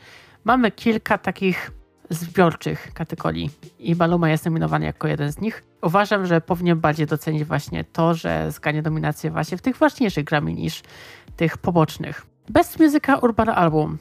mamy 0.44 0.70
kilka 0.70 1.18
takich 1.18 1.70
zbiorczych 2.10 2.90
kategorii 2.94 3.50
i 3.78 3.94
Maluma 3.94 4.30
jest 4.30 4.44
nominowany 4.44 4.84
jako 4.84 5.08
jeden 5.08 5.32
z 5.32 5.40
nich. 5.40 5.64
Uważam, 5.82 6.26
że 6.26 6.40
powinien 6.40 6.80
bardziej 6.80 7.06
docenić 7.06 7.44
właśnie 7.44 7.84
to, 7.84 8.14
że 8.14 8.50
zgania 8.50 8.82
dominację 8.82 9.30
właśnie 9.30 9.56
w 9.58 9.62
tych 9.62 9.76
ważniejszych 9.76 10.24
Grammy 10.24 10.52
niż 10.52 10.82
tych 11.36 11.58
pobocznych. 11.58 12.26
Best 12.50 12.80
Musica 12.80 13.16
Urban 13.16 13.48
Album. 13.48 13.98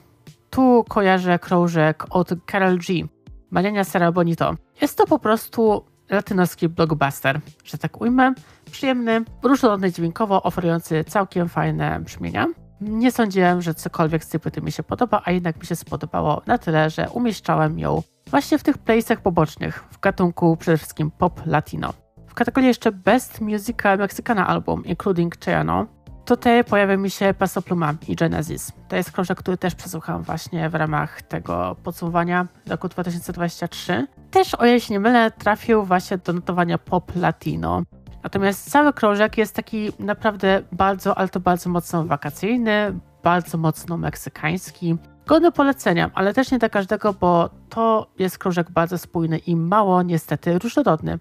Tu 0.49 0.85
kojarzę 0.89 1.39
krążek 1.39 2.05
od 2.09 2.29
Karol 2.45 2.77
G. 2.77 3.07
Maniania 3.51 3.83
Sara 3.83 4.11
Bonito. 4.11 4.55
Jest 4.81 4.97
to 4.97 5.05
po 5.05 5.19
prostu 5.19 5.85
latynoski 6.09 6.69
blockbuster, 6.69 7.39
że 7.63 7.77
tak 7.77 8.01
ujmę. 8.01 8.33
Przyjemny, 8.71 9.25
różnorodny 9.43 9.91
dźwiękowo, 9.91 10.43
oferujący 10.43 11.03
całkiem 11.03 11.49
fajne 11.49 11.99
brzmienia. 11.99 12.47
Nie 12.81 13.11
sądziłem, 13.11 13.61
że 13.61 13.73
cokolwiek 13.73 14.23
z 14.23 14.29
tej 14.29 14.39
płyty 14.39 14.61
mi 14.61 14.71
się 14.71 14.83
podoba, 14.83 15.21
a 15.25 15.31
jednak 15.31 15.59
mi 15.59 15.65
się 15.65 15.75
spodobało 15.75 16.41
na 16.45 16.57
tyle, 16.57 16.89
że 16.89 17.09
umieszczałem 17.09 17.79
ją 17.79 18.03
właśnie 18.27 18.57
w 18.57 18.63
tych 18.63 18.77
playsach 18.77 19.21
pobocznych 19.21 19.83
w 19.91 19.99
gatunku 19.99 20.57
przede 20.57 20.77
wszystkim 20.77 21.11
pop 21.11 21.41
latino. 21.45 21.93
W 22.27 22.33
kategorii 22.33 22.67
jeszcze 22.67 22.91
Best 22.91 23.41
Musical 23.41 23.97
Mexicana 23.97 24.47
Album, 24.47 24.85
including 24.85 25.37
Cheyano, 25.45 25.87
tutaj 26.25 26.63
pojawia 26.63 26.97
mi 26.97 27.09
się 27.09 27.33
Paso 27.33 27.61
Pluma 27.61 27.93
i 28.07 28.15
Genesis. 28.15 28.71
To 28.87 28.95
jest 28.95 29.11
krążek, 29.11 29.37
który 29.37 29.57
też 29.57 29.75
przesłuchałam 29.75 30.23
właśnie 30.23 30.69
w 30.69 30.75
ramach 30.75 31.21
tego 31.21 31.75
podsumowania 31.83 32.47
roku 32.67 32.87
2023. 32.87 34.07
Też, 34.31 34.55
o 34.55 34.65
ile 34.65 34.79
się 34.79 34.93
nie 34.93 34.99
mylę, 34.99 35.31
trafił 35.31 35.83
właśnie 35.83 36.17
do 36.17 36.33
notowania 36.33 36.77
pop 36.77 37.15
latino. 37.15 37.83
Natomiast 38.23 38.71
cały 38.71 38.93
krążek 38.93 39.37
jest 39.37 39.55
taki 39.55 39.91
naprawdę 39.99 40.61
bardzo, 40.71 41.17
ale 41.17 41.29
to 41.29 41.39
bardzo 41.39 41.69
mocno 41.69 42.05
wakacyjny, 42.05 42.99
bardzo 43.23 43.57
mocno 43.57 43.97
meksykański. 43.97 44.97
Godny 45.27 45.51
polecenia, 45.51 46.11
ale 46.13 46.33
też 46.33 46.51
nie 46.51 46.59
dla 46.59 46.69
każdego, 46.69 47.13
bo 47.13 47.49
to 47.69 48.07
jest 48.19 48.37
krążek 48.37 48.71
bardzo 48.71 48.97
spójny 48.97 49.37
i 49.37 49.55
mało 49.55 50.03
niestety 50.03 50.59
różnorodny, 50.59 51.19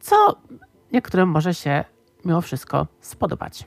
co 0.00 0.36
niektórym 0.92 1.28
może 1.28 1.54
się 1.54 1.84
mimo 2.24 2.40
wszystko 2.40 2.86
spodobać. 3.00 3.66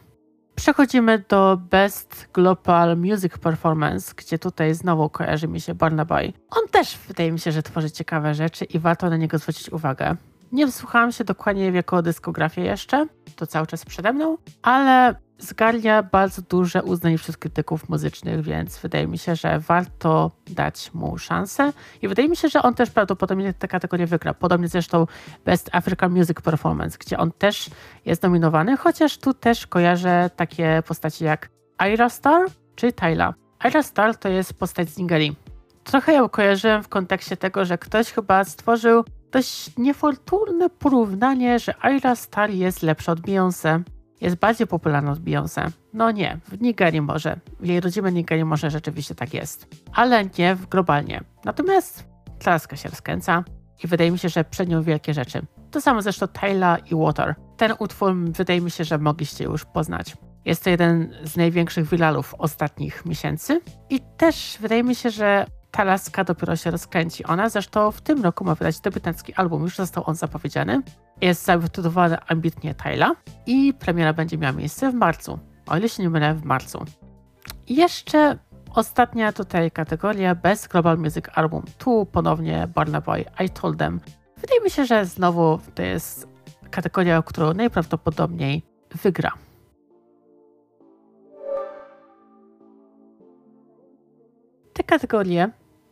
Przechodzimy 0.55 1.23
do 1.29 1.57
Best 1.69 2.29
Global 2.33 2.97
Music 2.97 3.37
Performance, 3.37 4.13
gdzie 4.17 4.39
tutaj 4.39 4.73
znowu 4.73 5.09
kojarzy 5.09 5.47
mi 5.47 5.61
się 5.61 5.75
Barnaby. 5.75 6.33
On 6.49 6.67
też 6.71 6.97
wydaje 7.07 7.31
mi 7.31 7.39
się, 7.39 7.51
że 7.51 7.63
tworzy 7.63 7.91
ciekawe 7.91 8.33
rzeczy 8.33 8.65
i 8.65 8.79
warto 8.79 9.09
na 9.09 9.17
niego 9.17 9.37
zwrócić 9.37 9.69
uwagę. 9.69 10.15
Nie 10.51 10.67
wsłuchałam 10.67 11.11
się 11.11 11.23
dokładnie 11.23 11.71
w 11.71 11.75
jego 11.75 12.01
dyskografię 12.01 12.61
jeszcze, 12.61 13.07
to 13.35 13.47
cały 13.47 13.67
czas 13.67 13.85
przede 13.85 14.13
mną, 14.13 14.37
ale 14.61 15.15
zgarnia 15.37 16.03
bardzo 16.03 16.41
duże 16.41 16.83
uznanie 16.83 17.17
wśród 17.17 17.37
krytyków 17.37 17.89
muzycznych, 17.89 18.41
więc 18.41 18.77
wydaje 18.77 19.07
mi 19.07 19.17
się, 19.17 19.35
że 19.35 19.59
warto 19.59 20.31
dać 20.47 20.93
mu 20.93 21.17
szansę 21.17 21.73
i 22.01 22.07
wydaje 22.07 22.29
mi 22.29 22.35
się, 22.37 22.49
że 22.49 22.61
on 22.61 22.73
też 22.73 22.89
prawdopodobnie 22.89 23.53
tę 23.53 23.67
kategorię 23.67 24.07
wygra. 24.07 24.33
Podobnie 24.33 24.67
zresztą 24.67 25.07
Best 25.45 25.69
African 25.71 26.11
Music 26.11 26.41
Performance, 26.41 26.97
gdzie 26.99 27.17
on 27.17 27.31
też 27.31 27.69
jest 28.05 28.23
nominowany, 28.23 28.77
chociaż 28.77 29.17
tu 29.17 29.33
też 29.33 29.67
kojarzę 29.67 30.29
takie 30.35 30.83
postacie 30.87 31.25
jak 31.25 31.49
Ira 31.93 32.09
Star 32.09 32.45
czy 32.75 32.93
Tyla. 32.93 33.33
Ira 33.67 33.83
Star 33.83 34.17
to 34.17 34.29
jest 34.29 34.53
postać 34.53 34.89
z 34.89 34.97
Nigerii. 34.97 35.35
Trochę 35.83 36.13
ją 36.13 36.29
kojarzyłem 36.29 36.83
w 36.83 36.87
kontekście 36.87 37.37
tego, 37.37 37.65
że 37.65 37.77
ktoś 37.77 38.11
chyba 38.11 38.43
stworzył 38.43 39.03
dość 39.31 39.77
niefortunne 39.77 40.69
porównanie, 40.69 41.59
że 41.59 41.73
Ira 41.97 42.15
Star 42.15 42.49
jest 42.49 42.83
lepsza 42.83 43.11
od 43.11 43.19
Beyoncé. 43.19 43.81
jest 44.21 44.35
bardziej 44.35 44.67
popularna 44.67 45.11
od 45.11 45.19
Beyoncé. 45.19 45.71
No 45.93 46.11
nie, 46.11 46.39
w 46.47 46.61
Nigerii 46.61 47.01
może. 47.01 47.39
W 47.59 47.65
jej 47.65 47.79
rodzimej 47.79 48.13
Nigerii 48.13 48.45
może 48.45 48.69
rzeczywiście 48.69 49.15
tak 49.15 49.33
jest. 49.33 49.67
Ale 49.93 50.25
nie 50.37 50.57
globalnie. 50.69 51.23
Natomiast 51.45 52.07
klaska 52.39 52.75
się 52.75 52.89
rozkręca 52.89 53.43
i 53.83 53.87
wydaje 53.87 54.11
mi 54.11 54.19
się, 54.19 54.29
że 54.29 54.43
przed 54.43 54.69
nią 54.69 54.83
wielkie 54.83 55.13
rzeczy. 55.13 55.41
To 55.71 55.81
samo 55.81 56.01
zresztą 56.01 56.27
Taylor 56.27 56.79
i 56.91 56.95
Water. 56.95 57.35
Ten 57.57 57.73
utwór 57.79 58.15
wydaje 58.15 58.61
mi 58.61 58.71
się, 58.71 58.83
że 58.83 58.97
mogliście 58.97 59.43
już 59.43 59.65
poznać. 59.65 60.17
Jest 60.45 60.63
to 60.63 60.69
jeden 60.69 61.13
z 61.23 61.37
największych 61.37 61.89
wiralów 61.89 62.35
ostatnich 62.37 63.05
miesięcy 63.05 63.61
i 63.89 63.99
też 64.17 64.57
wydaje 64.61 64.83
mi 64.83 64.95
się, 64.95 65.09
że 65.09 65.45
ta 65.71 65.83
laska 65.83 66.23
dopiero 66.23 66.55
się 66.55 66.71
rozkręci. 66.71 67.25
Ona 67.25 67.49
zresztą 67.49 67.91
w 67.91 68.01
tym 68.01 68.23
roku 68.23 68.43
ma 68.43 68.55
wydać 68.55 68.79
debiutancki 68.79 69.33
album, 69.33 69.63
już 69.63 69.75
został 69.75 70.03
on 70.07 70.15
zapowiedziany. 70.15 70.81
Jest 71.21 71.45
zatytułowany 71.45 72.17
ambitnie 72.27 72.75
Tyla 72.75 73.11
i 73.45 73.73
premiera 73.73 74.13
będzie 74.13 74.37
miała 74.37 74.53
miejsce 74.53 74.91
w 74.91 74.93
marcu, 74.93 75.39
o 75.67 75.77
ile 75.77 75.89
się 75.89 76.03
nie 76.03 76.09
mylę, 76.09 76.33
w 76.35 76.43
marcu. 76.43 76.85
I 77.67 77.75
jeszcze 77.75 78.37
ostatnia 78.75 79.33
tutaj 79.33 79.71
kategoria 79.71 80.35
Best 80.35 80.67
Global 80.67 80.97
Music 80.97 81.25
Album. 81.33 81.63
Tu 81.77 82.05
ponownie 82.11 82.67
Burna 82.75 83.01
Boy, 83.01 83.25
I 83.45 83.49
Told 83.49 83.77
Them. 83.77 83.99
Wydaje 84.37 84.61
mi 84.61 84.69
się, 84.69 84.85
że 84.85 85.05
znowu 85.05 85.59
to 85.75 85.81
jest 85.81 86.27
kategoria, 86.71 87.21
którą 87.21 87.53
najprawdopodobniej 87.53 88.63
wygra. 89.03 89.31
Te 94.73 94.83
kategorie 94.83 95.49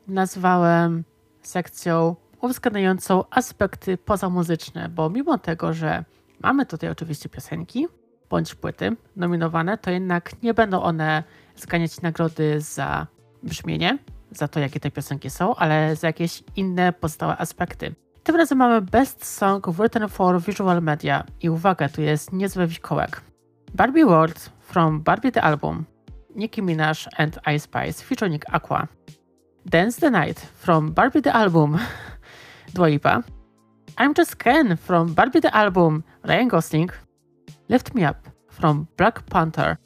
nazwałem 0.09 1.03
sekcją 1.41 2.15
uwzględniającą 2.41 3.23
aspekty 3.29 3.97
pozamuzyczne, 3.97 4.89
bo 4.89 5.09
mimo 5.09 5.37
tego, 5.37 5.73
że 5.73 6.03
mamy 6.43 6.65
tutaj 6.65 6.89
oczywiście 6.89 7.29
piosenki 7.29 7.87
bądź 8.29 8.55
płyty 8.55 8.95
nominowane, 9.15 9.77
to 9.77 9.91
jednak 9.91 10.43
nie 10.43 10.53
będą 10.53 10.81
one 10.81 11.23
zganiać 11.55 12.01
nagrody 12.01 12.61
za 12.61 13.07
brzmienie, 13.43 13.97
za 14.31 14.47
to, 14.47 14.59
jakie 14.59 14.79
te 14.79 14.91
piosenki 14.91 15.29
są, 15.29 15.55
ale 15.55 15.95
za 15.95 16.07
jakieś 16.07 16.43
inne 16.55 16.93
pozostałe 16.93 17.37
aspekty. 17.37 17.95
Tym 18.23 18.35
razem 18.35 18.57
mamy 18.57 18.81
Best 18.81 19.25
Song 19.25 19.67
Written 19.69 20.09
for 20.09 20.41
Visual 20.41 20.81
Media 20.81 21.23
i 21.41 21.49
uwaga, 21.49 21.89
tu 21.89 22.01
jest 22.01 22.33
niezły 22.33 22.67
wikołek. 22.67 23.21
Barbie 23.73 24.05
World 24.05 24.51
from 24.59 25.01
Barbie 25.01 25.31
the 25.31 25.41
Album, 25.41 25.85
Nicki 26.35 26.61
Minaj 26.61 27.07
and 27.17 27.39
Ice 27.55 27.59
Spice 27.59 28.03
featuring 28.03 28.43
Aqua. 28.47 28.87
Dance 29.67 29.97
the 29.97 30.09
Night 30.09 30.39
from 30.55 30.93
Barbie 30.93 31.19
the 31.19 31.35
Album, 31.35 31.79
Dua 32.73 32.87
Lipa. 32.87 33.23
I'm 33.97 34.13
Just 34.13 34.39
Ken 34.39 34.77
from 34.77 35.13
Barbie 35.13 35.41
the 35.41 35.55
Album, 35.55 36.03
Ryan 36.23 36.47
Gosling. 36.47 36.89
Lift 37.67 37.93
Me 37.93 38.03
Up 38.03 38.27
from 38.47 38.87
Black 38.97 39.25
Panther. 39.29 39.77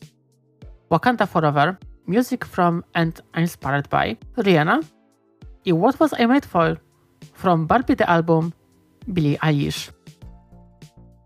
Wakanda 0.92 1.28
Forever, 1.28 1.78
Music 2.08 2.46
from 2.46 2.86
and 2.94 3.20
Inspired 3.36 3.90
by 3.90 4.16
Rihanna. 4.38 4.86
I 5.68 5.72
What 5.72 6.00
Was 6.00 6.14
I 6.18 6.28
Made 6.28 6.46
For 6.46 6.78
from 7.34 7.66
Barbie 7.66 7.96
the 7.96 8.10
Album, 8.10 8.54
Billie 9.12 9.38
Eilish. 9.38 9.92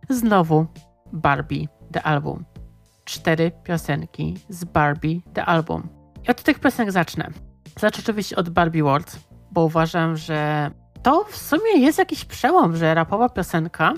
Znowu 0.09 0.67
Barbie 1.11 1.67
the 1.91 2.01
Album. 2.07 2.45
Cztery 3.05 3.51
piosenki 3.63 4.37
z 4.49 4.63
Barbie 4.63 5.21
the 5.33 5.45
Album. 5.45 5.89
I 6.27 6.31
od 6.31 6.43
tych 6.43 6.59
piosenek 6.59 6.91
zacznę. 6.91 7.46
Zacznę 7.79 8.03
oczywiście 8.03 8.35
od 8.35 8.49
Barbie 8.49 8.83
World, 8.83 9.19
bo 9.51 9.63
uważam, 9.63 10.17
że 10.17 10.71
to 11.03 11.23
w 11.23 11.37
sumie 11.37 11.77
jest 11.79 11.97
jakiś 11.97 12.25
przełom, 12.25 12.75
że 12.75 12.93
rapowa 12.93 13.29
piosenka 13.29 13.93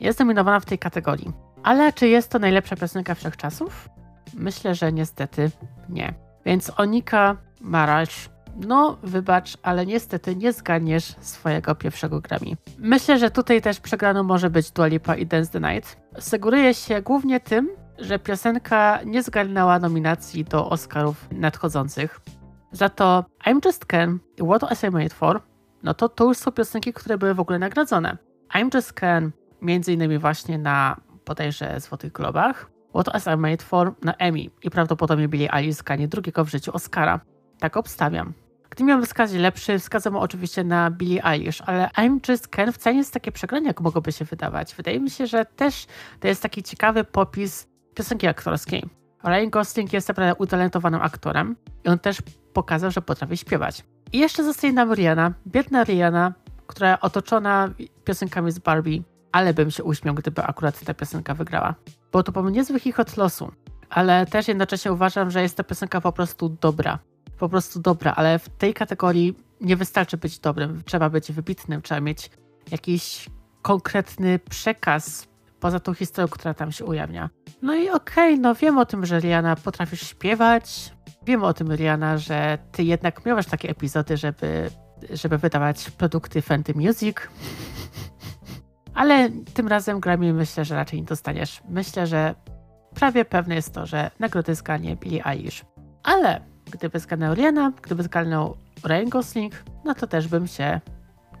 jest 0.00 0.18
nominowana 0.18 0.60
w 0.60 0.64
tej 0.64 0.78
kategorii. 0.78 1.32
Ale 1.62 1.92
czy 1.92 2.08
jest 2.08 2.30
to 2.30 2.38
najlepsza 2.38 2.76
piosenka 2.76 3.14
wszechczasów? 3.14 3.88
Myślę, 4.34 4.74
że 4.74 4.92
niestety 4.92 5.50
nie. 5.88 6.14
Więc 6.46 6.72
Onika 6.76 7.36
Marasz, 7.60 8.30
no 8.66 8.98
wybacz, 9.02 9.58
ale 9.62 9.86
niestety 9.86 10.36
nie 10.36 10.52
zganiesz 10.52 11.14
swojego 11.20 11.74
pierwszego 11.74 12.20
Grammy. 12.20 12.56
Myślę, 12.78 13.18
że 13.18 13.30
tutaj 13.30 13.62
też 13.62 13.80
przegraną 13.80 14.22
może 14.22 14.50
być 14.50 14.70
Dua 14.70 14.86
Lipa 14.86 15.16
i 15.16 15.26
Dance 15.26 15.60
the 15.60 15.74
Night. 15.74 15.96
Seguruję 16.18 16.74
się 16.74 17.02
głównie 17.02 17.40
tym, 17.40 17.68
że 17.98 18.18
piosenka 18.18 19.00
nie 19.04 19.22
zgarnęła 19.22 19.78
nominacji 19.78 20.44
do 20.44 20.70
Oscarów 20.70 21.28
nadchodzących. 21.32 22.20
Za 22.72 22.88
to 22.88 23.24
I'm 23.46 23.60
Just 23.64 23.86
Ken 23.86 24.18
i 24.36 24.42
What 24.42 24.60
Was 24.62 24.84
I 24.84 24.90
Made 24.90 25.14
For, 25.14 25.40
no 25.82 25.94
to 25.94 26.08
to 26.08 26.24
już 26.24 26.38
są 26.38 26.52
piosenki, 26.52 26.92
które 26.92 27.18
były 27.18 27.34
w 27.34 27.40
ogóle 27.40 27.58
nagrodzone. 27.58 28.16
I'm 28.54 28.74
Just 28.74 28.92
Ken 28.92 29.30
między 29.62 29.92
innymi 29.92 30.18
właśnie 30.18 30.58
na 30.58 30.96
bodajże 31.26 31.80
Złotych 31.80 32.12
Globach, 32.12 32.70
What 32.90 33.12
Was 33.12 33.26
I 33.26 33.36
Made 33.36 33.64
For 33.64 33.94
na 34.02 34.14
Emmy 34.14 34.44
i 34.62 34.70
prawdopodobnie 34.70 35.28
byli 35.28 35.48
Alice 35.48 35.78
zganie 35.78 36.08
drugiego 36.08 36.44
w 36.44 36.48
życiu 36.48 36.72
Oscara. 36.74 37.20
Tak 37.58 37.76
obstawiam. 37.76 38.32
Gdy 38.70 38.84
miałem 38.84 39.04
wskazać 39.04 39.40
lepszy, 39.40 39.78
wskazam 39.78 40.16
oczywiście 40.16 40.64
na 40.64 40.90
Billie 40.90 41.24
Eilish, 41.24 41.62
ale 41.66 41.90
I'm 41.96 42.30
Just 42.30 42.48
Ken 42.48 42.72
wcale 42.72 42.94
nie 42.94 43.00
jest 43.00 43.14
takie 43.14 43.32
przegranie, 43.32 43.66
jak 43.66 43.80
mogłoby 43.80 44.12
się 44.12 44.24
wydawać. 44.24 44.74
Wydaje 44.74 45.00
mi 45.00 45.10
się, 45.10 45.26
że 45.26 45.44
też 45.44 45.86
to 46.20 46.28
jest 46.28 46.42
taki 46.42 46.62
ciekawy 46.62 47.04
popis 47.04 47.68
piosenki 47.94 48.26
aktorskiej. 48.26 48.84
Ryan 49.24 49.50
Gosling 49.50 49.92
jest 49.92 50.08
naprawdę 50.08 50.34
utalentowanym 50.34 51.00
aktorem 51.02 51.56
i 51.84 51.88
on 51.88 51.98
też 51.98 52.18
pokazał, 52.52 52.90
że 52.90 53.02
potrafi 53.02 53.36
śpiewać. 53.36 53.84
I 54.12 54.18
jeszcze 54.18 54.44
zostaje 54.44 54.72
nam 54.72 54.94
Rihanna, 54.94 55.32
biedna 55.46 55.84
Rihanna, 55.84 56.32
która 56.66 57.00
otoczona 57.00 57.70
piosenkami 58.04 58.52
z 58.52 58.58
Barbie, 58.58 59.02
ale 59.32 59.54
bym 59.54 59.70
się 59.70 59.84
uśmiał, 59.84 60.14
gdyby 60.14 60.42
akurat 60.42 60.80
ta 60.80 60.94
piosenka 60.94 61.34
wygrała. 61.34 61.74
Bo 62.12 62.22
to 62.22 62.32
był 62.32 62.48
niezły 62.48 62.80
chichot 62.80 63.16
losu, 63.16 63.52
ale 63.90 64.26
też 64.26 64.48
jednocześnie 64.48 64.92
uważam, 64.92 65.30
że 65.30 65.42
jest 65.42 65.56
ta 65.56 65.64
piosenka 65.64 66.00
po 66.00 66.12
prostu 66.12 66.48
dobra. 66.48 66.98
Po 67.38 67.48
prostu 67.48 67.80
dobra, 67.80 68.12
ale 68.16 68.38
w 68.38 68.48
tej 68.48 68.74
kategorii 68.74 69.36
nie 69.60 69.76
wystarczy 69.76 70.16
być 70.16 70.38
dobrym, 70.38 70.82
trzeba 70.84 71.10
być 71.10 71.32
wybitnym, 71.32 71.82
trzeba 71.82 72.00
mieć 72.00 72.30
jakiś 72.70 73.30
konkretny 73.62 74.38
przekaz 74.38 75.27
poza 75.60 75.80
tą 75.80 75.94
historią, 75.94 76.28
która 76.28 76.54
tam 76.54 76.72
się 76.72 76.84
ujawnia. 76.84 77.30
No 77.62 77.74
i 77.74 77.90
okej, 77.90 78.32
okay, 78.34 78.42
no 78.42 78.54
wiem 78.54 78.78
o 78.78 78.86
tym, 78.86 79.06
że 79.06 79.20
Rihanna 79.20 79.56
potrafisz 79.56 80.08
śpiewać, 80.08 80.92
wiem 81.22 81.44
o 81.44 81.54
tym, 81.54 81.72
Rihanna, 81.72 82.18
że 82.18 82.58
ty 82.72 82.82
jednak 82.82 83.26
miałaś 83.26 83.46
takie 83.46 83.70
epizody, 83.70 84.16
żeby, 84.16 84.70
żeby 85.10 85.38
wydawać 85.38 85.90
produkty 85.90 86.42
Fenty 86.42 86.74
Music. 86.74 87.16
Ale 88.94 89.30
tym 89.54 89.68
razem 89.68 90.00
Grammy 90.00 90.32
myślę, 90.32 90.64
że 90.64 90.74
raczej 90.74 91.00
nie 91.00 91.06
dostaniesz. 91.06 91.62
Myślę, 91.68 92.06
że 92.06 92.34
prawie 92.94 93.24
pewne 93.24 93.54
jest 93.54 93.74
to, 93.74 93.86
że 93.86 94.10
nagrody 94.18 94.54
zgarnie 94.54 94.96
Billie 94.96 95.26
Eilish. 95.26 95.64
Ale 96.02 96.40
gdyby 96.70 97.00
zgarnął 97.00 97.34
Rihanna, 97.34 97.72
gdyby 97.82 98.02
zgarnął 98.02 98.56
Ryan 98.84 99.08
Gosling, 99.08 99.54
no 99.84 99.94
to 99.94 100.06
też 100.06 100.28
bym 100.28 100.46
się 100.46 100.80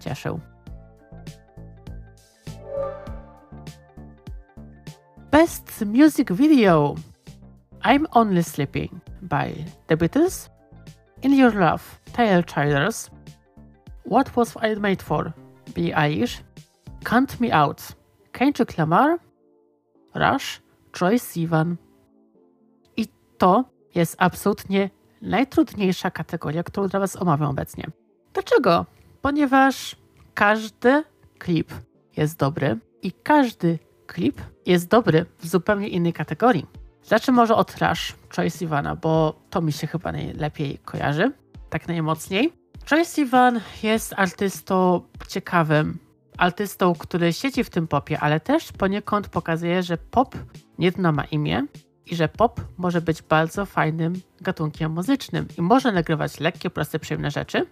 cieszył. 0.00 0.40
Best 5.30 5.84
Music 5.84 6.30
Video 6.30 6.96
I'm 7.82 8.06
Only 8.14 8.42
Sleeping 8.42 9.00
by 9.20 9.52
The 9.86 9.96
Beatles, 9.96 10.48
In 11.22 11.34
Your 11.34 11.52
Love, 11.52 11.82
Tyler 12.14 12.42
Childers, 12.42 13.10
What 14.04 14.34
Was 14.34 14.56
I 14.56 14.74
Made 14.76 15.02
For, 15.02 15.34
Billie 15.74 15.92
Eilish, 15.92 16.40
Count 17.04 17.40
Me 17.40 17.52
Out, 17.52 17.82
Kendrick 18.32 18.78
Lamar, 18.78 19.18
Rush, 20.14 20.60
Troy 20.92 21.18
Sivan. 21.18 21.76
I 22.96 23.06
to 23.38 23.64
jest 23.94 24.16
absolutnie 24.18 24.90
najtrudniejsza 25.22 26.10
kategoria, 26.10 26.62
którą 26.62 26.88
dla 26.88 27.00
Was 27.00 27.16
omawiam 27.16 27.50
obecnie. 27.50 27.84
Dlaczego? 28.32 28.86
Ponieważ 29.22 29.96
każdy 30.34 31.04
klip 31.38 31.72
jest 32.16 32.38
dobry 32.38 32.78
i 33.02 33.12
każdy 33.12 33.78
klip 34.08 34.40
jest 34.66 34.88
dobry 34.88 35.26
w 35.38 35.46
zupełnie 35.46 35.88
innej 35.88 36.12
kategorii. 36.12 36.66
Zacznę 37.02 37.32
może 37.32 37.54
od 37.54 37.76
Rush, 37.80 38.14
Choice 38.36 38.64
Ivana, 38.64 38.96
bo 38.96 39.40
to 39.50 39.60
mi 39.60 39.72
się 39.72 39.86
chyba 39.86 40.12
najlepiej 40.12 40.78
kojarzy, 40.84 41.32
tak 41.70 41.88
najmocniej. 41.88 42.52
Choice 42.90 43.20
Ivan 43.20 43.60
jest 43.82 44.14
artystą 44.16 45.00
ciekawym, 45.28 45.98
artystą, 46.38 46.94
który 46.94 47.32
siedzi 47.32 47.64
w 47.64 47.70
tym 47.70 47.88
popie, 47.88 48.20
ale 48.20 48.40
też 48.40 48.72
poniekąd 48.72 49.28
pokazuje, 49.28 49.82
że 49.82 49.98
pop 49.98 50.34
nie 50.78 50.86
jedno 50.86 51.12
ma 51.12 51.24
imię 51.24 51.66
i 52.06 52.16
że 52.16 52.28
pop 52.28 52.60
może 52.78 53.00
być 53.00 53.22
bardzo 53.22 53.66
fajnym 53.66 54.20
gatunkiem 54.40 54.92
muzycznym 54.92 55.48
i 55.58 55.62
może 55.62 55.92
nagrywać 55.92 56.40
lekkie, 56.40 56.70
proste, 56.70 56.98
przyjemne 56.98 57.30
rzeczy 57.30 57.66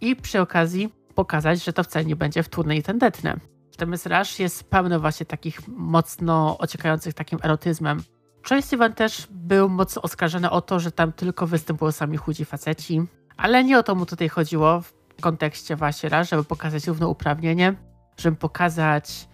i 0.00 0.16
przy 0.16 0.40
okazji 0.40 0.92
pokazać, 1.14 1.64
że 1.64 1.72
to 1.72 1.84
wcale 1.84 2.04
nie 2.04 2.16
będzie 2.16 2.42
wtórne 2.42 2.76
i 2.76 2.82
tendetne. 2.82 3.36
Natomiast 3.78 4.06
Rush 4.06 4.38
jest 4.38 4.70
pełny 4.70 4.98
właśnie 4.98 5.26
takich 5.26 5.68
mocno 5.68 6.58
ociekających 6.58 7.14
takim 7.14 7.38
erotyzmem. 7.42 8.02
Troye 8.44 8.62
Sivan 8.62 8.92
też 8.92 9.26
był 9.30 9.68
mocno 9.68 10.02
oskarżony 10.02 10.50
o 10.50 10.60
to, 10.60 10.80
że 10.80 10.92
tam 10.92 11.12
tylko 11.12 11.46
występują 11.46 11.92
sami 11.92 12.16
chudzi 12.16 12.44
faceci, 12.44 13.02
ale 13.36 13.64
nie 13.64 13.78
o 13.78 13.82
to 13.82 13.94
mu 13.94 14.06
tutaj 14.06 14.28
chodziło 14.28 14.80
w 14.80 14.92
kontekście 15.20 15.76
właśnie 15.76 16.08
Rush, 16.08 16.30
żeby 16.30 16.44
pokazać 16.44 16.86
równouprawnienie, 16.86 17.74
żeby 18.16 18.36
pokazać 18.36 19.28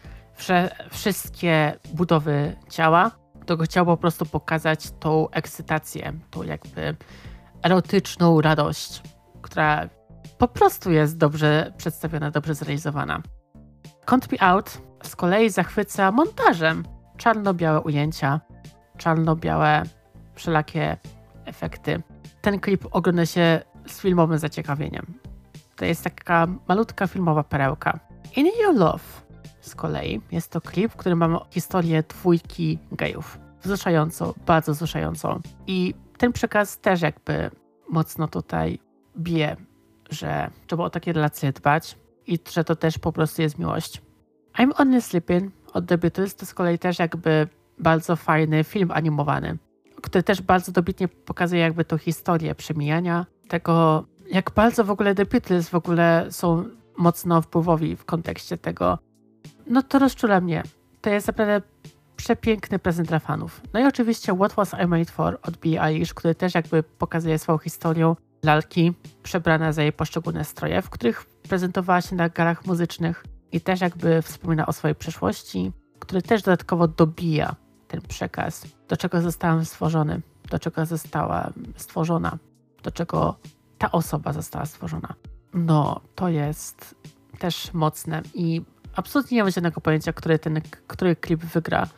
wszystkie 0.91 1.79
budowy 1.95 2.57
ciała. 2.71 3.11
tylko 3.47 3.65
chciał 3.65 3.87
po 3.87 3.97
prostu 3.97 4.27
pokazać 4.27 4.91
tą 5.01 5.31
ekscytację, 5.31 6.13
tą 6.31 6.43
jakby 6.43 6.97
erotyczną 7.63 8.41
radość, 8.41 9.03
która 9.43 9.89
po 10.39 10.49
prostu 10.49 10.93
jest 10.93 11.17
dobrze 11.17 11.73
przedstawiona, 11.77 12.31
dobrze 12.31 12.55
zrealizowana. 12.55 13.23
Can't 14.09 14.29
Be 14.29 14.41
Out 14.41 14.79
z 15.03 15.17
kolei 15.17 15.51
zachwyca 15.51 16.13
montażem. 16.13 16.85
Czarno-białe 17.17 17.81
ujęcia, 17.81 18.41
czarno-białe 18.97 19.83
wszelakie 20.35 20.97
efekty. 21.45 22.03
Ten 22.41 22.61
klip 22.61 22.87
ogląda 22.91 23.27
się 23.27 23.61
z 23.87 24.01
filmowym 24.01 24.39
zaciekawieniem. 24.39 25.07
To 25.77 25.85
jest 25.85 26.05
taka 26.05 26.47
malutka 26.69 27.07
filmowa 27.07 27.45
perełka. 27.45 28.01
In 28.37 28.47
Your 28.47 28.75
Love 28.75 29.05
z 29.61 29.75
kolei 29.75 30.21
jest 30.33 30.51
to 30.51 30.61
klip, 30.61 30.93
w 30.93 30.97
którym 30.97 31.19
mamy 31.19 31.39
historię 31.51 32.03
dwójki 32.03 32.79
gejów. 32.93 33.39
Wzruszającą, 33.63 34.35
bardzo 34.47 34.73
wzruszającą. 34.73 35.41
I 35.67 35.95
ten 36.19 36.33
przekaz 36.33 36.79
też 36.79 37.03
jakby 37.03 37.51
mocno 37.89 38.29
tutaj 38.29 38.79
bije, 39.19 39.57
że 40.11 40.51
trzeba 40.67 40.85
o 40.85 40.91
takie 40.91 41.13
relacje 41.13 41.53
dbać 41.53 41.97
i 42.29 42.39
że 42.51 42.65
to 42.65 42.77
też 42.77 42.99
po 42.99 43.13
prostu 43.13 43.43
jest 43.43 43.59
miłość. 43.59 44.03
I'm 44.59 44.71
Only 44.77 45.01
Sleeping 45.01 45.53
od 45.73 45.87
The 45.87 45.99
Beatles 45.99 46.35
to 46.35 46.47
z 46.47 46.55
kolei 46.55 46.79
też 46.79 46.99
jakby 46.99 47.49
bardzo 47.79 48.17
fajny 48.17 48.65
film 48.65 48.91
animowany, 48.91 49.59
który 50.03 50.23
też 50.23 50.43
bardzo 50.43 50.73
dobitnie 50.73 51.09
pokazuje 51.09 51.63
jakby 51.63 51.85
tą 51.85 51.99
historię 51.99 52.55
przemijania, 52.55 53.27
tego 53.49 54.05
jak 54.31 54.51
bardzo 54.51 54.85
w 54.85 54.91
ogóle 54.91 55.15
The 55.15 55.27
Beatles 55.27 55.69
w 55.69 55.75
ogóle 55.75 56.27
są 56.31 56.65
mocno 56.97 57.43
wpływowi 57.43 57.97
w 57.97 58.05
kontekście 58.05 58.59
tego. 58.59 58.99
No 59.67 59.83
to 59.83 59.99
rozczula 59.99 60.41
mnie. 60.41 60.63
To 61.01 61.11
jest 61.11 61.27
naprawdę 61.27 61.63
przepiękny 62.17 62.79
prezent 62.79 63.09
dla 63.09 63.19
fanów. 63.19 63.61
No 63.73 63.81
i 63.81 63.85
oczywiście 63.85 64.37
What 64.37 64.53
Was 64.53 64.75
I 64.85 64.87
Made 64.87 65.05
For 65.05 65.39
od 65.43 65.57
Billie 65.57 66.07
który 66.15 66.35
też 66.35 66.55
jakby 66.55 66.83
pokazuje 66.83 67.39
swoją 67.39 67.59
historię 67.59 68.15
lalki 68.43 68.93
przebrana 69.23 69.73
za 69.73 69.83
jej 69.83 69.93
poszczególne 69.93 70.45
stroje, 70.45 70.83
w 70.83 70.91
których 70.91 71.25
prezentowała 71.25 72.01
się 72.01 72.17
na 72.17 72.29
galach 72.29 72.67
muzycznych 72.67 73.25
i 73.53 73.61
też 73.61 73.81
jakby 73.81 74.23
wspomina 74.23 74.67
o 74.67 74.73
swojej 74.73 74.95
przeszłości, 74.95 75.73
który 75.99 76.23
też 76.23 76.43
dodatkowo 76.43 76.89
dobija 76.89 77.57
ten 77.89 78.01
przekaz, 78.01 78.67
do 78.89 78.97
czego 78.97 79.21
zostałam 79.21 79.65
stworzony, 79.65 80.21
do 80.51 80.59
czego 80.59 80.87
została 80.87 81.53
stworzona, 81.77 82.39
do 82.83 82.91
czego 82.91 83.37
ta 83.79 83.93
osoba 83.93 84.33
została 84.33 84.67
stworzona. 84.67 85.15
No, 85.55 86.01
to 86.15 86.29
jest 86.29 86.95
też 87.39 87.73
mocne 87.75 88.23
i 88.35 88.63
absolutnie 88.95 89.37
nie 89.37 89.43
mam 89.43 89.53
żadnego 89.53 89.81
pojęcia, 89.81 90.13
który 90.13 90.39
ten, 90.39 90.61
który 90.87 91.17
klip 91.17 91.45
wygra, 91.45 91.89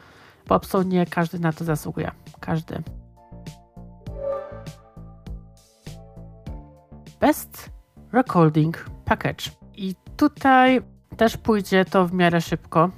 bo 0.46 0.54
absolutnie 0.54 1.06
każdy 1.06 1.38
na 1.38 1.52
to 1.52 1.64
zasługuje. 1.64 2.10
Każdy. 2.40 2.82
Best 7.20 7.70
Recording 8.12 8.84
Package. 9.04 9.50
I 9.74 9.94
tutaj 10.16 10.80
też 11.16 11.36
pójdzie 11.36 11.84
to 11.84 12.06
w 12.06 12.12
miarę 12.12 12.40
szybko, 12.40 12.90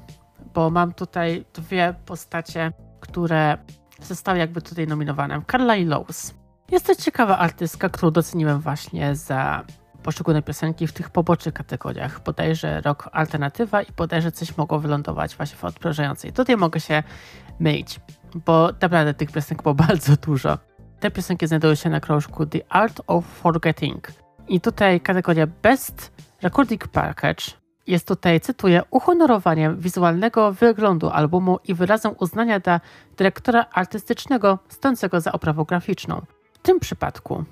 bo 0.55 0.71
mam 0.71 0.93
tutaj 0.93 1.45
dwie 1.55 1.95
postacie, 2.07 2.73
które 3.01 3.59
zostały 4.03 4.39
jakby 4.39 4.63
tutaj 4.63 4.87
nominowane. 4.87 5.43
Carla 5.51 5.77
i 5.77 5.87
Lowe's. 5.87 6.35
Jest 6.71 6.87
to 6.87 6.95
ciekawa 6.95 7.39
artystka, 7.39 7.89
którą 7.89 8.11
doceniłem 8.11 8.61
właśnie 8.61 9.17
za 9.17 9.65
poszczególne 10.03 10.43
piosenki 10.43 10.87
w 10.87 10.93
tych 10.93 11.11
pobocznych 11.11 11.55
kategoriach. 11.55 12.23
Bodajże 12.23 12.81
rok 12.81 13.09
alternatywa 13.13 13.83
i 13.83 13.93
bodajże 13.97 14.33
coś 14.33 14.57
mogło 14.57 14.79
wylądować 14.79 15.37
właśnie 15.37 15.57
w 15.57 15.65
odprężającej. 15.65 16.33
Tutaj 16.33 16.57
mogę 16.57 16.81
się 16.81 17.03
mylić, 17.61 18.01
bo 18.47 18.71
naprawdę 18.83 19.15
tych 19.15 19.33
piosenek 19.33 19.63
było 19.63 19.75
bardzo 19.89 20.17
dużo. 20.17 20.59
Te 21.03 21.11
piosenki 21.11 21.47
znajdują 21.47 21.75
się 21.75 21.91
na 21.91 22.01
krążku 22.01 22.47
The 22.47 22.61
Art 22.69 23.01
of 23.07 23.25
Forgetting. 23.25 24.09
I 24.49 24.61
tutaj 24.61 25.01
kategoria 25.01 25.47
Best 25.47 26.13
Recording 26.43 26.89
Package 26.89 27.45
jest 27.87 28.09
tutaj, 28.09 28.41
cytuję, 28.41 28.83
uhonorowaniem 28.91 29.81
wizualnego 29.81 30.53
wyglądu 30.53 31.11
albumu 31.11 31.59
i 31.65 31.75
wyrazem 31.75 32.15
uznania 32.19 32.61
dla 32.61 32.81
dyrektora 33.17 33.67
artystycznego 33.73 34.59
stojącego 34.69 35.21
za 35.21 35.33
oprawą 35.33 35.65
graficzną. 35.65 36.23
W 36.53 36.59
tym 36.59 36.81
przypadku 36.81 37.45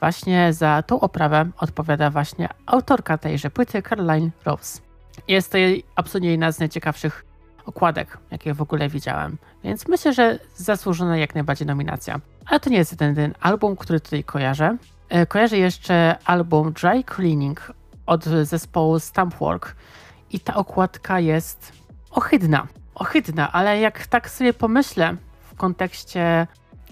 właśnie 0.00 0.52
za 0.52 0.82
tą 0.82 1.00
oprawę 1.00 1.50
odpowiada 1.58 2.10
właśnie 2.10 2.48
autorka 2.66 3.18
tejże 3.18 3.50
płyty, 3.50 3.82
Caroline 3.82 4.30
Rose. 4.44 4.80
Jest 5.28 5.52
to 5.52 5.58
jej 5.58 5.84
absolutnie 5.96 6.30
jedna 6.30 6.52
z 6.52 6.58
najciekawszych 6.58 7.24
okładek, 7.66 8.18
jakie 8.30 8.54
w 8.54 8.62
ogóle 8.62 8.88
widziałem, 8.88 9.38
więc 9.64 9.88
myślę, 9.88 10.12
że 10.12 10.38
zasłużona 10.56 11.16
jak 11.16 11.34
najbardziej 11.34 11.66
nominacja. 11.66 12.20
Ale 12.48 12.60
to 12.60 12.70
nie 12.70 12.76
jest 12.76 12.96
ten, 12.96 13.14
ten 13.14 13.34
album, 13.40 13.76
który 13.76 14.00
tutaj 14.00 14.24
kojarzę. 14.24 14.76
E, 15.08 15.26
kojarzę 15.26 15.58
jeszcze 15.58 16.16
album 16.24 16.72
Dry 16.72 17.04
Cleaning 17.14 17.72
od 18.06 18.24
zespołu 18.24 18.98
Stampwork 18.98 19.76
i 20.30 20.40
ta 20.40 20.54
okładka 20.54 21.20
jest 21.20 21.72
ohydna. 22.10 22.66
Ohydna, 22.94 23.52
ale 23.52 23.80
jak 23.80 24.06
tak 24.06 24.30
sobie 24.30 24.52
pomyślę 24.52 25.16
w 25.40 25.56
kontekście 25.56 26.46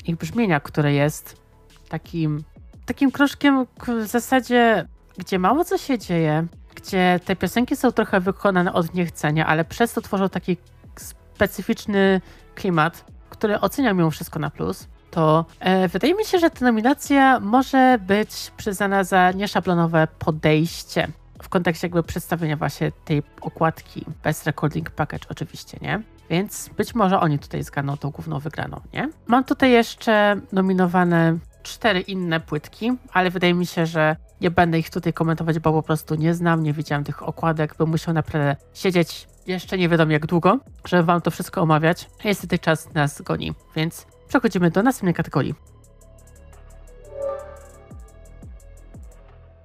ich 0.04 0.16
brzmienia, 0.16 0.60
które 0.60 0.92
jest 0.92 1.42
takim, 1.88 2.44
takim 2.86 3.10
kroczkiem 3.10 3.66
w 3.86 4.06
zasadzie, 4.06 4.88
gdzie 5.18 5.38
mało 5.38 5.64
co 5.64 5.78
się 5.78 5.98
dzieje, 5.98 6.46
gdzie 6.74 7.20
te 7.24 7.36
piosenki 7.36 7.76
są 7.76 7.92
trochę 7.92 8.20
wykonane 8.20 8.72
od 8.72 8.94
niechcenia, 8.94 9.46
ale 9.46 9.64
przez 9.64 9.92
to 9.92 10.00
tworzą 10.00 10.28
taki 10.28 10.56
specyficzny 10.96 12.20
klimat, 12.54 13.04
który 13.30 13.60
oceniam 13.60 13.96
mimo 13.96 14.10
wszystko 14.10 14.38
na 14.38 14.50
plus 14.50 14.88
to 15.10 15.44
e, 15.60 15.88
wydaje 15.88 16.14
mi 16.14 16.24
się, 16.24 16.38
że 16.38 16.50
ta 16.50 16.64
nominacja 16.64 17.40
może 17.40 17.98
być 18.06 18.52
przyznana 18.56 19.04
za 19.04 19.32
nieszablonowe 19.32 20.08
podejście 20.18 21.08
w 21.42 21.48
kontekście 21.48 21.86
jakby 21.86 22.02
przedstawienia 22.02 22.56
właśnie 22.56 22.92
tej 23.04 23.22
okładki 23.40 24.04
bez 24.24 24.46
recording 24.46 24.90
package 24.90 25.26
oczywiście, 25.28 25.78
nie? 25.82 26.02
Więc 26.30 26.70
być 26.76 26.94
może 26.94 27.20
oni 27.20 27.38
tutaj 27.38 27.62
zgarną 27.62 27.96
tą 27.96 28.10
główną 28.10 28.38
wygraną, 28.38 28.80
nie? 28.92 29.10
Mam 29.26 29.44
tutaj 29.44 29.70
jeszcze 29.70 30.40
nominowane 30.52 31.38
cztery 31.62 32.00
inne 32.00 32.40
płytki, 32.40 32.92
ale 33.12 33.30
wydaje 33.30 33.54
mi 33.54 33.66
się, 33.66 33.86
że 33.86 34.16
nie 34.40 34.50
będę 34.50 34.78
ich 34.78 34.90
tutaj 34.90 35.12
komentować, 35.12 35.58
bo 35.58 35.72
po 35.72 35.82
prostu 35.82 36.14
nie 36.14 36.34
znam, 36.34 36.62
nie 36.62 36.72
widziałem 36.72 37.04
tych 37.04 37.22
okładek, 37.22 37.74
bym 37.78 37.88
musiał 37.88 38.14
naprawdę 38.14 38.56
siedzieć 38.74 39.28
jeszcze 39.46 39.78
nie 39.78 39.88
wiadomo 39.88 40.12
jak 40.12 40.26
długo, 40.26 40.58
żeby 40.84 41.02
wam 41.02 41.20
to 41.20 41.30
wszystko 41.30 41.62
omawiać. 41.62 42.08
Niestety 42.24 42.58
czas 42.58 42.94
nas 42.94 43.22
goni, 43.22 43.54
więc 43.76 44.06
Przechodzimy 44.28 44.70
do 44.70 44.82
następnej 44.82 45.14
kategorii. 45.14 45.54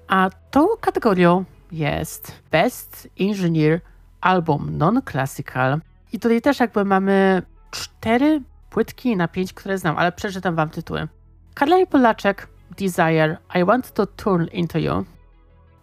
A 0.08 0.30
tą 0.52 0.68
kategorią 0.82 1.46
jest 1.72 2.42
Best 2.52 3.10
Engineer 3.20 3.82
Album 4.22 4.78
Non-Classical. 4.78 5.80
I 6.14 6.20
tutaj 6.20 6.42
też 6.42 6.60
jakby 6.60 6.86
mamy 6.86 7.42
cztery 7.72 8.42
płytki 8.70 9.16
na 9.16 9.28
pięć, 9.28 9.54
które 9.54 9.78
znam, 9.78 9.98
ale 9.98 10.12
przeczytam 10.12 10.56
wam 10.56 10.70
tytuły. 10.70 11.08
Karlej 11.54 11.88
Polaczek, 11.88 12.48
Desire, 12.78 13.38
I 13.56 13.66
Want 13.66 13.94
to 13.94 14.06
Turn 14.06 14.46
Into 14.52 14.80
You, 14.80 15.06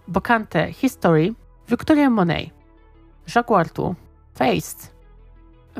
Bocante, 0.09 0.73
History, 0.73 1.35
Victoria 1.69 2.11
Monet, 2.11 2.51
Jacques 3.35 3.95
Faced, 4.35 4.95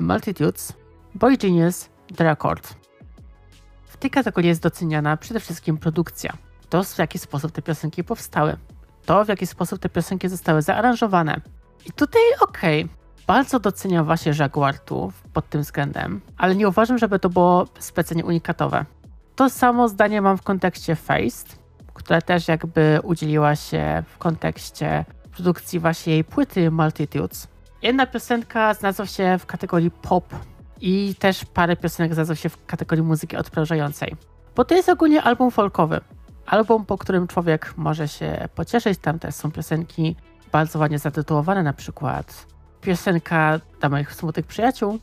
Multitudes, 0.01 0.73
Boy 1.15 1.37
Genius, 1.37 1.89
The 2.17 2.25
Record 3.99 4.15
tej 4.15 4.25
kategorii 4.25 4.49
jest 4.49 4.63
doceniana 4.63 5.17
przede 5.17 5.41
wszystkim 5.41 5.79
produkcja. 5.79 6.33
To, 6.69 6.85
w 6.85 6.99
jaki 6.99 7.19
sposób 7.19 7.53
te 7.53 7.63
piosenki 7.63 8.05
powstały. 8.05 8.57
To, 9.07 9.25
w 9.25 9.29
jaki 9.29 9.47
sposób 9.47 9.79
te 9.81 9.89
piosenki 9.89 10.29
zostały 10.29 10.63
zaaranżowane. 10.63 11.41
I 11.87 11.93
tutaj 11.93 12.21
okej, 12.41 12.85
okay, 12.85 12.97
bardzo 13.27 13.61
doceniam 13.61 14.07
właśnie 14.07 14.33
Jaguar 14.39 14.79
tu 14.79 15.13
pod 15.33 15.49
tym 15.49 15.63
względem, 15.63 16.21
ale 16.37 16.55
nie 16.55 16.69
uważam, 16.69 16.99
żeby 16.99 17.19
to 17.19 17.29
było 17.29 17.67
specjalnie 17.79 18.25
unikatowe. 18.25 18.85
To 19.37 19.51
samo 19.51 19.89
zdanie 19.89 20.23
mam 20.23 20.37
w 20.39 20.43
kontekście 20.43 20.97
Faced, 20.97 21.59
która 21.95 22.21
też 22.21 22.49
jakby 22.49 23.01
udzieliła 23.03 23.57
się 23.57 24.05
w 24.15 24.19
kontekście 24.19 25.05
produkcji 25.33 25.81
właśnie 25.81 26.13
jej 26.13 26.25
płyty 26.25 26.71
Multitudes. 26.71 27.49
Jedna 27.83 28.07
piosenka 28.07 28.75
znalazła 28.75 29.07
się 29.07 29.39
w 29.39 29.47
kategorii 29.47 29.91
pop 29.91 30.35
i 30.81 31.15
też 31.19 31.45
parę 31.45 31.77
piosenek 31.77 32.15
znalazło 32.15 32.35
się 32.35 32.49
w 32.49 32.67
kategorii 32.67 33.05
muzyki 33.05 33.37
odprężającej. 33.37 34.17
Bo 34.57 34.65
to 34.65 34.75
jest 34.75 34.89
ogólnie 34.89 35.23
album 35.23 35.51
folkowy. 35.51 36.01
Album, 36.47 36.87
po 36.87 36.99
którym 36.99 37.27
człowiek 37.27 37.75
może 37.77 38.09
się 38.09 38.49
pocieszyć. 38.55 38.99
Tam 38.99 39.19
też 39.19 39.35
są 39.35 39.51
piosenki 39.53 40.17
bardzo 40.53 40.79
ładnie 40.79 40.99
zatytułowane, 40.99 41.63
na 41.63 41.73
przykład 41.73 42.47
piosenka 42.81 43.61
dla 43.81 43.89
moich 43.89 44.15
smutnych 44.15 44.47
przyjaciół. 44.47 44.99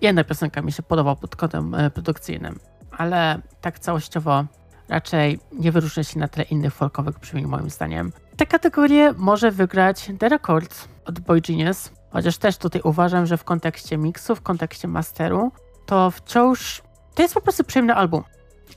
Jedna 0.00 0.24
piosenka 0.24 0.62
mi 0.62 0.72
się 0.72 0.82
podoba 0.82 1.16
pod 1.16 1.36
kątem 1.36 1.74
e, 1.74 1.90
produkcyjnym, 1.90 2.58
ale 2.90 3.40
tak 3.60 3.78
całościowo 3.78 4.44
raczej 4.88 5.38
nie 5.52 5.72
wyróżnia 5.72 6.04
się 6.04 6.18
na 6.18 6.28
tle 6.28 6.44
innych 6.44 6.74
folkowych 6.74 7.18
brzmień 7.18 7.46
moim 7.46 7.70
zdaniem. 7.70 8.12
Tę 8.36 8.46
kategorię 8.46 9.12
może 9.16 9.50
wygrać 9.50 10.10
The 10.18 10.28
Records 10.28 10.88
od 11.04 11.20
Boy 11.20 11.40
Genius, 11.40 11.90
Chociaż 12.14 12.38
też 12.38 12.56
tutaj 12.56 12.80
uważam, 12.84 13.26
że 13.26 13.36
w 13.36 13.44
kontekście 13.44 13.98
miksu, 13.98 14.36
w 14.36 14.42
kontekście 14.42 14.88
masteru, 14.88 15.52
to 15.86 16.10
wciąż 16.10 16.82
to 17.14 17.22
jest 17.22 17.34
po 17.34 17.40
prostu 17.40 17.64
przyjemny 17.64 17.94
album, 17.94 18.22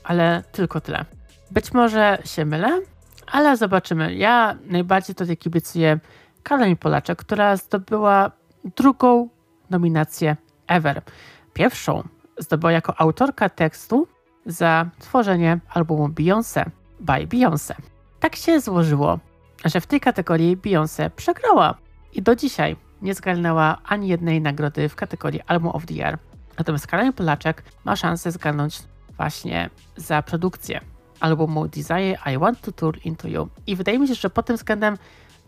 ale 0.04 0.42
tylko 0.52 0.80
tyle. 0.80 1.04
Być 1.50 1.72
może 1.72 2.18
się 2.24 2.44
mylę, 2.44 2.80
ale 3.26 3.56
zobaczymy. 3.56 4.14
Ja 4.14 4.56
najbardziej 4.64 5.14
tutaj 5.14 5.36
kibicuję 5.36 5.98
Karolin 6.42 6.76
Polaczek, 6.76 7.18
która 7.18 7.56
zdobyła 7.56 8.30
drugą 8.76 9.28
nominację 9.70 10.36
ever. 10.66 11.02
Pierwszą 11.52 12.08
zdobyła 12.38 12.72
jako 12.72 13.00
autorka 13.00 13.48
tekstu 13.48 14.08
za 14.46 14.86
tworzenie 14.98 15.60
albumu 15.68 16.08
Beyoncé 16.08 16.64
by 17.00 17.26
Beyoncé. 17.26 17.74
Tak 18.20 18.36
się 18.36 18.60
złożyło, 18.60 19.18
że 19.64 19.80
w 19.80 19.86
tej 19.86 20.00
kategorii 20.00 20.56
Beyoncé 20.56 21.10
przegrała 21.10 21.74
i 22.12 22.22
do 22.22 22.36
dzisiaj 22.36 22.87
nie 23.02 23.14
zgarnęła 23.14 23.78
ani 23.84 24.08
jednej 24.08 24.40
nagrody 24.40 24.88
w 24.88 24.96
kategorii 24.96 25.40
Album 25.46 25.70
of 25.70 25.86
the 25.86 25.94
Year. 25.94 26.18
Natomiast 26.58 26.86
Karolina 26.86 27.12
Polaczek 27.12 27.62
ma 27.84 27.96
szansę 27.96 28.32
zgarnąć 28.32 28.82
właśnie 29.16 29.70
za 29.96 30.22
produkcję 30.22 30.80
albumu 31.20 31.68
Desire 31.68 32.18
I 32.34 32.38
Want 32.38 32.60
to 32.60 32.72
Tour 32.72 32.98
Into 33.04 33.28
You. 33.28 33.48
I 33.66 33.76
wydaje 33.76 33.98
mi 33.98 34.08
się, 34.08 34.14
że 34.14 34.30
pod 34.30 34.46
tym 34.46 34.56
względem 34.56 34.96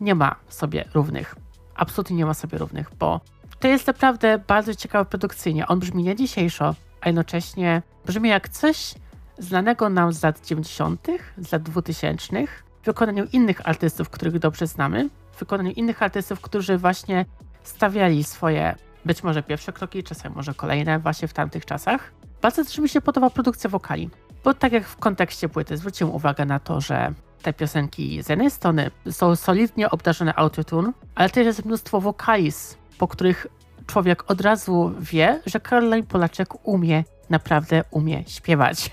nie 0.01 0.15
ma 0.15 0.37
sobie 0.49 0.85
równych. 0.95 1.37
Absolutnie 1.75 2.17
nie 2.17 2.27
ma 2.27 2.35
sobie 2.35 2.59
równych, 2.59 2.91
bo 2.99 3.21
to 3.61 3.69
jest 3.69 3.87
naprawdę 3.87 4.39
bardzo 4.39 4.75
ciekawe 4.75 5.05
produkcyjnie. 5.05 5.67
On 5.67 5.79
brzmi 5.79 6.03
nie 6.03 6.17
dzisiejszo, 6.17 6.75
a 7.01 7.09
jednocześnie 7.09 7.83
brzmi 8.07 8.29
jak 8.29 8.49
coś 8.49 8.95
znanego 9.39 9.89
nam 9.89 10.13
z 10.13 10.23
lat 10.23 10.47
90., 10.47 11.07
z 11.39 11.53
lat 11.53 11.63
2000, 11.63 12.47
w 12.83 12.87
wykonaniu 12.87 13.25
innych 13.33 13.69
artystów, 13.69 14.11
których 14.11 14.39
dobrze 14.39 14.67
znamy, 14.67 15.09
wykonaniu 15.41 15.71
innych 15.71 16.03
artystów, 16.03 16.41
którzy 16.41 16.79
właśnie 16.79 17.25
stawiali 17.63 18.25
swoje 18.25 18.75
być 19.05 19.23
może 19.23 19.43
pierwsze 19.43 19.73
kroki, 19.73 20.03
czasem 20.03 20.33
może 20.37 20.55
kolejne 20.55 20.99
właśnie 20.99 21.29
w 21.29 21.33
tamtych 21.33 21.67
czasach. 21.67 22.13
Bardzo 22.43 22.65
też 22.65 22.79
mi 22.79 22.89
się 22.89 23.01
podoba 23.01 23.31
produkcja 23.31 23.71
wokali, 23.71 24.11
bo 24.45 24.55
tak 24.55 24.73
jak 24.73 24.89
w 24.89 24.97
kontekście 24.97 25.49
płyty 25.49 25.77
zwróciłem 25.77 26.15
uwagę 26.15 26.45
na 26.45 26.59
to, 26.59 26.81
że 26.81 27.13
te 27.43 27.53
piosenki 27.53 28.23
z 28.23 28.29
jednej 28.29 28.51
strony 28.51 28.91
są 29.11 29.37
solidnie 29.37 29.91
obdarzone 29.91 30.35
autotune, 30.35 30.93
ale 31.15 31.31
też 31.31 31.47
jest 31.47 31.65
mnóstwo 31.65 32.01
wokaliz, 32.01 32.79
po 32.99 33.09
których 33.09 33.47
człowiek 33.87 34.31
od 34.31 34.41
razu 34.41 34.93
wie, 35.01 35.41
że 35.47 35.61
Caroline 35.61 36.07
Polaczek 36.07 36.69
umie, 36.69 37.05
naprawdę 37.31 37.85
umie 37.91 38.25
śpiewać. 38.27 38.91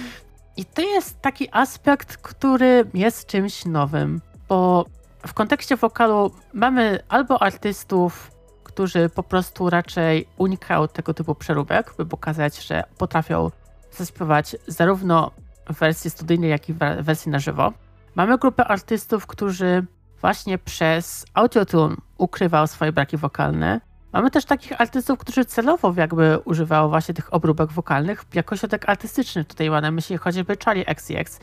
I 0.56 0.64
to 0.64 0.82
jest 0.82 1.20
taki 1.20 1.48
aspekt, 1.52 2.16
który 2.16 2.84
jest 2.94 3.26
czymś 3.26 3.64
nowym, 3.64 4.20
bo 4.48 4.86
w 5.26 5.34
kontekście 5.34 5.76
wokalu 5.76 6.30
mamy 6.52 6.98
albo 7.08 7.42
artystów, 7.42 8.30
którzy 8.64 9.08
po 9.08 9.22
prostu 9.22 9.70
raczej 9.70 10.28
unikają 10.38 10.88
tego 10.88 11.14
typu 11.14 11.34
przeróbek, 11.34 11.94
by 11.98 12.06
pokazać, 12.06 12.66
że 12.66 12.84
potrafią 12.98 13.50
zaśpiewać 13.90 14.56
zarówno 14.66 15.30
w 15.70 15.78
wersji 15.78 16.10
studyjnej, 16.10 16.50
jak 16.50 16.68
i 16.68 16.72
w 16.72 16.78
wersji 17.00 17.30
na 17.30 17.38
żywo. 17.38 17.72
Mamy 18.14 18.38
grupę 18.38 18.64
artystów, 18.64 19.26
którzy 19.26 19.86
właśnie 20.20 20.58
przez 20.58 21.26
autotune 21.34 21.96
ukrywał 22.18 22.66
swoje 22.66 22.92
braki 22.92 23.16
wokalne. 23.16 23.80
Mamy 24.12 24.30
też 24.30 24.44
takich 24.44 24.80
artystów, 24.80 25.18
którzy 25.18 25.44
celowo 25.44 25.94
jakby 25.96 26.38
używają 26.44 26.88
właśnie 26.88 27.14
tych 27.14 27.34
obróbek 27.34 27.72
wokalnych 27.72 28.24
jako 28.34 28.56
środek 28.56 28.88
artystyczny. 28.88 29.44
Tutaj 29.44 29.70
mam 29.70 29.82
na 29.82 29.90
myśli 29.90 30.16
chociażby 30.16 30.56
Charlie 30.64 30.86
XCX, 30.86 31.40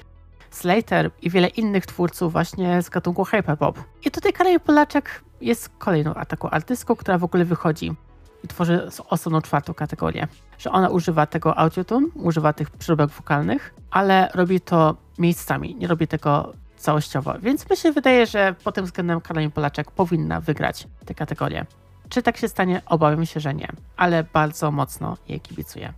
Slater 0.53 1.11
i 1.21 1.29
wiele 1.29 1.47
innych 1.47 1.85
twórców 1.85 2.31
właśnie 2.31 2.81
z 2.81 2.89
gatunku 2.89 3.23
hyperpop. 3.23 3.79
I 4.05 4.11
tutaj 4.11 4.33
Karol 4.33 4.59
Polaczek 4.59 5.23
jest 5.41 5.69
kolejną 5.77 6.13
taką 6.13 6.49
artystką, 6.49 6.95
która 6.95 7.17
w 7.17 7.23
ogóle 7.23 7.45
wychodzi 7.45 7.91
i 8.43 8.47
tworzy 8.47 8.89
osobną 9.09 9.41
czwartą 9.41 9.73
kategorię. 9.73 10.27
Że 10.57 10.71
ona 10.71 10.89
używa 10.89 11.25
tego 11.25 11.57
autotune, 11.57 12.07
używa 12.15 12.53
tych 12.53 12.71
przeróbek 12.71 13.09
wokalnych, 13.09 13.73
ale 13.91 14.29
robi 14.33 14.61
to 14.61 14.95
miejscami, 15.19 15.75
nie 15.75 15.87
robi 15.87 16.07
tego 16.07 16.53
całościowo. 16.77 17.33
Więc 17.39 17.69
mi 17.69 17.77
się 17.77 17.91
wydaje, 17.91 18.25
że 18.25 18.55
pod 18.63 18.75
tym 18.75 18.85
względem 18.85 19.21
Karolina 19.21 19.51
Polaczek 19.51 19.91
powinna 19.91 20.41
wygrać 20.41 20.87
tę 21.05 21.13
kategorię. 21.13 21.65
Czy 22.09 22.23
tak 22.23 22.37
się 22.37 22.47
stanie? 22.47 22.81
Obawiam 22.85 23.25
się, 23.25 23.39
że 23.39 23.53
nie, 23.53 23.67
ale 23.97 24.23
bardzo 24.23 24.71
mocno 24.71 25.17
jej 25.27 25.41
kibicuję. 25.41 25.93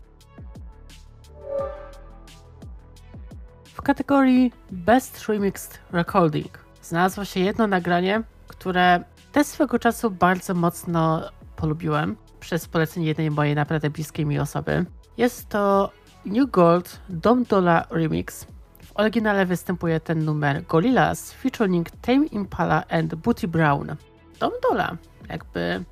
Kategorii 3.86 4.52
Best 4.72 5.28
Remixed 5.28 5.80
Recording 5.92 6.60
znalazło 6.82 7.26
się 7.26 7.40
jedno 7.40 7.68
nagranie, 7.68 8.24
które 8.48 9.04
też 9.32 9.48
swego 9.48 9.80
czasu 9.80 10.12
bardzo 10.12 10.54
mocno 10.54 11.22
polubiłem 11.56 12.16
przez 12.40 12.68
polecenie 12.68 13.06
jednej 13.06 13.32
mojej 13.32 13.56
naprawdę 13.56 13.90
bliskiej 13.90 14.26
mi 14.26 14.40
osoby. 14.40 14.86
Jest 15.18 15.50
to 15.50 15.92
New 16.26 16.52
Gold 16.52 17.00
Dom 17.10 17.44
Dola 17.44 17.86
Remix. 17.92 18.48
W 18.84 18.92
oryginale 18.96 19.46
występuje 19.46 20.00
ten 20.00 20.26
numer 20.26 20.64
Gorillaz 20.66 21.32
featuring 21.32 21.90
Tame 22.02 22.26
Impala 22.26 22.84
and 22.90 23.16
Booty 23.16 23.48
Brown. 23.48 23.96
Dom 24.40 24.52
Dola, 24.70 24.98
jakby 25.30 25.84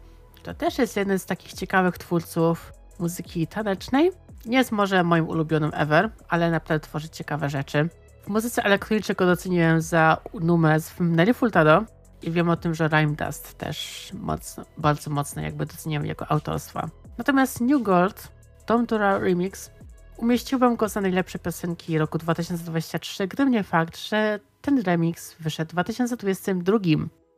to 0.43 0.53
też 0.53 0.77
jest 0.77 0.97
jeden 0.97 1.19
z 1.19 1.25
takich 1.25 1.53
ciekawych 1.53 1.97
twórców 1.97 2.73
muzyki 2.99 3.47
tanecznej. 3.47 4.11
Nie 4.45 4.57
jest 4.57 4.71
może 4.71 5.03
moim 5.03 5.27
ulubionym 5.27 5.71
ever, 5.73 6.09
ale 6.27 6.51
naprawdę 6.51 6.87
tworzy 6.87 7.09
ciekawe 7.09 7.49
rzeczy. 7.49 7.89
W 8.23 8.27
muzyce 8.27 8.63
elektronicznej 8.63 9.15
go 9.15 9.25
doceniłem 9.25 9.81
za 9.81 10.17
numer 10.33 10.81
z 10.81 10.93
Nelly 10.99 11.33
Furtado 11.33 11.83
i 12.21 12.31
wiem 12.31 12.49
o 12.49 12.55
tym, 12.55 12.73
że 12.73 12.87
Rhyme 12.87 13.15
Dust 13.15 13.57
też 13.57 14.09
mocno, 14.13 14.65
bardzo 14.77 15.11
mocno 15.11 15.41
jakby 15.41 15.65
doceniam 15.65 16.05
jego 16.05 16.31
autorstwa. 16.31 16.89
Natomiast 17.17 17.61
New 17.61 17.83
Gold, 17.83 18.31
Tom 18.65 18.85
Dura 18.85 19.19
Remix, 19.19 19.71
umieściłbym 20.17 20.75
go 20.75 20.89
za 20.89 21.01
najlepsze 21.01 21.39
piosenki 21.39 21.97
roku 21.97 22.17
2023, 22.17 23.27
gdyby 23.27 23.51
nie 23.51 23.63
fakt, 23.63 23.97
że 23.97 24.39
ten 24.61 24.81
remix 24.81 25.35
wyszedł 25.39 25.69
w 25.69 25.73
2022. 25.73 26.77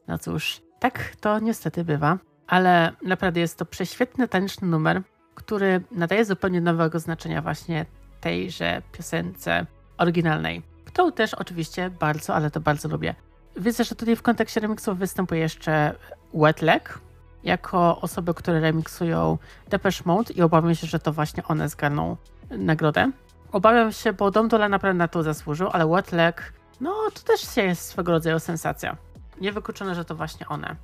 No 0.08 0.18
cóż, 0.18 0.62
tak 0.80 1.16
to 1.20 1.40
niestety 1.40 1.84
bywa, 1.84 2.18
ale 2.48 2.92
naprawdę 3.04 3.40
jest 3.40 3.58
to 3.58 3.66
prześwietny 3.66 4.28
taneczny 4.28 4.68
numer, 4.68 5.02
który 5.36 5.82
nadaje 5.92 6.26
zupełnie 6.26 6.62
nowego 6.62 7.00
znaczenia 7.00 7.42
właśnie 7.42 7.86
tejże 8.22 8.82
piosence 8.92 9.66
oryginalnej, 9.98 10.62
którą 10.86 11.12
też 11.12 11.34
oczywiście 11.34 11.90
bardzo, 11.90 12.36
ale 12.36 12.52
to 12.52 12.60
bardzo 12.60 12.90
lubię. 12.90 13.16
Widzę, 13.58 13.84
że 13.84 13.96
tutaj 13.96 14.16
w 14.16 14.22
kontekście 14.22 14.60
remixów 14.60 14.98
występuje 14.98 15.42
jeszcze 15.42 15.96
Wetleg, 16.34 17.00
jako 17.44 18.02
osoby, 18.02 18.34
które 18.34 18.60
remiksują 18.60 19.38
Depeche 19.70 20.04
Mode 20.06 20.34
i 20.34 20.42
obawiam 20.42 20.76
się, 20.76 20.88
że 20.88 21.00
to 21.00 21.14
właśnie 21.14 21.44
one 21.44 21.70
zgarną 21.70 22.18
nagrodę. 22.50 23.12
Obawiam 23.52 23.92
się, 23.92 24.14
bo 24.14 24.32
Dom 24.32 24.48
naprawdę 24.70 24.98
na 24.98 25.08
to 25.08 25.24
zasłużył, 25.24 25.70
ale 25.74 25.88
Wetleg, 25.88 26.54
no 26.82 26.94
to 27.14 27.22
też 27.22 27.58
jest 27.58 27.82
swego 27.82 28.12
rodzaju 28.12 28.40
sensacja. 28.40 28.98
Niewykluczone, 29.42 29.96
że 29.96 30.06
to 30.06 30.16
właśnie 30.16 30.48
one. 30.48 30.76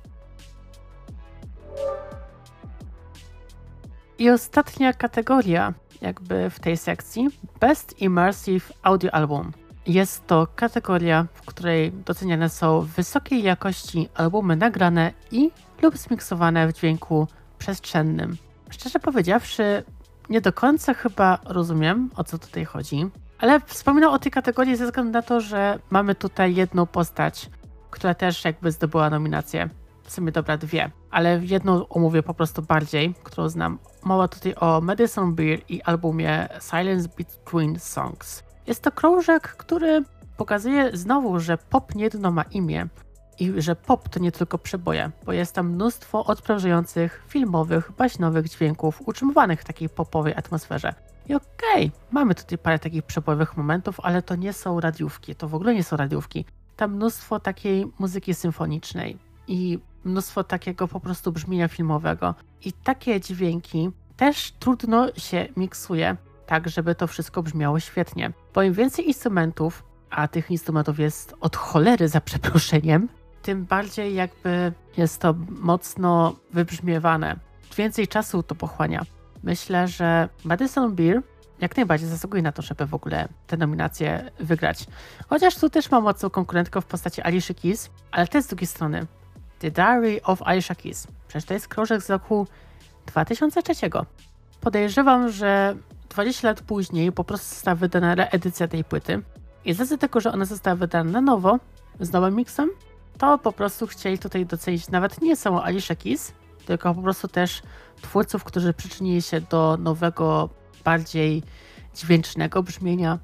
I 4.22 4.30
ostatnia 4.30 4.92
kategoria, 4.92 5.74
jakby 6.00 6.50
w 6.50 6.60
tej 6.60 6.76
sekcji, 6.76 7.28
Best 7.60 8.00
Immersive 8.00 8.72
Audio 8.82 9.14
Album. 9.14 9.52
Jest 9.86 10.26
to 10.26 10.46
kategoria, 10.56 11.26
w 11.34 11.40
której 11.40 11.92
doceniane 11.92 12.48
są 12.48 12.80
wysokiej 12.80 13.42
jakości 13.42 14.08
albumy 14.14 14.56
nagrane 14.56 15.12
i 15.30 15.50
lub 15.82 15.96
zmiksowane 15.96 16.68
w 16.68 16.72
dźwięku 16.72 17.28
przestrzennym. 17.58 18.36
Szczerze 18.70 18.98
powiedziawszy, 18.98 19.84
nie 20.30 20.40
do 20.40 20.52
końca 20.52 20.94
chyba 20.94 21.38
rozumiem, 21.44 22.10
o 22.16 22.24
co 22.24 22.38
tutaj 22.38 22.64
chodzi, 22.64 23.06
ale 23.38 23.60
wspominam 23.60 24.12
o 24.12 24.18
tej 24.18 24.32
kategorii 24.32 24.76
ze 24.76 24.86
względu 24.86 25.12
na 25.12 25.22
to, 25.22 25.40
że 25.40 25.78
mamy 25.90 26.14
tutaj 26.14 26.54
jedną 26.54 26.86
postać, 26.86 27.50
która 27.90 28.14
też 28.14 28.44
jakby 28.44 28.72
zdobyła 28.72 29.10
nominację. 29.10 29.68
W 30.12 30.14
sumie 30.14 30.32
dobra, 30.32 30.56
dwie, 30.56 30.90
ale 31.10 31.40
jedną 31.42 31.88
omówię 31.88 32.22
po 32.22 32.34
prostu 32.34 32.62
bardziej, 32.62 33.14
którą 33.22 33.48
znam. 33.48 33.78
Mowa 34.04 34.28
tutaj 34.28 34.54
o 34.54 34.80
Madison 34.80 35.34
Beer 35.34 35.60
i 35.68 35.82
albumie 35.82 36.48
Silence 36.70 37.08
Between 37.18 37.80
Songs. 37.80 38.42
Jest 38.66 38.82
to 38.82 38.92
krążek, 38.92 39.42
który 39.42 40.04
pokazuje 40.36 40.96
znowu, 40.96 41.40
że 41.40 41.58
pop 41.58 41.94
nie 41.94 42.04
jedno 42.04 42.30
ma 42.30 42.42
imię 42.42 42.88
i 43.40 43.52
że 43.56 43.76
pop 43.76 44.08
to 44.08 44.20
nie 44.20 44.32
tylko 44.32 44.58
przeboje, 44.58 45.10
bo 45.24 45.32
jest 45.32 45.54
tam 45.54 45.70
mnóstwo 45.70 46.24
odprężających, 46.24 47.24
filmowych, 47.28 47.92
baśnowych 47.98 48.48
dźwięków 48.48 49.02
utrzymywanych 49.06 49.60
w 49.60 49.64
takiej 49.64 49.88
popowej 49.88 50.34
atmosferze. 50.34 50.94
I 51.28 51.34
okej, 51.34 51.86
okay, 51.86 51.90
mamy 52.10 52.34
tutaj 52.34 52.58
parę 52.58 52.78
takich 52.78 53.02
przebojowych 53.02 53.56
momentów, 53.56 54.00
ale 54.00 54.22
to 54.22 54.36
nie 54.36 54.52
są 54.52 54.80
radiówki, 54.80 55.34
to 55.34 55.48
w 55.48 55.54
ogóle 55.54 55.74
nie 55.74 55.84
są 55.84 55.96
radiówki. 55.96 56.44
Tam 56.76 56.94
mnóstwo 56.94 57.40
takiej 57.40 57.86
muzyki 57.98 58.34
symfonicznej 58.34 59.18
i 59.48 59.78
mnóstwo 60.04 60.44
takiego 60.44 60.88
po 60.88 61.00
prostu 61.00 61.32
brzmienia 61.32 61.68
filmowego. 61.68 62.34
I 62.64 62.72
takie 62.72 63.20
dźwięki 63.20 63.90
też 64.16 64.52
trudno 64.52 65.08
się 65.16 65.48
miksuje 65.56 66.16
tak, 66.46 66.68
żeby 66.68 66.94
to 66.94 67.06
wszystko 67.06 67.42
brzmiało 67.42 67.80
świetnie. 67.80 68.32
Bo 68.54 68.62
im 68.62 68.72
więcej 68.72 69.08
instrumentów, 69.08 69.84
a 70.10 70.28
tych 70.28 70.50
instrumentów 70.50 70.98
jest 70.98 71.34
od 71.40 71.56
cholery 71.56 72.08
za 72.08 72.20
przeproszeniem, 72.20 73.08
tym 73.42 73.64
bardziej 73.64 74.14
jakby 74.14 74.72
jest 74.96 75.20
to 75.20 75.34
mocno 75.48 76.36
wybrzmiewane. 76.52 77.36
Więcej 77.76 78.08
czasu 78.08 78.42
to 78.42 78.54
pochłania. 78.54 79.02
myślę, 79.42 79.88
że 79.88 80.28
Madison 80.44 80.94
Beer 80.94 81.22
jak 81.60 81.76
najbardziej 81.76 82.08
zasługuje 82.08 82.42
na 82.42 82.52
to, 82.52 82.62
żeby 82.62 82.86
w 82.86 82.94
ogóle 82.94 83.28
te 83.46 83.56
nominacje 83.56 84.30
wygrać. 84.40 84.86
Chociaż 85.28 85.54
tu 85.54 85.70
też 85.70 85.90
mam 85.90 86.02
mocną 86.02 86.30
konkurentkę 86.30 86.80
w 86.80 86.84
postaci 86.86 87.22
Alicia 87.22 87.54
Keys, 87.54 87.90
ale 88.10 88.28
też 88.28 88.44
z 88.44 88.46
drugiej 88.46 88.66
strony 88.66 89.06
The 89.62 89.70
Diary 89.70 90.20
of 90.22 90.42
Alicia 90.42 90.74
Keys. 90.74 91.06
Przecież 91.28 91.44
to 91.44 91.54
jest 91.54 91.68
krążek 91.68 92.02
z 92.02 92.10
roku 92.10 92.46
2003. 93.06 93.72
Podejrzewam, 94.60 95.30
że 95.30 95.76
20 96.10 96.48
lat 96.48 96.60
później 96.60 97.12
po 97.12 97.24
prostu 97.24 97.54
została 97.54 97.74
wydana 97.74 98.14
reedycja 98.14 98.68
tej 98.68 98.84
płyty 98.84 99.22
i 99.64 99.74
z 99.74 99.80
racji 99.80 99.98
tego, 99.98 100.20
że 100.20 100.32
ona 100.32 100.44
została 100.44 100.76
wydana 100.76 101.10
na 101.10 101.20
nowo, 101.20 101.58
z 102.00 102.12
nowym 102.12 102.36
mixem, 102.36 102.70
to 103.18 103.38
po 103.38 103.52
prostu 103.52 103.86
chcieli 103.86 104.18
tutaj 104.18 104.46
docenić 104.46 104.88
nawet 104.88 105.22
nie 105.22 105.36
samą 105.36 105.62
Alicia 105.62 105.94
Keys, 105.94 106.32
tylko 106.66 106.94
po 106.94 107.02
prostu 107.02 107.28
też 107.28 107.62
twórców, 108.02 108.44
którzy 108.44 108.72
przyczynili 108.72 109.22
się 109.22 109.40
do 109.40 109.76
nowego, 109.76 110.48
bardziej 110.84 111.42
dźwięcznego 111.94 112.62
brzmienia 112.62 113.18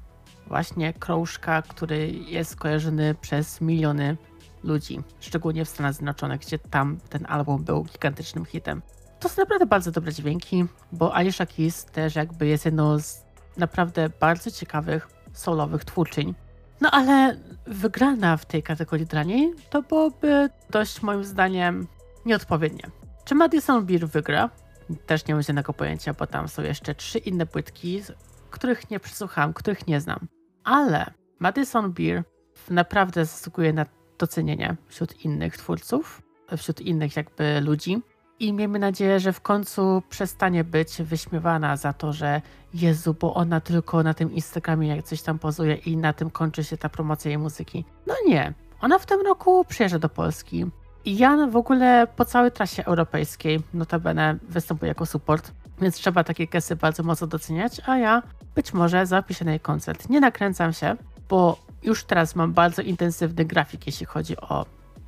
właśnie 0.47 0.93
krążka, 0.93 1.61
który 1.61 2.11
jest 2.11 2.55
kojarzony 2.55 3.15
przez 3.15 3.61
miliony 3.61 4.17
ludzi, 4.63 4.99
szczególnie 5.19 5.65
w 5.65 5.69
Stanach 5.69 5.93
Zjednoczonych, 5.93 6.41
gdzie 6.41 6.59
tam 6.59 6.97
ten 7.09 7.25
album 7.29 7.63
był 7.63 7.83
gigantycznym 7.83 8.45
hitem. 8.45 8.81
To 9.19 9.29
są 9.29 9.41
naprawdę 9.41 9.65
bardzo 9.65 9.91
dobre 9.91 10.13
dźwięki, 10.13 10.65
bo 10.91 11.15
Alicia 11.15 11.45
Keys 11.45 11.85
też 11.85 12.15
jakby 12.15 12.47
jest 12.47 12.65
jedną 12.65 12.99
z 12.99 13.25
naprawdę 13.57 14.09
bardzo 14.19 14.51
ciekawych 14.51 15.07
solowych 15.33 15.85
twórczyń. 15.85 16.35
No 16.81 16.91
ale 16.91 17.37
wygrana 17.65 18.37
w 18.37 18.45
tej 18.45 18.63
kategorii 18.63 19.05
dla 19.05 19.23
niej 19.23 19.53
to 19.69 19.81
byłoby 19.81 20.49
dość 20.69 21.01
moim 21.01 21.23
zdaniem 21.23 21.87
nieodpowiednie. 22.25 22.83
Czy 23.25 23.35
Madison 23.35 23.85
Beer 23.85 24.07
wygra? 24.07 24.49
Też 25.05 25.27
nie 25.27 25.33
mam 25.33 25.43
żadnego 25.43 25.73
pojęcia, 25.73 26.13
bo 26.13 26.27
tam 26.27 26.47
są 26.47 26.61
jeszcze 26.61 26.95
trzy 26.95 27.17
inne 27.17 27.45
płytki, 27.45 28.01
których 28.49 28.89
nie 28.89 28.99
przesłuchałem, 28.99 29.53
których 29.53 29.87
nie 29.87 30.01
znam. 30.01 30.27
Ale 30.63 31.13
Madison 31.39 31.91
Beer 31.93 32.23
naprawdę 32.69 33.25
zasługuje 33.25 33.73
na 33.73 33.85
docenienie 34.19 34.75
wśród 34.87 35.25
innych 35.25 35.57
twórców, 35.57 36.21
wśród 36.57 36.81
innych 36.81 37.15
jakby 37.15 37.61
ludzi. 37.61 38.01
I 38.39 38.53
miejmy 38.53 38.79
nadzieję, 38.79 39.19
że 39.19 39.33
w 39.33 39.41
końcu 39.41 40.03
przestanie 40.09 40.63
być 40.63 41.01
wyśmiewana 41.01 41.77
za 41.77 41.93
to, 41.93 42.13
że 42.13 42.41
Jezu, 42.73 43.15
bo 43.19 43.33
ona 43.33 43.61
tylko 43.61 44.03
na 44.03 44.13
tym 44.13 44.31
Instagramie 44.31 44.87
jak 44.87 45.05
coś 45.05 45.21
tam 45.21 45.39
pozuje 45.39 45.75
i 45.75 45.97
na 45.97 46.13
tym 46.13 46.29
kończy 46.29 46.63
się 46.63 46.77
ta 46.77 46.89
promocja 46.89 47.29
jej 47.29 47.37
muzyki. 47.37 47.85
No 48.07 48.13
nie. 48.27 48.53
Ona 48.81 48.99
w 48.99 49.05
tym 49.05 49.21
roku 49.21 49.65
przyjeżdża 49.65 49.99
do 49.99 50.09
Polski. 50.09 50.65
I 51.05 51.17
ja 51.17 51.47
w 51.47 51.55
ogóle 51.55 52.07
po 52.15 52.25
całej 52.25 52.51
trasie 52.51 52.85
europejskiej, 52.85 53.61
notabene 53.73 54.37
występuję 54.49 54.89
jako 54.89 55.05
support, 55.05 55.51
więc 55.81 55.95
trzeba 55.95 56.23
takie 56.23 56.47
gesty 56.47 56.75
bardzo 56.75 57.03
mocno 57.03 57.27
doceniać, 57.27 57.81
a 57.85 57.97
ja 57.97 58.23
być 58.55 58.73
może 58.73 59.05
zapiszę 59.05 59.45
na 59.45 59.51
jej 59.51 59.59
koncert. 59.59 60.09
Nie 60.09 60.19
nakręcam 60.19 60.73
się, 60.73 60.95
bo 61.29 61.68
już 61.83 62.03
teraz 62.03 62.35
mam 62.35 62.53
bardzo 62.53 62.81
intensywny 62.81 63.45
grafik, 63.45 63.85
jeśli 63.85 64.05
chodzi 64.05 64.37
o 64.37 64.65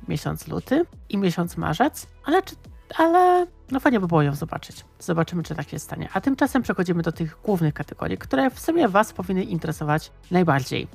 miesiąc 0.08 0.48
luty 0.48 0.84
i 1.08 1.18
miesiąc 1.18 1.56
marzec, 1.56 2.06
ale, 2.24 2.42
czy, 2.42 2.56
ale 2.98 3.46
no 3.70 3.80
fajnie 3.80 4.00
by 4.00 4.06
było 4.06 4.22
ją 4.22 4.34
zobaczyć. 4.34 4.84
Zobaczymy, 4.98 5.42
czy 5.42 5.54
tak 5.54 5.68
się 5.68 5.78
stanie. 5.78 6.08
A 6.12 6.20
tymczasem 6.20 6.62
przechodzimy 6.62 7.02
do 7.02 7.12
tych 7.12 7.38
głównych 7.44 7.74
kategorii, 7.74 8.18
które 8.18 8.50
w 8.50 8.60
sumie 8.60 8.88
Was 8.88 9.12
powinny 9.12 9.44
interesować 9.44 10.12
najbardziej. 10.30 10.88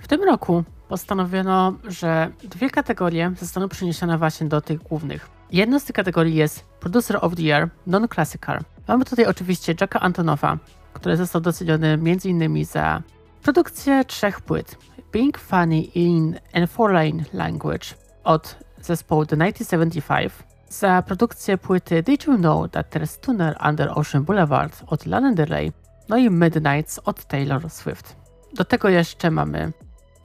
W 0.00 0.08
tym 0.08 0.24
roku 0.24 0.64
postanowiono, 0.88 1.72
że 1.84 2.30
dwie 2.44 2.70
kategorie 2.70 3.32
zostaną 3.40 3.68
przeniesione 3.68 4.18
właśnie 4.18 4.46
do 4.46 4.60
tych 4.60 4.78
głównych. 4.78 5.28
Jedna 5.50 5.80
z 5.80 5.84
tych 5.84 5.96
kategorii 5.96 6.34
jest 6.34 6.64
Producer 6.80 7.18
of 7.20 7.36
the 7.36 7.42
Year 7.42 7.68
Non-Classical. 7.86 8.60
Mamy 8.88 9.04
tutaj 9.04 9.26
oczywiście 9.26 9.74
Jacka 9.80 10.00
Antonowa, 10.00 10.58
który 10.92 11.16
został 11.16 11.40
doceniony 11.40 11.88
m.in. 11.88 12.64
za 12.64 13.02
produkcję 13.42 14.04
trzech 14.04 14.40
płyt 14.40 14.76
Being 15.12 15.38
Funny 15.38 15.80
in 15.80 16.38
a 16.52 16.66
Foreign 16.66 17.24
Language 17.32 17.86
od 18.24 18.56
zespołu 18.82 19.26
The 19.26 19.36
1975, 19.36 20.32
za 20.68 21.02
produkcję 21.02 21.58
płyty 21.58 22.02
Did 22.02 22.26
You 22.26 22.36
Know 22.36 22.70
That 22.70 22.94
There's 22.94 23.20
Tunnel 23.20 23.54
Under 23.68 23.90
Ocean 23.94 24.24
Boulevard 24.24 24.82
od 24.86 25.06
Lana 25.06 25.32
Del 25.32 25.46
Rey, 25.46 25.72
no 26.08 26.16
i 26.16 26.30
Midnights 26.30 27.00
od 27.04 27.24
Taylor 27.24 27.70
Swift. 27.70 28.16
Do 28.54 28.64
tego 28.64 28.88
jeszcze 28.88 29.30
mamy 29.30 29.72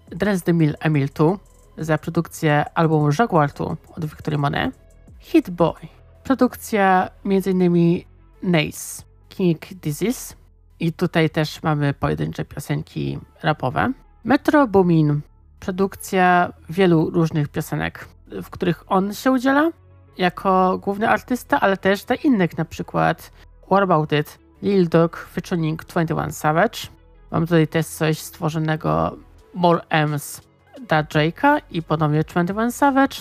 Dress 0.09 0.43
the 0.43 0.53
Mill 0.53 0.75
Emil 0.79 1.07
2 1.13 1.37
za 1.77 1.97
produkcję 1.97 2.65
albumu 2.73 3.09
Jaguar 3.19 3.51
2 3.53 3.65
od 3.65 4.05
Victory 4.05 4.37
Monet, 4.37 4.75
Hit 5.19 5.49
Boy, 5.49 5.87
produkcja 6.23 7.09
m.in. 7.25 8.03
Nace, 8.43 9.03
King 9.29 9.59
Disease 9.81 10.35
i 10.83 10.93
tutaj 10.93 11.29
też 11.29 11.63
mamy 11.63 11.93
pojedyncze 11.93 12.45
piosenki 12.45 13.19
rapowe. 13.43 13.91
Metro 14.23 14.67
Boomin, 14.67 15.21
produkcja 15.59 16.53
wielu 16.69 17.09
różnych 17.09 17.47
piosenek, 17.47 18.07
w 18.43 18.49
których 18.49 18.83
on 18.87 19.13
się 19.13 19.31
udziela 19.31 19.71
jako 20.17 20.77
główny 20.77 21.09
artysta, 21.09 21.59
ale 21.59 21.77
też 21.77 22.03
dla 22.03 22.15
innych, 22.15 22.57
na 22.57 22.65
przykład 22.65 23.31
What 23.65 23.83
About 23.83 24.11
It, 24.11 24.39
Lil 24.61 24.89
Dog 24.89 25.27
featuring 25.33 25.85
21 25.85 26.31
Savage. 26.31 26.79
Mam 27.31 27.43
tutaj 27.43 27.67
też 27.67 27.85
coś 27.85 28.19
stworzonego 28.19 29.17
More 29.53 29.81
M's 29.89 30.41
dla 30.87 31.03
Jake'a 31.03 31.61
i 31.71 31.81
ponownie 31.81 32.23
21 32.23 32.71
Savage. 32.71 33.15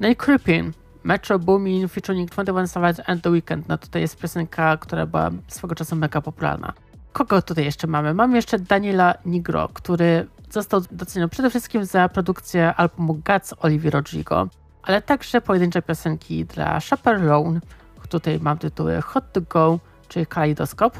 No 0.00 0.08
i 0.08 0.16
Creeping, 0.16 0.74
Metro 1.04 1.38
Boomin 1.38 1.88
featuring 1.88 2.30
21 2.30 2.68
Savage 2.68 3.04
and 3.06 3.22
The 3.22 3.30
Weeknd. 3.30 3.68
No 3.68 3.78
tutaj 3.78 4.02
jest 4.02 4.18
piosenka, 4.18 4.76
która 4.76 5.06
była 5.06 5.30
swego 5.48 5.74
czasu 5.74 5.96
mega 5.96 6.20
popularna. 6.20 6.72
Kogo 7.12 7.42
tutaj 7.42 7.64
jeszcze 7.64 7.86
mamy? 7.86 8.14
Mamy 8.14 8.36
jeszcze 8.36 8.58
Daniela 8.58 9.14
Nigro, 9.24 9.68
który 9.74 10.26
został 10.50 10.80
doceniony 10.90 11.28
przede 11.28 11.50
wszystkim 11.50 11.84
za 11.84 12.08
produkcję 12.08 12.74
albumu 12.74 13.14
Guts 13.14 13.54
Olivia 13.60 13.90
Rodrigo, 13.90 14.48
ale 14.82 15.02
także 15.02 15.40
pojedyncze 15.40 15.82
piosenki 15.82 16.44
dla 16.44 16.80
Chaperone. 16.80 17.60
Tutaj 18.08 18.40
mam 18.40 18.58
tytuły 18.58 19.00
Hot 19.02 19.32
to 19.32 19.40
Go, 19.40 19.78
czy 20.08 20.26
Kaleidoskop 20.26 20.98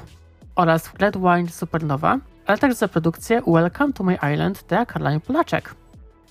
oraz 0.55 0.91
Red 0.99 1.17
Wine 1.17 1.49
Supernova, 1.49 2.19
ale 2.47 2.59
także 2.59 2.77
za 2.77 2.89
produkcję 2.89 3.43
Welcome 3.47 3.93
to 3.93 4.05
My 4.05 4.15
Island 4.15 4.65
dla 4.69 4.87
Caroline 4.87 5.21
Polaczek. 5.21 5.75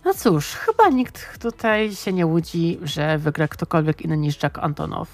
No 0.05 0.13
cóż, 0.13 0.55
chyba 0.55 0.89
nikt 0.89 1.39
tutaj 1.41 1.95
się 1.95 2.13
nie 2.13 2.25
łudzi, 2.25 2.79
że 2.83 3.17
wygra 3.17 3.47
ktokolwiek 3.47 4.01
inny 4.01 4.17
niż 4.17 4.43
Jack 4.43 4.57
Antonow. 4.57 5.07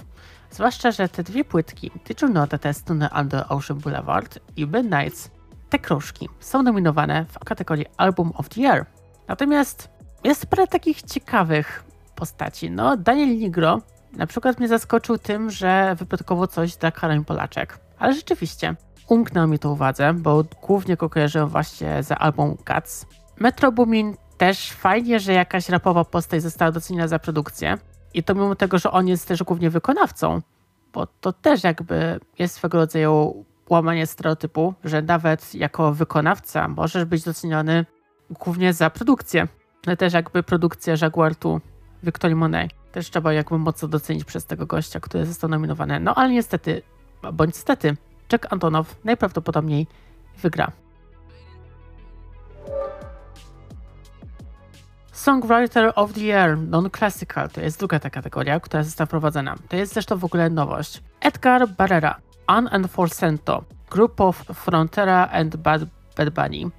Zwłaszcza, 0.56 0.91
że 0.91 1.10
te 1.10 1.23
dwie 1.23 1.45
płytki, 1.45 1.91
Did 2.07 2.22
You 2.22 2.30
Know 2.30 2.49
Tunnel 2.86 3.10
Under 3.22 3.45
Ocean 3.49 3.80
Boulevard 3.80 4.40
i 4.56 4.68
Midnights, 4.68 5.32
te 5.69 5.80
krążki 5.80 6.30
są 6.40 6.64
nominowane 6.64 7.26
w 7.26 7.40
kategorii 7.40 7.86
Album 7.98 8.32
of 8.36 8.49
the 8.49 8.61
Year. 8.61 8.86
Natomiast 9.27 9.90
jest 10.23 10.45
parę 10.45 10.68
takich 10.68 11.02
ciekawych 11.02 11.84
postaci. 12.15 12.72
No, 12.72 12.98
Daniel 12.98 13.38
Nigro 13.38 13.82
na 14.14 14.27
przykład 14.27 14.60
mnie 14.60 14.68
zaskoczył 14.68 15.18
tym, 15.18 15.49
że 15.49 15.95
wyprodukował 15.99 16.48
coś 16.48 16.76
dla 16.76 16.91
Karen 16.91 17.26
Polaczek. 17.26 17.80
Ale 17.99 18.14
rzeczywiście, 18.14 18.76
umknął 19.07 19.48
mi 19.48 19.60
to 19.60 19.72
uwadze, 19.72 20.14
bo 20.14 20.44
głównie 20.61 20.95
go 20.95 21.10
kojarzyłem 21.10 21.49
właśnie 21.49 22.03
za 22.03 22.15
album 22.15 22.57
Guts. 22.68 23.06
Metro 23.40 23.72
Boomin 23.72 24.15
też 24.38 24.72
fajnie, 24.72 25.19
że 25.19 25.34
jakaś 25.34 25.69
rapowa 25.69 26.06
postać 26.06 26.41
została 26.41 26.72
doceniona 26.72 27.07
za 27.07 27.19
produkcję. 27.19 27.77
I 28.15 28.23
to 28.23 28.35
mimo 28.35 28.55
tego, 28.55 28.77
że 28.77 28.91
on 28.91 29.07
jest 29.07 29.27
też 29.27 29.43
głównie 29.43 29.69
wykonawcą, 29.69 30.41
bo 30.93 31.07
to 31.21 31.33
też 31.33 31.63
jakby 31.63 32.19
jest 32.39 32.55
swego 32.55 32.77
rodzaju 32.77 33.45
łamanie 33.69 34.07
stereotypu, 34.07 34.73
że 34.83 35.01
nawet 35.01 35.55
jako 35.55 35.93
wykonawca 35.93 36.67
możesz 36.67 37.05
być 37.05 37.23
doceniony 37.23 37.85
głównie 38.29 38.73
za 38.73 38.89
produkcję. 38.89 39.47
Ale 39.85 39.97
też 39.97 40.13
jakby 40.13 40.43
produkcja 40.43 40.93
Jaguartu 41.01 41.61
Victory 42.03 42.35
Monet 42.35 42.71
też 42.91 43.09
trzeba 43.09 43.33
jakby 43.33 43.57
mocno 43.57 43.87
docenić 43.87 44.25
przez 44.25 44.45
tego 44.45 44.65
gościa, 44.65 44.99
który 44.99 45.25
został 45.25 45.49
nominowany. 45.49 45.99
No 45.99 46.15
ale 46.15 46.29
niestety, 46.29 46.81
bądź 47.33 47.55
niestety, 47.55 47.97
Jack 48.31 48.53
Antonow 48.53 48.95
najprawdopodobniej 49.03 49.87
wygra. 50.41 50.71
Songwriter 55.15 55.91
of 55.95 56.13
the 56.13 56.21
Year 56.21 56.57
Non-Classical 56.57 57.49
to 57.49 57.61
jest 57.61 57.79
druga 57.79 57.99
ta 57.99 58.09
kategoria, 58.09 58.59
która 58.59 58.83
została 58.83 59.05
wprowadzona. 59.05 59.55
To 59.69 59.75
jest 59.75 59.93
zresztą 59.93 60.17
w 60.17 60.25
ogóle 60.25 60.49
nowość. 60.49 61.03
Edgar 61.21 61.69
Barrera, 61.69 62.15
Un 62.57 62.69
and 62.71 62.91
Forsento, 62.91 63.63
Group 63.91 64.21
of 64.21 64.37
Frontera 64.53 65.27
and 65.31 65.55
Bad, 65.55 65.81
Bad 66.17 66.29
Bunny, 66.29 66.71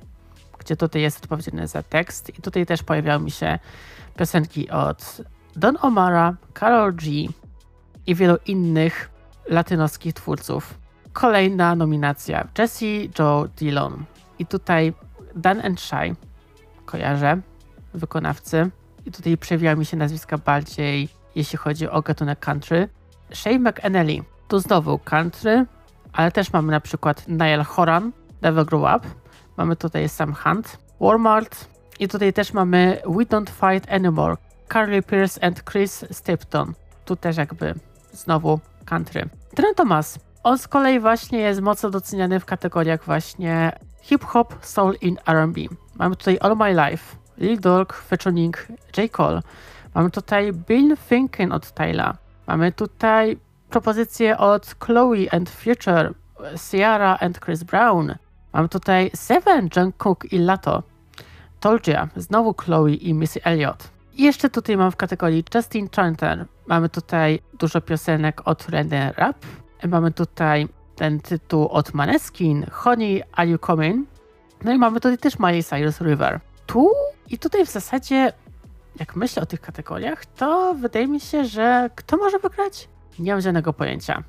gdzie 0.59 0.77
tutaj 0.77 1.03
jest 1.03 1.23
odpowiedzialny 1.25 1.67
za 1.67 1.83
tekst 1.83 2.39
i 2.39 2.43
tutaj 2.43 2.67
też 2.67 2.83
pojawiały 2.83 3.25
mi 3.25 3.31
się 3.31 3.59
piosenki 4.19 4.71
od 4.71 5.23
Don 5.57 5.77
Omara, 5.81 6.35
Karol 6.53 6.95
G 6.95 7.11
i 8.07 8.15
wielu 8.15 8.37
innych 8.47 9.11
latynoskich 9.49 10.15
twórców. 10.15 10.79
Kolejna 11.13 11.75
nominacja 11.75 12.49
Jesse 12.59 12.87
Joe 13.19 13.49
Dillon 13.57 14.05
i 14.39 14.47
tutaj 14.47 14.93
Dan 15.37 15.67
and 15.67 15.81
Shy 15.81 16.17
kojarzę, 16.85 17.41
wykonawcy. 17.97 18.71
I 19.07 19.13
tutaj 19.13 19.37
przewija 19.37 19.75
mi 19.75 19.87
się 19.87 19.97
nazwiska 19.97 20.39
bardziej 20.39 21.09
jeśli 21.37 21.59
chodzi 21.59 21.89
o 21.89 22.03
gatunek 22.03 22.39
country. 22.39 22.89
Shay 23.35 23.59
McAnally, 23.59 24.23
tu 24.49 24.59
znowu 24.59 24.99
country, 24.99 25.67
ale 26.13 26.33
też 26.33 26.53
mamy 26.53 26.73
na 26.73 26.81
przykład 26.81 27.29
Niall 27.29 27.65
Horan, 27.65 28.13
Never 28.43 28.65
Grow 28.65 28.83
Up, 28.97 29.09
mamy 29.57 29.77
tutaj 29.77 30.09
Sam 30.09 30.35
Hunt, 30.35 30.79
Walmart 31.01 31.69
i 31.99 32.09
tutaj 32.09 32.33
też 32.33 32.53
mamy 32.53 33.03
We 33.05 33.25
Don't 33.25 33.51
Fight 33.51 33.93
Anymore, 33.93 34.37
Carly 34.73 35.03
Pierce 35.03 35.45
and 35.45 35.71
Chris 35.71 36.05
Stapleton. 36.11 36.75
Tu 37.05 37.17
też 37.17 37.37
jakby 37.37 37.75
znowu 38.13 38.61
country. 38.85 39.29
Trent 39.55 39.77
Thomas, 39.77 40.19
on 40.43 40.59
z 40.59 40.69
kolei 40.69 41.01
właśnie 41.01 41.39
jest 41.39 41.61
mocno 41.61 41.91
doceniany 41.91 42.41
w 42.41 42.45
kategoriach 42.45 43.05
właśnie 43.05 43.73
hip-hop, 44.03 44.55
soul 44.61 44.95
in 45.01 45.17
R&B. 45.27 45.61
Mamy 45.95 46.17
tutaj 46.17 46.39
All 46.41 46.57
My 46.57 46.71
Life, 46.71 47.17
Lil 47.39 47.61
Durk 47.61 47.93
featuring 47.93 48.57
J. 48.97 49.09
Cole. 49.13 49.43
Mamy 49.95 50.11
tutaj 50.11 50.53
Bill 50.53 50.97
Finken 50.97 51.53
od 51.53 51.73
Tyla. 51.73 52.17
Mamy 52.47 52.73
tutaj 52.73 53.39
propozycje 53.71 54.39
od 54.39 54.75
Chloe 54.85 55.27
and 55.33 55.51
Future, 55.51 56.15
Ciara 56.71 57.19
and 57.21 57.41
Chris 57.41 57.63
Brown. 57.63 58.15
Mamy 58.53 58.69
tutaj 58.69 59.11
Seven, 59.15 59.69
Jungkook 59.77 60.33
i 60.33 60.39
Lato. 60.39 60.83
Tolja, 61.61 62.09
znowu 62.17 62.55
Chloe 62.55 62.91
i 62.91 63.15
Missy 63.15 63.45
Elliott. 63.45 63.91
I 64.15 64.23
jeszcze 64.23 64.51
tutaj 64.51 64.77
mam 64.77 64.91
w 64.91 64.97
kategorii 64.97 65.45
Justin 65.55 65.89
Tranter. 65.89 66.47
Mamy 66.67 66.89
tutaj 66.89 67.41
dużo 67.59 67.81
piosenek 67.81 68.49
od 68.49 68.63
René 68.69 69.13
Rap. 69.17 69.37
Mamy 69.89 70.13
tutaj 70.13 70.69
ten 70.97 71.21
tytuł 71.21 71.69
od 71.69 71.95
Maneskin, 71.95 72.67
Honey, 72.73 73.23
Are 73.33 73.49
You 73.49 73.59
Coming? 73.59 74.09
No 74.65 74.73
i 74.73 74.79
mamy 74.79 75.01
tutaj 75.01 75.19
też 75.19 75.39
Miley 75.39 75.65
Cyrus 75.65 76.01
River. 76.01 76.41
Tu 76.67 76.91
i 77.31 77.39
tutaj 77.39 77.67
w 77.67 77.71
zasadzie, 77.71 78.33
jak 79.01 79.17
myślę 79.17 79.43
o 79.43 79.47
tych 79.47 79.61
kategoriach, 79.61 80.27
to 80.27 80.75
wydaje 80.75 81.09
mi 81.09 81.21
się, 81.21 81.45
że 81.45 81.91
kto 81.95 82.17
może 82.17 82.39
wygrać? 82.39 82.89
Nie 83.19 83.33
mam 83.33 83.41
żadnego 83.41 83.73
pojęcia. 83.73 84.23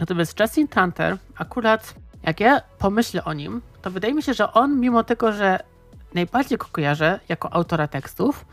Natomiast 0.00 0.40
Justin 0.40 0.68
Tranter, 0.68 1.16
akurat 1.36 1.94
jak 2.22 2.40
ja 2.40 2.60
pomyślę 2.78 3.24
o 3.24 3.32
nim, 3.32 3.62
to 3.82 3.90
wydaje 3.90 4.14
mi 4.14 4.22
się, 4.22 4.34
że 4.34 4.52
on, 4.52 4.80
mimo 4.80 5.04
tego, 5.04 5.32
że 5.32 5.60
najbardziej 6.14 6.58
go 6.58 6.66
kojarzę 6.72 7.20
jako 7.28 7.52
autora 7.52 7.88
tekstów, 7.88 8.44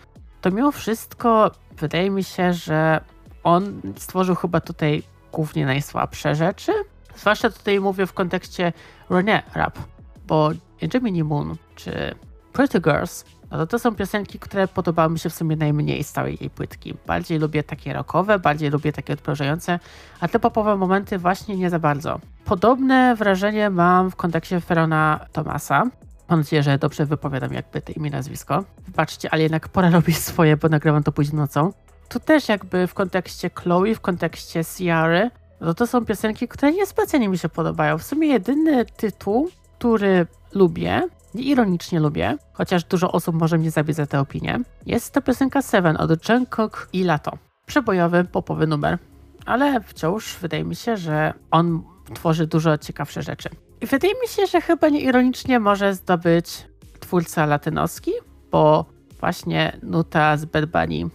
to 0.41 0.52
mimo 0.52 0.72
wszystko 0.72 1.52
wydaje 1.72 2.10
mi 2.10 2.24
się, 2.24 2.53
że 2.53 3.02
on 3.44 3.82
stworzył 3.98 4.36
chyba 4.36 4.62
tutaj 4.62 5.03
głównie 5.32 5.66
najsłabsze 5.66 6.36
rzeczy. 6.36 6.72
Zwłaszcza 7.16 7.49
tutaj 7.49 7.80
mówię 7.80 8.06
w 8.06 8.14
kontekście 8.14 8.74
René 9.10 9.41
Rap, 9.53 9.80
bo 10.28 10.49
Jimmy 10.94 11.24
Moon 11.24 11.56
czy 11.76 12.16
Pretty 12.56 12.82
Girls 12.82 13.26
no 13.52 13.68
to 13.68 13.80
są 13.80 13.95
piosenki, 13.95 14.40
które 14.40 14.68
podobały 14.68 15.14
mi 15.14 15.19
się 15.19 15.30
w 15.30 15.34
sumie 15.34 15.56
najmniej 15.56 16.03
z 16.03 16.11
całej 16.11 16.38
jej 16.41 16.49
płytki. 16.49 16.94
Bardziej 17.07 17.40
lubię 17.40 17.64
takie 17.64 17.94
rockowe, 17.94 18.40
bardziej 18.40 18.69
lubię 18.69 18.94
takie 18.94 19.14
odprężające, 19.14 19.80
a 20.19 20.27
te 20.27 20.40
popowe 20.40 20.76
momenty 20.76 21.18
właśnie 21.18 21.57
nie 21.57 21.69
za 21.69 21.80
bardzo. 21.80 22.19
Podobne 22.45 23.15
wrażenie 23.15 23.69
mam 23.69 24.11
w 24.11 24.15
kontekście 24.15 24.61
Ferona 24.61 25.26
Tomasa. 25.32 25.84
Mam 26.30 26.40
nadzieję, 26.40 26.64
że 26.64 26.77
dobrze 26.77 27.06
wypowiadam 27.06 27.53
jakby 27.53 27.82
to 27.82 27.91
imię 27.91 28.10
nazwisko. 28.10 28.64
Wybaczcie, 28.86 29.30
ale 29.34 29.44
jednak 29.44 29.69
pora 29.69 29.90
robić 29.99 30.18
swoje, 30.18 30.57
bo 30.57 30.69
nagrywam 30.69 31.03
to 31.03 31.11
późną 31.11 31.40
nocą. 31.40 31.73
Tu 32.10 32.19
też 32.19 32.49
jakby 32.49 32.88
w 32.88 32.94
kontekście 32.94 33.49
Chloe, 33.49 33.95
w 33.95 34.02
kontekście 34.02 34.65
Ciary, 34.65 35.30
no 35.61 35.73
to 35.73 35.88
są 35.88 36.06
piosenki, 36.06 36.48
które 36.48 36.72
niespecjalnie 36.72 37.30
mi 37.30 37.38
się 37.38 37.49
podobają. 37.49 37.98
W 37.98 38.03
sumie 38.03 38.27
jedyny 38.27 38.86
tytuł, 38.86 39.49
który 39.77 40.27
lubię, 40.53 41.07
ironicznie 41.44 41.99
lubię, 41.99 42.38
chociaż 42.53 42.84
dużo 42.84 43.12
osób 43.12 43.36
może 43.36 43.57
mnie 43.57 43.72
zabić 43.72 43.95
za 43.95 44.06
tę 44.06 44.20
opinię, 44.20 44.60
jest 44.86 45.14
to 45.14 45.22
piosenka 45.22 45.62
Seven 45.62 45.98
od 45.98 46.30
Jungkook 46.30 46.90
i 46.94 47.03
Lato. 47.03 47.32
Przebojowy, 47.66 48.24
popowy 48.24 48.68
numer, 48.68 48.98
ale 49.45 49.82
wciąż 49.82 50.38
wydaje 50.38 50.64
mi 50.64 50.76
się, 50.76 50.98
że 50.98 51.34
on 51.52 51.84
tworzy 52.14 52.48
dużo 52.48 52.78
ciekawsze 52.78 53.22
rzeczy. 53.22 53.49
I 53.82 53.86
wydaje 53.86 54.14
mi 54.22 54.28
się, 54.28 54.48
że 54.48 54.62
chyba 54.62 54.90
nieironicznie 54.90 55.60
może 55.60 55.94
zdobyć 55.94 56.68
twórca 56.99 57.45
latynoski, 57.45 58.12
bo 58.52 58.86
właśnie 59.20 59.78
nuta 59.84 60.38
z 60.38 60.45
Bad 60.45 60.66
Bunny 60.66 61.10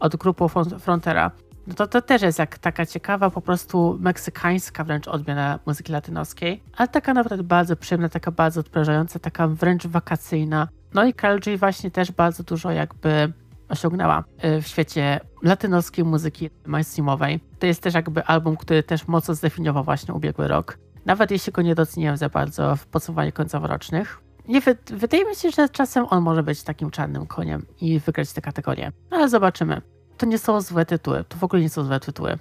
od 0.00 0.16
grupy 0.16 0.44
Frontera 0.78 1.30
no 1.66 1.74
to 1.74 1.86
to 1.86 2.02
też 2.02 2.22
jest 2.22 2.38
jak 2.38 2.58
taka 2.58 2.86
ciekawa, 2.86 3.30
po 3.30 3.40
prostu 3.40 3.98
meksykańska 4.00 4.84
wręcz 4.84 5.08
odmiana 5.08 5.58
muzyki 5.66 5.92
latynoskiej, 5.92 6.62
ale 6.76 6.88
taka 6.88 7.14
naprawdę 7.14 7.42
bardzo 7.42 7.76
przyjemna, 7.76 8.08
taka 8.08 8.30
bardzo 8.30 8.60
odprężająca, 8.60 9.18
taka 9.18 9.48
wręcz 9.48 9.86
wakacyjna. 9.86 10.68
No 10.94 11.04
i 11.04 11.14
Karol 11.14 11.40
G 11.40 11.56
właśnie 11.56 11.90
też 11.90 12.12
bardzo 12.12 12.42
dużo 12.42 12.70
jakby 12.70 13.32
osiągnęła 13.68 14.24
y, 14.44 14.62
w 14.62 14.66
świecie 14.66 15.20
latynoskiej 15.42 16.04
muzyki 16.04 16.50
mainstreamowej. 16.66 17.40
To 17.58 17.66
jest 17.66 17.82
też 17.82 17.94
jakby 17.94 18.24
album, 18.24 18.56
który 18.56 18.82
też 18.82 19.08
mocno 19.08 19.34
zdefiniował 19.34 19.84
właśnie 19.84 20.14
ubiegły 20.14 20.48
rok. 20.48 20.78
Nawet 21.04 21.30
jeśli 21.30 21.52
go 21.52 21.62
nie 21.62 21.74
doceniłem 21.74 22.16
za 22.16 22.28
bardzo 22.28 22.76
w 22.76 22.86
podsumowaniu 22.86 23.32
końcoworocznych. 23.32 24.20
Nie, 24.48 24.60
wydaje 24.86 25.24
mi 25.24 25.36
się, 25.36 25.50
że 25.50 25.68
czasem 25.68 26.06
on 26.10 26.22
może 26.22 26.42
być 26.42 26.62
takim 26.62 26.90
czarnym 26.90 27.26
koniem 27.26 27.66
i 27.80 28.00
wygrać 28.00 28.32
tę 28.32 28.40
kategorię. 28.40 28.92
No, 29.10 29.16
ale 29.16 29.28
zobaczymy 29.28 29.80
to 30.16 30.26
nie 30.26 30.38
są 30.38 30.60
złe 30.60 30.86
tytuły. 30.86 31.24
To 31.28 31.36
w 31.36 31.44
ogóle 31.44 31.62
nie 31.62 31.68
są 31.68 31.84
złe 31.84 32.00
tytuły. 32.00 32.38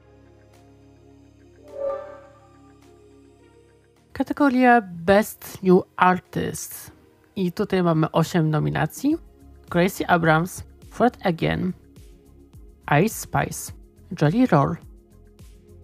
Kategoria 4.14 4.82
Best 4.82 5.64
New 5.64 5.84
Artist. 5.96 6.92
I 7.36 7.52
tutaj 7.52 7.84
mamy 7.84 8.12
8 8.12 8.50
nominacji. 8.50 9.18
Gracie 9.70 10.10
Abrams, 10.10 10.64
Fred 10.90 11.18
Again, 11.24 11.74
Ice 13.06 13.16
Spice, 13.16 13.74
Jolly 14.22 14.48
Roll, 14.48 14.76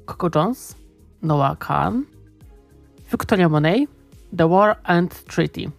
Coco 0.05 0.29
Jones, 0.35 0.75
Noah 1.21 1.57
Khan, 1.57 2.05
Victoria 3.11 3.49
Monet, 3.49 3.89
The 4.37 4.49
War 4.49 4.79
and 4.83 5.23
Treaty. 5.25 5.71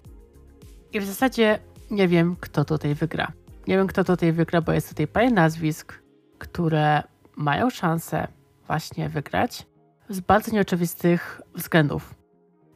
I 0.93 1.01
w 1.01 1.05
zasadzie 1.05 1.59
nie 1.91 2.09
wiem, 2.09 2.37
kto 2.41 2.65
tutaj 2.65 2.95
wygra. 2.95 3.33
Nie 3.67 3.77
wiem, 3.77 3.87
kto 3.87 4.05
tutaj 4.05 4.33
wygra, 4.33 4.61
bo 4.61 4.73
jest 4.73 4.89
tutaj 4.89 5.07
parę 5.07 5.31
nazwisk, 5.31 6.02
które 6.43 7.03
mają 7.37 7.71
szansę 7.71 8.29
właśnie 8.67 9.09
wygrać 9.09 9.67
z 10.09 10.21
bardzo 10.21 10.53
nieoczywistych 10.53 11.41
względów. 11.55 12.15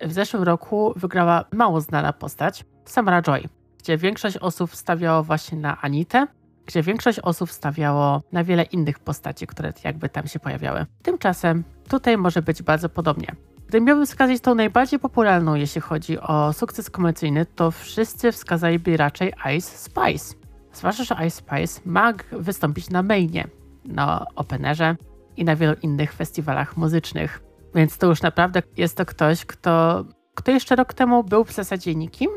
W 0.00 0.12
zeszłym 0.12 0.42
roku 0.42 0.92
wygrała 0.96 1.44
mało 1.52 1.80
znana 1.80 2.12
postać, 2.12 2.64
Samara 2.84 3.22
Joy, 3.22 3.48
gdzie 3.78 3.98
większość 3.98 4.36
osób 4.36 4.76
stawiało 4.76 5.22
właśnie 5.22 5.58
na 5.58 5.80
Anitę, 5.80 6.26
gdzie 6.66 6.82
większość 6.82 7.18
osób 7.18 7.50
stawiało 7.50 8.22
na 8.32 8.44
wiele 8.44 8.62
innych 8.62 8.98
postaci, 8.98 9.46
które 9.46 9.72
jakby 9.84 10.08
tam 10.08 10.26
się 10.26 10.38
pojawiały. 10.38 10.86
Tymczasem 11.02 11.64
tutaj 11.88 12.16
może 12.16 12.42
być 12.42 12.62
bardzo 12.62 12.88
podobnie. 12.88 13.34
Gdybym 13.68 13.84
miałbym 13.86 14.06
wskazać 14.06 14.40
tą 14.40 14.54
najbardziej 14.54 14.98
popularną, 14.98 15.54
jeśli 15.54 15.80
chodzi 15.80 16.20
o 16.20 16.52
sukces 16.52 16.90
komercyjny, 16.90 17.46
to 17.46 17.70
wszyscy 17.70 18.32
wskazaliby 18.32 18.96
raczej 18.96 19.32
Ice 19.56 19.78
Spice. 19.78 20.45
Zwłaszcza, 20.76 21.04
że 21.04 21.26
Ice 21.26 21.30
Spice 21.36 21.80
ma 21.84 22.12
wystąpić 22.32 22.90
na 22.90 23.02
mainie, 23.02 23.48
na 23.84 24.26
Openerze 24.34 24.96
i 25.36 25.44
na 25.44 25.56
wielu 25.56 25.74
innych 25.82 26.12
festiwalach 26.12 26.76
muzycznych. 26.76 27.42
Więc 27.74 27.98
to 27.98 28.06
już 28.06 28.22
naprawdę 28.22 28.62
jest 28.76 28.96
to 28.96 29.06
ktoś, 29.06 29.44
kto, 29.44 30.04
kto 30.34 30.50
jeszcze 30.50 30.76
rok 30.76 30.94
temu 30.94 31.24
był 31.24 31.44
w 31.44 31.52
zasadzie 31.52 31.94
nikim, 31.94 32.30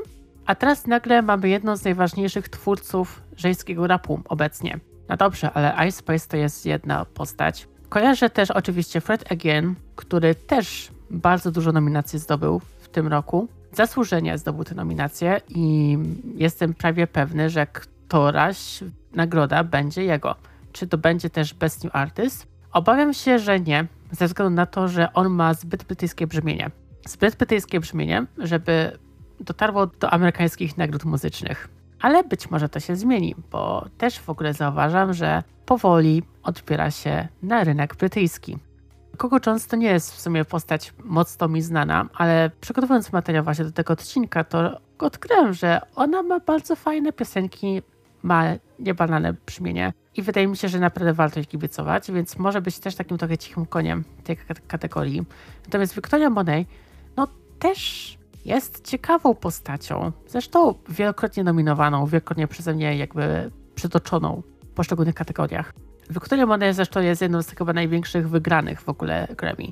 a 0.46 0.56
teraz 0.56 0.88
nagle 0.88 1.22
mamy 1.22 1.50
jedną 1.50 1.76
z 1.76 1.84
najważniejszych 1.84 2.50
twórców 2.50 3.22
żeńskiego 3.38 3.88
rapu 3.88 4.22
obecnie. 4.26 4.80
No 5.10 5.18
dobrze, 5.18 5.52
ale 5.52 5.88
Ice 5.88 5.98
Spice 5.98 6.28
to 6.28 6.38
jest 6.38 6.66
jedna 6.66 7.06
postać. 7.06 7.68
Kojarzę 7.90 8.30
też 8.30 8.52
oczywiście 8.52 9.02
Fred 9.02 9.32
Again, 9.32 9.76
który 9.96 10.36
też 10.36 10.92
bardzo 11.10 11.52
dużo 11.52 11.72
nominacji 11.72 12.20
zdobył 12.20 12.62
w 12.80 12.90
tym 12.90 13.08
roku. 13.08 13.48
Zasłużenie 13.74 14.38
zdobył 14.38 14.64
te 14.64 14.76
nominacje 14.76 15.42
i 15.50 15.98
jestem 16.36 16.74
prawie 16.74 17.08
pewny, 17.08 17.50
że 17.50 17.68
któraś 18.10 18.84
nagroda 19.14 19.64
będzie 19.64 20.04
jego. 20.04 20.36
Czy 20.72 20.88
to 20.88 20.98
będzie 20.98 21.30
też 21.30 21.54
Best 21.54 21.84
New 21.84 21.96
Artist? 21.96 22.48
Obawiam 22.72 23.14
się, 23.14 23.40
że 23.40 23.60
nie, 23.60 23.88
ze 24.12 24.28
względu 24.28 24.56
na 24.56 24.66
to, 24.66 24.88
że 24.88 25.14
on 25.14 25.30
ma 25.30 25.54
zbyt 25.54 25.84
brytyjskie 25.84 26.28
brzmienie. 26.28 26.72
Zbyt 27.08 27.36
brytyjskie 27.36 27.80
brzmienie, 27.80 28.26
żeby 28.38 28.98
dotarło 29.40 29.88
do 29.88 30.10
amerykańskich 30.10 30.78
nagród 30.78 31.06
muzycznych. 31.06 31.70
Ale 32.02 32.24
być 32.24 32.52
może 32.52 32.70
to 32.70 32.80
się 32.80 32.96
zmieni, 32.96 33.36
bo 33.52 33.86
też 33.98 34.20
w 34.20 34.30
ogóle 34.30 34.54
zauważam, 34.54 35.14
że 35.14 35.44
powoli 35.66 36.24
odbiera 36.44 36.92
się 36.92 37.28
na 37.44 37.64
rynek 37.64 37.96
brytyjski. 37.96 38.58
Coco 39.18 39.38
Jones 39.46 39.68
to 39.68 39.76
nie 39.76 39.88
jest 39.88 40.16
w 40.16 40.20
sumie 40.20 40.46
postać 40.46 40.94
mocno 41.04 41.48
mi 41.48 41.62
znana, 41.62 42.10
ale 42.14 42.52
przygotowując 42.62 43.14
materiał 43.14 43.44
właśnie 43.44 43.66
do 43.66 43.72
tego 43.72 43.94
odcinka, 43.94 44.44
to 44.44 44.80
odkryłem, 45.00 45.54
że 45.54 45.82
ona 45.96 46.24
ma 46.24 46.40
bardzo 46.40 46.76
fajne 46.76 47.14
piosenki 47.14 47.82
ma 48.24 48.44
niebanalne 48.80 49.34
brzmienie 49.34 49.94
i 50.16 50.22
wydaje 50.22 50.48
mi 50.48 50.58
się, 50.58 50.70
że 50.70 50.80
naprawdę 50.80 51.14
warto 51.14 51.40
jej 51.40 51.46
kibicować, 51.46 52.12
więc 52.12 52.38
może 52.38 52.62
być 52.62 52.80
też 52.80 52.96
takim 52.96 53.18
trochę 53.18 53.38
cichym 53.38 53.66
koniem 53.66 54.04
tej 54.24 54.38
kategorii. 54.68 55.26
Natomiast 55.66 55.96
Victoria 55.96 56.30
Monet, 56.30 56.68
no 57.18 57.28
też 57.60 58.18
jest 58.46 58.88
ciekawą 58.88 59.36
postacią, 59.36 60.12
zresztą 60.28 60.74
wielokrotnie 60.90 61.44
nominowaną, 61.44 62.06
wielokrotnie 62.06 62.48
przeze 62.48 62.74
mnie 62.74 62.98
jakby 62.98 63.52
przytoczoną 63.76 64.42
w 64.64 64.68
poszczególnych 64.68 65.16
kategoriach. 65.16 65.74
Victoria 66.10 66.46
Monet 66.46 66.76
zresztą 66.76 67.02
jest 67.02 67.22
jedną 67.22 67.42
z 67.42 67.50
chyba 67.50 67.74
największych 67.74 68.30
wygranych 68.30 68.82
w 68.82 68.90
ogóle 68.90 69.28
Grammy. 69.38 69.68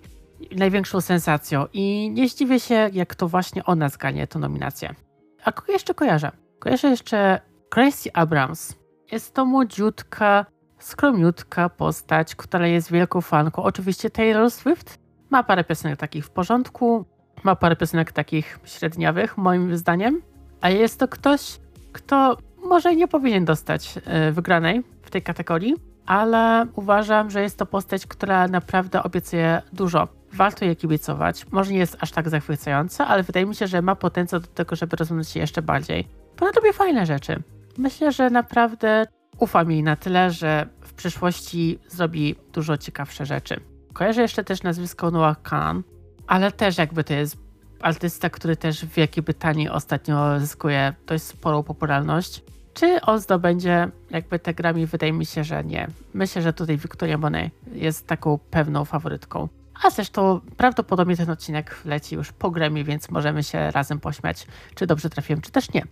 Największą 0.52 1.02
sensacją 1.02 1.65
i 1.74 2.11
nie 2.11 2.30
zdziwię 2.30 2.60
się, 2.60 2.90
jak 2.94 3.15
to 3.15 3.28
właśnie 3.28 3.65
ona 3.65 3.90
zganie 3.90 4.28
tę 4.28 4.40
nominację. 4.40 4.95
A 5.44 5.52
kogo 5.52 5.74
jeszcze 5.74 5.94
kojarzę? 5.94 6.32
Kojarzę 6.60 6.88
jeszcze 6.88 7.41
Gracie 7.72 8.18
Abrams. 8.18 8.76
Jest 9.11 9.34
to 9.34 9.45
młodziutka, 9.45 10.45
skromiutka 10.80 11.69
postać, 11.69 12.35
która 12.35 12.68
jest 12.68 12.91
wielką 12.91 13.22
fanką. 13.22 13.64
Oczywiście 13.64 14.10
Taylor 14.10 14.52
Swift 14.52 14.99
ma 15.30 15.44
parę 15.44 15.64
piosenek 15.64 15.99
takich 15.99 16.26
w 16.26 16.30
porządku, 16.30 17.06
ma 17.44 17.56
parę 17.56 17.76
piosenek 17.76 18.11
takich 18.11 18.60
średniawych, 18.65 19.38
moim 19.38 19.77
zdaniem, 19.77 20.22
a 20.61 20.69
jest 20.69 20.99
to 20.99 21.07
ktoś, 21.07 21.60
kto 21.94 22.38
może 22.64 22.95
nie 22.95 23.07
powinien 23.07 23.45
dostać 23.45 23.99
e, 24.06 24.31
wygranej 24.31 24.84
w 25.02 25.10
tej 25.10 25.22
kategorii, 25.22 25.76
ale 26.06 26.65
uważam, 26.76 27.31
że 27.31 27.41
jest 27.41 27.57
to 27.57 27.65
postać, 27.65 28.07
która 28.07 28.48
naprawdę 28.48 29.03
obiecuje 29.03 29.61
dużo. 29.73 30.07
Warto 30.34 30.65
jej 30.65 30.76
kibicować. 30.76 31.45
Może 31.52 31.72
nie 31.72 31.77
jest 31.77 31.98
aż 31.99 32.11
tak 32.11 32.30
zachwycająca, 32.30 33.07
ale 33.07 33.23
wydaje 33.23 33.45
mi 33.45 33.56
się, 33.56 33.68
że 33.68 33.81
ma 33.81 33.95
potencjał 33.95 34.41
do 34.41 34.48
tego, 34.48 34.76
żeby 34.76 34.98
rozwinąć 34.98 35.30
się 35.30 35.39
jeszcze 35.39 35.61
bardziej. 35.61 36.07
Ona 36.41 36.52
robi 36.52 36.73
fajne 36.73 37.06
rzeczy. 37.06 37.44
Myślę, 37.77 38.11
że 38.11 38.29
naprawdę 38.29 39.05
ufam 39.39 39.71
jej 39.71 39.83
na 39.83 39.95
tyle, 39.95 40.31
że 40.31 40.67
w 40.81 40.93
przyszłości 40.93 41.79
zrobi 41.87 42.35
dużo 42.53 42.77
ciekawsze 42.77 43.25
rzeczy. 43.25 43.59
Kojarzę 43.93 44.21
jeszcze 44.21 44.43
też 44.43 44.63
nazwisko 44.63 45.11
Noah 45.11 45.41
Khan, 45.41 45.83
ale 46.27 46.51
też 46.51 46.77
jakby 46.77 47.03
to 47.03 47.13
jest 47.13 47.37
artysta, 47.81 48.29
który 48.29 48.55
też 48.55 48.85
w 48.85 48.93
Wielkiej 48.93 49.23
Brytanii 49.23 49.69
ostatnio 49.69 50.39
zyskuje 50.39 50.93
dość 51.05 51.23
sporą 51.23 51.63
popularność. 51.63 52.43
Czy 52.73 53.01
on 53.01 53.19
zdobędzie 53.19 53.87
jakby 54.09 54.39
te 54.39 54.53
grami? 54.53 54.85
Wydaje 54.85 55.13
mi 55.13 55.25
się, 55.25 55.43
że 55.43 55.63
nie. 55.63 55.87
Myślę, 56.13 56.41
że 56.41 56.53
tutaj 56.53 56.77
Victoria 56.77 57.17
Monet 57.17 57.51
jest 57.73 58.07
taką 58.07 58.39
pewną 58.51 58.85
faworytką. 58.85 59.47
A 59.83 59.89
zresztą 59.89 60.41
prawdopodobnie 60.57 61.17
ten 61.17 61.29
odcinek 61.29 61.77
leci 61.85 62.15
już 62.15 62.31
po 62.31 62.51
Grammy, 62.51 62.83
więc 62.83 63.09
możemy 63.09 63.43
się 63.43 63.71
razem 63.71 63.99
pośmiać, 63.99 64.47
czy 64.75 64.87
dobrze 64.87 65.09
trafiłem, 65.09 65.41
czy 65.41 65.51
też 65.51 65.73
nie. 65.73 65.83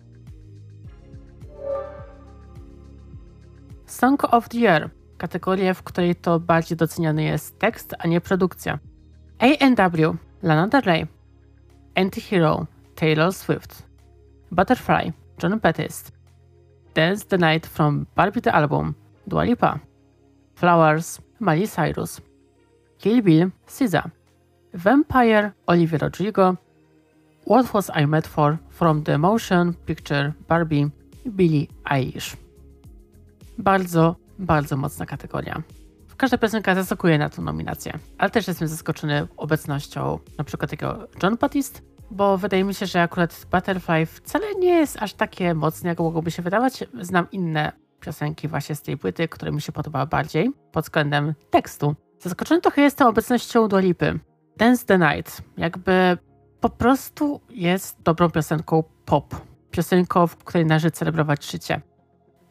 Song 3.95 4.19
of 4.31 4.49
the 4.49 4.57
Year. 4.57 4.89
Kategorię, 5.17 5.73
w 5.73 5.83
której 5.83 6.15
to 6.15 6.39
bardziej 6.39 6.77
doceniany 6.77 7.23
jest 7.23 7.59
tekst, 7.59 7.95
a 7.99 8.07
nie 8.07 8.21
produkcja. 8.21 8.79
A&W, 9.39 10.15
Lana 10.43 10.67
Del 10.67 10.81
Rey. 10.81 11.07
Antihero, 11.95 12.67
Taylor 12.95 13.33
Swift. 13.33 13.83
Butterfly, 14.51 15.13
John 15.43 15.59
Baptiste. 15.59 16.11
Dance 16.93 17.25
the 17.25 17.37
Night 17.37 17.67
from 17.67 18.05
Barbie 18.15 18.41
the 18.41 18.51
Album, 18.51 18.95
Dua 19.27 19.43
Lipa. 19.43 19.79
Flowers, 20.55 21.21
Miley 21.39 21.67
Cyrus. 21.67 22.21
Kill 22.99 23.21
Bill, 23.21 23.51
SZA. 23.67 24.11
Vampire, 24.73 25.53
Olivia 25.67 25.99
Rodrigo. 25.99 26.57
What 27.45 27.73
Was 27.73 27.89
I 27.93 28.05
Made 28.05 28.27
For 28.27 28.59
from 28.69 29.03
the 29.03 29.17
motion 29.17 29.73
picture 29.85 30.33
Barbie, 30.47 30.91
Billie 31.35 31.69
Eilish. 31.85 32.44
Bardzo, 33.57 34.15
bardzo 34.39 34.77
mocna 34.77 35.05
kategoria. 35.05 35.61
Każda 36.17 36.37
piosenka 36.37 36.75
zasługuje 36.75 37.17
na 37.17 37.29
tę 37.29 37.41
nominację, 37.41 37.99
ale 38.17 38.29
też 38.29 38.47
jestem 38.47 38.67
zaskoczony 38.67 39.27
obecnością 39.37 40.19
na 40.37 40.43
przykład 40.43 40.71
takiego 40.71 41.07
John 41.23 41.37
Batiste, 41.37 41.79
bo 42.11 42.37
wydaje 42.37 42.63
mi 42.63 42.73
się, 42.73 42.85
że 42.85 43.01
akurat 43.01 43.45
Butterfly 43.51 44.05
wcale 44.05 44.45
nie 44.59 44.69
jest 44.69 44.97
aż 45.01 45.13
takie 45.13 45.53
mocne, 45.53 45.89
jak 45.89 45.99
mogłoby 45.99 46.31
się 46.31 46.41
wydawać. 46.41 46.83
Znam 47.01 47.27
inne 47.31 47.71
piosenki 47.99 48.47
właśnie 48.47 48.75
z 48.75 48.81
tej 48.81 48.97
płyty, 48.97 49.27
które 49.27 49.51
mi 49.51 49.61
się 49.61 49.71
podobały 49.71 50.07
bardziej 50.07 50.51
pod 50.71 50.85
względem 50.85 51.33
tekstu. 51.49 51.95
Zaskoczony 52.19 52.61
trochę 52.61 52.81
jestem 52.81 53.07
obecnością 53.07 53.67
Dolipy. 53.67 54.19
Dance 54.57 54.85
the 54.85 54.97
Night 54.97 55.41
jakby 55.57 56.17
po 56.59 56.69
prostu 56.69 57.41
jest 57.49 58.01
dobrą 58.01 58.29
piosenką 58.29 58.83
pop. 59.05 59.35
Piosenką, 59.71 60.27
w 60.27 60.35
której 60.35 60.65
należy 60.65 60.91
celebrować 60.91 61.51
życie. 61.51 61.81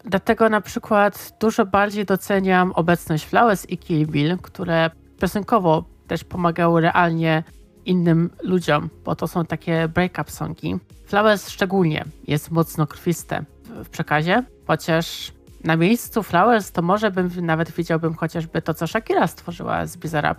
Dlatego 0.05 0.49
na 0.49 0.61
przykład 0.61 1.37
dużo 1.41 1.67
bardziej 1.67 2.05
doceniam 2.05 2.73
obecność 2.73 3.25
Flowers 3.25 3.71
i 3.71 3.79
Kill 3.79 4.07
Bill, 4.07 4.39
które 4.43 4.91
piosenkowo 5.21 5.85
też 6.07 6.25
pomagały 6.25 6.81
realnie 6.81 7.43
innym 7.87 8.31
ludziom, 8.43 8.91
bo 9.05 9.17
to 9.17 9.29
są 9.29 9.45
takie 9.45 9.89
break-up 9.89 10.31
songi. 10.31 10.77
Flowers 11.07 11.49
szczególnie 11.49 12.05
jest 12.27 12.51
mocno 12.51 12.87
krwiste 12.87 13.45
w 13.85 13.89
przekazie, 13.89 14.43
chociaż 14.67 15.33
na 15.65 15.77
miejscu 15.77 16.23
Flowers 16.23 16.73
to 16.73 16.83
może 16.83 17.11
bym 17.11 17.31
nawet 17.47 17.71
widziałbym 17.71 18.15
chociażby 18.15 18.63
to, 18.63 18.75
co 18.75 18.87
Shakira 18.87 19.27
stworzyła 19.27 19.87
z 19.87 19.97
Bizarrap. 19.97 20.39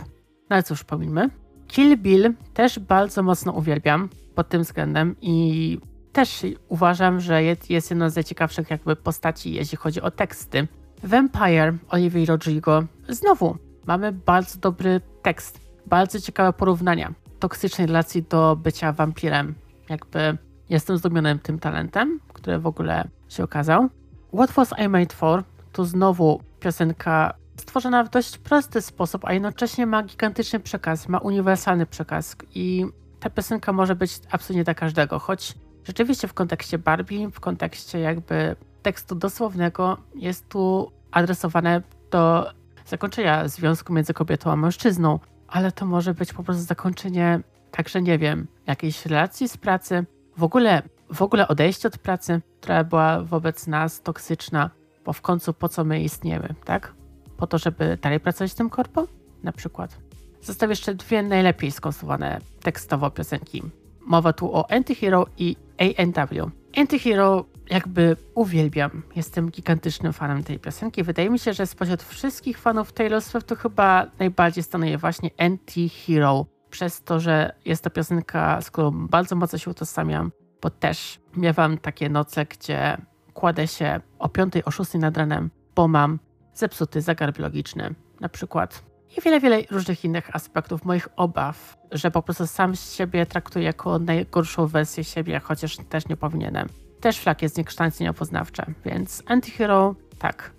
No 0.50 0.56
ale 0.56 0.64
cóż, 0.64 0.84
pomijmy. 0.84 1.30
Kill 1.68 1.98
Bill 1.98 2.34
też 2.54 2.80
bardzo 2.80 3.24
mocno 3.24 3.52
uwielbiam 3.52 4.10
pod 4.36 4.50
tym 4.50 4.62
względem 4.64 5.16
i 5.22 5.78
też 6.16 6.46
uważam, 6.70 7.20
że 7.20 7.44
jest 7.44 7.92
jedną 7.92 8.10
z 8.10 8.16
najciekawszych 8.16 8.70
jakby 8.70 8.96
postaci, 8.96 9.54
jeśli 9.54 9.78
chodzi 9.78 10.02
o 10.02 10.12
teksty. 10.12 10.68
Vampire 11.04 11.74
Olivia 11.90 12.26
Rodrigo. 12.26 12.84
Znowu 13.10 13.58
mamy 13.86 14.12
bardzo 14.12 14.60
dobry 14.60 15.02
tekst, 15.22 15.60
bardzo 15.86 16.22
ciekawe 16.22 16.54
porównania 16.54 17.14
toksycznej 17.40 17.88
relacji 17.88 18.24
do 18.24 18.56
bycia 18.56 18.92
wampirem. 18.92 19.56
Jakby 19.90 20.38
jestem 20.70 20.98
zdumiony 20.98 21.40
tym 21.40 21.60
talentem, 21.60 22.20
który 22.34 22.60
w 22.60 22.68
ogóle 22.68 23.08
się 23.30 23.44
okazał. 23.44 23.90
What 24.34 24.52
Was 24.52 24.74
I 24.86 24.90
Made 24.90 25.16
For 25.16 25.44
to 25.72 25.86
znowu 25.86 26.42
piosenka 26.60 27.34
stworzona 27.60 28.04
w 28.04 28.10
dość 28.10 28.38
prosty 28.38 28.82
sposób, 28.82 29.26
a 29.26 29.34
jednocześnie 29.34 29.86
ma 29.86 30.04
gigantyczny 30.04 30.60
przekaz, 30.60 31.10
ma 31.10 31.18
uniwersalny 31.18 31.86
przekaz 31.86 32.36
i 32.54 32.86
ta 33.20 33.30
piosenka 33.30 33.74
może 33.74 33.96
być 33.96 34.20
absolutnie 34.32 34.64
dla 34.64 34.74
każdego, 34.74 35.20
choć 35.20 35.56
Rzeczywiście 35.86 36.28
w 36.28 36.34
kontekście 36.34 36.78
Barbie, 36.78 37.30
w 37.32 37.40
kontekście 37.40 38.00
jakby 38.00 38.56
tekstu 38.82 39.16
dosłownego 39.16 39.98
jest 40.16 40.50
tu 40.50 40.92
adresowane 41.12 41.82
do 42.12 42.52
zakończenia 42.86 43.48
związku 43.48 43.94
między 43.94 44.14
kobietą 44.14 44.52
a 44.52 44.56
mężczyzną, 44.56 45.20
ale 45.48 45.72
to 45.72 45.86
może 45.86 46.14
być 46.14 46.34
po 46.34 46.44
prostu 46.44 46.64
zakończenie 46.64 47.40
także, 47.72 48.02
nie 48.02 48.18
wiem, 48.18 48.48
jakiejś 48.68 49.06
relacji 49.06 49.50
z 49.50 49.58
pracy, 49.58 50.06
w 50.38 50.44
ogóle, 50.44 50.82
w 51.14 51.22
ogóle 51.22 51.48
odejście 51.48 51.88
od 51.88 51.98
pracy, 51.98 52.42
która 52.62 52.84
była 52.84 53.22
wobec 53.22 53.68
nas 53.68 54.02
toksyczna, 54.02 54.70
bo 55.06 55.14
w 55.14 55.22
końcu 55.22 55.54
po 55.54 55.70
co 55.70 55.84
my 55.84 56.02
istniemy, 56.02 56.56
tak? 56.66 56.94
Po 57.38 57.48
to, 57.48 57.58
żeby 57.58 57.98
dalej 58.02 58.20
pracować 58.20 58.52
w 58.52 58.56
tym 58.56 58.70
korpo? 58.70 59.08
Na 59.44 59.52
przykład. 59.52 59.98
Zostawię 60.42 60.72
jeszcze 60.72 60.96
dwie 60.96 61.24
najlepiej 61.24 61.72
skonstruowane 61.72 62.42
tekstowo 62.62 63.12
piosenki. 63.12 63.64
Mowa 64.02 64.34
tu 64.34 64.56
o 64.56 64.72
Antihero 64.72 65.26
i 65.38 65.56
ANW. 65.78 66.52
Antihero 66.78 67.46
jakby 67.70 68.18
uwielbiam. 68.36 69.04
Jestem 69.16 69.50
gigantycznym 69.50 70.14
fanem 70.14 70.44
tej 70.44 70.60
piosenki. 70.60 71.04
Wydaje 71.04 71.30
mi 71.30 71.40
się, 71.40 71.54
że 71.54 71.68
spośród 71.68 72.04
wszystkich 72.04 72.58
fanów 72.58 72.94
Taylor 72.94 73.22
Swift 73.22 73.48
to 73.48 73.56
chyba 73.56 74.06
najbardziej 74.20 74.64
stanuje 74.64 74.98
właśnie 74.98 75.30
Anti-Hero. 75.38 76.46
Przez 76.70 77.04
to, 77.04 77.20
że 77.20 77.56
jest 77.66 77.84
to 77.84 77.90
piosenka, 77.90 78.62
z 78.62 78.72
którą 78.72 79.08
bardzo 79.08 79.36
mocno 79.36 79.58
się 79.58 79.72
utożsamiam, 79.72 80.32
bo 80.62 80.70
też 80.70 81.20
miewam 81.38 81.78
takie 81.78 82.10
noce, 82.10 82.46
gdzie 82.46 82.98
kładę 83.34 83.68
się 83.68 84.00
o 84.20 84.30
5, 84.30 84.54
o 84.66 84.72
6 84.72 84.94
nad 84.94 85.18
ranem, 85.18 85.50
bo 85.76 85.88
mam 85.88 86.20
zepsuty 86.54 87.02
zegar 87.02 87.34
biologiczny. 87.34 87.96
Na 88.20 88.30
przykład 88.30 88.84
i 89.18 89.22
wiele, 89.22 89.40
wiele 89.40 89.62
różnych 89.72 90.06
innych 90.06 90.36
aspektów 90.36 90.86
moich 90.86 91.08
obaw, 91.16 91.78
że 91.92 92.12
po 92.12 92.22
prostu 92.22 92.48
sam 92.48 92.76
siebie 92.76 93.26
traktuję 93.26 93.66
jako 93.66 94.00
najgorszą 94.00 94.68
wersję 94.68 95.04
siebie, 95.04 95.40
chociaż 95.40 95.78
też 95.90 96.08
nie 96.08 96.18
powinienem. 96.18 96.70
Też 97.02 97.20
flag 97.20 97.42
jest 97.42 97.56
zniekształcenie 97.56 98.14
poznawcze, 98.14 98.66
więc 98.86 99.24
Antihero 99.26 99.96
tak. 100.20 100.52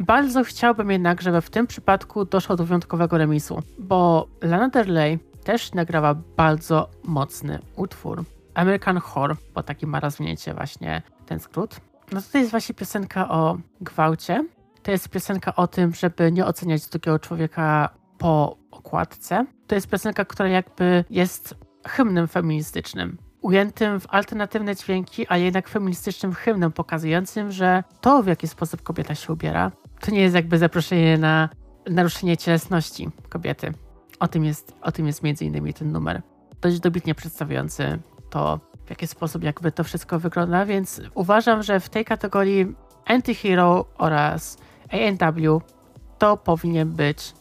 Bardzo 0.00 0.44
chciałbym 0.44 0.90
jednak, 0.90 1.22
żeby 1.22 1.40
w 1.40 1.50
tym 1.50 1.66
przypadku 1.66 2.24
doszło 2.24 2.56
do 2.56 2.64
wyjątkowego 2.64 3.18
remisu, 3.18 3.62
bo 3.78 4.28
Lana 4.42 4.68
Del 4.68 4.94
Rey 4.94 5.18
też 5.44 5.72
nagrała 5.72 6.14
bardzo 6.14 6.90
mocny 7.04 7.58
utwór. 7.76 8.24
American 8.54 8.98
Horror, 8.98 9.36
bo 9.54 9.62
taki 9.62 9.86
ma 9.86 10.00
rozwinięcie 10.00 10.54
właśnie 10.54 11.02
ten 11.26 11.40
skrót. 11.40 11.80
No 12.12 12.20
to 12.32 12.38
jest 12.38 12.50
właśnie 12.50 12.74
piosenka 12.74 13.28
o 13.28 13.58
gwałcie, 13.80 14.44
to 14.82 14.90
jest 14.90 15.08
piosenka 15.08 15.54
o 15.56 15.66
tym, 15.66 15.94
żeby 15.94 16.32
nie 16.32 16.46
oceniać 16.46 16.86
drugiego 16.86 17.18
człowieka 17.18 17.88
po 18.18 18.58
okładce. 18.70 19.46
To 19.66 19.74
jest 19.74 19.88
piosenka, 19.88 20.24
która 20.24 20.48
jakby 20.48 21.04
jest 21.10 21.54
hymnem 21.86 22.28
feministycznym. 22.28 23.18
Ujętym 23.40 24.00
w 24.00 24.06
alternatywne 24.08 24.76
dźwięki, 24.76 25.26
a 25.28 25.36
jednak 25.36 25.68
feministycznym 25.68 26.32
hymnem 26.32 26.72
pokazującym, 26.72 27.52
że 27.52 27.84
to, 28.00 28.22
w 28.22 28.26
jaki 28.26 28.48
sposób 28.48 28.82
kobieta 28.82 29.14
się 29.14 29.32
ubiera, 29.32 29.72
to 30.00 30.10
nie 30.10 30.20
jest 30.20 30.34
jakby 30.34 30.58
zaproszenie 30.58 31.18
na 31.18 31.48
naruszenie 31.90 32.36
cielesności 32.36 33.10
kobiety. 33.28 33.72
O 34.20 34.28
tym 34.28 34.44
jest, 34.44 34.74
o 34.82 34.92
tym 34.92 35.06
jest 35.06 35.22
między 35.22 35.44
innymi 35.44 35.74
ten 35.74 35.92
numer. 35.92 36.22
Dość 36.60 36.80
dobitnie 36.80 37.14
przedstawiający 37.14 37.98
to, 38.30 38.60
w 38.86 38.90
jaki 38.90 39.06
sposób 39.06 39.42
jakby 39.42 39.72
to 39.72 39.84
wszystko 39.84 40.18
wygląda, 40.18 40.66
więc 40.66 41.00
uważam, 41.14 41.62
że 41.62 41.80
w 41.80 41.88
tej 41.88 42.04
kategorii 42.04 42.74
Antihero 43.06 43.84
oraz 43.98 44.58
ANW 44.92 45.62
to 46.18 46.36
powinien 46.36 46.92
być 46.92 47.32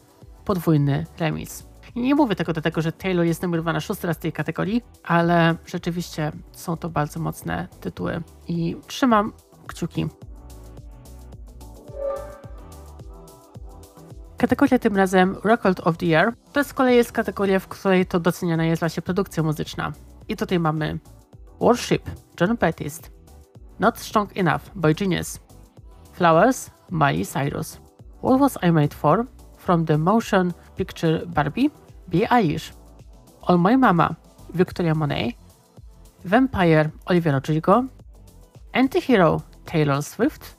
podwójny 0.47 1.05
remis. 1.19 1.67
I 1.95 2.01
nie 2.01 2.15
mówię 2.15 2.35
tego 2.35 2.53
dlatego, 2.53 2.81
że 2.81 2.91
Taylor 2.91 3.25
jest 3.25 3.41
numerowana 3.41 3.79
szósty 3.79 4.07
raz 4.07 4.17
w 4.17 4.19
tej 4.19 4.31
kategorii, 4.31 4.83
ale 5.03 5.55
rzeczywiście 5.65 6.31
są 6.51 6.77
to 6.77 6.89
bardzo 6.89 7.19
mocne 7.19 7.67
tytuły 7.81 8.21
i 8.47 8.77
trzymam 8.87 9.33
kciuki. 9.67 10.07
Kategoria 14.37 14.79
tym 14.79 14.95
razem 14.95 15.35
Record 15.43 15.87
of 15.87 15.97
the 15.97 16.05
Year 16.05 16.33
to 16.53 16.63
z 16.63 16.73
kolei 16.73 16.95
jest 16.95 17.11
kategoria, 17.11 17.59
w 17.59 17.67
której 17.67 18.05
to 18.05 18.19
doceniana 18.19 18.65
jest 18.65 18.79
właśnie 18.79 19.01
produkcja 19.01 19.43
muzyczna. 19.43 19.93
I 20.27 20.35
tutaj 20.35 20.59
mamy 20.59 20.99
Worship, 21.59 22.09
John 22.41 22.57
Baptiste, 22.57 23.09
Not 23.79 23.99
Strong 23.99 24.37
Enough, 24.37 24.61
Boy 24.75 24.93
Genius, 24.93 25.39
Flowers, 26.13 26.71
Miley 26.91 27.25
Cyrus, 27.25 27.79
What 28.23 28.39
Was 28.39 28.57
I 28.63 28.71
Made 28.71 28.95
For, 28.95 29.25
from 29.67 29.85
the 29.85 29.97
motion 29.97 30.53
picture 30.77 31.25
Barbie, 31.25 31.69
Billie 32.09 32.27
Eilish, 32.27 32.71
All 33.41 33.57
My 33.57 33.75
Mama, 33.77 34.15
Victoria 34.53 34.95
Monet, 34.95 35.35
Vampire, 36.23 36.89
Olivia 37.05 37.31
Rodrigo, 37.33 37.85
Anti-Hero, 38.73 39.41
Taylor 39.65 40.01
Swift, 40.01 40.57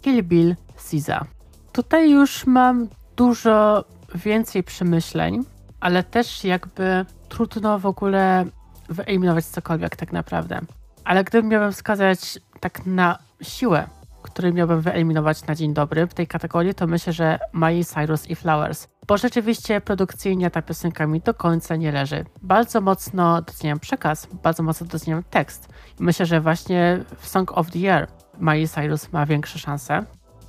Kill 0.00 0.22
Bill, 0.22 0.56
SZA. 0.76 1.26
Tutaj 1.72 2.10
już 2.10 2.46
mam 2.46 2.88
dużo 3.16 3.84
więcej 4.14 4.62
przemyśleń, 4.62 5.44
ale 5.80 6.02
też 6.02 6.44
jakby 6.44 7.06
trudno 7.28 7.78
w 7.78 7.86
ogóle 7.86 8.44
wyeliminować 8.88 9.44
cokolwiek 9.44 9.96
tak 9.96 10.12
naprawdę. 10.12 10.60
Ale 11.04 11.24
gdybym 11.24 11.50
miał 11.50 11.72
wskazać 11.72 12.38
tak 12.60 12.86
na 12.86 13.18
siłę, 13.42 13.88
który 14.22 14.52
miałbym 14.52 14.80
wyeliminować 14.80 15.46
na 15.46 15.54
dzień 15.54 15.74
dobry 15.74 16.06
w 16.06 16.14
tej 16.14 16.26
kategorii, 16.26 16.74
to 16.74 16.86
myślę, 16.86 17.12
że 17.12 17.38
Miley 17.54 17.84
Cyrus 17.84 18.30
i 18.30 18.34
Flowers. 18.34 18.88
Bo 19.06 19.16
rzeczywiście 19.16 19.80
produkcyjnie 19.80 20.50
ta 20.50 20.62
piosenka 20.62 21.06
mi 21.06 21.20
do 21.20 21.34
końca 21.34 21.76
nie 21.76 21.92
leży. 21.92 22.24
Bardzo 22.42 22.80
mocno 22.80 23.42
doceniam 23.42 23.78
przekaz, 23.78 24.28
bardzo 24.42 24.62
mocno 24.62 24.86
doceniam 24.86 25.22
tekst. 25.30 25.68
Myślę, 26.00 26.26
że 26.26 26.40
właśnie 26.40 27.04
w 27.18 27.28
Song 27.28 27.58
of 27.58 27.70
the 27.70 27.78
Year 27.78 28.08
Miley 28.40 28.68
Cyrus 28.68 29.12
ma 29.12 29.26
większe 29.26 29.58
szanse. 29.58 30.04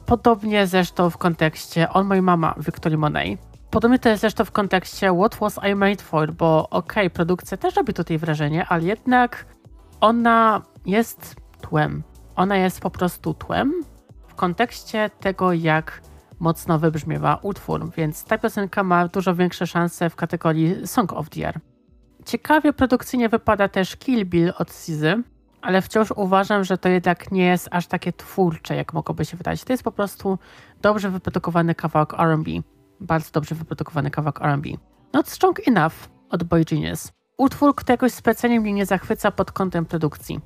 Podobnie 0.06 0.68
zresztą 0.68 1.10
w 1.10 1.18
kontekście 1.18 1.90
On 1.90 2.08
My 2.08 2.22
Mama 2.22 2.56
Victoria 2.58 2.98
Monet. 2.98 3.40
Podobnie 3.70 4.00
to 4.00 4.10
jest 4.10 4.22
zresztą 4.22 4.46
w 4.46 4.52
kontekście 4.52 5.14
What 5.14 5.36
Was 5.36 5.60
I 5.72 5.76
Made 5.76 6.04
For, 6.04 6.34
bo 6.34 6.70
okej, 6.70 7.08
okay, 7.08 7.10
produkcja 7.10 7.58
też 7.58 7.76
robi 7.76 7.94
tutaj 7.94 8.18
wrażenie, 8.18 8.66
ale 8.66 8.84
jednak 8.84 9.46
ona 10.02 10.62
jest 10.86 11.36
tłem. 11.62 12.04
Ona 12.40 12.57
jest 12.57 12.80
po 12.80 12.90
prostu 12.90 13.34
tłem 13.34 13.74
w 14.28 14.36
kontekście 14.36 15.10
tego, 15.20 15.53
jak 15.53 16.02
mocno 16.40 16.80
wybrzmiewa 16.80 17.40
utwór, 17.41 17.91
więc 17.98 18.24
ta 18.24 18.38
piosenka 18.38 18.84
ma 18.84 19.07
dużo 19.07 19.36
większe 19.36 19.68
szanse 19.68 20.10
w 20.10 20.16
kategorii 20.16 20.88
Song 20.88 21.14
of 21.14 21.30
the 21.30 21.40
Year. 21.40 21.60
Ciekawie 22.26 22.74
produkcyjnie 22.74 23.30
wypada 23.30 23.68
też 23.68 23.95
Kill 23.95 24.26
Bill 24.26 24.53
od 24.57 24.72
Sizy, 24.74 25.24
ale 25.61 25.82
wciąż 25.82 26.11
uważam, 26.11 26.64
że 26.64 26.78
to 26.78 26.90
jednak 26.90 27.32
nie 27.32 27.45
jest 27.45 27.68
aż 27.72 27.88
takie 27.88 28.14
twórcze, 28.14 28.76
jak 28.76 28.94
mogłoby 28.94 29.26
się 29.26 29.38
wydać. 29.38 29.64
To 29.64 29.74
jest 29.74 29.84
po 29.84 29.91
prostu 29.91 30.40
dobrze 30.82 31.10
wyprodukowany 31.10 31.76
kawałek 31.76 32.14
R&B. 32.14 32.52
Bardzo 32.99 33.32
dobrze 33.32 33.56
wyprodukowany 33.56 34.11
kawałek 34.11 34.41
R&B. 34.41 34.70
Not 35.14 35.30
Strong 35.30 35.68
Enough 35.68 35.95
od 36.30 36.44
Boy 36.44 36.66
Genius. 36.66 37.11
Utwór, 37.38 37.76
który 37.76 37.94
jakoś 37.94 38.11
specjalnie 38.11 38.60
mnie 38.60 38.74
nie 38.74 38.86
zachwyca 38.86 39.32
pod 39.32 39.52
kątem 39.52 39.86
produkcji. 39.86 40.40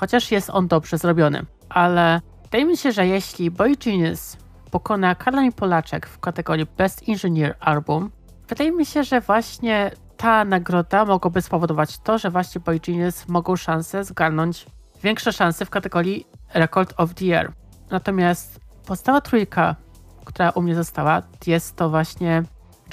Chociaż 0.00 0.30
jest 0.30 0.50
on 0.50 0.68
dobrze 0.68 0.98
zrobiony. 0.98 1.46
Ale 1.68 2.20
wydaje 2.42 2.64
mi 2.64 2.76
się, 2.76 2.92
że 2.92 3.06
jeśli 3.06 3.50
Boy 3.50 3.76
Genius 3.76 4.36
pokona 4.70 5.14
Karolin 5.14 5.52
Polaczek 5.52 6.06
w 6.06 6.18
kategorii 6.18 6.66
Best 6.78 7.08
Engineer 7.08 7.56
Album, 7.60 8.10
wydaje 8.48 8.72
mi 8.72 8.86
się, 8.86 9.04
że 9.04 9.20
właśnie 9.20 9.90
ta 10.16 10.44
nagroda 10.44 11.04
mogłaby 11.04 11.42
spowodować 11.42 11.98
to, 11.98 12.18
że 12.18 12.30
właśnie 12.30 12.60
Boy 12.60 12.80
Genius 12.80 13.28
mogą 13.28 13.56
szansę 13.56 14.04
zgarnąć 14.04 14.66
większe 15.02 15.32
szanse 15.32 15.64
w 15.64 15.70
kategorii 15.70 16.26
Record 16.54 16.94
of 16.96 17.14
the 17.14 17.24
Year. 17.24 17.52
Natomiast 17.90 18.60
pozostała 18.86 19.20
trójka, 19.20 19.76
która 20.24 20.50
u 20.50 20.62
mnie 20.62 20.74
została, 20.74 21.22
jest 21.46 21.76
to 21.76 21.90
właśnie 21.90 22.42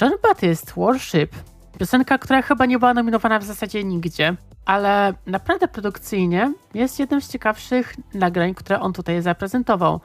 John 0.02 0.12
Baptiste, 0.24 0.74
Worship. 0.76 1.36
Piosenka, 1.80 2.18
która 2.18 2.42
chyba 2.42 2.66
nie 2.66 2.80
była 2.80 2.94
nominowana 2.94 3.40
w 3.40 3.44
zasadzie 3.44 3.84
nigdzie, 3.84 4.36
ale 4.68 5.14
naprawdę 5.26 5.68
produkcyjnie 5.68 6.54
jest 6.74 7.00
jednym 7.00 7.22
z 7.22 7.30
ciekawszych 7.30 7.96
nagrań, 8.14 8.54
które 8.54 8.80
on 8.80 8.94
tutaj 8.94 9.22
zaprezentował. 9.22 10.02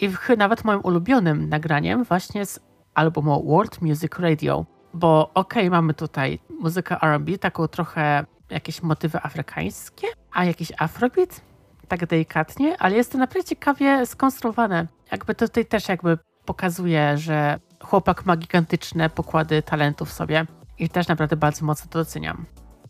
I 0.00 0.10
nawet 0.36 0.64
moim 0.64 0.80
ulubionym 0.84 1.48
nagraniem 1.48 2.04
właśnie 2.04 2.46
z 2.46 2.60
albumu 2.94 3.44
World 3.46 3.82
Music 3.82 4.12
Radio. 4.18 4.66
Bo 4.94 5.30
okej, 5.34 5.62
okay, 5.62 5.70
mamy 5.70 5.94
tutaj 5.94 6.38
muzykę 6.60 6.96
R&B, 7.02 7.38
taką 7.38 7.68
trochę 7.68 8.24
jakieś 8.50 8.82
motywy 8.82 9.18
afrykańskie, 9.22 10.06
a 10.32 10.44
jakiś 10.44 10.72
afrobeat, 10.78 11.40
tak 11.88 12.06
delikatnie, 12.06 12.76
ale 12.78 12.96
jest 12.96 13.12
to 13.12 13.18
naprawdę 13.18 13.48
ciekawie 13.48 14.06
skonstruowane. 14.06 14.86
Jakby 15.12 15.34
tutaj 15.34 15.66
też 15.66 15.88
jakby 15.88 16.18
pokazuje, 16.44 17.18
że 17.18 17.60
chłopak 17.82 18.26
ma 18.26 18.36
gigantyczne 18.36 19.10
pokłady 19.10 19.62
talentów 19.62 20.08
w 20.08 20.12
sobie 20.12 20.46
i 20.78 20.88
też 20.88 21.08
naprawdę 21.08 21.36
bardzo 21.36 21.64
mocno 21.66 21.90
to 21.90 21.98
doceniam. 21.98 22.46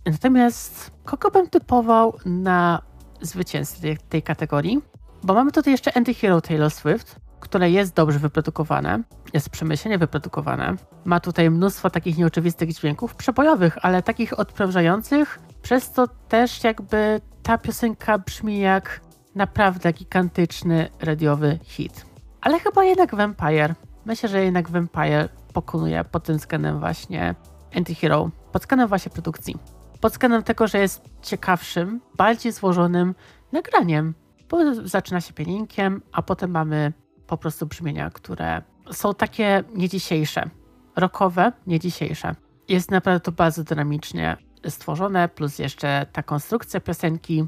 Natomiast 0.06 0.90
kogo 1.04 1.30
bym 1.30 1.48
typował 1.48 2.14
na 2.24 2.82
zwycięstwo 3.20 3.82
tej, 3.82 3.98
tej 4.08 4.22
kategorii? 4.22 4.80
Bo 5.22 5.34
mamy 5.34 5.52
tutaj 5.52 5.72
jeszcze 5.72 5.90
Anti-Hero 5.90 6.40
Taylor 6.40 6.70
Swift, 6.70 7.16
które 7.40 7.70
jest 7.70 7.94
dobrze 7.94 8.18
wyprodukowane, 8.18 9.02
jest 9.32 9.50
przemyślnie 9.50 9.98
wyprodukowane. 9.98 10.76
Ma 11.04 11.20
tutaj 11.20 11.50
mnóstwo 11.50 11.90
takich 11.90 12.18
nieoczywistych 12.18 12.74
dźwięków, 12.74 13.14
przebojowych, 13.14 13.78
ale 13.82 14.02
takich 14.02 14.38
odprężających, 14.38 15.38
przez 15.62 15.92
to 15.92 16.08
też 16.08 16.64
jakby 16.64 17.20
ta 17.42 17.58
piosenka 17.58 18.18
brzmi 18.18 18.58
jak 18.60 19.00
naprawdę 19.34 19.92
gigantyczny 19.92 20.88
radiowy 21.00 21.58
hit. 21.62 22.06
Ale 22.40 22.60
chyba 22.60 22.84
jednak 22.84 23.14
Vampire. 23.14 23.74
Myślę, 24.04 24.28
że 24.28 24.44
jednak 24.44 24.70
Vampire 24.70 25.28
pokonuje 25.52 26.04
pod 26.04 26.24
tym 26.24 26.36
względem 26.36 26.80
właśnie 26.80 27.34
Anti-Hero, 27.74 28.30
pod 28.52 28.62
względem 28.62 28.88
właśnie 28.88 29.10
produkcji. 29.10 29.56
Pod 30.00 30.12
względem 30.12 30.42
tego, 30.42 30.66
że 30.66 30.78
jest 30.78 31.02
ciekawszym, 31.22 32.00
bardziej 32.16 32.52
złożonym 32.52 33.14
nagraniem, 33.52 34.14
bo 34.48 34.74
zaczyna 34.74 35.20
się 35.20 35.32
pieninkiem, 35.32 36.02
a 36.12 36.22
potem 36.22 36.50
mamy 36.50 36.92
po 37.26 37.36
prostu 37.36 37.66
brzmienia, 37.66 38.10
które 38.10 38.62
są 38.92 39.14
takie 39.14 39.64
nie 39.74 39.88
dzisiejsze, 39.88 40.50
rockowe, 40.96 41.52
nie 41.66 41.78
dzisiejsze. 41.78 42.34
Jest 42.68 42.90
naprawdę 42.90 43.20
to 43.20 43.32
bardzo 43.32 43.64
dynamicznie 43.64 44.36
stworzone, 44.68 45.28
plus 45.28 45.58
jeszcze 45.58 46.06
ta 46.12 46.22
konstrukcja 46.22 46.80
piosenki. 46.80 47.46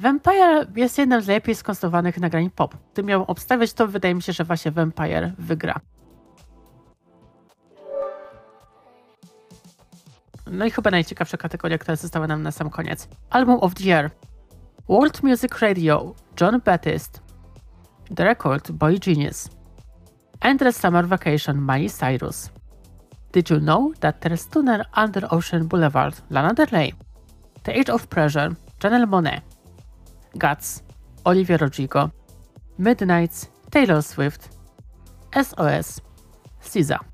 Vampire 0.00 0.66
jest 0.76 0.98
jednym 0.98 1.22
z 1.22 1.26
lepiej 1.28 1.54
skonstruowanych 1.54 2.18
nagrań 2.20 2.50
pop. 2.50 2.76
Gdybym 2.92 3.08
miał 3.08 3.24
obstawiać, 3.24 3.72
to 3.72 3.86
wydaje 3.86 4.14
mi 4.14 4.22
się, 4.22 4.32
że 4.32 4.44
właśnie 4.44 4.70
Vampire 4.70 5.32
wygra. 5.38 5.80
No 10.50 10.64
i 10.64 10.70
chyba 10.70 10.90
najciekawsza 10.90 11.36
kategoria, 11.36 11.78
która 11.78 11.96
została 11.96 12.26
nam 12.26 12.42
na 12.42 12.50
sam 12.50 12.70
koniec. 12.70 13.08
Album 13.30 13.58
of 13.60 13.74
the 13.74 13.84
Year. 13.84 14.10
World 14.88 15.22
Music 15.22 15.58
Radio, 15.58 16.14
John 16.40 16.60
Baptiste. 16.64 17.20
The 18.14 18.24
Record, 18.24 18.72
Boy 18.72 18.98
Genius. 18.98 19.50
Endless 20.40 20.76
Summer 20.76 21.06
Vacation, 21.06 21.60
Miley 21.60 21.88
Cyrus. 21.88 22.50
Did 23.32 23.50
you 23.50 23.60
know 23.60 23.92
that 24.00 24.20
there's 24.20 24.46
tunnel 24.46 24.82
under 24.96 25.28
Ocean 25.30 25.68
Boulevard, 25.68 26.14
Lana 26.30 26.54
Del 26.54 26.66
Rey? 26.72 26.94
The 27.62 27.78
Age 27.78 27.90
of 27.90 28.08
Pressure, 28.08 28.56
Janelle 28.80 29.06
Monet. 29.06 29.42
Guts, 30.36 30.82
Olivia 31.26 31.58
Rodrigo. 31.58 32.10
Midnights, 32.78 33.48
Taylor 33.70 34.02
Swift. 34.02 34.48
SOS, 35.32 36.00
SZA. 36.62 37.09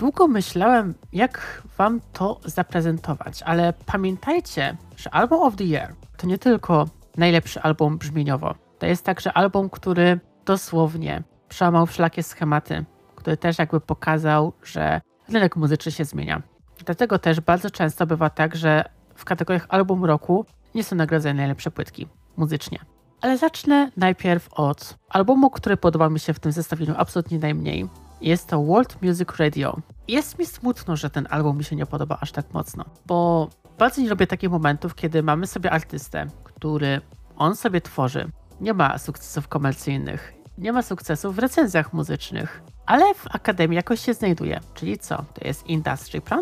Długo 0.00 0.28
myślałem, 0.28 0.94
jak 1.12 1.62
wam 1.78 2.00
to 2.12 2.40
zaprezentować, 2.44 3.42
ale 3.42 3.72
pamiętajcie, 3.86 4.76
że 4.96 5.14
Album 5.14 5.42
of 5.42 5.56
the 5.56 5.64
Year 5.64 5.94
to 6.16 6.26
nie 6.26 6.38
tylko 6.38 6.88
najlepszy 7.16 7.62
album 7.62 7.98
brzmieniowo. 7.98 8.54
To 8.78 8.86
jest 8.86 9.04
także 9.04 9.32
album, 9.32 9.70
który 9.70 10.20
dosłownie 10.44 11.22
przełamał 11.48 11.86
wszelakie 11.86 12.22
schematy, 12.22 12.84
który 13.16 13.36
też 13.36 13.58
jakby 13.58 13.80
pokazał, 13.80 14.52
że 14.62 15.00
rynek 15.28 15.56
muzyczny 15.56 15.92
się 15.92 16.04
zmienia. 16.04 16.42
Dlatego 16.84 17.18
też 17.18 17.40
bardzo 17.40 17.70
często 17.70 18.06
bywa 18.06 18.30
tak, 18.30 18.56
że 18.56 18.84
w 19.14 19.24
kategoriach 19.24 19.66
album 19.68 20.04
roku 20.04 20.46
nie 20.74 20.84
są 20.84 20.96
nagrodzone 20.96 21.34
najlepsze 21.34 21.70
płytki 21.70 22.08
muzycznie. 22.36 22.78
Ale 23.20 23.38
zacznę 23.38 23.90
najpierw 23.96 24.48
od 24.52 24.98
albumu, 25.08 25.50
który 25.50 25.76
podoba 25.76 26.08
mi 26.08 26.20
się 26.20 26.34
w 26.34 26.40
tym 26.40 26.52
zestawieniu 26.52 26.94
absolutnie 26.96 27.38
najmniej. 27.38 27.88
Jest 28.20 28.46
to 28.46 28.62
World 28.62 29.02
Music 29.02 29.28
Radio. 29.38 29.76
Jest 30.08 30.38
mi 30.38 30.46
smutno, 30.46 30.96
że 30.96 31.10
ten 31.10 31.26
album 31.30 31.58
mi 31.58 31.64
się 31.64 31.76
nie 31.76 31.86
podoba 31.86 32.18
aż 32.20 32.32
tak 32.32 32.52
mocno, 32.52 32.84
bo 33.06 33.48
bardzo 33.78 34.02
nie 34.02 34.08
lubię 34.08 34.26
takich 34.26 34.50
momentów, 34.50 34.94
kiedy 34.94 35.22
mamy 35.22 35.46
sobie 35.46 35.70
artystę, 35.70 36.26
który 36.44 37.00
on 37.36 37.56
sobie 37.56 37.80
tworzy. 37.80 38.30
Nie 38.60 38.74
ma 38.74 38.98
sukcesów 38.98 39.48
komercyjnych, 39.48 40.34
nie 40.58 40.72
ma 40.72 40.82
sukcesów 40.82 41.36
w 41.36 41.38
recenzjach 41.38 41.92
muzycznych, 41.92 42.62
ale 42.86 43.14
w 43.14 43.26
Akademii 43.34 43.76
jakoś 43.76 44.00
się 44.00 44.14
znajduje. 44.14 44.60
Czyli 44.74 44.98
co? 44.98 45.16
To 45.16 45.46
jest 45.46 45.66
Industry 45.66 46.20
Plan? 46.20 46.40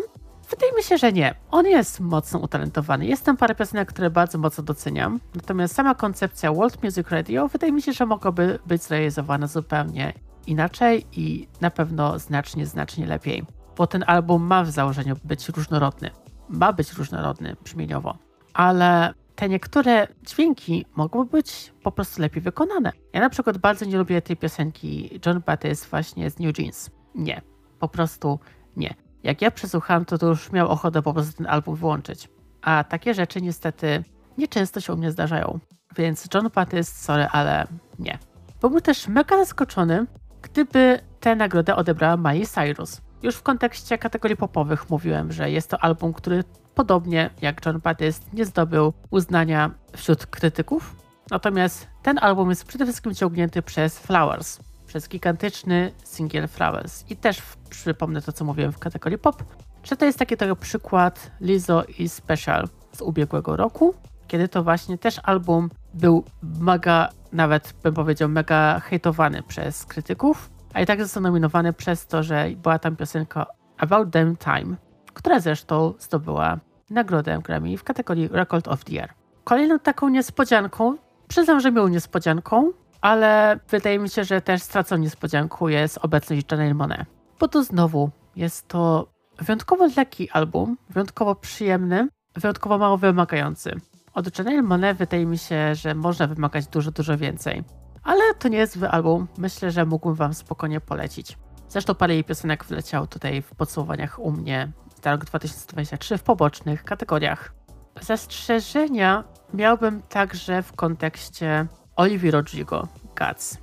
Wydaje 0.49 0.71
mi 0.73 0.83
się, 0.83 0.97
że 0.97 1.13
nie. 1.13 1.35
On 1.51 1.65
jest 1.65 1.99
mocno 1.99 2.39
utalentowany. 2.39 3.05
Jest 3.05 3.25
tam 3.25 3.37
parę 3.37 3.55
piosenek, 3.55 3.89
które 3.89 4.09
bardzo 4.09 4.37
mocno 4.37 4.63
doceniam. 4.63 5.19
Natomiast 5.35 5.75
sama 5.75 5.95
koncepcja 5.95 6.53
World 6.53 6.83
Music 6.83 7.09
Radio 7.09 7.47
wydaje 7.47 7.71
mi 7.71 7.81
się, 7.81 7.93
że 7.93 8.05
mogłaby 8.05 8.59
być 8.65 8.83
zrealizowana 8.83 9.47
zupełnie 9.47 10.13
inaczej 10.49 11.05
i 11.11 11.47
na 11.61 11.71
pewno 11.71 12.19
znacznie, 12.19 12.65
znacznie 12.65 13.05
lepiej. 13.05 13.45
Bo 13.77 13.87
ten 13.87 14.03
album 14.07 14.43
ma 14.43 14.63
w 14.63 14.69
założeniu 14.69 15.15
być 15.23 15.49
różnorodny. 15.49 16.09
Ma 16.49 16.73
być 16.73 16.93
różnorodny 16.93 17.55
brzmieniowo. 17.63 18.17
Ale 18.53 19.13
te 19.35 19.49
niektóre 19.49 20.07
dźwięki 20.27 20.85
mogłyby 20.95 21.31
być 21.31 21.73
po 21.83 21.91
prostu 21.91 22.21
lepiej 22.21 22.41
wykonane. 22.41 22.91
Ja 23.13 23.19
na 23.19 23.29
przykład 23.29 23.57
bardzo 23.57 23.85
nie 23.85 23.97
lubię 23.97 24.21
tej 24.21 24.37
piosenki 24.37 25.19
John 25.25 25.41
Baptist 25.45 25.89
właśnie 25.89 26.29
z 26.29 26.39
New 26.39 26.59
Jeans. 26.59 26.89
Nie. 27.15 27.41
Po 27.79 27.87
prostu 27.87 28.39
nie. 28.77 28.93
Jak 29.23 29.41
ja 29.41 29.51
przesłuchałem, 29.51 30.05
to, 30.05 30.17
to 30.17 30.27
już 30.27 30.51
miał 30.51 30.67
ochotę 30.67 31.01
po 31.01 31.13
prostu 31.13 31.37
ten 31.37 31.47
album 31.47 31.75
wyłączyć. 31.75 32.29
A 32.61 32.83
takie 32.83 33.13
rzeczy 33.13 33.41
niestety 33.41 34.03
nieczęsto 34.37 34.81
się 34.81 34.93
u 34.93 34.97
mnie 34.97 35.11
zdarzają. 35.11 35.59
Więc 35.97 36.27
John 36.33 36.49
Baptist, 36.55 37.03
sorry, 37.03 37.27
ale 37.31 37.67
nie. 37.99 38.19
Byłbym 38.61 38.81
też 38.81 39.07
mega 39.07 39.37
zaskoczony, 39.37 40.05
gdyby 40.41 40.99
tę 41.19 41.35
nagrodę 41.35 41.75
odebrała 41.75 42.17
Miley 42.17 42.47
Cyrus. 42.47 43.01
Już 43.23 43.35
w 43.35 43.43
kontekście 43.43 43.97
kategorii 43.97 44.37
popowych 44.37 44.89
mówiłem, 44.89 45.31
że 45.31 45.51
jest 45.51 45.69
to 45.69 45.83
album, 45.83 46.13
który 46.13 46.43
podobnie 46.75 47.29
jak 47.41 47.65
John 47.65 47.79
Baptist 47.79 48.33
nie 48.33 48.45
zdobył 48.45 48.93
uznania 49.09 49.71
wśród 49.95 50.25
krytyków. 50.25 50.95
Natomiast 51.31 51.87
ten 52.03 52.19
album 52.21 52.49
jest 52.49 52.65
przede 52.65 52.85
wszystkim 52.85 53.15
ciągnięty 53.15 53.61
przez 53.61 53.99
Flowers, 53.99 54.59
przez 54.87 55.09
gigantyczny 55.09 55.91
singiel 56.03 56.47
Flowers. 56.47 57.05
I 57.09 57.15
też 57.15 57.41
przypomnę 57.69 58.21
to, 58.21 58.31
co 58.31 58.45
mówiłem 58.45 58.71
w 58.71 58.79
kategorii 58.79 59.17
pop, 59.17 59.43
że 59.83 59.95
to 59.97 60.05
jest 60.05 60.19
taki 60.19 60.37
trochę 60.37 60.55
przykład 60.55 61.31
Lizzo 61.41 61.83
i 61.97 62.09
Special 62.09 62.67
z 62.91 63.01
ubiegłego 63.01 63.55
roku, 63.55 63.93
kiedy 64.27 64.47
to 64.47 64.63
właśnie 64.63 64.97
też 64.97 65.19
album 65.23 65.69
był 65.93 66.23
mega, 66.59 67.09
nawet 67.31 67.73
bym 67.83 67.93
powiedział, 67.93 68.29
mega 68.29 68.79
hejtowany 68.79 69.43
przez 69.43 69.85
krytyków, 69.85 70.49
a 70.73 70.81
i 70.81 70.85
tak 70.85 71.01
został 71.01 71.23
nominowany 71.23 71.73
przez 71.73 72.07
to, 72.07 72.23
że 72.23 72.49
była 72.57 72.79
tam 72.79 72.95
piosenka 72.95 73.45
About 73.77 74.11
Them 74.11 74.37
Time, 74.37 74.75
która 75.13 75.39
zresztą 75.39 75.93
zdobyła 75.99 76.59
nagrodę 76.89 77.39
Grammy 77.43 77.77
w 77.77 77.83
kategorii 77.83 78.27
Record 78.31 78.67
of 78.67 78.83
the 78.83 78.93
Year. 78.93 79.09
Kolejną 79.43 79.79
taką 79.79 80.09
niespodzianką, 80.09 80.97
przyznam, 81.27 81.59
że 81.59 81.71
miał 81.71 81.87
niespodzianką, 81.87 82.71
ale 83.01 83.59
wydaje 83.69 83.99
mi 83.99 84.09
się, 84.09 84.23
że 84.23 84.41
też 84.41 84.61
straconą 84.61 85.03
niespodzianką 85.03 85.67
jest 85.67 85.97
obecność 86.01 86.51
Janelle 86.51 86.73
Monet. 86.73 87.07
Bo 87.39 87.47
to 87.47 87.63
znowu 87.63 88.09
jest 88.35 88.67
to 88.67 89.09
wyjątkowo 89.37 89.87
lekki 89.97 90.29
album, 90.29 90.77
wyjątkowo 90.89 91.35
przyjemny, 91.35 92.07
wyjątkowo 92.35 92.77
mało 92.77 92.97
wymagający. 92.97 93.75
Od 94.19 94.37
Janelle 94.39 94.61
Monet 94.61 94.97
wydaje 94.97 95.25
mi 95.25 95.37
się, 95.37 95.75
że 95.75 95.95
można 95.95 96.27
wymagać 96.27 96.67
dużo, 96.67 96.91
dużo 96.91 97.17
więcej. 97.17 97.63
Ale 98.03 98.33
to 98.33 98.47
nie 98.47 98.57
jest 98.57 98.73
zły 98.73 98.89
album, 98.89 99.27
myślę, 99.37 99.71
że 99.71 99.85
mógłbym 99.85 100.15
wam 100.15 100.33
spokojnie 100.33 100.81
polecić. 100.81 101.37
Zresztą 101.69 101.95
parę 101.95 102.13
jej 102.13 102.23
piosenek 102.23 102.65
wleciał 102.65 103.07
tutaj 103.07 103.41
w 103.41 103.55
podsumowaniach 103.55 104.19
u 104.19 104.31
mnie 104.31 104.71
za 105.03 105.11
rok 105.11 105.25
2023 105.25 106.17
w 106.17 106.23
pobocznych 106.23 106.83
kategoriach. 106.83 107.53
Zastrzeżenia 108.01 109.23
miałbym 109.53 110.01
także 110.01 110.61
w 110.61 110.73
kontekście 110.73 111.67
Olivia 111.95 112.31
Rodrigo, 112.31 112.87
Guts, 113.19 113.57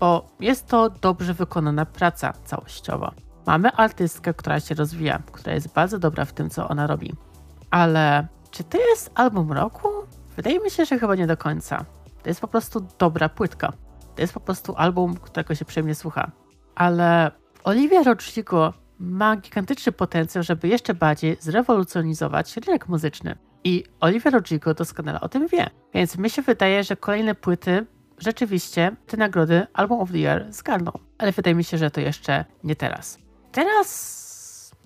bo 0.00 0.26
jest 0.40 0.66
to 0.66 0.90
dobrze 0.90 1.34
wykonana 1.34 1.86
praca 1.86 2.32
całościowa. 2.44 3.12
Mamy 3.46 3.72
artystkę, 3.72 4.34
która 4.34 4.60
się 4.60 4.74
rozwija, 4.74 5.22
która 5.32 5.54
jest 5.54 5.72
bardzo 5.72 5.98
dobra 5.98 6.24
w 6.24 6.32
tym, 6.32 6.50
co 6.50 6.68
ona 6.68 6.86
robi. 6.86 7.14
Ale 7.70 8.35
czy 8.56 8.64
to 8.64 8.78
jest 8.78 9.10
album 9.14 9.52
roku? 9.52 9.88
Wydaje 10.36 10.60
mi 10.60 10.70
się, 10.70 10.84
że 10.84 10.98
chyba 10.98 11.14
nie 11.14 11.26
do 11.26 11.36
końca. 11.36 11.84
To 12.22 12.30
jest 12.30 12.40
po 12.40 12.48
prostu 12.48 12.86
dobra 12.98 13.28
płytka. 13.28 13.72
To 14.14 14.22
jest 14.22 14.34
po 14.34 14.40
prostu 14.40 14.74
album, 14.76 15.16
którego 15.16 15.54
się 15.54 15.64
przyjemnie 15.64 15.94
słucha. 15.94 16.30
Ale 16.74 17.30
Olivia 17.64 18.02
Rodrigo 18.02 18.72
ma 18.98 19.36
gigantyczny 19.36 19.92
potencjał, 19.92 20.44
żeby 20.44 20.68
jeszcze 20.68 20.94
bardziej 20.94 21.36
zrewolucjonizować 21.40 22.56
rynek 22.56 22.88
muzyczny. 22.88 23.36
I 23.64 23.84
Oliver 24.00 24.32
Rodrigo 24.32 24.74
doskonale 24.74 25.20
o 25.20 25.28
tym 25.28 25.46
wie. 25.48 25.70
Więc 25.94 26.18
mi 26.18 26.30
się 26.30 26.42
wydaje, 26.42 26.84
że 26.84 26.96
kolejne 26.96 27.34
płyty 27.34 27.86
rzeczywiście 28.18 28.96
te 29.06 29.16
nagrody 29.16 29.66
Album 29.72 30.00
of 30.00 30.12
the 30.12 30.18
Year 30.18 30.46
zgarną. 30.50 30.92
Ale 31.18 31.32
wydaje 31.32 31.54
mi 31.54 31.64
się, 31.64 31.78
że 31.78 31.90
to 31.90 32.00
jeszcze 32.00 32.44
nie 32.64 32.76
teraz. 32.76 33.18
Teraz 33.52 34.26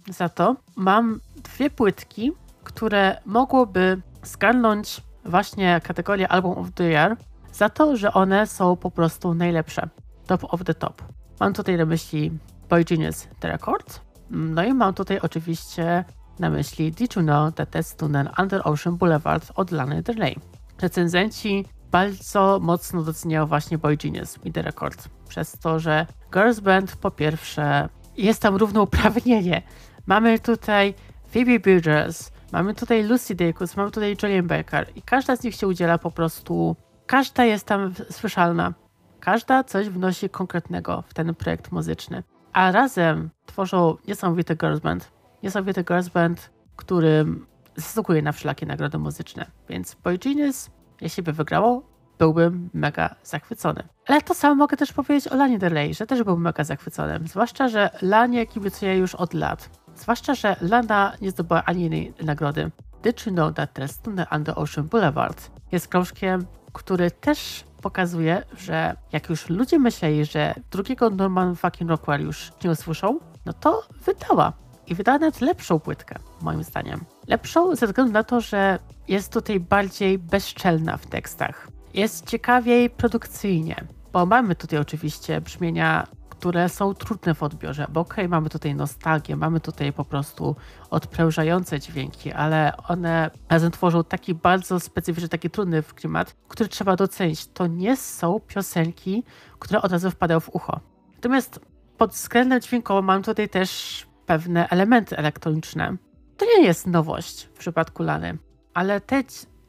za 0.09 0.29
to 0.29 0.57
mam 0.77 1.21
dwie 1.37 1.71
płytki, 1.71 2.33
które 2.65 3.21
mogłoby 3.27 4.03
zgarnąć 4.23 5.01
właśnie 5.25 5.81
kategorię 5.85 6.29
Album 6.29 6.59
of 6.59 6.73
the 6.75 6.85
Year 6.85 7.17
za 7.53 7.69
to, 7.69 7.97
że 7.97 8.13
one 8.13 8.47
są 8.47 8.77
po 8.77 8.91
prostu 8.91 9.35
najlepsze. 9.35 9.89
Top 10.27 10.55
of 10.55 10.65
the 10.65 10.75
top. 10.75 11.03
Mam 11.41 11.53
tutaj 11.53 11.77
na 11.77 11.85
myśli 11.85 12.39
Boy 12.69 12.85
Genius 12.85 13.29
The 13.41 13.49
Record. 13.49 14.01
No 14.31 14.65
i 14.65 14.75
mam 14.75 14.95
tutaj 14.95 15.19
oczywiście 15.19 16.05
na 16.39 16.51
myśli 16.51 16.93
Did 16.93 17.17
You 17.17 17.23
Know 17.23 17.55
That 17.55 17.71
That's 17.71 17.97
Tunnel 17.97 18.31
Under 18.39 18.61
Ocean 18.65 18.97
Boulevard 18.97 19.53
od 19.55 19.71
Lany 19.71 20.03
Del 20.03 20.17
Rey. 20.17 20.37
Recenzenci 20.81 21.65
bardzo 21.91 22.59
mocno 22.63 23.03
doceniają 23.03 23.47
właśnie 23.47 23.79
Boy 23.79 23.97
Genius 23.97 24.39
i 24.45 24.53
The 24.53 24.63
Record, 24.63 25.09
przez 25.29 25.53
to, 25.53 25.79
że 25.79 26.07
Girls 26.33 26.61
Band 26.61 26.97
po 26.97 27.11
pierwsze 27.11 27.89
jest 28.17 28.43
tam 28.43 28.57
równouprawnienie. 28.57 29.63
Mamy 30.07 30.39
tutaj 30.39 30.95
Phoebe 31.33 31.61
Bridgers, 31.61 32.33
mamy 32.53 32.75
tutaj 32.75 33.03
Lucy 33.03 33.35
Dacus, 33.35 33.77
mamy 33.77 33.91
tutaj 33.91 34.17
Julian 34.23 34.47
Baker 34.47 34.87
i 34.97 35.03
każda 35.03 35.37
z 35.37 35.43
nich 35.43 35.55
się 35.55 35.67
udziela 35.67 35.99
po 35.99 36.11
prostu, 36.11 36.77
każda 37.07 37.45
jest 37.45 37.67
tam 37.67 37.95
słyszalna. 38.11 38.75
Każda 39.21 39.65
coś 39.65 39.89
wnosi 39.89 40.31
konkretnego 40.31 41.05
w 41.07 41.15
ten 41.15 41.35
projekt 41.35 41.73
muzyczny 41.73 42.23
a 42.53 42.73
razem 42.73 43.31
tworzą 43.47 43.97
niesamowity 44.09 44.57
girls 44.57 44.81
band. 44.81 45.13
Niesamowity 45.43 45.85
girls 45.85 46.09
band, 46.09 46.51
który 46.77 47.27
zasługuje 47.77 48.23
na 48.23 48.33
wszelakie 48.33 48.67
nagrody 48.67 48.99
muzyczne. 48.99 49.47
Więc 49.69 49.95
Boy 49.95 50.19
Genius, 50.19 50.71
jeśli 51.01 51.23
by 51.23 51.33
wygrało, 51.33 51.83
byłbym 52.19 52.71
mega 52.75 53.15
zachwycony. 53.23 53.83
Ale 54.07 54.23
to 54.23 54.35
samo 54.35 54.55
mogę 54.55 54.77
też 54.77 54.93
powiedzieć 54.93 55.33
o 55.33 55.37
Lanie 55.37 55.59
Del 55.59 55.73
Rey, 55.73 55.95
że 55.95 56.07
też 56.07 56.23
byłbym 56.23 56.45
mega 56.45 56.65
zachwycony. 56.65 57.21
Zwłaszcza, 57.25 57.69
że 57.69 57.91
Lanie 58.03 58.47
kibicuję 58.47 58.97
już 58.97 59.15
od 59.15 59.35
lat. 59.35 59.71
Zwłaszcza, 60.01 60.35
że 60.35 60.57
Lana 60.61 61.13
nie 61.21 61.31
zdobyła 61.31 61.65
ani 61.65 61.83
jednej 61.83 62.15
nagrody. 62.23 62.71
Did 63.03 63.27
you 63.27 63.33
know 63.33 63.55
that 63.55 63.79
there's 63.79 64.03
Thunder 64.03 64.27
under 64.33 64.59
Ocean 64.59 64.89
Boulevard 64.89 65.51
jest 65.73 65.89
krążkiem, 65.89 66.47
który 66.73 67.11
też 67.11 67.65
pokazuje, 67.83 68.43
że 68.59 68.97
jak 69.13 69.29
już 69.29 69.49
ludzie 69.49 69.79
myśleli, 69.79 70.25
że 70.25 70.55
drugiego 70.71 71.11
Norman 71.11 71.57
fucking 71.57 71.91
Rockwell 71.91 72.21
już 72.21 72.53
nie 72.65 72.71
usłyszą, 72.71 73.19
no 73.47 73.53
to 73.53 73.83
wydała. 74.05 74.53
I 74.87 74.95
wydała 74.95 75.19
nawet 75.19 75.41
lepszą 75.41 75.81
płytkę, 75.81 76.15
moim 76.43 76.65
zdaniem. 76.65 77.05
Lepszą 77.27 77.77
ze 77.77 77.87
względu 77.87 78.13
na 78.13 78.25
to, 78.25 78.41
że 78.41 78.79
jest 79.09 79.33
tutaj 79.33 79.61
bardziej 79.61 80.19
bezczelna 80.19 80.97
w 80.97 81.07
tekstach. 81.07 81.69
Jest 81.95 82.27
ciekawiej 82.27 82.91
produkcyjnie, 82.91 83.85
bo 84.13 84.27
mamy 84.27 84.55
tutaj 84.55 84.79
oczywiście 84.79 85.41
brzmienia 85.41 86.07
które 86.41 86.69
są 86.69 86.95
trudne 86.95 87.35
w 87.35 87.43
odbiorze, 87.43 87.87
bo 87.89 88.01
okej, 88.01 88.13
okay, 88.13 88.29
mamy 88.29 88.51
tutaj 88.51 88.75
nostalgię, 88.75 89.37
mamy 89.37 89.61
tutaj 89.61 89.93
po 89.93 90.05
prostu 90.05 90.57
odprężające 90.91 91.81
dźwięki, 91.81 92.33
ale 92.33 92.73
one 92.89 93.31
razem 93.49 93.71
tworzą 93.71 94.05
taki 94.05 94.35
bardzo 94.35 94.81
specyficzny, 94.81 95.29
taki 95.29 95.51
trudny 95.51 95.83
klimat, 95.83 96.37
który 96.49 96.69
trzeba 96.69 96.97
docenić. 96.97 97.47
To 97.47 97.67
nie 97.67 97.97
są 97.97 98.41
piosenki, 98.41 99.25
które 99.59 99.83
od 99.83 99.93
razu 99.93 100.11
wpadają 100.11 100.41
w 100.41 100.49
ucho. 100.49 100.81
Natomiast 101.15 101.61
pod 101.99 102.11
względem 102.11 102.61
dźwiękowym 102.61 103.05
mam 103.05 103.23
tutaj 103.23 103.49
też 103.49 104.07
pewne 104.27 104.69
elementy 104.69 105.17
elektroniczne. 105.17 105.97
To 106.37 106.47
nie 106.47 106.65
jest 106.65 106.87
nowość 106.87 107.45
w 107.45 107.59
przypadku 107.59 108.03
Lany, 108.03 108.39
ale, 108.75 109.01
te, 109.01 109.23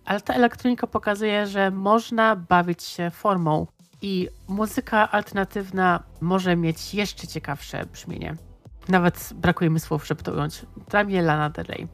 ale 0.06 0.22
ta 0.22 0.34
elektronika 0.34 0.88
pokazuje, 0.88 1.48
że 1.48 1.72
można 1.72 2.36
bawić 2.36 2.84
się 2.84 3.10
formą 3.10 3.68
i 4.02 4.30
muzyka 4.48 5.12
alternatywna 5.12 6.04
może 6.22 6.56
mieć 6.56 6.94
jeszcze 6.94 7.28
ciekawsze 7.28 7.86
brzmienie. 7.86 8.36
Nawet 8.90 9.30
brakuje 9.36 9.70
mi 9.70 9.80
słów, 9.80 10.08
żeby 10.08 10.24
to 10.24 10.32
ująć. 10.32 10.66
Dla 10.90 11.04
mnie 11.04 11.22
Lana 11.22 11.50
Del 11.50 11.66
Rey. 11.66 11.88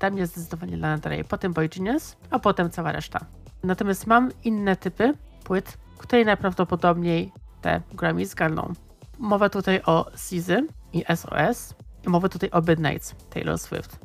Dla 0.00 0.10
mnie 0.10 0.26
zdecydowanie 0.26 0.76
Lana 0.76 0.98
Del 0.98 1.10
Rey, 1.12 1.24
potem 1.24 1.52
Boy 1.52 1.68
Genius, 1.68 2.16
a 2.30 2.38
potem 2.38 2.70
cała 2.70 2.92
reszta. 2.92 3.20
Natomiast 3.62 4.06
mam 4.06 4.30
inne 4.44 4.76
typy 4.76 5.14
płyt, 5.44 5.78
które 5.98 6.24
najprawdopodobniej 6.24 7.32
te 7.60 7.80
Grammy 7.92 8.26
zgarną. 8.26 8.72
Mowa 9.18 9.48
tutaj 9.48 9.80
o 9.86 10.10
Sizy 10.16 10.66
i 10.92 11.04
SOS, 11.16 11.74
i 12.06 12.08
mowa 12.08 12.28
tutaj 12.28 12.50
o 12.50 12.60
Midnights 12.60 13.14
Taylor 13.30 13.58
Swift. 13.58 13.98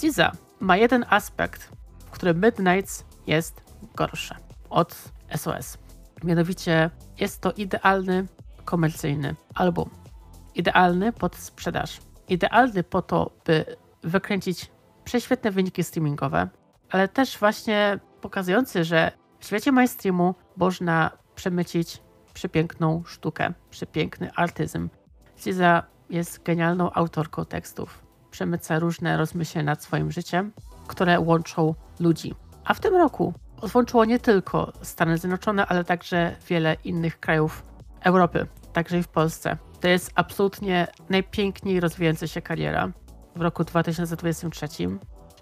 Siza 0.00 0.32
ma 0.60 0.76
jeden 0.76 1.04
aspekt, 1.08 1.72
w 2.06 2.10
którym 2.10 2.40
Midnights 2.40 3.04
jest 3.26 3.62
gorsze 3.94 4.36
od 4.70 4.94
SOS. 5.36 5.78
Mianowicie 6.24 6.90
jest 7.20 7.40
to 7.40 7.52
idealny, 7.52 8.26
komercyjny 8.64 9.36
album. 9.54 9.90
idealny 10.54 11.12
pod 11.12 11.36
sprzedaż. 11.36 12.00
Idealny 12.28 12.82
po 12.82 13.02
to, 13.02 13.30
by 13.44 13.76
wykręcić 14.02 14.70
prześwietne 15.04 15.50
wyniki 15.50 15.84
streamingowe, 15.84 16.48
ale 16.90 17.08
też 17.08 17.38
właśnie 17.38 17.98
pokazujący, 18.20 18.84
że 18.84 19.12
w 19.38 19.46
świecie 19.46 19.72
mainstreamu 19.72 20.34
można 20.56 21.10
przemycić 21.34 22.02
przepiękną 22.34 23.02
sztukę, 23.06 23.52
przepiękny 23.70 24.30
artyzm. 24.36 24.88
Ciza 25.36 25.82
jest 26.10 26.42
genialną 26.42 26.92
autorką 26.92 27.44
tekstów. 27.44 28.02
Przemyca 28.30 28.78
różne 28.78 29.16
rozmyślenia 29.16 29.66
nad 29.66 29.82
swoim 29.82 30.12
życiem, 30.12 30.52
które 30.86 31.20
łączą 31.20 31.74
ludzi. 32.00 32.34
A 32.64 32.74
w 32.74 32.80
tym 32.80 32.94
roku 32.94 33.34
odłączyło 33.60 34.04
nie 34.04 34.18
tylko 34.18 34.72
Stany 34.82 35.18
Zjednoczone, 35.18 35.66
ale 35.66 35.84
także 35.84 36.36
wiele 36.48 36.76
innych 36.84 37.20
krajów 37.20 37.62
Europy, 38.00 38.46
także 38.72 38.98
i 38.98 39.02
w 39.02 39.08
Polsce. 39.08 39.56
To 39.80 39.88
jest 39.88 40.12
absolutnie 40.14 40.86
najpiękniej 41.08 41.80
rozwijająca 41.80 42.26
się 42.26 42.42
kariera 42.42 42.92
w 43.36 43.40
roku 43.40 43.64
2023. 43.64 44.68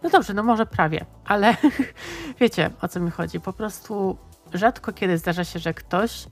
No 0.03 0.11
dobrze, 0.11 0.35
no 0.35 0.43
może 0.43 0.67
prawie, 0.67 1.07
ale 1.25 1.57
wiecie 2.41 2.71
o 2.81 2.89
co 2.89 3.01
mi 3.01 3.11
chodzi. 3.11 3.41
Po 3.41 3.53
prostu 3.53 4.19
rzadko 4.55 4.93
kiedy 4.93 5.19
zdarza 5.19 5.45
się, 5.45 5.59
że 5.59 5.75
ktoś 5.75 6.27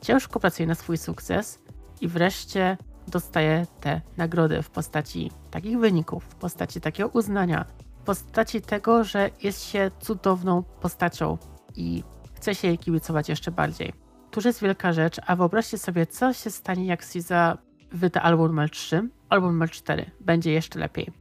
ciężko 0.00 0.40
pracuje 0.40 0.66
na 0.66 0.74
swój 0.74 0.98
sukces 0.98 1.58
i 2.00 2.08
wreszcie 2.08 2.76
dostaje 3.08 3.66
te 3.80 4.00
nagrody 4.16 4.62
w 4.62 4.70
postaci 4.70 5.30
takich 5.50 5.78
wyników, 5.78 6.24
w 6.24 6.34
postaci 6.34 6.80
takiego 6.80 7.08
uznania, 7.08 7.64
postaci 8.06 8.60
tego, 8.60 9.04
że 9.04 9.30
jest 9.42 9.64
się 9.64 9.90
cudowną 10.00 10.62
postacią 10.62 11.38
i 11.76 12.04
chce 12.34 12.54
się 12.54 12.68
jej 12.68 12.78
kibicować 12.78 13.28
jeszcze 13.28 13.50
bardziej. 13.50 13.92
Tuż 14.30 14.44
jest 14.44 14.62
wielka 14.62 14.92
rzecz, 14.92 15.20
a 15.26 15.36
wyobraźcie 15.36 15.78
sobie, 15.78 16.06
co 16.06 16.32
się 16.32 16.50
stanie, 16.50 16.86
jak 16.86 17.02
SZA 17.02 17.58
wyda 17.92 18.22
album 18.22 18.46
numer 18.46 18.70
3, 18.70 19.08
album 19.28 19.52
numer 19.52 19.70
4. 19.70 20.10
Będzie 20.20 20.52
jeszcze 20.52 20.78
lepiej. 20.78 21.12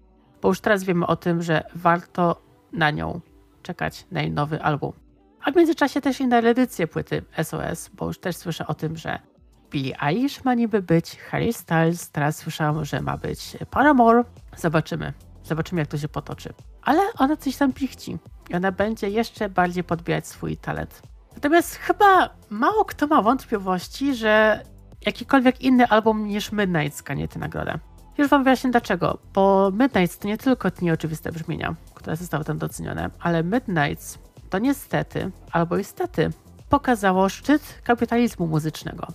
Bo 0.41 0.47
już 0.49 0.61
teraz 0.61 0.83
wiemy 0.83 1.07
o 1.07 1.15
tym, 1.15 1.41
że 1.41 1.63
warto 1.75 2.41
na 2.73 2.91
nią 2.91 3.21
czekać, 3.61 4.07
na 4.11 4.21
jej 4.21 4.31
nowy 4.31 4.61
album. 4.61 4.91
A 5.41 5.51
w 5.51 5.55
międzyczasie 5.55 6.01
też 6.01 6.19
inne 6.19 6.37
edycje 6.37 6.87
płyty 6.87 7.21
SOS, 7.43 7.89
bo 7.93 8.07
już 8.07 8.19
też 8.19 8.35
słyszę 8.35 8.67
o 8.67 8.73
tym, 8.73 8.97
że 8.97 9.19
Billie 9.71 10.01
Eilish 10.01 10.43
ma 10.43 10.53
niby 10.53 10.81
być, 10.81 11.17
Harry 11.19 11.53
Styles, 11.53 12.11
teraz 12.11 12.37
słyszałam, 12.37 12.85
że 12.85 13.01
ma 13.01 13.17
być 13.17 13.57
Paramore. 13.69 14.23
Zobaczymy. 14.57 15.13
Zobaczymy, 15.43 15.81
jak 15.81 15.87
to 15.87 15.97
się 15.97 16.07
potoczy. 16.07 16.53
Ale 16.85 17.01
ona 17.17 17.37
coś 17.37 17.55
tam 17.57 17.73
pichci 17.73 18.17
i 18.49 18.55
ona 18.55 18.71
będzie 18.71 19.09
jeszcze 19.09 19.49
bardziej 19.49 19.83
podbijać 19.83 20.27
swój 20.27 20.57
talent. 20.57 21.01
Natomiast 21.35 21.75
chyba 21.75 22.29
mało 22.49 22.85
kto 22.85 23.07
ma 23.07 23.21
wątpliwości, 23.21 24.15
że 24.15 24.63
jakikolwiek 25.05 25.61
inny 25.61 25.87
album 25.87 26.27
niż 26.27 26.51
Midnight 26.51 26.97
skanie 26.97 27.27
tę 27.27 27.39
nagrodę. 27.39 27.79
Już 28.17 28.27
wam 28.27 28.43
wyjaśnię 28.43 28.71
dlaczego, 28.71 29.17
bo 29.33 29.71
Midnight 29.71 30.19
to 30.19 30.27
nie 30.27 30.37
tylko 30.37 30.71
te 30.71 30.85
nieoczywiste 30.85 31.31
brzmienia, 31.31 31.75
które 31.93 32.15
zostały 32.15 32.43
tam 32.43 32.57
docenione, 32.57 33.09
ale 33.19 33.43
Midnight 33.43 34.19
to 34.49 34.59
niestety, 34.59 35.31
albo 35.51 35.77
istety, 35.77 36.29
pokazało 36.69 37.29
szczyt 37.29 37.81
kapitalizmu 37.83 38.47
muzycznego. 38.47 39.07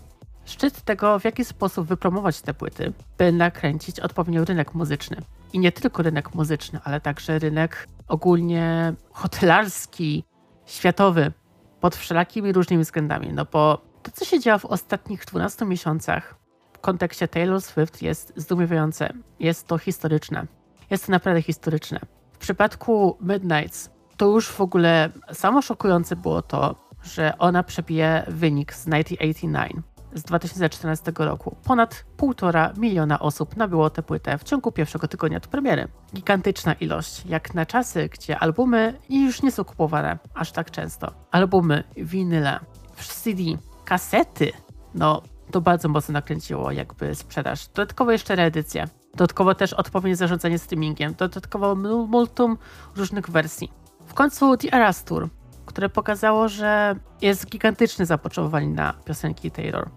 Szczyt 0.45 0.83
tego, 0.83 1.19
w 1.19 1.25
jaki 1.25 1.45
sposób 1.45 1.87
wypromować 1.89 2.41
te 2.41 2.55
płyty, 2.55 2.93
by 3.19 3.33
nakręcić 3.33 4.01
odpowiednio 4.01 4.45
rynek 4.45 4.75
muzyczny. 4.75 5.17
I 5.53 5.59
nie 5.59 5.73
tylko 5.73 6.03
rynek 6.03 6.35
muzyczny, 6.35 6.81
ale 6.85 7.01
także 7.01 7.39
rynek 7.39 7.89
ogólnie 8.09 8.95
hotelarski, 9.13 10.25
światowy, 10.67 11.33
pod 11.81 11.97
wszelakimi 11.97 12.53
różnymi 12.53 12.85
względami. 12.85 13.33
No 13.33 13.47
bo 13.53 13.81
to, 14.03 14.11
co 14.11 14.25
się 14.25 14.41
działo 14.41 14.59
w 14.59 14.65
ostatnich 14.65 15.25
12 15.25 15.65
miesiącach 15.65 16.35
w 16.73 16.79
kontekście 16.79 17.29
Taylor 17.29 17.63
Swift 17.63 18.03
jest 18.03 18.33
zdumiewające. 18.37 19.13
Jest 19.41 19.67
to 19.67 19.79
historyczne. 19.79 20.47
Jest 20.91 21.07
to 21.07 21.13
naprawdę 21.13 21.43
historyczne. 21.43 22.01
W 22.33 22.39
przypadku 22.39 23.17
Midnights 23.21 23.91
to 24.17 24.27
już 24.27 24.49
w 24.49 24.61
ogóle 24.61 25.11
samo 25.33 25.63
szokujące 25.63 26.17
było 26.17 26.43
to, 26.43 26.75
że 27.03 27.39
ona 27.39 27.63
przebije 27.63 28.25
wynik 28.29 28.75
z 28.75 28.85
1989 28.85 29.87
z 30.15 30.23
2014 30.23 31.13
roku. 31.19 31.57
Ponad 31.65 32.05
1,5 32.19 32.79
miliona 32.79 33.19
osób 33.21 33.57
nabyło 33.57 33.91
tę 33.91 34.03
płytę 34.03 34.39
w 34.39 34.45
ciągu 34.45 34.73
pierwszego 34.73 35.09
tygodnia 35.09 35.37
od 35.37 35.47
premiery. 35.47 35.89
Gigantyczna 36.15 36.73
ilość, 36.73 37.27
jak 37.27 37.55
na 37.55 37.67
czasy, 37.67 38.09
gdzie 38.09 38.39
albumy 38.39 38.99
już 39.11 39.43
nie 39.43 39.53
są 39.53 39.65
kupowane 39.65 40.19
aż 40.35 40.53
tak 40.53 40.71
często. 40.71 41.13
Albumy, 41.31 41.85
winyle, 41.97 42.61
CD, 42.97 43.43
kasety, 43.85 44.53
no 44.95 45.23
to 45.51 45.61
bardzo 45.61 45.89
mocno 45.89 46.13
nakręciło 46.13 46.73
jakby 46.73 47.15
sprzedaż. 47.15 47.69
Dodatkowo 47.69 48.13
jeszcze 48.13 48.37
reedycje. 48.37 48.89
Dodatkowo 49.13 49.55
też 49.55 49.73
odpowiednie 49.73 50.17
zarządzanie 50.17 50.59
streamingiem. 50.59 51.15
Dodatkowo 51.19 51.75
multum 52.07 52.59
różnych 52.97 53.31
wersji. 53.31 53.73
W 54.07 54.15
końcu 54.15 54.57
The 54.57 54.73
Eras 54.73 55.05
Tour, 55.05 55.29
które 55.71 55.89
pokazało, 55.89 56.49
że 56.49 56.97
jest 57.21 57.47
gigantyczne 57.47 58.07
zapotrzebowanie 58.07 58.69
na 58.69 58.93
piosenki 59.05 59.51
Taylor. 59.51 59.91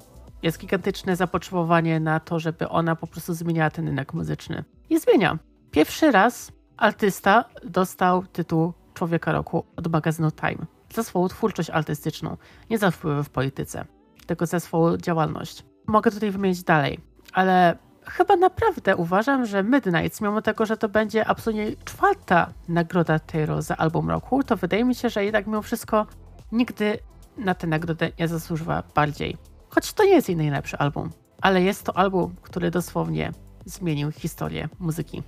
Jest 0.43 0.59
gigantyczne 0.59 1.15
zapotrzebowanie 1.15 1.99
na 1.99 2.19
to, 2.19 2.39
żeby 2.39 2.69
ona 2.69 2.95
po 2.95 3.07
prostu 3.07 3.33
zmieniała 3.33 3.69
ten 3.69 3.87
rynek 3.87 4.13
muzyczny. 4.13 4.63
I 4.89 4.99
zmienia. 4.99 5.39
Pierwszy 5.71 6.11
raz 6.11 6.51
artysta 6.77 7.45
dostał 7.63 8.23
tytuł 8.23 8.73
Człowieka 8.93 9.31
Roku 9.31 9.65
od 9.75 9.87
magazynu 9.87 10.31
Time 10.31 10.65
za 10.93 11.03
swoją 11.03 11.27
twórczość 11.27 11.69
artystyczną, 11.69 12.37
nie 12.69 12.77
za 12.77 12.91
wpływy 12.91 13.23
w 13.23 13.29
polityce, 13.29 13.85
tylko 14.25 14.45
za 14.45 14.59
swoją 14.59 14.97
działalność. 14.97 15.63
Mogę 15.87 16.11
tutaj 16.11 16.31
wymienić 16.31 16.63
dalej, 16.63 16.99
ale 17.33 17.77
chyba 18.07 18.35
naprawdę 18.35 18.95
uważam, 18.95 19.45
że 19.45 19.63
Midnight, 19.63 20.21
mimo 20.21 20.41
tego, 20.41 20.65
że 20.65 20.77
to 20.77 20.89
będzie 20.89 21.27
absolutnie 21.27 21.71
czwarta 21.85 22.53
nagroda 22.67 23.19
Taylor 23.19 23.61
za 23.61 23.77
album 23.77 24.09
roku, 24.09 24.43
to 24.43 24.57
wydaje 24.57 24.85
mi 24.85 24.95
się, 24.95 25.09
że 25.09 25.25
jednak 25.25 25.47
mimo 25.47 25.61
wszystko 25.61 26.05
nigdy 26.51 26.99
na 27.38 27.55
tę 27.55 27.67
nagrodę 27.67 28.11
nie 28.19 28.27
zasłużyła 28.27 28.84
bardziej. 28.95 29.38
Choć 29.69 29.93
to 29.93 30.03
nie 30.03 30.09
jest 30.09 30.30
jej 30.30 30.38
najlepszy 30.38 30.77
album, 30.77 31.11
ale 31.41 31.61
jest 31.61 31.84
to 31.84 31.97
album, 31.97 32.35
który 32.41 32.71
dosłownie 32.71 33.31
zmienił 33.65 34.11
historię 34.11 34.69
muzyki. 34.80 35.23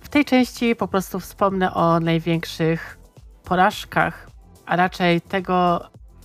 W 0.00 0.08
tej 0.08 0.24
części 0.24 0.76
po 0.76 0.88
prostu 0.88 1.20
wspomnę 1.20 1.74
o 1.74 2.00
największych 2.00 2.98
porażkach, 3.44 4.30
a 4.66 4.76
raczej 4.76 5.20
tego, 5.20 5.80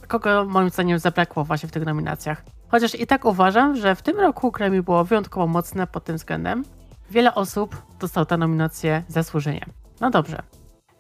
kogo 0.09 0.45
moim 0.45 0.69
zdaniem 0.69 0.99
zabrakło 0.99 1.43
właśnie 1.43 1.69
w 1.69 1.71
tych 1.71 1.85
nominacjach. 1.85 2.43
Chociaż 2.67 2.95
i 2.95 3.07
tak 3.07 3.25
uważam, 3.25 3.75
że 3.75 3.95
w 3.95 4.01
tym 4.01 4.19
roku 4.19 4.51
Grammy 4.51 4.83
było 4.83 5.03
wyjątkowo 5.05 5.47
mocne 5.47 5.87
pod 5.87 6.03
tym 6.03 6.17
względem. 6.17 6.63
Wiele 7.11 7.35
osób 7.35 7.75
dostało 7.99 8.25
tę 8.25 8.37
nominację 8.37 9.03
zasłużenie. 9.07 9.65
No 10.01 10.09
dobrze. 10.09 10.41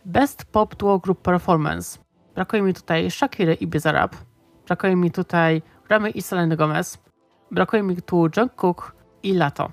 Best 0.05 0.45
Pop 0.45 0.75
Duo 0.75 0.99
Group 0.99 1.21
Performance. 1.21 1.99
Brakuje 2.35 2.61
mi 2.61 2.73
tutaj 2.73 3.11
Shakiry 3.11 3.53
i 3.53 3.67
Bizarrap. 3.67 4.15
Brakuje 4.67 4.95
mi 4.95 5.11
tutaj 5.11 5.61
Ramy 5.89 6.09
i 6.09 6.21
Selena 6.21 6.55
Gomez. 6.55 6.97
Brakuje 7.51 7.83
mi 7.83 8.01
tu 8.01 8.27
Jungkook 8.37 8.95
i 9.23 9.33
Lato. 9.33 9.71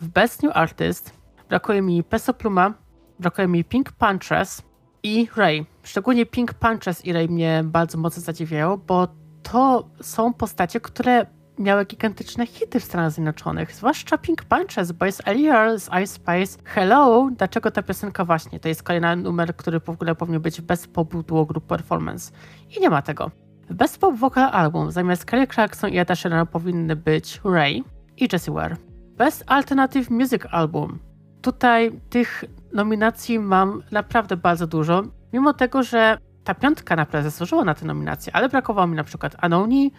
W 0.00 0.08
Best 0.08 0.42
New 0.42 0.56
Artist 0.56 1.12
brakuje 1.48 1.82
mi 1.82 2.02
Peso 2.02 2.34
Pluma, 2.34 2.74
brakuje 3.18 3.48
mi 3.48 3.64
Pink 3.64 3.92
Puntress 3.92 4.62
i 5.04 5.28
Ray. 5.36 5.66
Szczególnie 5.82 6.26
Pink 6.26 6.54
Punches 6.54 7.04
i 7.04 7.12
Ray 7.12 7.28
mnie 7.28 7.62
bardzo 7.64 7.98
mocno 7.98 8.22
zadziwiają, 8.22 8.76
bo 8.76 9.08
to 9.42 9.88
są 10.00 10.32
postacie, 10.32 10.80
które 10.80 11.26
miały 11.58 11.84
gigantyczne 11.84 12.46
hity 12.46 12.80
w 12.80 12.84
Stanach 12.84 13.12
Zjednoczonych, 13.12 13.72
zwłaszcza 13.72 14.18
Pink 14.18 14.44
Punches, 14.44 14.92
bo 14.92 15.06
jest 15.06 15.28
Aliyah 15.28 15.78
z 15.78 15.86
Ice 15.86 16.06
Spice. 16.06 16.58
Hello, 16.64 17.30
dlaczego 17.36 17.70
ta 17.70 17.82
piosenka 17.82 18.24
właśnie? 18.24 18.60
To 18.60 18.68
jest 18.68 18.82
kolejny 18.82 19.16
numer, 19.16 19.56
który 19.56 19.80
w 19.80 19.88
ogóle 19.88 20.14
powinien 20.14 20.42
być 20.42 20.60
bez 20.60 20.86
Pop 20.86 21.14
Duo 21.26 21.46
Group 21.46 21.66
Performance. 21.66 22.32
I 22.76 22.80
nie 22.80 22.90
ma 22.90 23.02
tego. 23.02 23.30
W 23.70 23.74
Best 23.74 23.98
Pop 23.98 24.16
Vocal 24.16 24.50
Album 24.52 24.90
zamiast 24.90 25.24
Kelly 25.24 25.46
Clarkson 25.46 25.90
i 25.90 25.98
Eda 25.98 26.14
Sheeran 26.14 26.46
powinny 26.46 26.96
być 26.96 27.40
Ray 27.44 27.84
i 28.16 28.28
Jessie 28.32 28.50
Ware. 28.50 28.76
Best 29.16 29.44
Alternative 29.46 30.10
Music 30.10 30.42
Album. 30.50 30.98
Tutaj 31.42 32.00
tych 32.10 32.44
nominacji 32.74 33.38
mam 33.38 33.82
naprawdę 33.90 34.36
bardzo 34.36 34.66
dużo, 34.66 35.02
mimo 35.32 35.54
tego, 35.54 35.82
że 35.82 36.18
ta 36.44 36.54
piątka 36.54 36.96
naprawdę 36.96 37.30
zasłużyła 37.30 37.64
na 37.64 37.74
tę 37.74 37.86
nominację, 37.86 38.36
ale 38.36 38.48
brakowało 38.48 38.86
mi 38.86 38.96
na 38.96 39.04
przykład 39.04 39.36
Anoni, 39.38 39.92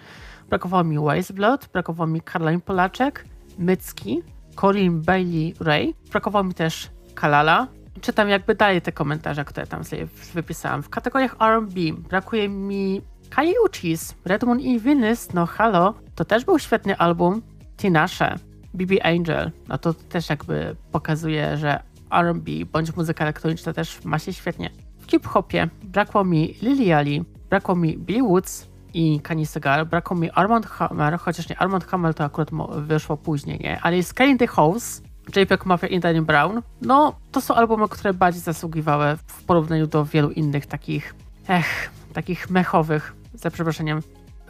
brakowało 0.49 0.83
mi 0.83 0.99
Wazeblood, 0.99 1.67
brakowało 1.73 2.07
mi 2.07 2.21
Caroline 2.21 2.61
Polaczek, 2.61 3.25
Mycki, 3.57 4.21
Corinne 4.55 5.01
Bailey 5.01 5.53
Ray, 5.59 5.95
brakowało 6.11 6.43
mi 6.43 6.53
też 6.53 6.89
Kalala. 7.15 7.67
Czytam 8.01 8.29
jakby 8.29 8.55
dalej 8.55 8.81
te 8.81 8.91
komentarze, 8.91 9.45
które 9.45 9.67
tam 9.67 9.83
sobie 9.83 10.07
wypisałam. 10.33 10.83
W 10.83 10.89
kategoriach 10.89 11.35
R&B 11.39 11.81
brakuje 12.09 12.49
mi 12.49 13.01
Kali 13.29 13.53
Uchis, 13.65 14.15
Redmond 14.25 14.61
i 14.61 14.79
Venus, 14.79 15.33
no 15.33 15.45
halo, 15.45 15.93
to 16.15 16.25
też 16.25 16.45
był 16.45 16.59
świetny 16.59 16.97
album. 16.97 17.41
Tinashe, 17.77 18.35
BB 18.73 19.05
Angel, 19.05 19.51
no 19.67 19.77
to 19.77 19.93
też 19.93 20.29
jakby 20.29 20.75
pokazuje, 20.91 21.57
że 21.57 21.79
R&B 22.11 22.51
bądź 22.71 22.95
muzyka 22.95 23.23
elektroniczna 23.23 23.73
też 23.73 24.03
ma 24.05 24.19
się 24.19 24.33
świetnie. 24.33 24.69
W 24.99 25.11
hip-hopie 25.11 25.69
brakło 25.83 26.23
mi 26.23 26.55
Lily 26.61 26.95
Ali, 26.95 27.25
brakło 27.49 27.75
mi 27.75 27.97
Billy 27.97 28.23
Woods 28.23 28.67
i 28.93 29.19
Kanye 29.19 29.45
Segal. 29.45 29.85
Brakło 29.85 30.17
mi 30.17 30.31
Armand 30.31 30.65
Hammer, 30.65 31.19
chociaż 31.19 31.49
nie, 31.49 31.57
Armand 31.59 31.85
Hammer 31.85 32.13
to 32.13 32.23
akurat 32.23 32.49
wyszło 32.77 33.17
później, 33.17 33.59
nie? 33.59 33.81
Ale 33.81 33.97
jest 33.97 34.13
Kanye 34.13 34.37
the 34.37 34.47
House, 34.47 35.01
JPEG 35.35 35.65
Mafia 35.65 35.87
i 35.87 35.99
Danny 35.99 36.21
Brown. 36.21 36.61
No, 36.81 37.15
to 37.31 37.41
są 37.41 37.55
albumy, 37.55 37.89
które 37.89 38.13
bardziej 38.13 38.41
zasługiwały 38.41 39.17
w 39.27 39.43
porównaniu 39.43 39.87
do 39.87 40.05
wielu 40.05 40.31
innych 40.31 40.65
takich, 40.65 41.15
ech, 41.47 41.89
takich 42.13 42.49
mechowych, 42.49 43.15
za 43.33 43.51
przeproszeniem. 43.51 44.01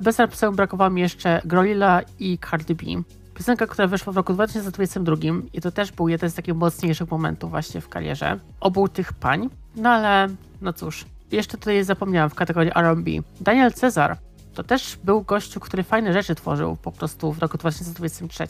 Bez 0.01 0.17
napisałem 0.17 0.55
brakowało 0.55 0.89
mi 0.89 1.01
jeszcze 1.01 1.41
Grolila 1.45 2.01
i 2.19 2.37
Cardi 2.49 2.75
B. 2.75 2.85
Piosenka, 3.35 3.67
która 3.67 3.87
wyszła 3.87 4.13
w 4.13 4.17
roku 4.17 4.33
2022 4.33 5.15
i 5.53 5.61
to 5.61 5.71
też 5.71 5.91
był 5.91 6.07
jeden 6.07 6.29
z 6.29 6.33
takich 6.33 6.55
mocniejszych 6.55 7.11
momentów 7.11 7.49
właśnie 7.49 7.81
w 7.81 7.89
karierze 7.89 8.39
obu 8.59 8.87
tych 8.87 9.13
pań. 9.13 9.49
No 9.75 9.89
ale, 9.89 10.27
no 10.61 10.73
cóż, 10.73 11.05
jeszcze 11.31 11.57
tutaj 11.57 11.83
zapomniałam 11.83 12.29
w 12.29 12.35
kategorii 12.35 12.71
R&B. 12.75 13.11
Daniel 13.41 13.73
Cezar 13.73 14.17
to 14.53 14.63
też 14.63 14.97
był 15.03 15.21
gościu, 15.21 15.59
który 15.59 15.83
fajne 15.83 16.13
rzeczy 16.13 16.35
tworzył 16.35 16.75
po 16.75 16.91
prostu 16.91 17.33
w 17.33 17.39
roku 17.39 17.57
2023. 17.57 18.47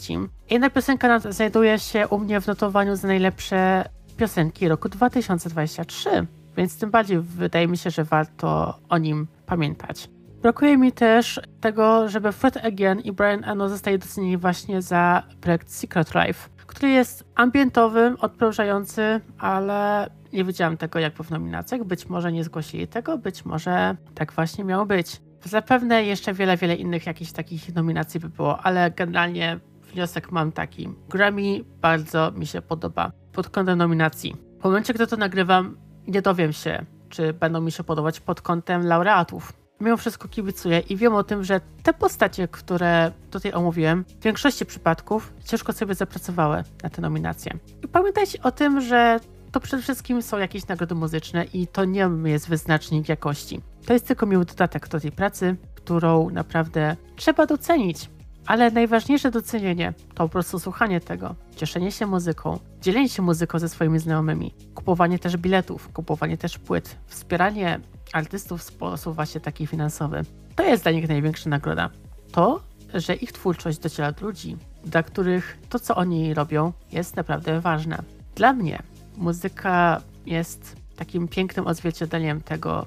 Jedna 0.50 0.70
piosenka 0.70 1.20
znajduje 1.20 1.80
się 1.80 2.08
u 2.08 2.20
mnie 2.20 2.42
w 2.42 2.48
notowaniu 2.48 2.96
za 2.96 3.08
najlepsze 3.08 3.90
piosenki 4.18 4.68
roku 4.68 4.90
2023, 4.90 6.28
więc 6.58 6.78
tym 6.78 6.92
bardziej 6.92 7.20
wydaje 7.20 7.68
mi 7.68 7.78
się, 7.78 7.90
że 7.90 8.04
warto 8.04 8.80
o 8.90 8.98
nim 8.98 9.28
pamiętać. 9.46 10.10
Brakuje 10.46 10.78
mi 10.78 10.92
też 10.92 11.40
tego, 11.62 12.10
żeby 12.10 12.32
Fred 12.32 12.58
Again 12.58 13.00
i 13.00 13.12
Brian 13.12 13.44
Eno 13.44 13.70
zostali 13.70 14.00
docenieni 14.00 14.38
właśnie 14.38 14.82
za 14.82 15.24
projekt 15.42 15.72
Secret 15.72 16.16
Life, 16.16 16.50
który 16.68 16.90
jest 16.90 17.26
ambientowy, 17.36 18.16
odprężający, 18.20 19.22
ale 19.38 20.10
nie 20.34 20.44
widziałam 20.44 20.78
tego 20.78 21.00
jakby 21.00 21.24
w 21.24 21.30
nominacjach. 21.30 21.84
Być 21.84 22.10
może 22.10 22.32
nie 22.32 22.44
zgłosili 22.44 22.88
tego, 22.88 23.18
być 23.18 23.46
może 23.46 23.96
tak 24.16 24.34
właśnie 24.34 24.64
miało 24.64 24.86
być. 24.86 25.22
Zapewne 25.44 26.04
jeszcze 26.04 26.34
wiele, 26.34 26.58
wiele 26.58 26.76
innych 26.76 27.06
jakichś 27.06 27.32
takich 27.32 27.76
nominacji 27.76 28.20
by 28.20 28.30
było, 28.30 28.60
ale 28.60 28.92
generalnie 28.92 29.60
wniosek 29.94 30.32
mam 30.32 30.52
taki. 30.52 30.90
Grammy 31.10 31.64
bardzo 31.82 32.32
mi 32.32 32.48
się 32.48 32.62
podoba 32.62 33.12
pod 33.34 33.50
kątem 33.50 33.78
nominacji. 33.78 34.36
W 34.60 34.64
momencie, 34.64 34.94
gdy 34.94 35.08
to 35.08 35.18
nagrywam, 35.18 35.78
nie 36.08 36.22
dowiem 36.22 36.54
się, 36.54 36.86
czy 37.10 37.34
będą 37.34 37.62
mi 37.62 37.72
się 37.72 37.84
podobać 37.84 38.20
pod 38.20 38.42
kątem 38.42 38.88
laureatów. 38.88 39.65
Mimo 39.80 39.98
wszystko 39.98 40.28
kibicuję 40.28 40.80
i 40.80 40.98
wiem 40.98 41.16
o 41.16 41.24
tym, 41.24 41.44
że 41.44 41.62
te 41.84 41.94
postacie, 41.94 42.48
które 42.48 43.12
tutaj 43.32 43.54
omówiłem, 43.54 44.06
w 44.20 44.24
większości 44.24 44.66
przypadków 44.66 45.34
ciężko 45.46 45.74
sobie 45.74 45.96
zapracowały 45.96 46.64
na 46.84 46.90
te 46.90 47.02
nominacje. 47.02 47.58
I 47.84 47.88
pamiętajcie 47.88 48.42
o 48.44 48.52
tym, 48.52 48.82
że 48.82 49.20
to 49.52 49.60
przede 49.60 49.84
wszystkim 49.84 50.22
są 50.22 50.38
jakieś 50.38 50.68
nagrody 50.68 50.96
muzyczne 50.96 51.46
i 51.54 51.68
to 51.68 51.86
nie 51.86 52.10
jest 52.26 52.50
wyznacznik 52.50 53.10
jakości. 53.10 53.62
To 53.86 53.94
jest 53.94 54.08
tylko 54.08 54.26
miły 54.26 54.46
dodatek 54.46 54.88
do 54.88 55.00
tej 55.00 55.12
pracy, 55.12 55.56
którą 55.76 56.30
naprawdę 56.30 56.96
trzeba 57.16 57.46
docenić. 57.46 58.10
Ale 58.46 58.72
najważniejsze 58.72 59.32
docenienie 59.32 59.94
to 60.14 60.24
po 60.24 60.30
prostu 60.30 60.60
słuchanie 60.60 61.00
tego, 61.02 61.36
cieszenie 61.56 61.92
się 61.92 62.06
muzyką, 62.06 62.60
dzielenie 62.82 63.10
się 63.10 63.22
muzyką 63.22 63.60
ze 63.60 63.70
swoimi 63.70 64.00
znajomymi, 64.00 64.54
kupowanie 64.76 65.20
też 65.20 65.38
biletów, 65.38 65.90
kupowanie 65.94 66.38
też 66.38 66.58
płyt, 66.58 66.96
wspieranie 67.08 67.80
artystów 68.14 68.64
sposób 68.64 69.16
właśnie 69.16 69.42
taki 69.42 69.68
finansowy. 69.68 70.22
To 70.56 70.64
jest 70.64 70.84
dla 70.84 70.92
nich 70.92 71.10
największa 71.10 71.50
nagroda. 71.50 71.90
To, 72.32 72.64
że 72.94 73.16
ich 73.16 73.32
twórczość 73.32 73.80
dociera 73.80 74.12
do 74.12 74.26
ludzi, 74.26 74.58
dla 74.86 75.04
których 75.04 75.58
to, 75.70 75.80
co 75.80 75.96
oni 75.96 76.34
robią, 76.34 76.74
jest 76.92 77.16
naprawdę 77.16 77.62
ważne. 77.62 78.04
Dla 78.36 78.54
mnie 78.54 78.84
muzyka 79.18 80.02
jest 80.26 80.76
takim 80.96 81.28
pięknym 81.28 81.68
odzwierciedleniem 81.68 82.42
tego, 82.42 82.86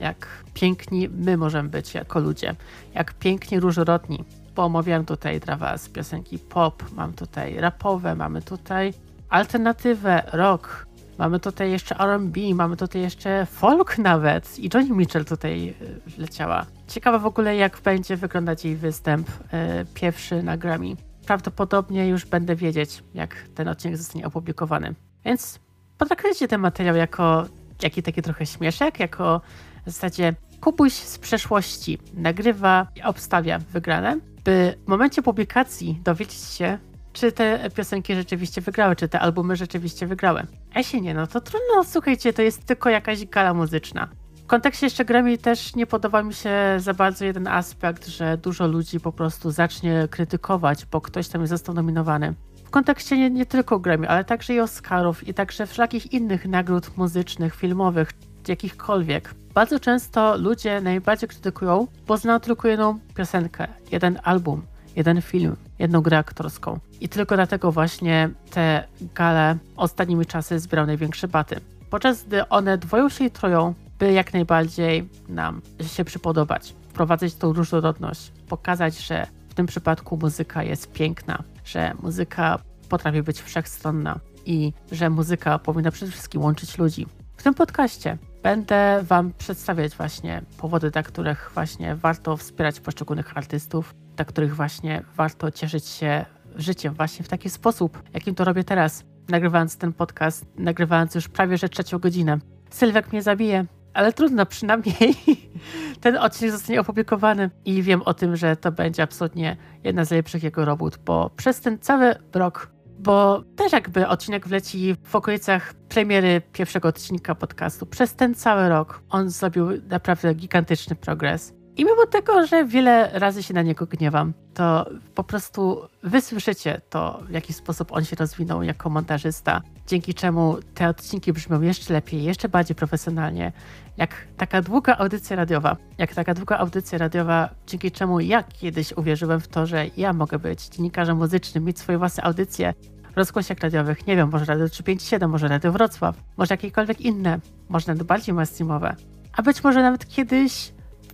jak 0.00 0.26
piękni 0.54 1.08
my 1.08 1.36
możemy 1.36 1.68
być 1.68 1.94
jako 1.94 2.20
ludzie, 2.20 2.54
jak 2.94 3.14
pięknie 3.14 3.60
różnorodni. 3.60 4.24
Bo 4.54 4.64
omawiam 4.64 5.04
tutaj 5.04 5.40
dla 5.40 5.56
Was 5.56 5.88
piosenki 5.88 6.38
pop, 6.38 6.84
mam 6.92 7.12
tutaj 7.12 7.56
rapowe, 7.60 8.14
mamy 8.14 8.42
tutaj 8.42 8.94
alternatywę, 9.28 10.22
rock, 10.32 10.86
mamy 11.18 11.40
tutaj 11.40 11.70
jeszcze 11.70 11.98
R&B, 11.98 12.40
mamy 12.54 12.76
tutaj 12.76 13.02
jeszcze 13.02 13.46
folk 13.46 13.98
nawet 13.98 14.58
i 14.58 14.70
Johnny 14.74 14.94
Mitchell 14.94 15.24
tutaj 15.24 15.74
y, 16.16 16.20
leciała. 16.20 16.66
Ciekawe 16.88 17.18
w 17.18 17.26
ogóle 17.26 17.56
jak 17.56 17.80
będzie 17.80 18.16
wyglądać 18.16 18.64
jej 18.64 18.76
występ 18.76 19.30
e, 19.52 19.84
pierwszy 19.94 20.42
na 20.42 20.56
Grammy. 20.56 20.96
Prawdopodobnie 21.26 22.08
już 22.08 22.26
będę 22.26 22.56
wiedzieć, 22.56 23.02
jak 23.14 23.36
ten 23.54 23.68
odcinek 23.68 23.96
zostanie 23.96 24.26
opublikowany. 24.26 24.94
Więc 25.24 25.60
potraktujcie 25.98 26.48
ten 26.48 26.60
materiał 26.60 26.96
jako 26.96 27.46
jaki 27.82 28.02
taki 28.02 28.22
trochę 28.22 28.46
śmieszek, 28.46 29.00
jako 29.00 29.40
w 29.86 29.90
zasadzie 29.90 30.34
kubuś 30.60 30.92
z 30.92 31.18
przeszłości 31.18 31.98
nagrywa 32.14 32.86
i 32.96 33.02
obstawia 33.02 33.58
wygrane, 33.58 34.18
by 34.44 34.74
w 34.84 34.88
momencie 34.88 35.22
publikacji 35.22 36.00
dowiedzieć 36.04 36.40
się, 36.40 36.78
czy 37.20 37.32
te 37.32 37.70
piosenki 37.70 38.14
rzeczywiście 38.14 38.60
wygrały, 38.60 38.96
czy 38.96 39.08
te 39.08 39.20
albumy 39.20 39.56
rzeczywiście 39.56 40.06
wygrały. 40.06 40.46
A 40.74 40.78
jeśli 40.78 41.02
nie, 41.02 41.14
no 41.14 41.26
to 41.26 41.40
trudno, 41.40 41.84
słuchajcie, 41.84 42.32
to 42.32 42.42
jest 42.42 42.64
tylko 42.64 42.90
jakaś 42.90 43.24
gala 43.24 43.54
muzyczna. 43.54 44.08
W 44.44 44.46
kontekście 44.46 44.86
jeszcze 44.86 45.04
Grammy 45.04 45.38
też 45.38 45.74
nie 45.74 45.86
podoba 45.86 46.22
mi 46.22 46.34
się 46.34 46.50
za 46.78 46.94
bardzo 46.94 47.24
jeden 47.24 47.46
aspekt, 47.46 48.06
że 48.06 48.38
dużo 48.38 48.66
ludzi 48.66 49.00
po 49.00 49.12
prostu 49.12 49.50
zacznie 49.50 50.08
krytykować, 50.10 50.86
bo 50.86 51.00
ktoś 51.00 51.28
tam 51.28 51.46
został 51.46 51.74
nominowany. 51.74 52.34
W 52.64 52.70
kontekście 52.70 53.16
nie, 53.16 53.30
nie 53.30 53.46
tylko 53.46 53.78
Grammy, 53.78 54.08
ale 54.08 54.24
także 54.24 54.54
i 54.54 54.60
Oscarów 54.60 55.28
i 55.28 55.34
także 55.34 55.66
wszelkich 55.66 56.12
innych 56.12 56.46
nagród 56.46 56.96
muzycznych, 56.96 57.54
filmowych, 57.54 58.12
jakichkolwiek. 58.48 59.34
Bardzo 59.54 59.80
często 59.80 60.36
ludzie 60.36 60.80
najbardziej 60.80 61.28
krytykują, 61.28 61.86
bo 62.06 62.16
znają 62.16 62.40
tylko 62.40 62.68
jedną 62.68 62.98
piosenkę, 63.14 63.68
jeden 63.92 64.20
album, 64.24 64.62
jeden 64.98 65.22
film, 65.22 65.56
jedną 65.78 66.00
grę 66.00 66.18
aktorską. 66.18 66.78
I 67.00 67.08
tylko 67.08 67.34
dlatego 67.34 67.72
właśnie 67.72 68.30
te 68.50 68.84
gale 69.14 69.56
ostatnimi 69.76 70.26
czasy 70.26 70.58
zbierały 70.58 70.86
największe 70.86 71.28
baty. 71.28 71.60
Podczas 71.90 72.24
gdy 72.24 72.48
one 72.48 72.78
dwoją 72.78 73.08
się 73.08 73.24
i 73.24 73.30
troją, 73.30 73.74
by 73.98 74.12
jak 74.12 74.32
najbardziej 74.32 75.08
nam 75.28 75.60
się 75.86 76.04
przypodobać, 76.04 76.74
wprowadzać 76.88 77.34
tą 77.34 77.52
różnorodność, 77.52 78.32
pokazać, 78.48 78.98
że 78.98 79.26
w 79.48 79.54
tym 79.54 79.66
przypadku 79.66 80.16
muzyka 80.16 80.62
jest 80.62 80.92
piękna, 80.92 81.42
że 81.64 81.92
muzyka 82.02 82.58
potrafi 82.88 83.22
być 83.22 83.40
wszechstronna 83.40 84.20
i 84.46 84.72
że 84.92 85.10
muzyka 85.10 85.58
powinna 85.58 85.90
przede 85.90 86.12
wszystkim 86.12 86.42
łączyć 86.42 86.78
ludzi. 86.78 87.06
W 87.36 87.42
tym 87.42 87.54
podcaście 87.54 88.18
będę 88.42 89.02
Wam 89.02 89.32
przedstawiać 89.38 89.96
właśnie 89.96 90.42
powody, 90.56 90.90
dla 90.90 91.02
których 91.02 91.50
właśnie 91.54 91.96
warto 91.96 92.36
wspierać 92.36 92.80
poszczególnych 92.80 93.36
artystów, 93.36 93.94
dla 94.18 94.24
których 94.24 94.56
właśnie 94.56 95.02
warto 95.16 95.50
cieszyć 95.50 95.86
się 95.86 96.24
życiem 96.56 96.94
właśnie 96.94 97.24
w 97.24 97.28
taki 97.28 97.50
sposób, 97.50 98.02
jakim 98.14 98.34
to 98.34 98.44
robię 98.44 98.64
teraz, 98.64 99.04
nagrywając 99.28 99.76
ten 99.76 99.92
podcast, 99.92 100.46
nagrywając 100.56 101.14
już 101.14 101.28
prawie 101.28 101.58
że 101.58 101.68
trzecią 101.68 101.98
godzinę. 101.98 102.38
Sylwek 102.70 103.12
mnie 103.12 103.22
zabije, 103.22 103.66
ale 103.94 104.12
trudno, 104.12 104.46
przynajmniej 104.46 105.14
ten 106.00 106.16
odcinek 106.16 106.52
zostanie 106.52 106.80
opublikowany 106.80 107.50
i 107.64 107.82
wiem 107.82 108.02
o 108.02 108.14
tym, 108.14 108.36
że 108.36 108.56
to 108.56 108.72
będzie 108.72 109.02
absolutnie 109.02 109.56
jedna 109.84 110.04
z 110.04 110.10
najlepszych 110.10 110.42
jego 110.42 110.64
robót, 110.64 110.98
bo 111.04 111.30
przez 111.36 111.60
ten 111.60 111.78
cały 111.78 112.14
rok 112.34 112.70
bo 113.00 113.42
też 113.56 113.72
jakby 113.72 114.08
odcinek 114.08 114.48
wleci 114.48 114.96
w 115.04 115.16
okolicach 115.16 115.74
premiery 115.74 116.42
pierwszego 116.52 116.88
odcinka 116.88 117.34
podcastu. 117.34 117.86
Przez 117.86 118.14
ten 118.14 118.34
cały 118.34 118.68
rok 118.68 119.02
on 119.10 119.30
zrobił 119.30 119.66
naprawdę 119.88 120.34
gigantyczny 120.34 120.96
progres. 120.96 121.57
I 121.78 121.84
mimo 121.84 122.06
tego, 122.06 122.46
że 122.46 122.64
wiele 122.64 123.10
razy 123.12 123.42
się 123.42 123.54
na 123.54 123.62
niego 123.62 123.86
gniewam, 123.86 124.32
to 124.54 124.90
po 125.14 125.24
prostu 125.24 125.80
wysłyszycie 126.02 126.80
to, 126.90 127.20
w 127.28 127.30
jaki 127.30 127.52
sposób 127.52 127.92
on 127.92 128.04
się 128.04 128.16
rozwinął 128.16 128.62
jako 128.62 128.90
montażysta, 128.90 129.62
dzięki 129.86 130.14
czemu 130.14 130.56
te 130.74 130.88
odcinki 130.88 131.32
brzmią 131.32 131.60
jeszcze 131.60 131.94
lepiej, 131.94 132.24
jeszcze 132.24 132.48
bardziej 132.48 132.76
profesjonalnie, 132.76 133.52
jak 133.96 134.10
taka 134.36 134.62
długa 134.62 134.96
audycja 134.96 135.36
radiowa. 135.36 135.76
Jak 135.98 136.14
taka 136.14 136.34
długa 136.34 136.58
audycja 136.58 136.98
radiowa, 136.98 137.48
dzięki 137.66 137.90
czemu 137.90 138.20
ja 138.20 138.42
kiedyś 138.42 138.92
uwierzyłem 138.92 139.40
w 139.40 139.48
to, 139.48 139.66
że 139.66 139.86
ja 139.96 140.12
mogę 140.12 140.38
być 140.38 140.68
dziennikarzem 140.68 141.16
muzycznym, 141.16 141.64
mieć 141.64 141.78
swoje 141.78 141.98
własne 141.98 142.22
audycje 142.22 142.74
rozgłosiach 143.16 143.58
radiowych. 143.58 144.06
Nie 144.06 144.16
wiem, 144.16 144.30
może 144.32 144.44
Radio 144.44 144.68
357, 144.68 145.30
może 145.30 145.48
Radio 145.48 145.72
Wrocław, 145.72 146.16
może 146.36 146.54
jakiekolwiek 146.54 147.00
inne, 147.00 147.38
może 147.68 147.92
nawet 147.92 148.02
bardziej 148.02 148.34
mainstreamowe. 148.34 148.96
A 149.32 149.42
być 149.42 149.64
może 149.64 149.82
nawet 149.82 150.06
kiedyś 150.06 150.72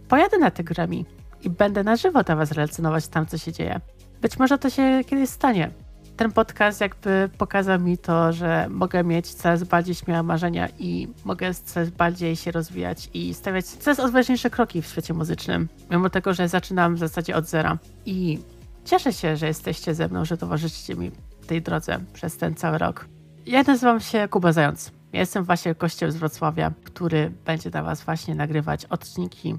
pojadę 0.08 0.38
na 0.38 0.50
te 0.50 0.64
Grammy 0.64 1.04
i 1.42 1.50
będę 1.50 1.84
na 1.84 1.96
żywo 1.96 2.22
dla 2.22 2.36
Was 2.36 2.52
relacjonować 2.52 3.08
tam, 3.08 3.26
co 3.26 3.38
się 3.38 3.52
dzieje. 3.52 3.80
Być 4.20 4.38
może 4.38 4.58
to 4.58 4.70
się 4.70 5.00
kiedyś 5.06 5.30
stanie. 5.30 5.70
Ten 6.16 6.32
podcast 6.32 6.80
jakby 6.80 7.30
pokazał 7.38 7.80
mi 7.80 7.98
to, 7.98 8.32
że 8.32 8.66
mogę 8.70 9.04
mieć 9.04 9.34
coraz 9.34 9.64
bardziej 9.64 9.94
śmiałe 9.94 10.22
marzenia 10.22 10.68
i 10.78 11.08
mogę 11.24 11.54
coraz 11.54 11.90
bardziej 11.90 12.36
się 12.36 12.50
rozwijać 12.50 13.10
i 13.14 13.34
stawiać 13.34 13.66
coraz 13.66 14.00
odważniejsze 14.00 14.50
kroki 14.50 14.82
w 14.82 14.86
świecie 14.86 15.14
muzycznym. 15.14 15.68
Mimo 15.90 16.10
tego, 16.10 16.34
że 16.34 16.48
zaczynam 16.48 16.94
w 16.94 16.98
zasadzie 16.98 17.36
od 17.36 17.46
zera. 17.46 17.78
I 18.06 18.38
cieszę 18.84 19.12
się, 19.12 19.36
że 19.36 19.46
jesteście 19.46 19.94
ze 19.94 20.08
mną, 20.08 20.24
że 20.24 20.36
towarzyszycie 20.36 20.94
mi 20.94 21.10
w 21.40 21.46
tej 21.46 21.62
drodze 21.62 21.98
przez 22.12 22.36
ten 22.36 22.54
cały 22.54 22.78
rok. 22.78 23.06
Ja 23.46 23.62
nazywam 23.62 24.00
się 24.00 24.28
Kuba 24.28 24.52
Zając. 24.52 24.92
Jestem 25.12 25.44
właśnie 25.44 25.74
gościem 25.74 26.12
z 26.12 26.16
Wrocławia, 26.16 26.72
który 26.84 27.32
będzie 27.44 27.70
dla 27.70 27.82
Was 27.82 28.02
właśnie 28.02 28.34
nagrywać 28.34 28.84
odcinki, 28.84 29.54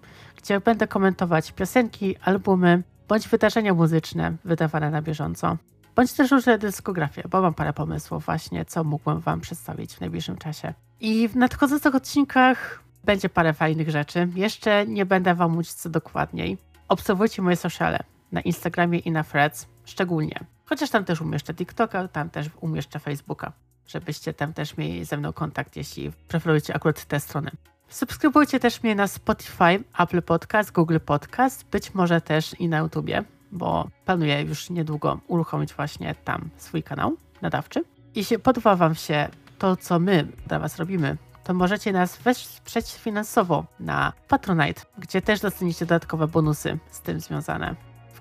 gdzie 0.45 0.59
będę 0.59 0.88
komentować 0.88 1.51
piosenki, 1.51 2.17
albumy 2.17 2.84
bądź 3.07 3.27
wydarzenia 3.27 3.73
muzyczne 3.73 4.34
wydawane 4.43 4.91
na 4.91 5.01
bieżąco. 5.01 5.57
Bądź 5.95 6.13
też 6.13 6.31
różne 6.31 6.57
dyskografie, 6.57 7.23
bo 7.30 7.41
mam 7.41 7.53
parę 7.53 7.73
pomysłów 7.73 8.26
właśnie, 8.26 8.65
co 8.65 8.84
mógłbym 8.84 9.19
Wam 9.19 9.41
przedstawić 9.41 9.93
w 9.93 10.01
najbliższym 10.01 10.38
czasie. 10.38 10.73
I 10.99 11.27
w 11.27 11.35
nadchodzących 11.35 11.95
odcinkach 11.95 12.84
będzie 13.03 13.30
parę 13.30 13.53
fajnych 13.53 13.89
rzeczy. 13.89 14.27
Jeszcze 14.35 14.88
nie 14.88 15.05
będę 15.05 15.35
Wam 15.35 15.51
mówić 15.51 15.73
co 15.73 15.89
dokładniej. 15.89 16.57
Obserwujcie 16.88 17.41
moje 17.41 17.55
sociale 17.55 17.99
na 18.31 18.41
Instagramie 18.41 18.99
i 18.99 19.11
na 19.11 19.23
Threads 19.23 19.67
szczególnie. 19.85 20.39
Chociaż 20.65 20.89
tam 20.89 21.05
też 21.05 21.22
umieszczę 21.22 21.53
TikToka, 21.53 22.07
tam 22.07 22.30
też 22.30 22.49
umieszczę 22.61 22.99
Facebooka, 22.99 23.51
żebyście 23.88 24.34
tam 24.34 24.53
też 24.53 24.77
mieli 24.77 25.05
ze 25.05 25.17
mną 25.17 25.34
kontakt, 25.34 25.76
jeśli 25.76 26.11
preferujecie 26.27 26.76
akurat 26.76 27.05
tę 27.05 27.19
stronę. 27.19 27.51
Subskrybujcie 27.89 28.59
też 28.59 28.83
mnie 28.83 28.95
na 28.95 29.07
Spotify, 29.07 29.83
Apple 29.99 30.21
Podcast, 30.21 30.71
Google 30.71 30.97
Podcast, 31.05 31.65
być 31.65 31.93
może 31.93 32.21
też 32.21 32.59
i 32.59 32.67
na 32.69 32.77
YouTubie, 32.77 33.23
bo 33.51 33.89
planuję 34.05 34.41
już 34.41 34.69
niedługo 34.69 35.19
uruchomić 35.27 35.73
właśnie 35.73 36.15
tam 36.15 36.49
swój 36.57 36.83
kanał 36.83 37.17
nadawczy. 37.41 37.83
Jeśli 38.15 38.39
podoba 38.39 38.75
Wam 38.75 38.95
się 38.95 39.29
to, 39.57 39.75
co 39.75 39.99
my 39.99 40.27
dla 40.47 40.59
Was 40.59 40.77
robimy, 40.77 41.17
to 41.43 41.53
możecie 41.53 41.91
nas 41.91 42.17
wesprzeć 42.17 42.93
finansowo 42.93 43.65
na 43.79 44.13
Patronite, 44.27 44.81
gdzie 44.97 45.21
też 45.21 45.39
dostaniecie 45.39 45.85
dodatkowe 45.85 46.27
bonusy 46.27 46.77
z 46.91 47.01
tym 47.01 47.19
związane. 47.19 47.75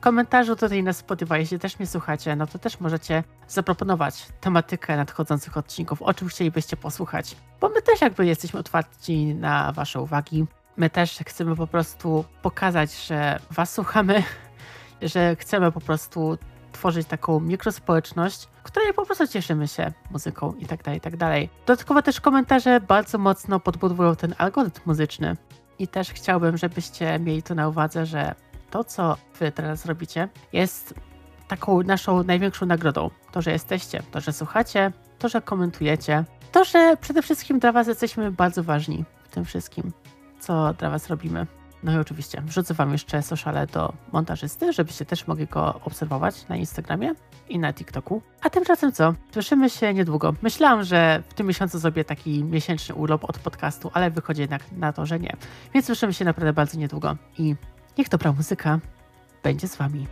Komentarzu 0.04 0.56
tutaj 0.56 0.82
na 0.82 0.92
Spotify, 0.92 1.38
jeśli 1.38 1.58
też 1.58 1.78
mnie 1.78 1.86
słuchacie, 1.86 2.36
no 2.36 2.46
to 2.46 2.58
też 2.58 2.80
możecie 2.80 3.24
zaproponować 3.48 4.26
tematykę 4.40 4.96
nadchodzących 4.96 5.56
odcinków, 5.56 6.02
o 6.02 6.14
czym 6.14 6.28
chcielibyście 6.28 6.76
posłuchać, 6.76 7.36
bo 7.60 7.68
my 7.68 7.82
też 7.82 8.00
jakby 8.00 8.26
jesteśmy 8.26 8.60
otwarci 8.60 9.34
na 9.34 9.72
Wasze 9.72 10.00
uwagi. 10.00 10.46
My 10.76 10.90
też 10.90 11.18
chcemy 11.26 11.56
po 11.56 11.66
prostu 11.66 12.24
pokazać, 12.42 13.06
że 13.06 13.38
Was 13.50 13.74
słuchamy, 13.74 14.22
że 15.02 15.36
chcemy 15.36 15.72
po 15.72 15.80
prostu 15.80 16.38
tworzyć 16.72 17.06
taką 17.08 17.40
mikrospołeczność, 17.40 18.48
której 18.62 18.94
po 18.94 19.06
prostu 19.06 19.28
cieszymy 19.28 19.68
się 19.68 19.92
muzyką 20.10 20.54
i 20.58 20.66
tak 20.66 20.82
dalej, 20.82 20.98
i 20.98 21.00
tak 21.00 21.16
dalej. 21.16 21.50
Dodatkowo 21.66 22.02
też 22.02 22.20
komentarze 22.20 22.80
bardzo 22.80 23.18
mocno 23.18 23.60
podbudowują 23.60 24.16
ten 24.16 24.34
algorytm 24.38 24.80
muzyczny 24.86 25.36
i 25.78 25.88
też 25.88 26.10
chciałbym, 26.10 26.56
żebyście 26.56 27.18
mieli 27.18 27.42
to 27.42 27.54
na 27.54 27.68
uwadze, 27.68 28.06
że 28.06 28.34
to, 28.74 28.84
co 28.84 29.16
wy 29.38 29.52
teraz 29.52 29.86
robicie, 29.86 30.28
jest 30.52 30.94
taką 31.48 31.82
naszą 31.82 32.22
największą 32.22 32.66
nagrodą. 32.66 33.10
To, 33.32 33.42
że 33.42 33.50
jesteście, 33.52 34.02
to, 34.10 34.20
że 34.20 34.32
słuchacie, 34.32 34.92
to, 35.18 35.28
że 35.28 35.42
komentujecie, 35.42 36.24
to, 36.52 36.64
że 36.64 36.96
przede 37.00 37.22
wszystkim 37.22 37.58
dla 37.58 37.72
was 37.72 37.86
jesteśmy 37.88 38.32
bardzo 38.32 38.62
ważni 38.62 39.04
w 39.24 39.28
tym 39.28 39.44
wszystkim, 39.44 39.92
co 40.40 40.74
dla 40.74 40.90
was 40.90 41.08
robimy. 41.08 41.46
No 41.82 41.92
i 41.92 41.96
oczywiście 41.96 42.42
wrzucę 42.46 42.74
Wam 42.74 42.92
jeszcze 42.92 43.22
sociale 43.22 43.66
do 43.66 43.92
montażysty, 44.12 44.72
żebyście 44.72 45.04
też 45.04 45.26
mogli 45.26 45.46
go 45.46 45.80
obserwować 45.84 46.48
na 46.48 46.56
Instagramie 46.56 47.12
i 47.48 47.58
na 47.58 47.72
TikToku. 47.72 48.22
A 48.42 48.50
tymczasem 48.50 48.92
co? 48.92 49.14
Słyszymy 49.32 49.70
się 49.70 49.94
niedługo. 49.94 50.34
Myślałam, 50.42 50.84
że 50.84 51.22
w 51.28 51.34
tym 51.34 51.46
miesiącu 51.46 51.78
zrobię 51.78 52.04
taki 52.04 52.44
miesięczny 52.44 52.94
urlop 52.94 53.24
od 53.24 53.38
podcastu, 53.38 53.90
ale 53.94 54.10
wychodzi 54.10 54.40
jednak 54.40 54.72
na 54.72 54.92
to, 54.92 55.06
że 55.06 55.20
nie. 55.20 55.36
Więc 55.74 55.86
słyszymy 55.86 56.12
się 56.12 56.24
naprawdę 56.24 56.52
bardzo 56.52 56.78
niedługo 56.78 57.16
i 57.38 57.54
niech 57.98 58.08
dobra 58.08 58.32
muzyka 58.32 58.78
będzie 59.42 59.68
z 59.68 59.76
Wami. 59.76 60.06